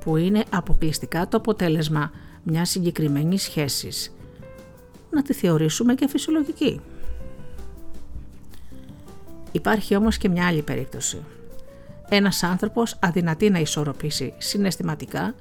που 0.03 0.17
είναι 0.17 0.43
αποκλειστικά 0.49 1.27
το 1.27 1.37
αποτέλεσμα 1.37 2.11
μιας 2.43 2.69
συγκεκριμένης 2.69 3.41
σχέσης, 3.41 4.15
να 5.09 5.21
τη 5.21 5.33
θεωρήσουμε 5.33 5.95
και 5.95 6.07
φυσιολογική. 6.07 6.81
Υπάρχει 9.51 9.95
όμως 9.95 10.17
και 10.17 10.29
μια 10.29 10.47
άλλη 10.47 10.61
περίπτωση– 10.61 11.17
ένας 12.09 12.43
άνθρωπος 12.43 12.95
αδυνατεί 12.99 13.49
να 13.49 13.59
ισορροπήσει 13.59 14.33
συναισθηματικά 14.37 15.35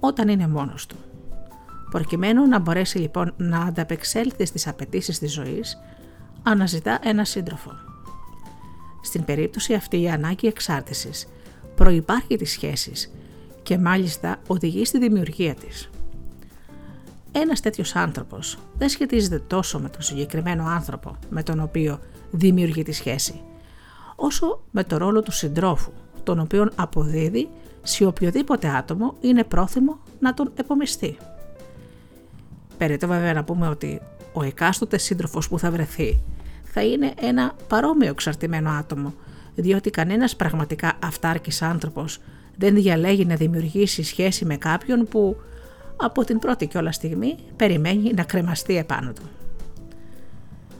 όταν 0.00 0.28
είναι 0.28 0.48
μόνος 0.48 0.86
του. 0.86 0.96
Προκειμένου 1.90 2.46
να 2.46 2.58
μπορέσει 2.58 2.98
λοιπόν 2.98 3.34
να 3.36 3.58
ανταπεξέλθει 3.58 4.46
στις 4.46 4.66
απαιτήσεις 4.66 5.18
της 5.18 5.32
ζωής, 5.32 5.78
αναζητά 6.42 6.98
ένα 7.02 7.24
σύντροφο. 7.24 7.70
Στην 9.02 9.24
περίπτωση 9.24 9.74
αυτή 9.74 10.00
η 10.00 10.10
ανάγκη 10.10 10.46
εξάρτησης 10.46 11.26
προϋπάρχει 11.74 12.36
της 12.36 12.50
σχέσης 12.50 13.12
και 13.62 13.78
μάλιστα 13.78 14.36
οδηγεί 14.46 14.84
στη 14.84 14.98
δημιουργία 14.98 15.54
της. 15.54 15.90
Ένας 17.32 17.60
τέτοιος 17.60 17.96
άνθρωπος 17.96 18.58
δεν 18.78 18.88
σχετίζεται 18.88 19.38
τόσο 19.38 19.78
με 19.80 19.88
τον 19.88 20.02
συγκεκριμένο 20.02 20.64
άνθρωπο 20.66 21.16
με 21.28 21.42
τον 21.42 21.60
οποίο 21.60 21.98
δημιουργεί 22.30 22.82
τη 22.82 22.92
σχέση, 22.92 23.40
όσο 24.24 24.60
με 24.70 24.84
το 24.84 24.96
ρόλο 24.96 25.22
του 25.22 25.32
συντρόφου, 25.32 25.92
τον 26.22 26.38
οποίον 26.38 26.70
αποδίδει 26.74 27.48
σε 27.82 28.04
οποιοδήποτε 28.04 28.68
άτομο 28.68 29.14
είναι 29.20 29.44
πρόθυμο 29.44 29.98
να 30.20 30.34
τον 30.34 30.52
επομιστεί. 30.54 31.16
Περίτω 32.78 33.06
βέβαια 33.06 33.32
να 33.32 33.44
πούμε 33.44 33.68
ότι 33.68 34.00
ο 34.32 34.42
εκάστοτε 34.42 34.98
σύντροφος 34.98 35.48
που 35.48 35.58
θα 35.58 35.70
βρεθεί 35.70 36.22
θα 36.62 36.82
είναι 36.84 37.12
ένα 37.20 37.52
παρόμοιο 37.68 38.10
εξαρτημένο 38.10 38.70
άτομο, 38.70 39.14
διότι 39.54 39.90
κανένας 39.90 40.36
πραγματικά 40.36 40.92
αυτάρκης 41.02 41.62
άνθρωπος 41.62 42.20
δεν 42.56 42.74
διαλέγει 42.74 43.24
να 43.24 43.34
δημιουργήσει 43.34 44.02
σχέση 44.02 44.44
με 44.44 44.56
κάποιον 44.56 45.06
που 45.08 45.36
από 45.96 46.24
την 46.24 46.38
πρώτη 46.38 46.66
κιόλα 46.66 46.92
στιγμή 46.92 47.36
περιμένει 47.56 48.12
να 48.14 48.22
κρεμαστεί 48.22 48.76
επάνω 48.76 49.12
του. 49.12 49.22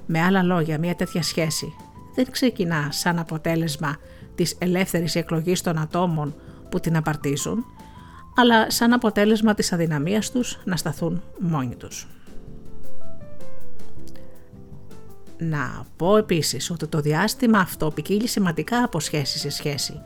Με 0.07 0.21
άλλα 0.21 0.43
λόγια, 0.43 0.79
μια 0.79 0.95
τέτοια 0.95 1.23
σχέση 1.23 1.73
δεν 2.15 2.31
ξεκινά 2.31 2.89
σαν 2.91 3.19
αποτέλεσμα 3.19 3.97
της 4.35 4.57
ελεύθερης 4.59 5.15
εκλογής 5.15 5.61
των 5.61 5.79
ατόμων 5.79 6.35
που 6.71 6.81
την 6.81 6.97
απαρτίζουν, 6.97 7.65
αλλά 8.37 8.71
σαν 8.71 8.93
αποτέλεσμα 8.93 9.55
της 9.55 9.73
αδυναμίας 9.73 10.31
τους 10.31 10.61
να 10.65 10.77
σταθούν 10.77 11.23
μόνοι 11.39 11.75
τους. 11.75 12.07
Να 15.39 15.87
πω 15.97 16.17
επίσης 16.17 16.71
ότι 16.71 16.87
το 16.87 17.01
διάστημα 17.01 17.59
αυτό 17.59 17.91
ποικίλει 17.91 18.27
σημαντικά 18.27 18.83
από 18.85 19.01
σχέση 19.01 19.39
σε 19.39 19.51
σχέση 19.51 20.01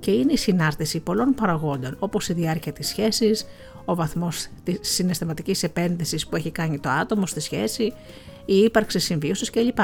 και 0.00 0.10
είναι 0.10 0.32
η 0.32 0.36
συνάρτηση 0.36 1.00
πολλών 1.00 1.34
παραγόντων 1.34 1.96
όπως 1.98 2.28
η 2.28 2.32
διάρκεια 2.32 2.72
της 2.72 2.88
σχέσης, 2.88 3.46
ο 3.84 3.94
βαθμός 3.94 4.46
της 4.64 4.78
συναισθηματικής 4.80 5.62
επένδυσης 5.62 6.26
που 6.26 6.36
έχει 6.36 6.50
κάνει 6.50 6.78
το 6.78 6.88
άτομο 6.88 7.26
στη 7.26 7.40
σχέση, 7.40 7.92
η 8.44 8.56
ύπαρξη 8.56 8.98
συμβίωσης 8.98 9.50
κλπ. 9.50 9.78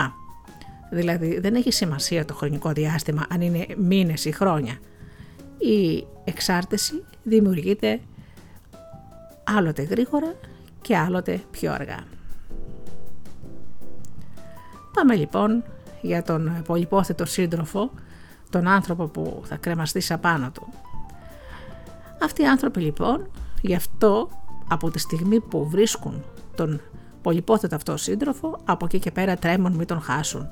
Δηλαδή 0.90 1.40
δεν 1.40 1.55
έχει 1.55 1.70
σημασία 1.70 2.24
το 2.24 2.35
χρονικό 2.35 2.73
διάστημα 2.73 3.27
αν 3.28 3.40
είναι 3.40 3.66
μήνες 3.77 4.24
ή 4.24 4.32
χρόνια. 4.32 4.78
Η 5.59 6.06
εξάρτηση 6.24 7.05
δημιουργείται 7.23 8.01
άλλοτε 9.44 9.82
γρήγορα 9.82 10.35
και 10.81 10.97
άλλοτε 10.97 11.40
πιο 11.51 11.73
αργά. 11.73 11.98
Πάμε 14.94 15.15
λοιπόν 15.15 15.65
για 16.01 16.23
τον 16.23 16.62
πολυπόθετο 16.66 17.24
σύντροφο, 17.24 17.90
τον 18.51 18.66
άνθρωπο 18.66 19.06
που 19.06 19.43
θα 19.44 19.56
κρεμαστεί 19.56 20.12
απάνω 20.12 20.51
του. 20.51 20.69
Αυτοί 22.23 22.43
οι 22.43 22.47
άνθρωποι 22.47 22.81
λοιπόν, 22.81 23.31
γι' 23.60 23.74
αυτό 23.74 24.28
από 24.69 24.90
τη 24.90 24.98
στιγμή 24.98 25.40
που 25.40 25.69
βρίσκουν 25.69 26.24
τον 26.55 26.81
πολυπόθετο 27.23 27.74
αυτό 27.74 27.97
σύντροφο, 27.97 28.60
από 28.65 28.85
εκεί 28.85 28.98
και 28.98 29.10
πέρα 29.10 29.36
τρέμουν 29.36 29.73
μην 29.73 29.86
τον 29.86 30.01
χάσουν, 30.01 30.48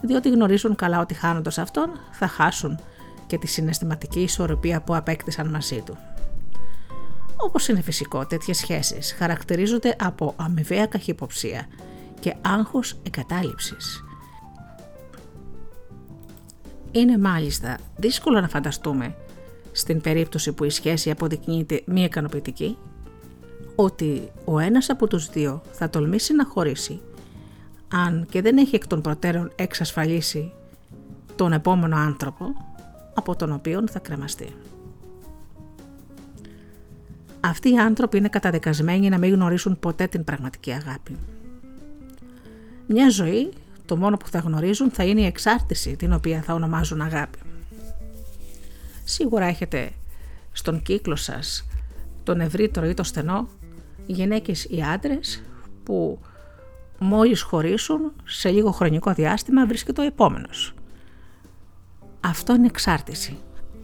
διότι 0.00 0.30
γνωρίζουν 0.30 0.74
καλά 0.74 1.00
ότι 1.00 1.14
χάνοντας 1.14 1.58
αυτόν 1.58 1.90
θα 2.10 2.26
χάσουν 2.26 2.78
και 3.26 3.38
τη 3.38 3.46
συναισθηματική 3.46 4.20
ισορροπία 4.20 4.82
που 4.82 4.94
απέκτησαν 4.96 5.48
μαζί 5.48 5.82
του. 5.86 5.98
Όπως 7.36 7.68
είναι 7.68 7.80
φυσικό, 7.80 8.26
τέτοιες 8.26 8.56
σχέσεις 8.56 9.12
χαρακτηρίζονται 9.12 9.96
από 9.98 10.34
αμοιβαία 10.36 10.86
καχυποψία 10.86 11.66
και 12.20 12.34
άγχος 12.40 12.96
εγκατάλειψης. 13.02 14.04
Είναι 16.92 17.18
μάλιστα 17.18 17.78
δύσκολο 17.96 18.40
να 18.40 18.48
φανταστούμε, 18.48 19.14
στην 19.72 20.00
περίπτωση 20.00 20.52
που 20.52 20.64
η 20.64 20.70
σχέση 20.70 21.10
αποδεικνύεται 21.10 21.82
μη 21.86 22.02
ικανοποιητική, 22.02 22.76
ότι 23.74 24.30
ο 24.44 24.58
ένας 24.58 24.90
από 24.90 25.06
τους 25.06 25.28
δύο 25.28 25.62
θα 25.72 25.90
τολμήσει 25.90 26.34
να 26.34 26.44
χωρίσει, 26.44 27.00
αν 27.92 28.26
και 28.30 28.42
δεν 28.42 28.58
έχει 28.58 28.74
εκ 28.74 28.86
των 28.86 29.00
προτέρων 29.00 29.52
εξασφαλίσει 29.56 30.52
τον 31.36 31.52
επόμενο 31.52 31.96
άνθρωπο 31.96 32.44
από 33.14 33.36
τον 33.36 33.52
οποίο 33.52 33.84
θα 33.90 33.98
κρεμαστεί. 33.98 34.54
Αυτοί 37.40 37.70
οι 37.72 37.78
άνθρωποι 37.78 38.16
είναι 38.16 38.28
καταδικασμένοι 38.28 39.08
να 39.08 39.18
μην 39.18 39.34
γνωρίσουν 39.34 39.78
ποτέ 39.80 40.06
την 40.06 40.24
πραγματική 40.24 40.72
αγάπη. 40.72 41.16
Μια 42.86 43.10
ζωή 43.10 43.52
το 43.86 43.96
μόνο 43.96 44.16
που 44.16 44.28
θα 44.28 44.38
γνωρίζουν 44.38 44.90
θα 44.90 45.04
είναι 45.04 45.20
η 45.20 45.24
εξάρτηση 45.24 45.96
την 45.96 46.12
οποία 46.12 46.42
θα 46.42 46.54
ονομάζουν 46.54 47.00
αγάπη. 47.00 47.38
Σίγουρα 49.04 49.44
έχετε 49.44 49.90
στον 50.52 50.82
κύκλο 50.82 51.16
σας 51.16 51.66
τον 52.22 52.40
ευρύτερο 52.40 52.86
ή 52.86 52.94
το 52.94 53.02
στενό 53.02 53.48
γυναίκες 54.06 54.64
ή 54.64 54.82
άντρες 54.82 55.42
που 55.82 56.18
μόλις 57.00 57.42
χωρίσουν 57.42 58.12
σε 58.24 58.50
λίγο 58.50 58.70
χρονικό 58.70 59.12
διάστημα 59.12 59.66
βρίσκεται 59.66 60.00
ο 60.00 60.04
επόμενος. 60.04 60.74
Αυτό 62.20 62.54
είναι 62.54 62.66
εξάρτηση. 62.66 63.38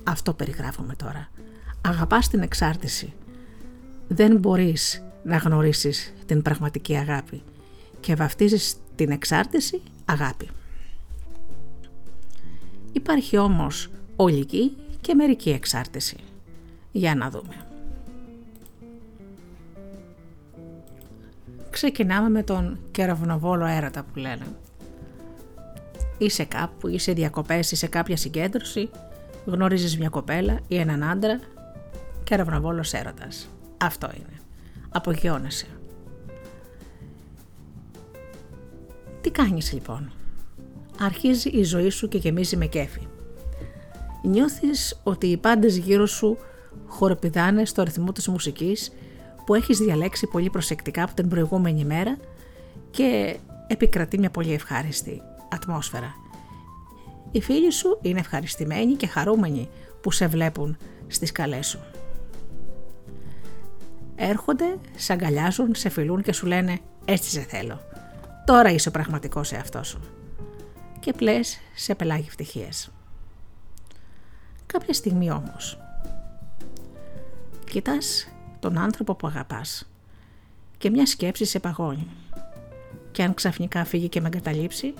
Αυτό 0.04 0.34
περιγράφουμε 0.34 0.94
τώρα. 0.94 1.28
Αγαπάς 1.80 2.28
την 2.28 2.40
εξάρτηση. 2.40 3.14
Δεν 4.08 4.36
μπορείς 4.36 5.04
να 5.22 5.36
γνωρίσεις 5.36 6.14
την 6.26 6.42
πραγματική 6.42 6.96
αγάπη 6.96 7.42
και 8.00 8.14
βαφτίζεις 8.14 8.76
την 8.94 9.10
εξάρτηση 9.10 9.82
αγάπη. 10.04 10.48
Υπάρχει 12.92 13.36
όμως 13.36 13.90
ολική 14.16 14.76
και 15.00 15.14
μερική 15.14 15.50
εξάρτηση. 15.50 16.16
Για 16.92 17.14
να 17.14 17.30
δούμε. 17.30 17.65
Ξεκινάμε 21.76 22.28
με 22.28 22.42
τον 22.42 22.78
κεραυνοβόλο 22.90 23.64
έρωτα 23.64 24.02
που 24.02 24.18
λένε. 24.18 24.46
Είσαι 26.18 26.44
κάπου, 26.44 26.88
είσαι 26.88 27.12
διακοπές, 27.12 27.70
είσαι 27.70 27.86
κάποια 27.86 28.16
συγκέντρωση, 28.16 28.90
γνωρίζεις 29.44 29.98
μια 29.98 30.08
κοπέλα 30.08 30.60
ή 30.68 30.76
έναν 30.76 31.02
άντρα, 31.02 31.40
κεραυνοβόλος 32.24 32.92
έρωτας. 32.92 33.48
Αυτό 33.76 34.10
είναι. 34.16 34.40
Απογειώνεσαι. 34.88 35.66
Τι 39.20 39.30
κάνεις 39.30 39.72
λοιπόν; 39.72 40.12
Αρχίζει 41.00 41.48
η 41.48 41.62
ζωή 41.62 41.90
σου 41.90 42.08
και 42.08 42.18
γεμίζει 42.18 42.56
με 42.56 42.66
κέφι. 42.66 43.06
Νιώθεις 44.22 45.00
ότι 45.02 45.26
οι 45.26 45.36
πάντες 45.36 45.76
γύρω 45.76 46.06
σου 46.06 46.38
χοροπηδάνε 46.86 47.64
στο 47.64 47.82
ρυθμό 47.82 48.12
της 48.12 48.28
μουσικής 48.28 48.92
που 49.46 49.54
έχεις 49.54 49.78
διαλέξει 49.78 50.26
πολύ 50.26 50.50
προσεκτικά 50.50 51.02
από 51.02 51.14
την 51.14 51.28
προηγούμενη 51.28 51.84
μέρα 51.84 52.16
και 52.90 53.38
επικρατεί 53.66 54.18
μια 54.18 54.30
πολύ 54.30 54.52
ευχάριστη 54.52 55.22
ατμόσφαιρα. 55.48 56.14
Οι 57.30 57.40
φίλοι 57.40 57.72
σου 57.72 57.98
είναι 58.02 58.20
ευχαριστημένοι 58.20 58.94
και 58.94 59.06
χαρούμενοι 59.06 59.68
που 60.00 60.10
σε 60.10 60.26
βλέπουν 60.26 60.76
στις 61.06 61.32
καλές 61.32 61.66
σου. 61.66 61.80
Έρχονται, 64.16 64.78
σε 64.96 65.12
αγκαλιάζουν, 65.12 65.74
σε 65.74 65.88
φιλούν 65.88 66.22
και 66.22 66.32
σου 66.32 66.46
λένε 66.46 66.78
«Έτσι 67.04 67.30
σε 67.30 67.40
θέλω». 67.40 67.80
Τώρα 68.44 68.70
είσαι 68.70 68.88
ο 68.88 68.92
πραγματικός 68.92 69.52
εαυτός 69.52 69.88
σου. 69.88 70.00
Και 71.00 71.12
πλες 71.12 71.58
σε 71.74 71.94
πελάγει 71.94 72.26
ευτυχίες. 72.28 72.90
Κάποια 74.66 74.94
στιγμή 74.94 75.30
όμως, 75.30 75.78
κοιτάς 77.70 78.28
τον 78.66 78.78
άνθρωπο 78.78 79.14
που 79.14 79.26
αγαπάς 79.26 79.88
και 80.78 80.90
μια 80.90 81.06
σκέψη 81.06 81.44
σε 81.44 81.58
παγώνει. 81.58 82.06
Και 83.10 83.22
αν 83.22 83.34
ξαφνικά 83.34 83.84
φύγει 83.84 84.08
και 84.08 84.20
με 84.20 84.26
εγκαταλείψει, 84.26 84.94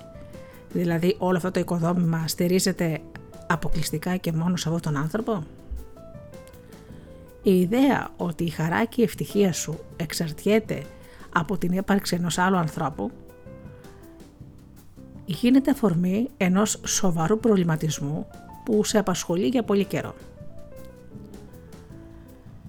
δηλαδή 0.73 1.17
όλο 1.19 1.37
αυτό 1.37 1.51
το 1.51 1.61
οικοδόμημα 1.61 2.29
στηρίζεται 2.29 3.01
αποκλειστικά 3.47 4.17
και 4.17 4.33
μόνο 4.33 4.57
σε 4.57 4.69
αυτόν 4.69 4.93
τον 4.93 5.03
άνθρωπο; 5.03 5.45
Η 7.43 7.61
ιδέα 7.61 8.11
ότι 8.17 8.45
η 8.45 8.49
χαρά 8.49 8.85
και 8.85 9.01
η 9.01 9.05
ευτυχία 9.05 9.53
σου 9.53 9.79
εξαρτιέται 9.97 10.83
από 11.33 11.59
την 11.59 11.73
ύπαρξη 11.73 12.15
ενός 12.15 12.39
άλλου 12.39 12.57
ανθρώπου 12.57 13.11
γίνεται 15.25 15.71
αφορμή 15.71 16.29
ενός 16.37 16.81
σοβαρού 16.85 17.39
προβληματισμού 17.39 18.27
που 18.65 18.85
σε 18.85 18.99
απασχολεί 18.99 19.47
για 19.47 19.63
πολύ 19.63 19.85
καιρό. 19.85 20.15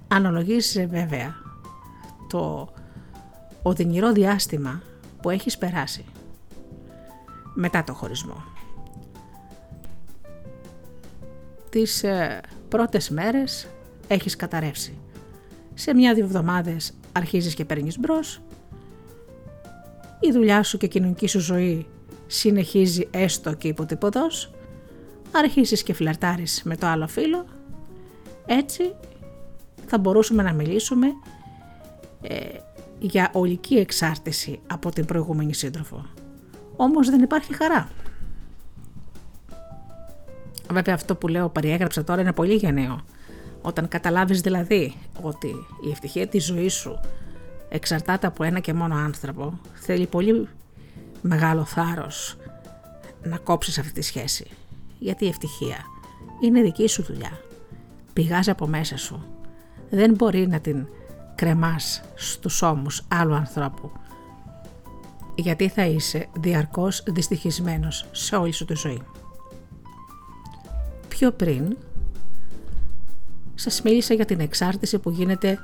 Αναλογίζεσαι 0.07 0.85
βέβαια 0.85 1.35
το 2.29 2.69
οδυνηρό 3.61 4.11
διάστημα 4.11 4.81
που 5.21 5.29
έχεις 5.29 5.57
περάσει 5.57 6.05
μετά 7.53 7.83
το 7.83 7.93
χωρισμό. 7.93 8.43
Τις 11.69 12.03
ε, 12.03 12.41
πρώτες 12.67 13.09
μέρες 13.09 13.67
έχεις 14.07 14.35
καταρρεύσει. 14.35 14.97
Σε 15.73 15.93
μια-δύο 15.93 16.23
εβδομάδες 16.23 16.93
αρχίζεις 17.11 17.53
και 17.53 17.65
παίρνεις 17.65 17.99
μπρος. 17.99 18.41
Η 20.19 20.31
δουλειά 20.31 20.63
σου 20.63 20.77
και 20.77 20.85
η 20.85 20.89
κοινωνική 20.89 21.27
σου 21.27 21.39
ζωή 21.39 21.87
συνεχίζει 22.27 23.07
έστω 23.11 23.53
και 23.53 23.67
υποτυπωδός. 23.67 24.51
Αρχίζεις 25.31 25.83
και 25.83 25.93
φλερτάρεις 25.93 26.61
με 26.63 26.75
το 26.75 26.87
άλλο 26.87 27.07
φίλο. 27.07 27.45
Έτσι 28.45 28.95
θα 29.87 29.97
μπορούσαμε 29.97 30.43
να 30.43 30.53
μιλήσουμε 30.53 31.07
ε, 32.21 32.35
για 32.99 33.29
ολική 33.33 33.75
εξάρτηση 33.75 34.59
από 34.67 34.91
την 34.91 35.05
προηγούμενη 35.05 35.53
σύντροφο. 35.53 36.05
Όμως 36.75 37.09
δεν 37.09 37.21
υπάρχει 37.21 37.55
χαρά. 37.55 37.89
Βέβαια 40.71 40.95
αυτό 40.95 41.15
που 41.15 41.27
λέω 41.27 41.49
περιέγραψα 41.49 42.03
τώρα 42.03 42.21
είναι 42.21 42.33
πολύ 42.33 42.53
γενναίο. 42.53 43.01
Όταν 43.61 43.87
καταλάβεις 43.87 44.41
δηλαδή 44.41 44.95
ότι 45.21 45.47
η 45.87 45.89
ευτυχία 45.91 46.27
της 46.27 46.45
ζωής 46.45 46.73
σου 46.73 46.99
εξαρτάται 47.69 48.27
από 48.27 48.43
ένα 48.43 48.59
και 48.59 48.73
μόνο 48.73 48.95
άνθρωπο, 48.95 49.59
θέλει 49.73 50.05
πολύ 50.05 50.47
μεγάλο 51.21 51.65
θάρρος 51.65 52.37
να 53.23 53.37
κόψεις 53.37 53.79
αυτή 53.79 53.91
τη 53.91 54.01
σχέση. 54.01 54.47
Γιατί 54.99 55.25
η 55.25 55.27
ευτυχία 55.27 55.77
είναι 56.41 56.61
δική 56.61 56.87
σου 56.87 57.03
δουλειά. 57.03 57.39
Πηγάζει 58.13 58.49
από 58.49 58.67
μέσα 58.67 58.97
σου. 58.97 59.36
Δεν 59.89 60.13
μπορεί 60.13 60.47
να 60.47 60.59
την 60.59 60.87
κρεμάς 61.35 62.01
στους 62.15 62.61
ώμους 62.61 63.03
άλλου 63.07 63.33
ανθρώπου 63.33 63.91
γιατί 65.35 65.69
θα 65.69 65.85
είσαι 65.85 66.27
διαρκώς 66.39 67.03
δυστυχισμένος 67.07 68.05
σε 68.11 68.35
όλη 68.35 68.51
σου 68.51 68.65
τη 68.65 68.75
ζωή. 68.75 69.01
Πιο 71.07 71.31
πριν 71.31 71.77
σας 73.55 73.81
μίλησα 73.81 74.13
για 74.13 74.25
την 74.25 74.39
εξάρτηση 74.39 74.99
που 74.99 75.09
γίνεται 75.09 75.59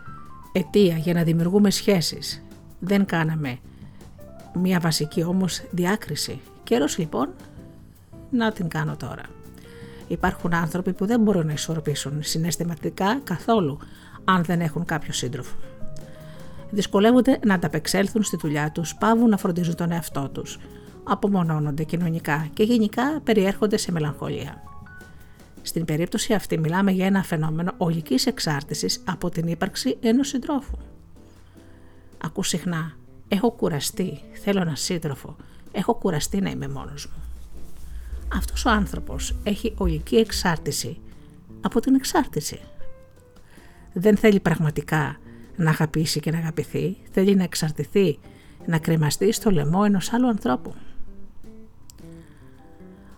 αιτία 0.52 0.98
για 0.98 1.14
να 1.14 1.24
δημιουργούμε 1.24 1.70
σχέσεις. 1.70 2.44
Δεν 2.80 3.06
κάναμε 3.06 3.58
μια 4.54 4.80
βασική 4.80 5.24
όμως 5.24 5.62
διάκριση. 5.72 6.42
Καιρός 6.64 6.98
λοιπόν 6.98 7.30
να 8.30 8.52
την 8.52 8.68
κάνω 8.68 8.96
τώρα. 8.96 9.24
Υπάρχουν 10.08 10.54
άνθρωποι 10.54 10.94
που 10.94 11.06
δεν 11.06 11.22
μπορούν 11.22 11.46
να 11.46 11.54
ισορροπήσουν 11.54 12.24
συναισθηματικά 12.24 13.20
καθόλου 13.24 13.80
αν 14.24 14.44
δεν 14.44 14.62
έχουν 14.62 14.86
κάποιο 14.86 15.14
σύντροφο. 15.14 15.56
Δυσκολεύονται 16.70 17.40
να 17.46 17.54
ανταπεξέλθουν 17.54 18.24
στη 18.24 18.38
δουλειά 18.38 18.72
τους, 18.72 18.96
πάβουν 18.96 19.30
να 19.30 19.38
φροντίζουν 19.38 19.76
τον 19.76 19.92
εαυτό 19.92 20.30
τους, 20.30 20.60
απομονώνονται 21.04 21.84
κοινωνικά 21.84 22.48
και 22.54 22.64
γενικά 22.64 23.20
περιέρχονται 23.24 23.78
σε 23.78 23.92
μελαγχολία. 23.92 24.64
Στην 25.62 25.86
περίπτωση 25.86 26.34
αυτή 26.34 26.58
μιλάμε 26.58 26.92
για 26.92 27.06
ένα 27.06 27.24
φαινόμενο 27.24 27.74
ολικής 27.78 28.26
εξάρτησης 28.26 29.04
από 29.06 29.30
την 29.30 29.48
ύπαρξη 29.48 29.98
ενός 30.02 30.28
συντρόφου. 30.28 30.78
Ακού 32.18 32.44
συχνά, 32.44 32.92
έχω 33.28 33.52
κουραστεί, 33.52 34.22
θέλω 34.44 34.62
ένα 34.62 34.76
σύντροφο, 34.76 35.36
έχω 35.72 35.94
κουραστεί 35.94 36.42
να 36.42 36.50
είμαι 36.50 36.68
μόνος 36.68 37.06
μου. 37.08 37.24
Αυτός 38.36 38.66
ο 38.66 38.70
άνθρωπος 38.70 39.36
έχει 39.44 39.74
ολική 39.78 40.16
εξάρτηση 40.16 40.98
από 41.62 41.80
την 41.80 41.96
εξάρτηση. 41.96 42.60
Δεν 43.94 44.18
θέλει 44.18 44.40
πραγματικά 44.40 45.18
να 45.56 45.70
αγαπήσει 45.70 46.20
και 46.20 46.32
να 46.32 46.38
αγαπηθεί, 46.38 46.98
θέλει 47.12 47.36
να 47.36 47.44
εξαρτηθεί, 47.44 48.20
να 48.66 48.78
κρεμαστεί 48.78 49.32
στο 49.32 49.52
λαιμό 49.52 49.82
ενός 49.86 50.14
άλλου 50.14 50.28
ανθρώπου. 50.28 50.74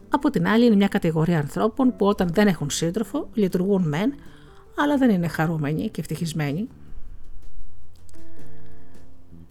Από 0.09 0.29
την 0.29 0.47
άλλη 0.47 0.65
είναι 0.65 0.75
μια 0.75 0.87
κατηγορία 0.87 1.39
ανθρώπων 1.39 1.95
που 1.95 2.05
όταν 2.05 2.29
δεν 2.33 2.47
έχουν 2.47 2.69
σύντροφο 2.69 3.29
λειτουργούν 3.33 3.87
μεν, 3.87 4.13
αλλά 4.77 4.97
δεν 4.97 5.09
είναι 5.09 5.27
χαρούμενοι 5.27 5.89
και 5.89 6.01
ευτυχισμένοι. 6.01 6.67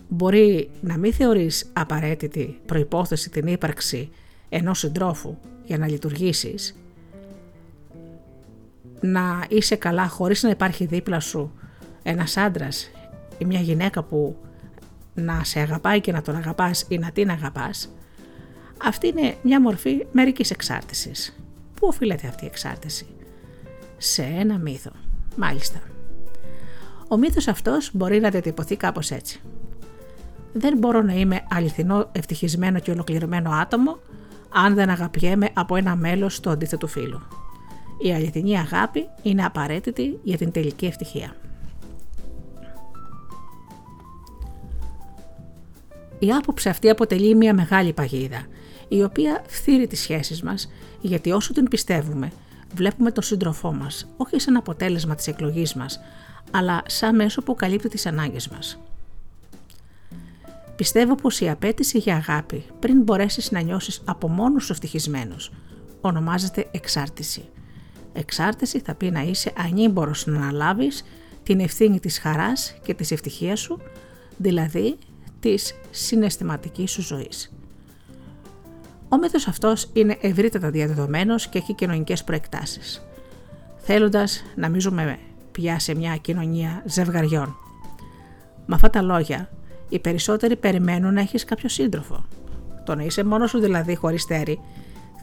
Μπορεί 0.09 0.71
να 0.81 0.99
μην 0.99 1.13
θεωρείς 1.13 1.71
απαραίτητη 1.73 2.61
προϋπόθεση 2.67 3.31
την 3.31 3.47
ύπαρξη 3.47 4.11
ενός 4.49 4.79
συντρόφου 4.79 5.37
για 5.65 5.79
να 5.79 5.89
λειτουργήσεις, 5.89 6.77
να 9.05 9.45
είσαι 9.49 9.77
καλά 9.77 10.09
χωρίς 10.09 10.43
να 10.43 10.51
υπάρχει 10.51 10.85
δίπλα 10.85 11.21
σου 11.21 11.53
ένας 12.03 12.37
άντρας 12.37 12.91
ή 13.39 13.45
μια 13.45 13.61
γυναίκα 13.61 14.03
που 14.03 14.37
να 15.15 15.45
σε 15.45 15.61
αγαπάει 15.61 16.01
και 16.01 16.13
να 16.13 16.23
τον 16.23 16.37
αγαπάς 16.37 16.85
ή 16.89 16.99
να 16.99 17.11
την 17.11 17.31
αγαπάς, 17.31 17.93
αυτή 18.85 19.07
είναι 19.09 19.37
μια 19.43 19.61
μορφή 19.61 20.07
μερικής 20.13 20.51
εξάρτησης. 20.51 21.37
Πού 21.75 21.87
οφείλεται 21.87 22.27
αυτή 22.27 22.45
η 22.45 22.47
εξάρτηση; 22.47 23.07
Σε 23.97 24.23
ένα 24.23 24.59
μύθο. 24.59 24.91
Μάλιστα. 25.37 25.81
Ο 27.09 27.17
μύθος 27.17 27.49
αυτός 27.49 27.91
μπορεί 27.93 28.21
να 28.21 28.31
διατυπωθεί 28.31 28.77
κάπως 28.77 29.11
έτσι. 29.11 29.41
Δεν 30.53 30.79
μπορώ 30.79 31.03
να 31.03 31.13
είμαι 31.13 31.45
αληθινό, 31.51 32.09
ευτυχισμένο 32.13 32.79
και 32.79 32.91
ολοκληρωμένο 32.91 33.51
άτομο 33.51 33.99
αν 34.51 34.75
δεν 34.75 34.89
αγαπιέμαι 34.89 35.51
από 35.53 35.77
ένα 35.77 35.97
μέλος 35.97 36.41
του 36.41 36.51
αντίθετου 36.51 36.87
φύλου. 36.87 37.44
Η 37.99 38.13
αληθινή 38.13 38.59
αγάπη 38.59 39.09
είναι 39.23 39.45
απαραίτητη 39.45 40.19
για 40.23 40.37
την 40.37 40.51
τελική 40.51 40.87
ευτυχία. 40.87 41.37
Η 46.19 46.33
άποψη 46.33 46.69
αυτή 46.69 46.89
αποτελεί 46.89 47.35
μια 47.35 47.55
μεγάλη 47.55 47.93
παγίδα, 47.93 48.47
η 48.89 49.03
οποία 49.03 49.43
φθείρει 49.47 49.87
τις 49.87 50.01
σχέσεις 50.01 50.43
μας, 50.43 50.71
γιατί 51.01 51.31
όσο 51.31 51.53
την 51.53 51.69
πιστεύουμε, 51.69 52.33
βλέπουμε 52.75 53.11
τον 53.11 53.23
σύντροφό 53.23 53.73
μας, 53.73 54.07
όχι 54.17 54.41
σαν 54.41 54.57
αποτέλεσμα 54.57 55.15
της 55.15 55.27
εκλογής 55.27 55.75
μας, 55.75 56.01
αλλά 56.51 56.83
σαν 56.87 57.15
μέσο 57.15 57.43
που 57.43 57.55
καλύπτει 57.55 57.89
τις 57.89 58.07
ανάγκες 58.07 58.49
μας. 58.49 58.79
Πιστεύω 60.77 61.15
πως 61.15 61.41
η 61.41 61.51
απέτηση 61.51 61.99
για 61.99 62.17
αγάπη, 62.17 62.65
πριν 62.79 63.03
μπορέσεις 63.03 63.51
να 63.51 63.61
νιώσεις 63.61 64.03
από 64.05 64.29
μόνος 64.29 64.65
σου 64.65 64.73
ευτυχισμένος, 64.73 65.53
ονομάζεται 66.01 66.67
εξάρτηση. 66.71 67.45
Εξάρτηση 68.17 68.79
θα 68.81 68.95
πει 68.95 69.11
να 69.11 69.21
είσαι 69.21 69.53
ανήμπορος 69.57 70.27
να 70.27 70.37
αναλάβεις 70.37 71.05
την 71.43 71.61
ευθύνη 71.61 72.01
της 72.01 72.19
χαράς 72.19 72.75
και 72.83 72.95
της 72.95 73.11
ευτυχίας 73.11 73.61
σου, 73.61 73.81
δηλαδή 74.37 74.99
της 75.41 75.75
συναισθηματικής 75.91 76.91
σου 76.91 77.03
ζωής. 77.03 77.53
Ο 79.09 79.17
μύθος 79.17 79.47
αυτός 79.47 79.91
είναι 79.93 80.17
ευρύτατα 80.21 80.71
διαδεδομένος 80.71 81.49
και 81.49 81.59
έχει 81.59 81.75
κοινωνικές 81.75 82.25
προεκτάσεις. 82.25 83.07
Θέλοντας 83.77 84.45
να 84.57 84.69
μίζουμε 84.69 85.19
πια 85.53 85.79
σε 85.79 85.95
μια 85.95 86.17
κοινωνία 86.17 86.83
ζευγαριών. 86.87 87.57
Με 88.67 88.75
αυτά 88.75 88.91
τα 88.91 89.03
λόγια, 89.03 89.51
οι 89.89 89.99
περισσότεροι 89.99 90.57
περιμένουν 90.57 91.15
να 91.15 91.21
έχεις 91.21 91.45
κάποιο 91.45 91.69
σύντροφο. 91.69 92.25
Το 92.85 92.95
να 92.95 93.03
είσαι 93.03 93.25
μόνος 93.25 93.51
σου 93.51 93.59
δηλαδή 93.59 93.95
χωρίς 93.95 94.27
τέρι, 94.27 94.61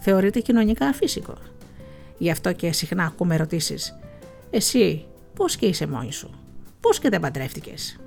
θεωρείται 0.02 0.40
κοινωνικά 0.40 0.88
αφύσικο. 0.88 1.34
Γι' 2.22 2.31
αυτό 2.31 2.53
και 2.53 2.72
συχνά 2.72 3.03
ακούμε 3.03 3.35
ερωτήσεις. 3.35 3.98
Εσύ 4.49 5.06
πώς 5.35 5.56
και 5.56 5.65
είσαι 5.65 5.88
μόνη 5.88 6.11
σου, 6.11 6.30
πώς 6.80 6.99
και 6.99 7.10
δεν 7.10 7.19
παντρεύτηκες, 7.19 7.99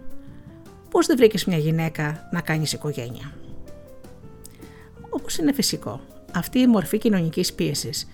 πώς 0.90 1.06
δεν 1.06 1.16
βρήκες 1.16 1.44
μια 1.44 1.56
γυναίκα 1.56 2.28
να 2.32 2.40
κάνεις 2.40 2.72
οικογένεια; 2.72 3.32
Όπως 5.10 5.36
είναι 5.36 5.52
φυσικό, 5.52 6.00
αυτή 6.32 6.58
η 6.58 6.66
μορφή 6.66 6.98
κοινωνικής 6.98 7.52
πίεσης 7.52 8.06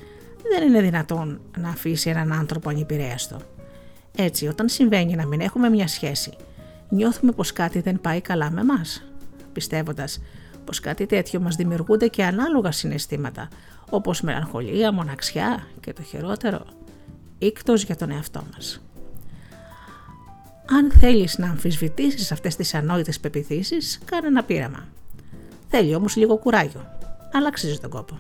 δεν 0.51 0.68
είναι 0.68 0.81
δυνατόν 0.81 1.40
να 1.59 1.68
αφήσει 1.68 2.10
έναν 2.10 2.32
άνθρωπο 2.32 2.68
ανυπηρέαστο. 2.68 3.40
Έτσι, 4.16 4.47
όταν 4.47 4.68
συμβαίνει 4.68 5.14
να 5.14 5.27
μην 5.27 5.40
έχουμε 5.40 5.68
μια 5.68 5.89
σχέση, 5.89 6.32
νιώθουμε 6.89 7.32
πως 7.32 7.52
κάτι 7.52 7.81
δεν 7.81 8.01
πάει 8.01 8.20
καλά 8.20 8.51
με 8.51 8.64
μας, 8.64 9.05
πιστεύοντας 9.52 10.20
πως 10.64 10.81
κάτι 10.81 11.06
τέτοιο 11.06 11.40
μας 11.40 11.56
δημιουργούνται 11.56 12.06
και 12.09 12.24
ανάλογα 12.24 12.72
συναισθήματα, 12.72 13.48
όπως 13.91 14.21
μελαγχολία, 14.21 14.93
μοναξιά 14.93 15.67
και 15.81 15.93
το 15.93 16.03
χειρότερο, 16.03 16.65
ίκτος 17.39 17.85
για 17.85 17.97
τον 17.97 18.11
εαυτό 18.11 18.43
μας. 18.55 18.81
Αν 20.67 20.91
θέλεις 20.91 21.39
να 21.39 21.49
αμφισβητήσεις 21.49 22.33
αυτές 22.33 22.57
τις 22.57 22.75
ανόητες 22.75 23.21
πεπιθήσεις, 23.21 24.01
κάνε 24.05 24.27
ένα 24.27 24.45
πείραμα. 24.45 24.87
Θέλει 25.69 25.95
όμως 25.95 26.17
λίγο 26.17 26.37
κουράγιο, 26.37 26.87
αλλά 27.33 27.49
αξίζει 27.49 27.79
τον 27.79 27.91
κόπο. 27.91 28.19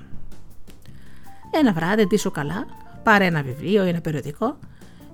Ένα 1.50 1.72
βράδυ 1.72 2.06
ντύσου 2.06 2.30
καλά, 2.30 2.66
πάρε 3.02 3.24
ένα 3.24 3.42
βιβλίο 3.42 3.84
ή 3.84 3.88
ένα 3.88 4.00
περιοδικό 4.00 4.56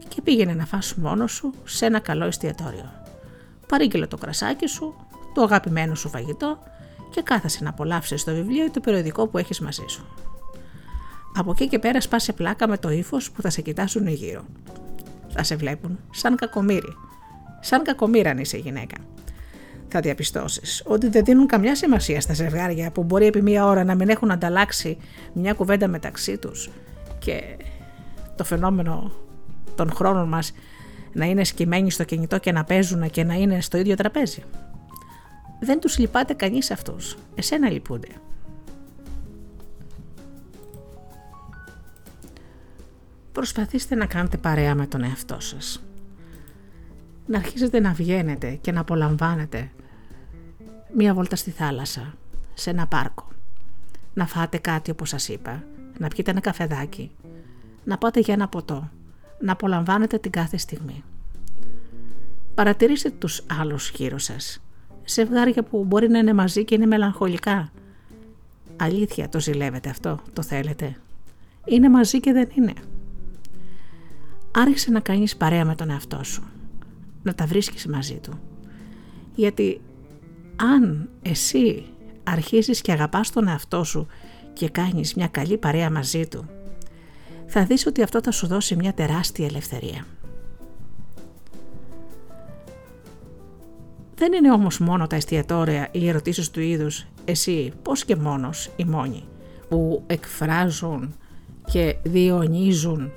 και 0.09 0.23
πήγαινε 0.23 0.55
να 0.55 0.67
φας 0.67 0.95
μόνος 0.95 1.33
σου 1.33 1.53
σε 1.65 1.87
ένα 1.87 1.99
καλό 1.99 2.25
εστιατόριο. 2.25 2.93
Παρήγγειλε 3.69 4.07
το 4.07 4.17
κρασάκι 4.17 4.67
σου, 4.67 4.95
το 5.35 5.43
αγαπημένο 5.43 5.95
σου 5.95 6.09
φαγητό 6.09 6.59
και 7.11 7.23
κάθασε 7.23 7.65
να 7.65 7.71
απολαύσεις 7.71 8.25
το 8.25 8.35
βιβλίο 8.35 8.65
ή 8.65 8.71
το 8.71 8.81
περιοδικό 8.81 9.27
που 9.27 9.39
έχεις 9.39 9.61
μαζί 9.61 9.85
σου. 9.89 10.07
Από 11.37 11.51
εκεί 11.51 11.69
και 11.69 11.79
πέρα 11.79 12.01
σπάσε 12.01 12.33
πλάκα 12.33 12.69
με 12.69 12.79
το 12.79 12.91
ύφος 12.91 13.31
που 13.31 13.43
θα 13.43 13.51
σε 13.51 13.61
κοιτάσουν 13.61 14.07
γύρω. 14.07 14.45
Θα 15.29 15.43
σε 15.43 15.57
βλέπουν 15.57 15.99
σαν 16.11 16.37
κακομύρι 16.37 16.97
σαν 17.67 17.83
κακομήρα 17.83 18.31
αν 18.31 18.39
είσαι 18.39 18.57
γυναίκα. 18.57 18.97
Θα 19.89 20.01
διαπιστώσεις 20.01 20.83
ότι 20.87 21.09
δεν 21.09 21.25
δίνουν 21.25 21.47
καμιά 21.47 21.75
σημασία 21.75 22.21
στα 22.21 22.35
ζευγάρια 22.35 22.91
που 22.91 23.03
μπορεί 23.03 23.27
επί 23.27 23.43
μία 23.43 23.67
ώρα 23.67 23.85
να 23.85 23.95
μην 23.95 24.09
έχουν 24.09 24.31
ανταλλάξει 24.31 24.99
μια 25.33 25.53
κουβέντα 25.53 25.89
μεταξύ 25.89 26.39
τους 26.39 26.71
και 27.19 27.57
το 28.37 28.45
φαινόμενο 28.45 29.13
των 29.75 29.93
χρόνων 29.93 30.29
μας 30.29 30.53
να 31.13 31.25
είναι 31.25 31.45
σκημένοι 31.45 31.91
στο 31.91 32.05
κινητό 32.05 32.39
και 32.39 32.53
να 32.53 32.65
παίζουν 32.65 33.11
και 33.11 33.25
να 33.25 33.35
είναι 33.35 33.61
στο 33.61 33.79
ίδιο 33.79 33.95
τραπέζι. 33.95 34.43
Δεν 35.61 35.81
τους 35.81 35.99
λυπάται 35.99 36.35
κανείς 36.35 36.71
αυτούς. 36.71 37.17
Εσένα 37.35 37.71
λυπούνται. 37.71 38.09
Προσπαθήστε 43.37 43.95
να 43.95 44.07
κάνετε 44.07 44.37
παρέα 44.37 44.75
με 44.75 44.87
τον 44.87 45.03
εαυτό 45.03 45.41
σας 45.41 45.81
να 47.27 47.39
αρχίσετε 47.39 47.81
να 47.81 47.93
βγαίνετε 47.93 48.59
και 48.61 48.73
να 48.73 48.81
απολαμβάνετε 48.81 49.71
μία 50.95 51.15
βόλτα 51.15 51.37
στη 51.37 51.51
θάλασσα, 51.51 52.15
σε 52.55 52.71
ένα 52.71 52.87
πάρκο. 52.87 53.29
Να 54.15 54.27
φάτε 54.27 54.59
κάτι 54.59 54.91
όπως 54.91 55.09
σας 55.09 55.29
είπα, 55.29 55.65
να 55.99 56.09
πιείτε 56.09 56.31
ένα 56.31 56.41
καφεδάκι, 56.41 57.11
να 57.85 57.99
πάτε 57.99 58.21
για 58.21 58.35
ένα 58.35 58.49
ποτό, 58.49 58.91
να 59.41 59.53
απολαμβάνετε 59.53 60.19
την 60.19 60.31
κάθε 60.31 60.57
στιγμή. 60.57 61.05
Παρατηρήστε 62.55 63.11
τους 63.11 63.45
άλλους 63.61 63.91
γύρω 63.91 64.19
σας. 64.19 64.63
Ζευγάρια 65.05 65.63
που 65.63 65.85
μπορεί 65.85 66.09
να 66.09 66.19
είναι 66.19 66.33
μαζί 66.33 66.65
και 66.65 66.75
είναι 66.75 66.87
μελαγχολικά. 66.87 67.73
Αλήθεια 68.77 69.29
το 69.29 69.41
ζηλεύετε 69.41 69.89
αυτό, 69.89 70.21
το 70.33 70.43
θέλετε; 70.43 70.97
Είναι 71.65 71.89
μαζί 71.89 72.21
και 72.21 72.33
δεν 72.33 72.49
είναι; 72.55 72.73
Άρχισε 74.59 74.91
να 74.91 75.01
κάνεις 75.01 75.37
παρέα 75.37 75.65
με 75.65 75.75
τον 75.75 75.91
εαυτό 75.91 76.25
σου. 76.25 76.43
Να 77.23 77.35
τα 77.35 77.47
βρίσκεις 77.47 77.87
μαζί 77.87 78.15
του. 78.15 78.41
Γιατί 79.35 79.81
αν 80.57 81.09
εσύ 81.23 81.85
αρχίζεις 82.25 82.81
και 82.81 82.93
αγαπάς 82.93 83.31
τον 83.31 83.49
εαυτό 83.49 83.85
σου 83.85 84.07
και 84.53 84.69
κάνεις 84.69 85.15
μια 85.15 85.27
καλή 85.29 85.57
παρέα 85.59 85.91
μαζί 85.91 86.27
του, 86.27 86.49
θα 87.47 87.65
δεις 87.65 87.87
ότι 87.87 88.03
αυτό 88.03 88.21
θα 88.23 88.31
σου 88.31 88.47
δώσει 88.47 88.77
μια 88.77 88.95
τεράστια 88.95 89.47
ελευθερία. 89.47 90.07
Δεν 94.15 94.33
είναι 94.33 94.53
όμως 94.53 94.79
μόνο 94.79 95.07
τα 95.07 95.17
εστιατόρια 95.17 95.89
ή 95.93 95.99
οι 96.03 96.09
ερωτήσεις 96.09 96.51
του 96.51 96.61
είδους 96.61 97.07
«εσύ 97.25 97.73
πώς 97.83 98.05
και 98.05 98.17
μόνος 98.17 98.71
ή 98.77 98.85
μόνοι» 98.85 99.25
που 99.69 100.03
εκφράζουν 100.07 101.15
και 101.65 101.97
διονύζουν 102.03 103.13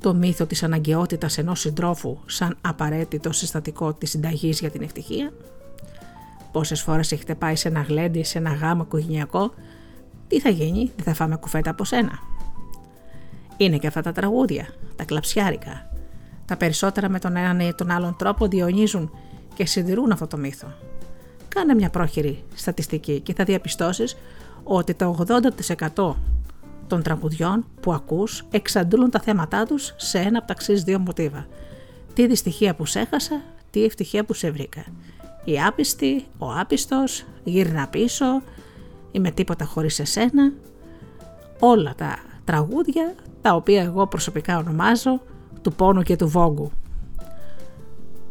το 0.00 0.14
μύθο 0.14 0.46
της 0.46 0.62
αναγκαιότητας 0.62 1.38
ενός 1.38 1.60
συντρόφου 1.60 2.18
σαν 2.26 2.56
απαραίτητο 2.60 3.32
συστατικό 3.32 3.92
της 3.92 4.10
συνταγής 4.10 4.60
για 4.60 4.70
την 4.70 4.82
ευτυχία; 4.82 5.32
Πόσες 6.52 6.82
φορές 6.82 7.12
έχετε 7.12 7.34
πάει 7.34 7.56
σε 7.56 7.68
ένα 7.68 7.80
γλέντι, 7.80 8.22
σε 8.22 8.38
ένα 8.38 8.54
γάμο 8.54 8.82
οικογενειακό, 8.82 9.54
τι 10.28 10.40
θα 10.40 10.48
γίνει, 10.48 10.90
δεν 10.96 11.04
θα 11.04 11.14
φάμε 11.14 11.36
κουφέτα 11.36 11.70
από 11.70 11.84
σένα; 11.84 12.18
Είναι 13.56 13.78
και 13.78 13.86
αυτά 13.86 14.02
τα 14.02 14.12
τραγούδια, 14.12 14.68
τα 14.96 15.04
κλαψιάρικα. 15.04 15.90
Τα 16.44 16.56
περισσότερα 16.56 17.08
με 17.08 17.18
τον 17.18 17.36
έναν 17.36 17.60
ή 17.60 17.74
τον 17.74 17.90
άλλον 17.90 18.16
τρόπο 18.16 18.46
διονύζουν 18.46 19.10
και 19.54 19.66
συντηρούν 19.66 20.12
αυτό 20.12 20.26
το 20.26 20.36
μύθο. 20.36 20.66
Κάνε 21.48 21.74
μια 21.74 21.90
πρόχειρη 21.90 22.44
στατιστική 22.54 23.20
και 23.20 23.34
θα 23.34 23.44
διαπιστώσεις 23.44 24.16
ότι 24.62 24.94
το 24.94 25.26
80% 25.96 26.14
των 26.90 27.02
τραγουδιών 27.02 27.66
που 27.80 27.92
ακούς 27.92 28.44
εξαντλούν 28.50 29.10
τα 29.10 29.20
θέματά 29.20 29.64
τους 29.64 29.94
σε 29.96 30.18
ένα 30.18 30.38
από 30.38 30.46
τα 30.46 30.52
εξής 30.56 30.82
δύο 30.82 30.98
μοτίβα. 30.98 31.46
Τι 32.14 32.26
δυστυχία 32.26 32.74
που 32.74 32.86
σε 32.86 33.00
έχασα, 33.00 33.42
τι 33.70 33.84
ευτυχία 33.84 34.24
που 34.24 34.34
σε 34.34 34.50
βρήκα. 34.50 34.84
Η 35.44 35.60
άπιστη, 35.60 36.24
ο 36.38 36.52
άπιστος, 36.52 37.24
γύρνα 37.44 37.88
πίσω, 37.88 38.42
είμαι 39.10 39.30
τίποτα 39.30 39.64
χωρίς 39.64 39.98
εσένα. 39.98 40.52
Όλα 41.58 41.94
τα 41.96 42.18
τραγούδια 42.44 43.14
τα 43.40 43.54
οποία 43.54 43.82
εγώ 43.82 44.06
προσωπικά 44.06 44.58
ονομάζω 44.58 45.20
του 45.62 45.72
πόνου 45.72 46.02
και 46.02 46.16
του 46.16 46.28
βόγκου. 46.28 46.70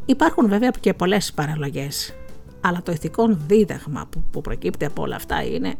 Υπάρχουν 0.06 0.48
βέβαια 0.50 0.70
και 0.80 0.94
πολλές 0.94 1.34
παραλογές, 1.34 2.14
αλλά 2.62 2.82
το 2.82 2.92
ηθικό 2.92 3.28
δίδαγμα 3.48 4.08
που, 4.10 4.24
που 4.32 4.42
προκύπτει 4.42 4.86
από 4.86 5.02
όλα 5.02 5.16
αυτά 5.16 5.44
είναι 5.44 5.76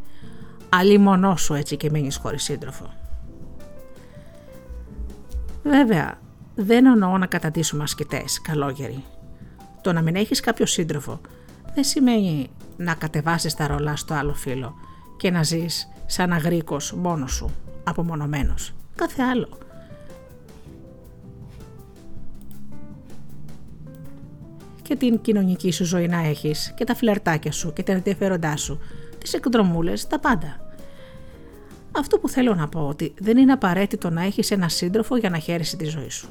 αλλή 0.70 1.00
σου 1.36 1.54
έτσι 1.54 1.78
και 1.78 1.90
μείνεις 1.90 2.16
χωρίς 2.16 2.44
σύντροφο. 2.44 2.94
Βέβαια, 5.64 6.20
δεν 6.56 6.86
εννοώ 6.86 7.18
να 7.18 7.26
καταντήσουμε 7.26 7.84
ασκητές, 7.84 8.42
καλόγεροι. 8.42 9.04
Το 9.82 9.94
να 9.94 10.02
μην 10.02 10.16
έχεις 10.16 10.40
κάποιο 10.40 10.66
σύντροφο 10.66 11.22
δεν 11.74 11.84
σημαίνει 11.84 12.50
να 12.78 12.94
κατεβάσεις 12.94 13.54
τα 13.54 13.68
ρολά 13.68 13.96
στο 13.96 14.14
άλλο 14.14 14.34
φύλλο 14.34 14.74
και 15.18 15.32
να 15.32 15.44
ζεις 15.44 15.88
σαν 16.06 16.34
αγρίκος 16.34 16.94
μόνος 16.94 17.32
σου, 17.32 17.50
απομονωμένος. 17.84 18.74
Κάθε 18.96 19.22
άλλο. 19.22 19.58
Και 24.82 24.96
την 24.96 25.22
κοινωνική 25.22 25.72
σου 25.72 25.86
ζωή 25.86 26.08
να 26.08 26.18
έχεις 26.18 26.74
και 26.76 26.84
τα 26.84 26.96
φλερτάκια 26.96 27.52
σου 27.52 27.74
και 27.74 27.84
τα 27.84 27.92
ενδιαφέροντά 27.92 28.58
σου 28.58 28.80
τις 29.30 29.40
εκδρομούλες, 29.40 30.08
τα 30.08 30.20
πάντα. 30.20 30.60
Αυτό 31.92 32.20
που 32.20 32.30
θέλω 32.30 32.56
να 32.56 32.68
πω 32.68 32.88
ότι 32.88 33.14
δεν 33.20 33.38
είναι 33.38 33.52
απαραίτητο 33.52 34.10
να 34.10 34.24
έχεις 34.24 34.52
ένα 34.52 34.70
σύντροφο 34.70 35.18
για 35.18 35.30
να 35.30 35.38
χαίρεσαι 35.38 35.76
τη 35.76 35.86
ζωή 35.86 36.10
σου. 36.10 36.30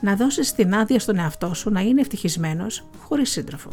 Να 0.00 0.16
δώσεις 0.16 0.52
την 0.52 0.74
άδεια 0.74 0.98
στον 0.98 1.18
εαυτό 1.18 1.54
σου 1.54 1.70
να 1.70 1.80
είναι 1.80 2.00
ευτυχισμένος 2.00 2.84
χωρίς 2.98 3.30
σύντροφο. 3.30 3.70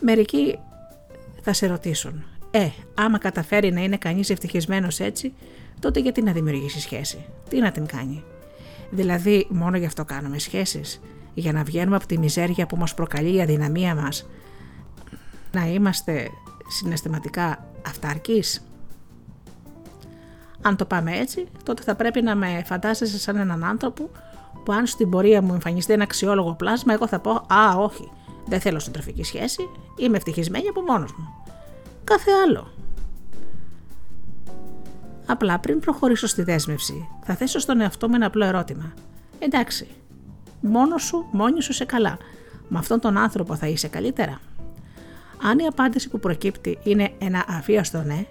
Μερικοί 0.00 0.58
θα 1.42 1.52
σε 1.52 1.66
ρωτήσουν 1.66 2.24
«Ε, 2.50 2.68
άμα 2.94 3.18
καταφέρει 3.18 3.72
να 3.72 3.80
είναι 3.82 3.96
κανείς 3.96 4.30
ευτυχισμένος 4.30 5.00
έτσι, 5.00 5.34
τότε 5.80 6.00
γιατί 6.00 6.22
να 6.22 6.32
δημιουργήσει 6.32 6.80
σχέση, 6.80 7.24
τι 7.48 7.60
να 7.60 7.70
την 7.70 7.86
κάνει». 7.86 8.24
Δηλαδή 8.90 9.46
μόνο 9.50 9.76
γι' 9.76 9.86
αυτό 9.86 10.04
κάνουμε 10.04 10.38
σχέσεις, 10.38 11.00
για 11.36 11.52
να 11.52 11.62
βγαίνουμε 11.62 11.96
από 11.96 12.06
τη 12.06 12.18
μιζέρια 12.18 12.66
που 12.66 12.76
μας 12.76 12.94
προκαλεί 12.94 13.34
η 13.34 13.42
αδυναμία 13.42 13.94
μας, 13.94 14.26
να 15.52 15.66
είμαστε 15.66 16.30
συναισθηματικά 16.68 17.64
αυταρκείς. 17.86 18.66
Αν 20.62 20.76
το 20.76 20.84
πάμε 20.84 21.16
έτσι, 21.16 21.46
τότε 21.62 21.82
θα 21.82 21.94
πρέπει 21.94 22.22
να 22.22 22.34
με 22.34 22.62
φαντάζεσαι 22.66 23.18
σαν 23.18 23.36
έναν 23.36 23.64
άνθρωπο 23.64 24.10
που 24.64 24.72
αν 24.72 24.86
στην 24.86 25.10
πορεία 25.10 25.42
μου 25.42 25.54
εμφανιστεί 25.54 25.92
ένα 25.92 26.02
αξιόλογο 26.02 26.54
πλάσμα, 26.54 26.92
εγώ 26.92 27.06
θα 27.06 27.20
πω 27.20 27.30
«Α, 27.30 27.76
όχι, 27.78 28.10
δεν 28.46 28.60
θέλω 28.60 28.78
συντροφική 28.78 29.22
σχέση, 29.22 29.68
είμαι 29.96 30.16
ευτυχισμένη 30.16 30.68
από 30.68 30.80
μόνος 30.80 31.12
μου». 31.18 31.28
Κάθε 32.04 32.30
άλλο. 32.46 32.70
Απλά 35.26 35.58
πριν 35.58 35.80
προχωρήσω 35.80 36.26
στη 36.26 36.42
δέσμευση, 36.42 37.08
θα 37.24 37.34
θέσω 37.34 37.58
στον 37.58 37.80
εαυτό 37.80 38.08
μου 38.08 38.14
ένα 38.14 38.26
απλό 38.26 38.44
ερώτημα. 38.44 38.92
Εντάξει, 39.38 39.86
μόνος 40.60 41.02
σου, 41.02 41.26
μόνη 41.30 41.62
σου 41.62 41.72
σε 41.72 41.84
καλά. 41.84 42.18
Με 42.68 42.78
αυτόν 42.78 43.00
τον 43.00 43.16
άνθρωπο 43.16 43.56
θα 43.56 43.66
είσαι 43.66 43.88
καλύτερα. 43.88 44.40
Αν 45.42 45.58
η 45.58 45.66
απάντηση 45.66 46.08
που 46.08 46.18
προκύπτει 46.18 46.78
είναι 46.82 47.12
ένα 47.18 47.44
αβίαστο 47.48 48.02
ναι, 48.02 48.26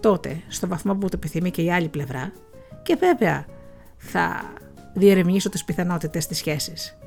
τότε 0.00 0.42
στο 0.48 0.66
βαθμό 0.66 0.94
που 0.94 1.08
το 1.08 1.12
επιθυμεί 1.14 1.50
και 1.50 1.62
η 1.62 1.72
άλλη 1.72 1.88
πλευρά 1.88 2.32
και 2.82 2.96
βέβαια 3.00 3.46
θα 3.96 4.52
διερευνήσω 4.94 5.48
τις 5.48 5.64
πιθανότητες 5.64 6.26
της 6.26 6.36
σχέσης. 6.36 6.98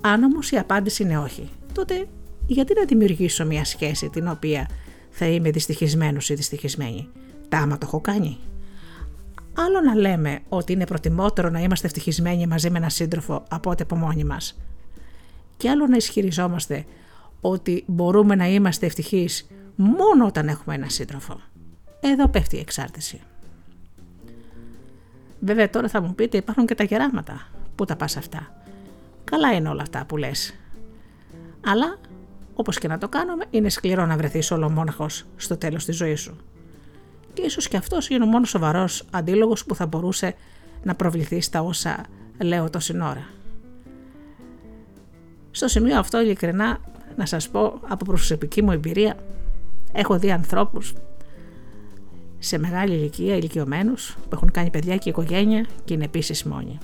Αν 0.00 0.22
όμως 0.22 0.50
η 0.50 0.58
απάντηση 0.58 1.02
είναι 1.02 1.18
όχι, 1.18 1.48
τότε 1.72 2.06
γιατί 2.46 2.74
να 2.74 2.84
δημιουργήσω 2.84 3.46
μια 3.46 3.64
σχέση 3.64 4.08
την 4.08 4.28
οποία 4.28 4.68
θα 5.10 5.26
είμαι 5.26 5.50
δυστυχισμένος 5.50 6.28
ή 6.28 6.34
δυστυχισμένη; 6.34 7.08
Τα 7.48 7.58
άμα 7.58 7.78
το 7.78 7.86
έχω 7.86 8.00
κάνει. 8.00 8.38
Άλλο 9.66 9.80
να 9.80 9.94
λέμε 9.94 10.40
ότι 10.48 10.72
είναι 10.72 10.86
προτιμότερο 10.86 11.50
να 11.50 11.60
είμαστε 11.60 11.86
ευτυχισμένοι 11.86 12.46
μαζί 12.46 12.70
με 12.70 12.78
έναν 12.78 12.90
σύντροφο 12.90 13.44
από 13.48 13.70
ότι 13.70 13.82
από 13.82 13.96
μόνοι 13.96 14.24
μας. 14.24 14.58
Και 15.56 15.70
άλλο 15.70 15.86
να 15.86 15.96
ισχυριζόμαστε 15.96 16.84
ότι 17.40 17.84
μπορούμε 17.86 18.34
να 18.34 18.46
είμαστε 18.46 18.86
ευτυχείς 18.86 19.46
μόνο 19.76 20.26
όταν 20.26 20.48
έχουμε 20.48 20.74
έναν 20.74 20.90
σύντροφο. 20.90 21.40
Εδώ 22.00 22.28
πέφτει 22.28 22.56
η 22.56 22.58
εξάρτηση. 22.58 23.20
Βέβαια 25.40 25.70
τώρα 25.70 25.88
θα 25.88 26.00
μου 26.00 26.14
πείτε 26.14 26.36
υπάρχουν 26.36 26.66
και 26.66 26.74
τα 26.74 26.84
γεράματα. 26.84 27.48
Πού 27.74 27.84
τα 27.84 27.96
πας 27.96 28.16
αυτά; 28.16 28.62
Καλά 29.24 29.52
είναι 29.52 29.68
όλα 29.68 29.82
αυτά 29.82 30.04
που 30.04 30.16
λες. 30.16 30.54
Αλλά 31.66 31.98
όπως 32.54 32.78
και 32.78 32.88
να 32.88 32.98
το 32.98 33.08
κάνουμε 33.08 33.44
είναι 33.50 33.68
σκληρό 33.68 34.06
να 34.06 34.16
βρεθείς 34.16 34.50
ολομόναχος 34.50 35.26
στο 35.36 35.56
τέλος 35.56 35.84
της 35.84 35.96
ζωής 35.96 36.20
σου 36.20 36.36
και 37.32 37.42
ίσως 37.42 37.68
και 37.68 37.76
αυτός 37.76 38.08
είναι 38.08 38.24
ο 38.24 38.26
μόνος 38.26 38.48
σοβαρός 38.48 39.04
αντίλογος 39.10 39.64
που 39.64 39.74
θα 39.74 39.86
μπορούσε 39.86 40.34
να 40.82 40.94
προβληθεί 40.94 41.40
στα 41.40 41.62
όσα 41.62 42.04
λέω 42.38 42.70
τόση 42.70 42.96
ώρα. 42.96 43.28
Στο 45.50 45.68
σημείο 45.68 45.98
αυτό 45.98 46.20
ειλικρινά 46.20 46.78
να 47.16 47.26
σας 47.26 47.48
πω 47.48 47.80
από 47.88 48.04
προσωπική 48.04 48.62
μου 48.62 48.72
εμπειρία 48.72 49.16
έχω 49.92 50.18
δει 50.18 50.30
ανθρώπους 50.30 50.94
σε 52.38 52.58
μεγάλη 52.58 52.94
ηλικία, 52.94 53.36
ηλικιωμένους, 53.36 54.16
που 54.22 54.28
έχουν 54.32 54.50
κάνει 54.50 54.70
παιδιά 54.70 54.96
και 54.96 55.08
οικογένεια 55.08 55.66
και 55.84 55.94
είναι 55.94 56.04
επίσης 56.04 56.44
μόνοι. 56.44 56.78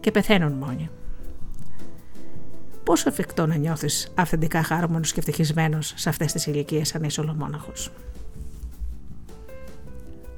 Και 0.00 0.10
πεθαίνουν 0.10 0.52
μόνοι. 0.52 0.90
Πόσο 2.84 3.08
εφικτό 3.08 3.46
να 3.46 3.56
νιώθεις 3.56 4.12
αυθεντικά 4.14 4.62
χάρμονος 4.62 5.12
και 5.12 5.18
ευτυχισμένος 5.18 5.92
σε 5.96 6.08
αυτές 6.08 6.32
τις 6.32 6.46
ηλικίες 6.46 6.94
αν 6.94 7.02
είσαι 7.02 7.20
ολομόναχος; 7.20 7.90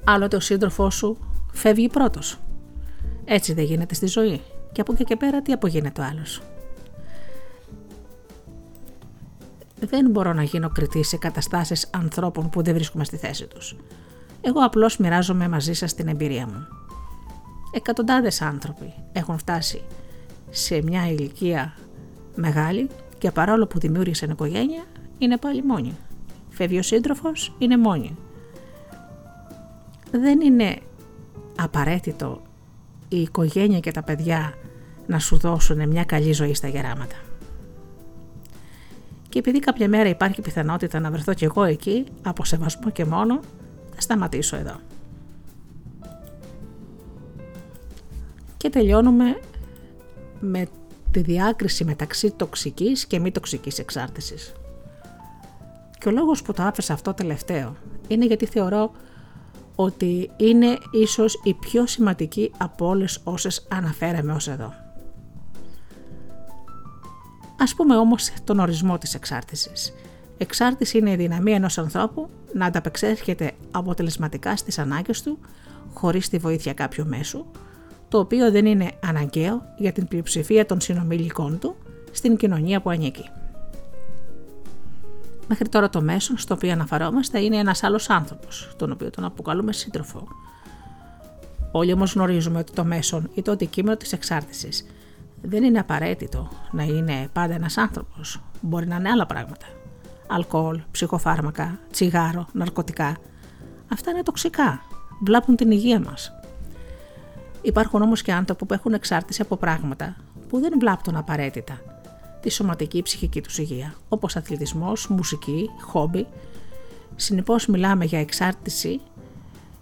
Άλλοτε 0.05 0.37
ο 0.37 0.41
σύντροφός 0.41 0.95
σου 0.95 1.17
φεύγει 1.53 1.89
πρώτος. 1.89 2.39
Έτσι 3.25 3.53
δεν 3.53 3.65
γίνεται 3.65 3.95
στη 3.95 4.07
ζωή. 4.07 4.41
Και 4.73 4.81
από 4.81 4.93
εκεί 4.93 5.05
και 5.05 5.17
πέρα 5.17 5.43
τι 5.43 5.53
απογίνεται 5.53 6.01
ο 6.01 6.05
άλλος. 6.05 6.43
Δεν 9.81 10.11
μπορώ 10.11 10.33
να 10.33 10.43
γίνω 10.43 10.69
κριτής 10.69 11.09
σε 11.09 11.17
καταστάσεις 11.17 11.91
ανθρώπων 11.91 12.51
που 12.51 12.63
δεν 12.63 12.75
βρίσκουμε 12.75 13.05
στη 13.05 13.17
θέση 13.17 13.47
τους. 13.47 13.77
Εγώ 14.41 14.65
απλώς 14.65 14.97
μοιράζομαι 14.97 15.49
μαζί 15.49 15.73
σας 15.73 15.95
την 15.95 16.09
εμπειρία 16.09 16.47
μου. 16.47 16.67
Εκατοντάδες 17.73 18.43
άνθρωποι 18.43 18.93
έχουν 19.13 19.39
φτάσει 19.39 19.83
σε 20.51 20.83
μια 20.83 21.11
ηλικία 21.11 21.75
μεγάλη 22.35 22.89
και 23.19 23.31
παρόλο 23.31 23.67
που 23.67 23.79
δημιούργησαν 23.79 24.31
οικογένεια 24.31 24.85
είναι 25.19 25.37
πάλι 25.37 25.63
μόνοι. 25.65 25.97
Φεύγει 26.49 26.79
ο 26.79 26.83
σύντροφος, 26.83 27.55
είναι 27.59 27.79
μόνοι. 27.79 28.17
Δεν 30.11 30.41
είναι 30.41 30.79
απαραίτητο 31.57 32.43
η 33.09 33.21
οικογένεια 33.21 33.81
και 33.81 33.91
τα 33.91 34.03
παιδιά 34.03 34.55
να 35.07 35.19
σου 35.19 35.39
δώσουν 35.39 35.89
μια 35.89 36.05
καλή 36.05 36.33
ζωή 36.33 36.55
στα 36.55 36.69
γεράματα. 36.69 37.17
Και 39.29 39.39
επειδή 39.39 39.59
κάποια 39.59 39.89
μέρα 39.89 40.09
υπάρχει 40.09 40.41
πιθανότητα 40.41 41.01
να 41.01 41.11
βρεθώ 41.11 41.35
κι 41.35 41.45
εγώ 41.45 41.65
εκεί, 41.65 42.05
από 42.23 42.45
σεβασμό 42.45 42.91
και 42.91 43.05
μόνο, 43.05 43.41
θα 43.95 44.01
σταματήσω 44.01 44.57
εδώ. 44.57 44.81
Και 48.57 48.71
τελειώνουμε 48.71 49.41
με 50.41 50.69
τη 51.11 51.21
διάκριση 51.21 51.85
μεταξύ 51.85 52.31
τοξικής 52.31 53.07
και 53.07 53.19
μη 53.19 53.31
τοξικής 53.31 53.79
εξάρτησης. 53.79 54.53
Και 55.99 56.09
ο 56.09 56.13
λόγος 56.13 56.43
που 56.43 56.53
το 56.53 56.63
άφησα 56.63 56.93
αυτό 56.93 57.15
τελευταίο 57.15 57.77
είναι 58.09 58.27
γιατί 58.27 58.47
θεωρώ 58.47 58.93
ότι 59.75 60.31
είναι 60.37 60.79
ίσως 60.91 61.41
η 61.45 61.55
πιο 61.55 61.87
σημαντική 61.87 62.53
από 62.59 62.87
όλες 62.87 63.21
όσες 63.25 63.67
αναφέραμε 63.71 64.33
ως 64.33 64.49
εδώ. 64.49 64.73
Ας 67.59 67.75
πούμε 67.75 67.97
όμως 67.97 68.31
τον 68.45 68.59
ορισμό 68.59 68.99
της 68.99 69.15
εξάρτησης. 69.15 69.93
Εξάρτηση 70.39 70.99
είναι 70.99 71.11
η 71.11 71.17
δυναμία 71.17 71.55
ενός 71.55 71.79
ανθρώπου 71.79 72.29
να 72.53 72.67
ανταπεξέρχεται 72.67 73.53
αποτελεσματικά 73.71 74.57
στις 74.57 74.79
ανάγκες 74.79 75.23
του 75.23 75.39
χωρίς 75.95 76.29
τη 76.29 76.39
βοήθεια 76.39 76.75
κάποιου 76.75 77.07
μέσου, 77.07 77.47
το 78.09 78.19
οποίο 78.19 78.51
δεν 78.51 78.67
είναι 78.67 78.91
αναγκαίο 79.05 79.63
για 79.77 79.93
την 79.93 80.09
πλειοψηφία 80.09 80.67
των 80.67 80.81
συνομιλικών 80.81 81.59
του 81.59 81.77
στην 82.11 82.37
κοινωνία 82.37 82.81
που 82.81 82.91
ανήκει. 82.91 83.31
Μέχρι 85.53 85.69
τώρα 85.69 85.89
το 85.89 86.03
μέσο 86.03 86.37
στο 86.37 86.55
οποίο 86.55 86.73
αναφερόμαστε 86.73 87.41
είναι 87.41 87.57
ένας 87.57 87.83
άλλος 87.83 88.11
άνθρωπος, 88.11 88.73
τον 88.77 88.93
οποίο 88.93 89.11
τον 89.11 89.25
αποκαλούμε 89.25 89.73
σύντροφο. 89.73 90.29
Όλοι 91.73 91.93
όμως 91.93 92.15
γνωρίζουμε 92.15 92.59
ότι 92.59 92.73
το 92.73 92.85
μέσον 92.85 93.31
ή 93.35 93.43
το 93.43 93.53
αντικείμενο 93.53 93.97
της 93.97 94.13
εξάρτησης 94.13 94.87
δεν 95.43 95.63
είναι 95.63 95.79
απαραίτητο 95.79 96.49
να 96.71 96.83
είναι 96.83 97.29
πάντα 97.33 97.55
ένας 97.55 97.77
άνθρωπος. 97.77 98.41
Μπορεί 98.61 98.87
να 98.87 98.97
είναι 98.97 99.09
άλλα 99.09 99.27
πράγματα. 99.27 99.67
Αλκοόλ, 100.27 100.81
ψυχοφάρμακα, 100.91 101.79
τσιγάρο, 101.91 102.47
ναρκωτικά. 102.53 103.17
Αυτά 103.93 104.11
είναι 104.11 104.23
τοξικά. 104.23 104.83
Βλάπτουν 105.25 105.57
την 105.57 105.71
υγεία 105.71 106.01
μας. 106.01 106.33
Υπάρχουν 107.63 108.03
όμως 108.03 108.23
και 108.23 108.33
άνθρωποι 108.33 108.67
που 108.67 108.75
έχουν 108.75 108.93
εξάρτηση 108.93 109.43
από 109.43 109.57
πράγματα 109.57 110.17
που 110.49 110.61
δεν 110.61 110.73
βλάπτουν 110.79 111.17
απαραίτητα 111.17 111.81
τη 112.41 112.51
σωματική 112.51 113.03
ψυχική 113.03 113.41
τους 113.41 113.59
υγεία, 113.59 113.95
όπως 114.09 114.37
αθλητισμός, 114.37 115.09
μουσική, 115.09 115.71
χόμπι. 115.81 116.27
Συνεπώς 117.17 117.67
μιλάμε 117.67 118.05
για 118.05 118.21
εξάρτηση. 118.21 119.01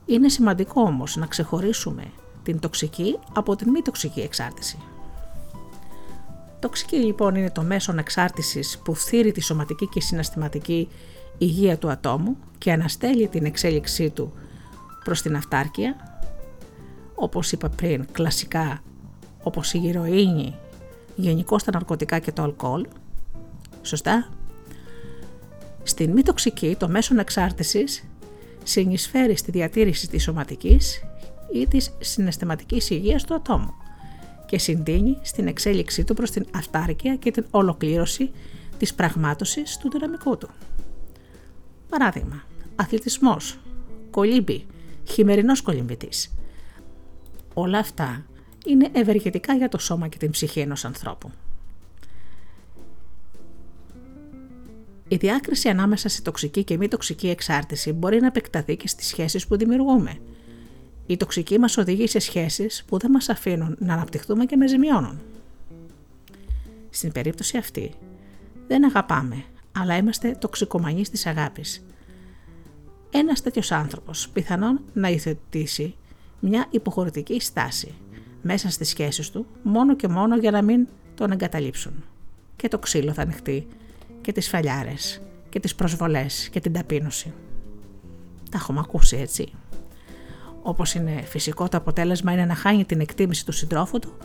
Είναι 0.06 0.28
σημαντικό 0.28 0.80
όμως 0.80 1.16
να 1.16 1.26
ξεχωρίσουμε 1.26 2.04
την 2.42 2.58
τοξική 2.58 3.18
από 3.34 3.56
την 3.56 3.70
μη 3.70 3.82
τοξική 3.82 4.20
εξάρτηση. 4.20 4.78
Τοξική 6.60 6.96
λοιπόν 6.96 7.34
είναι 7.34 7.50
το 7.50 7.62
μέσο 7.62 7.94
εξάρτησης 7.98 8.78
που 8.84 8.94
φθείρει 8.94 9.32
τη 9.32 9.40
σωματική 9.40 9.86
και 9.86 10.00
συναστηματική 10.00 10.88
υγεία 11.38 11.78
του 11.78 11.90
ατόμου 11.90 12.36
και 12.58 12.72
αναστέλει 12.72 13.28
την 13.28 13.44
εξέλιξή 13.44 14.10
του 14.10 14.32
προς 15.04 15.22
την 15.22 15.36
αυτάρκεια, 15.36 15.96
όπως 17.14 17.52
είπα 17.52 17.68
πριν 17.68 18.06
κλασικά 18.12 18.82
όπως 19.42 19.72
η 19.72 19.78
γυροίνη, 19.78 20.54
γενικώ 21.20 21.56
τα 21.56 21.70
ναρκωτικά 21.72 22.18
και 22.18 22.32
το 22.32 22.42
αλκοόλ. 22.42 22.86
Σωστά. 23.82 24.28
Στην 25.82 26.10
μη 26.10 26.22
τοξική 26.22 26.76
το 26.78 26.88
μέσο 26.88 27.20
εξάρτησης 27.20 28.04
συνεισφέρει 28.62 29.36
στη 29.36 29.50
διατήρηση 29.50 30.08
της 30.08 30.22
σωματικής 30.22 31.02
ή 31.52 31.66
της 31.66 31.92
συναισθηματικής 31.98 32.90
υγείας 32.90 33.24
του 33.24 33.34
ατόμου 33.34 33.74
και 34.46 34.58
συντείνει 34.58 35.18
στην 35.22 35.46
εξέλιξή 35.46 36.04
του 36.04 36.14
προς 36.14 36.30
την 36.30 36.46
αυτάρκεια 36.54 37.16
και 37.16 37.30
την 37.30 37.44
ολοκλήρωση 37.50 38.30
της 38.78 38.94
πραγμάτωσης 38.94 39.76
του 39.76 39.90
δυναμικού 39.90 40.36
του. 40.38 40.48
Παράδειγμα, 41.88 42.42
αθλητισμός, 42.76 43.58
κολύμπη, 44.10 44.66
χειμερινός 45.04 45.62
κολυμπητής. 45.62 46.34
Όλα 47.54 47.78
αυτά 47.78 48.24
είναι 48.68 48.88
ευεργετικά 48.92 49.54
για 49.54 49.68
το 49.68 49.78
σώμα 49.78 50.08
και 50.08 50.18
την 50.18 50.30
ψυχή 50.30 50.60
ενός 50.60 50.84
ανθρώπου. 50.84 51.30
Η 55.08 55.16
διάκριση 55.16 55.68
ανάμεσα 55.68 56.08
σε 56.08 56.22
τοξική 56.22 56.64
και 56.64 56.76
μη 56.76 56.88
τοξική 56.88 57.28
εξάρτηση 57.28 57.92
μπορεί 57.92 58.20
να 58.20 58.26
επεκταθεί 58.26 58.76
και 58.76 58.88
στις 58.88 59.06
σχέσεις 59.06 59.46
που 59.46 59.56
δημιουργούμε– 59.56 60.18
η 61.10 61.16
τοξική 61.16 61.58
μας 61.58 61.76
οδηγεί 61.76 62.06
σε 62.06 62.18
σχέσεις 62.18 62.84
που 62.86 62.98
δεν 62.98 63.10
μας 63.10 63.28
αφήνουν 63.28 63.76
να 63.78 63.94
αναπτυχθούμε 63.94 64.44
και 64.44 64.56
με 64.56 64.68
ζημιώνουν. 64.68 65.20
Στην 66.90 67.12
περίπτωση 67.12 67.56
αυτή 67.56 67.92
δεν 68.66 68.84
αγαπάμε, 68.84 69.44
αλλά 69.72 69.96
είμαστε 69.96 70.36
τοξικομανείς 70.40 71.10
της 71.10 71.26
αγάπης. 71.26 71.84
Ένας 73.10 73.42
τέτοιος 73.42 73.72
άνθρωπος 73.72 74.28
πιθανόν 74.28 74.80
να 74.92 75.08
υιοθετήσει 75.08 75.94
μια 76.40 76.66
υποχωρητική 76.70 77.40
στάση 77.40 77.94
μέσα 78.42 78.70
στις 78.70 78.88
σχέσεις 78.88 79.30
του 79.30 79.46
μόνο 79.62 79.96
και 79.96 80.08
μόνο 80.08 80.36
για 80.36 80.50
να 80.50 80.62
μην 80.62 80.86
τον 81.14 81.30
εγκαταλείψουν. 81.30 82.04
Και 82.56 82.68
το 82.68 82.78
ξύλο 82.78 83.12
θα 83.12 83.22
ανοιχτεί 83.22 83.66
και 84.20 84.32
τις 84.32 84.48
φαλιάρες 84.48 85.22
και 85.48 85.60
τις 85.60 85.74
προσβολές 85.74 86.48
και 86.48 86.60
την 86.60 86.72
ταπείνωση. 86.72 87.32
Τα 88.50 88.58
έχουμε 88.60 88.80
ακούσει 88.80 89.16
έτσι. 89.16 89.52
Όπως 90.62 90.94
είναι 90.94 91.22
φυσικό, 91.22 91.68
το 91.68 91.76
αποτέλεσμα 91.76 92.32
είναι 92.32 92.44
να 92.44 92.54
χάνει 92.54 92.84
την 92.84 93.00
εκτίμηση 93.00 93.46
του 93.46 93.52
συντρόφου 93.52 93.98
του, 93.98 94.16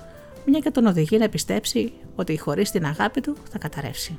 μια 0.45 0.59
και 0.59 0.71
τον 0.71 0.85
οδηγεί 0.85 1.17
να 1.17 1.29
πιστέψει 1.29 1.93
ότι 2.15 2.37
χωρίς 2.37 2.71
την 2.71 2.85
αγάπη 2.85 3.21
του 3.21 3.35
θα 3.51 3.57
καταρρεύσει. 3.57 4.17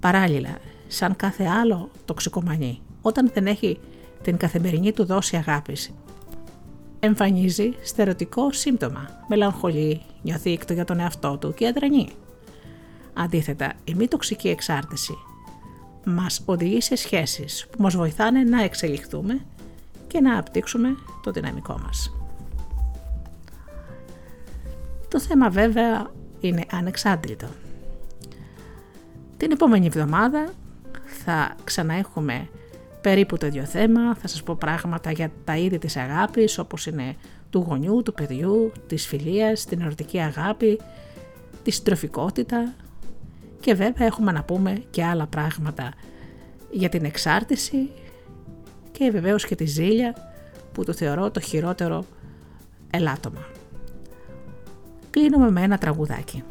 Παράλληλα, 0.00 0.58
σαν 0.86 1.16
κάθε 1.16 1.44
άλλο 1.44 1.90
τοξικομανή, 2.04 2.80
όταν 3.02 3.30
δεν 3.34 3.46
έχει 3.46 3.78
την 4.22 4.36
καθημερινή 4.36 4.92
του 4.92 5.04
δόση 5.04 5.36
αγάπης, 5.36 5.92
εμφανίζει 7.00 7.72
στερεωτικό 7.82 8.52
σύμπτωμα, 8.52 9.24
μελαγχολεί, 9.28 10.02
νιώθει 10.22 10.50
ήκτο 10.50 10.72
για 10.72 10.84
τον 10.84 11.00
εαυτό 11.00 11.36
του 11.36 11.54
και 11.54 11.66
αδρανεί. 11.66 12.08
Αντίθετα, 13.14 13.72
η 13.84 13.94
μη 13.94 14.08
τοξική 14.08 14.48
εξάρτηση 14.48 15.14
μας 16.04 16.42
οδηγεί 16.44 16.80
σε 16.80 16.96
σχέσεις 16.96 17.66
που 17.70 17.82
μας 17.82 17.96
βοηθάνε 17.96 18.42
να 18.42 18.62
εξελιχθούμε 18.62 19.40
και 20.06 20.20
να 20.20 20.38
απτύξουμε 20.38 20.96
το 21.22 21.30
δυναμικό 21.30 21.78
μας. 21.82 22.12
Το 25.08 25.20
θέμα 25.20 25.50
βέβαια 25.50 26.10
είναι 26.40 26.64
ανεξάντλητο. 26.70 27.46
Την 29.36 29.50
επόμενη 29.50 29.86
εβδομάδα 29.86 30.52
θα 31.24 31.54
ξαναέχουμε 31.64 32.48
περίπου 33.04 33.38
το 33.38 33.46
ίδιο 33.46 33.64
θέμα, 33.64 34.14
θα 34.14 34.28
σας 34.28 34.42
πω 34.42 34.54
πράγματα 34.54 35.10
για 35.10 35.30
τα 35.44 35.56
είδη 35.56 35.78
της 35.78 35.96
αγάπης 35.96 36.58
όπως 36.58 36.86
είναι 36.86 37.16
του 37.50 37.64
γονιού, 37.68 38.02
του 38.02 38.14
παιδιού, 38.14 38.72
της 38.86 39.06
φιλίας, 39.06 39.64
την 39.64 39.80
ερωτική 39.80 40.18
αγάπη, 40.18 40.80
τη 41.62 41.70
συντροφικότητα 41.70 42.74
και 43.60 43.74
βέβαια 43.74 44.06
έχουμε 44.06 44.32
να 44.32 44.42
πούμε 44.42 44.82
και 44.90 45.04
άλλα 45.04 45.26
πράγματα 45.26 45.92
για 46.70 46.88
την 46.88 47.04
εξάρτηση, 47.04 47.90
και 48.92 49.10
βεβαίως 49.10 49.46
και 49.46 49.54
τη 49.54 49.64
ζήλια 49.64 50.14
που 50.72 50.84
το 50.84 50.92
θεωρώ 50.92 51.30
το 51.30 51.40
χειρότερο 51.40 52.04
ελάττωμα. 52.90 53.46
Κλείνουμε 55.10 55.50
με 55.50 55.62
ένα 55.62 55.78
τραγουδάκι. 55.78 56.42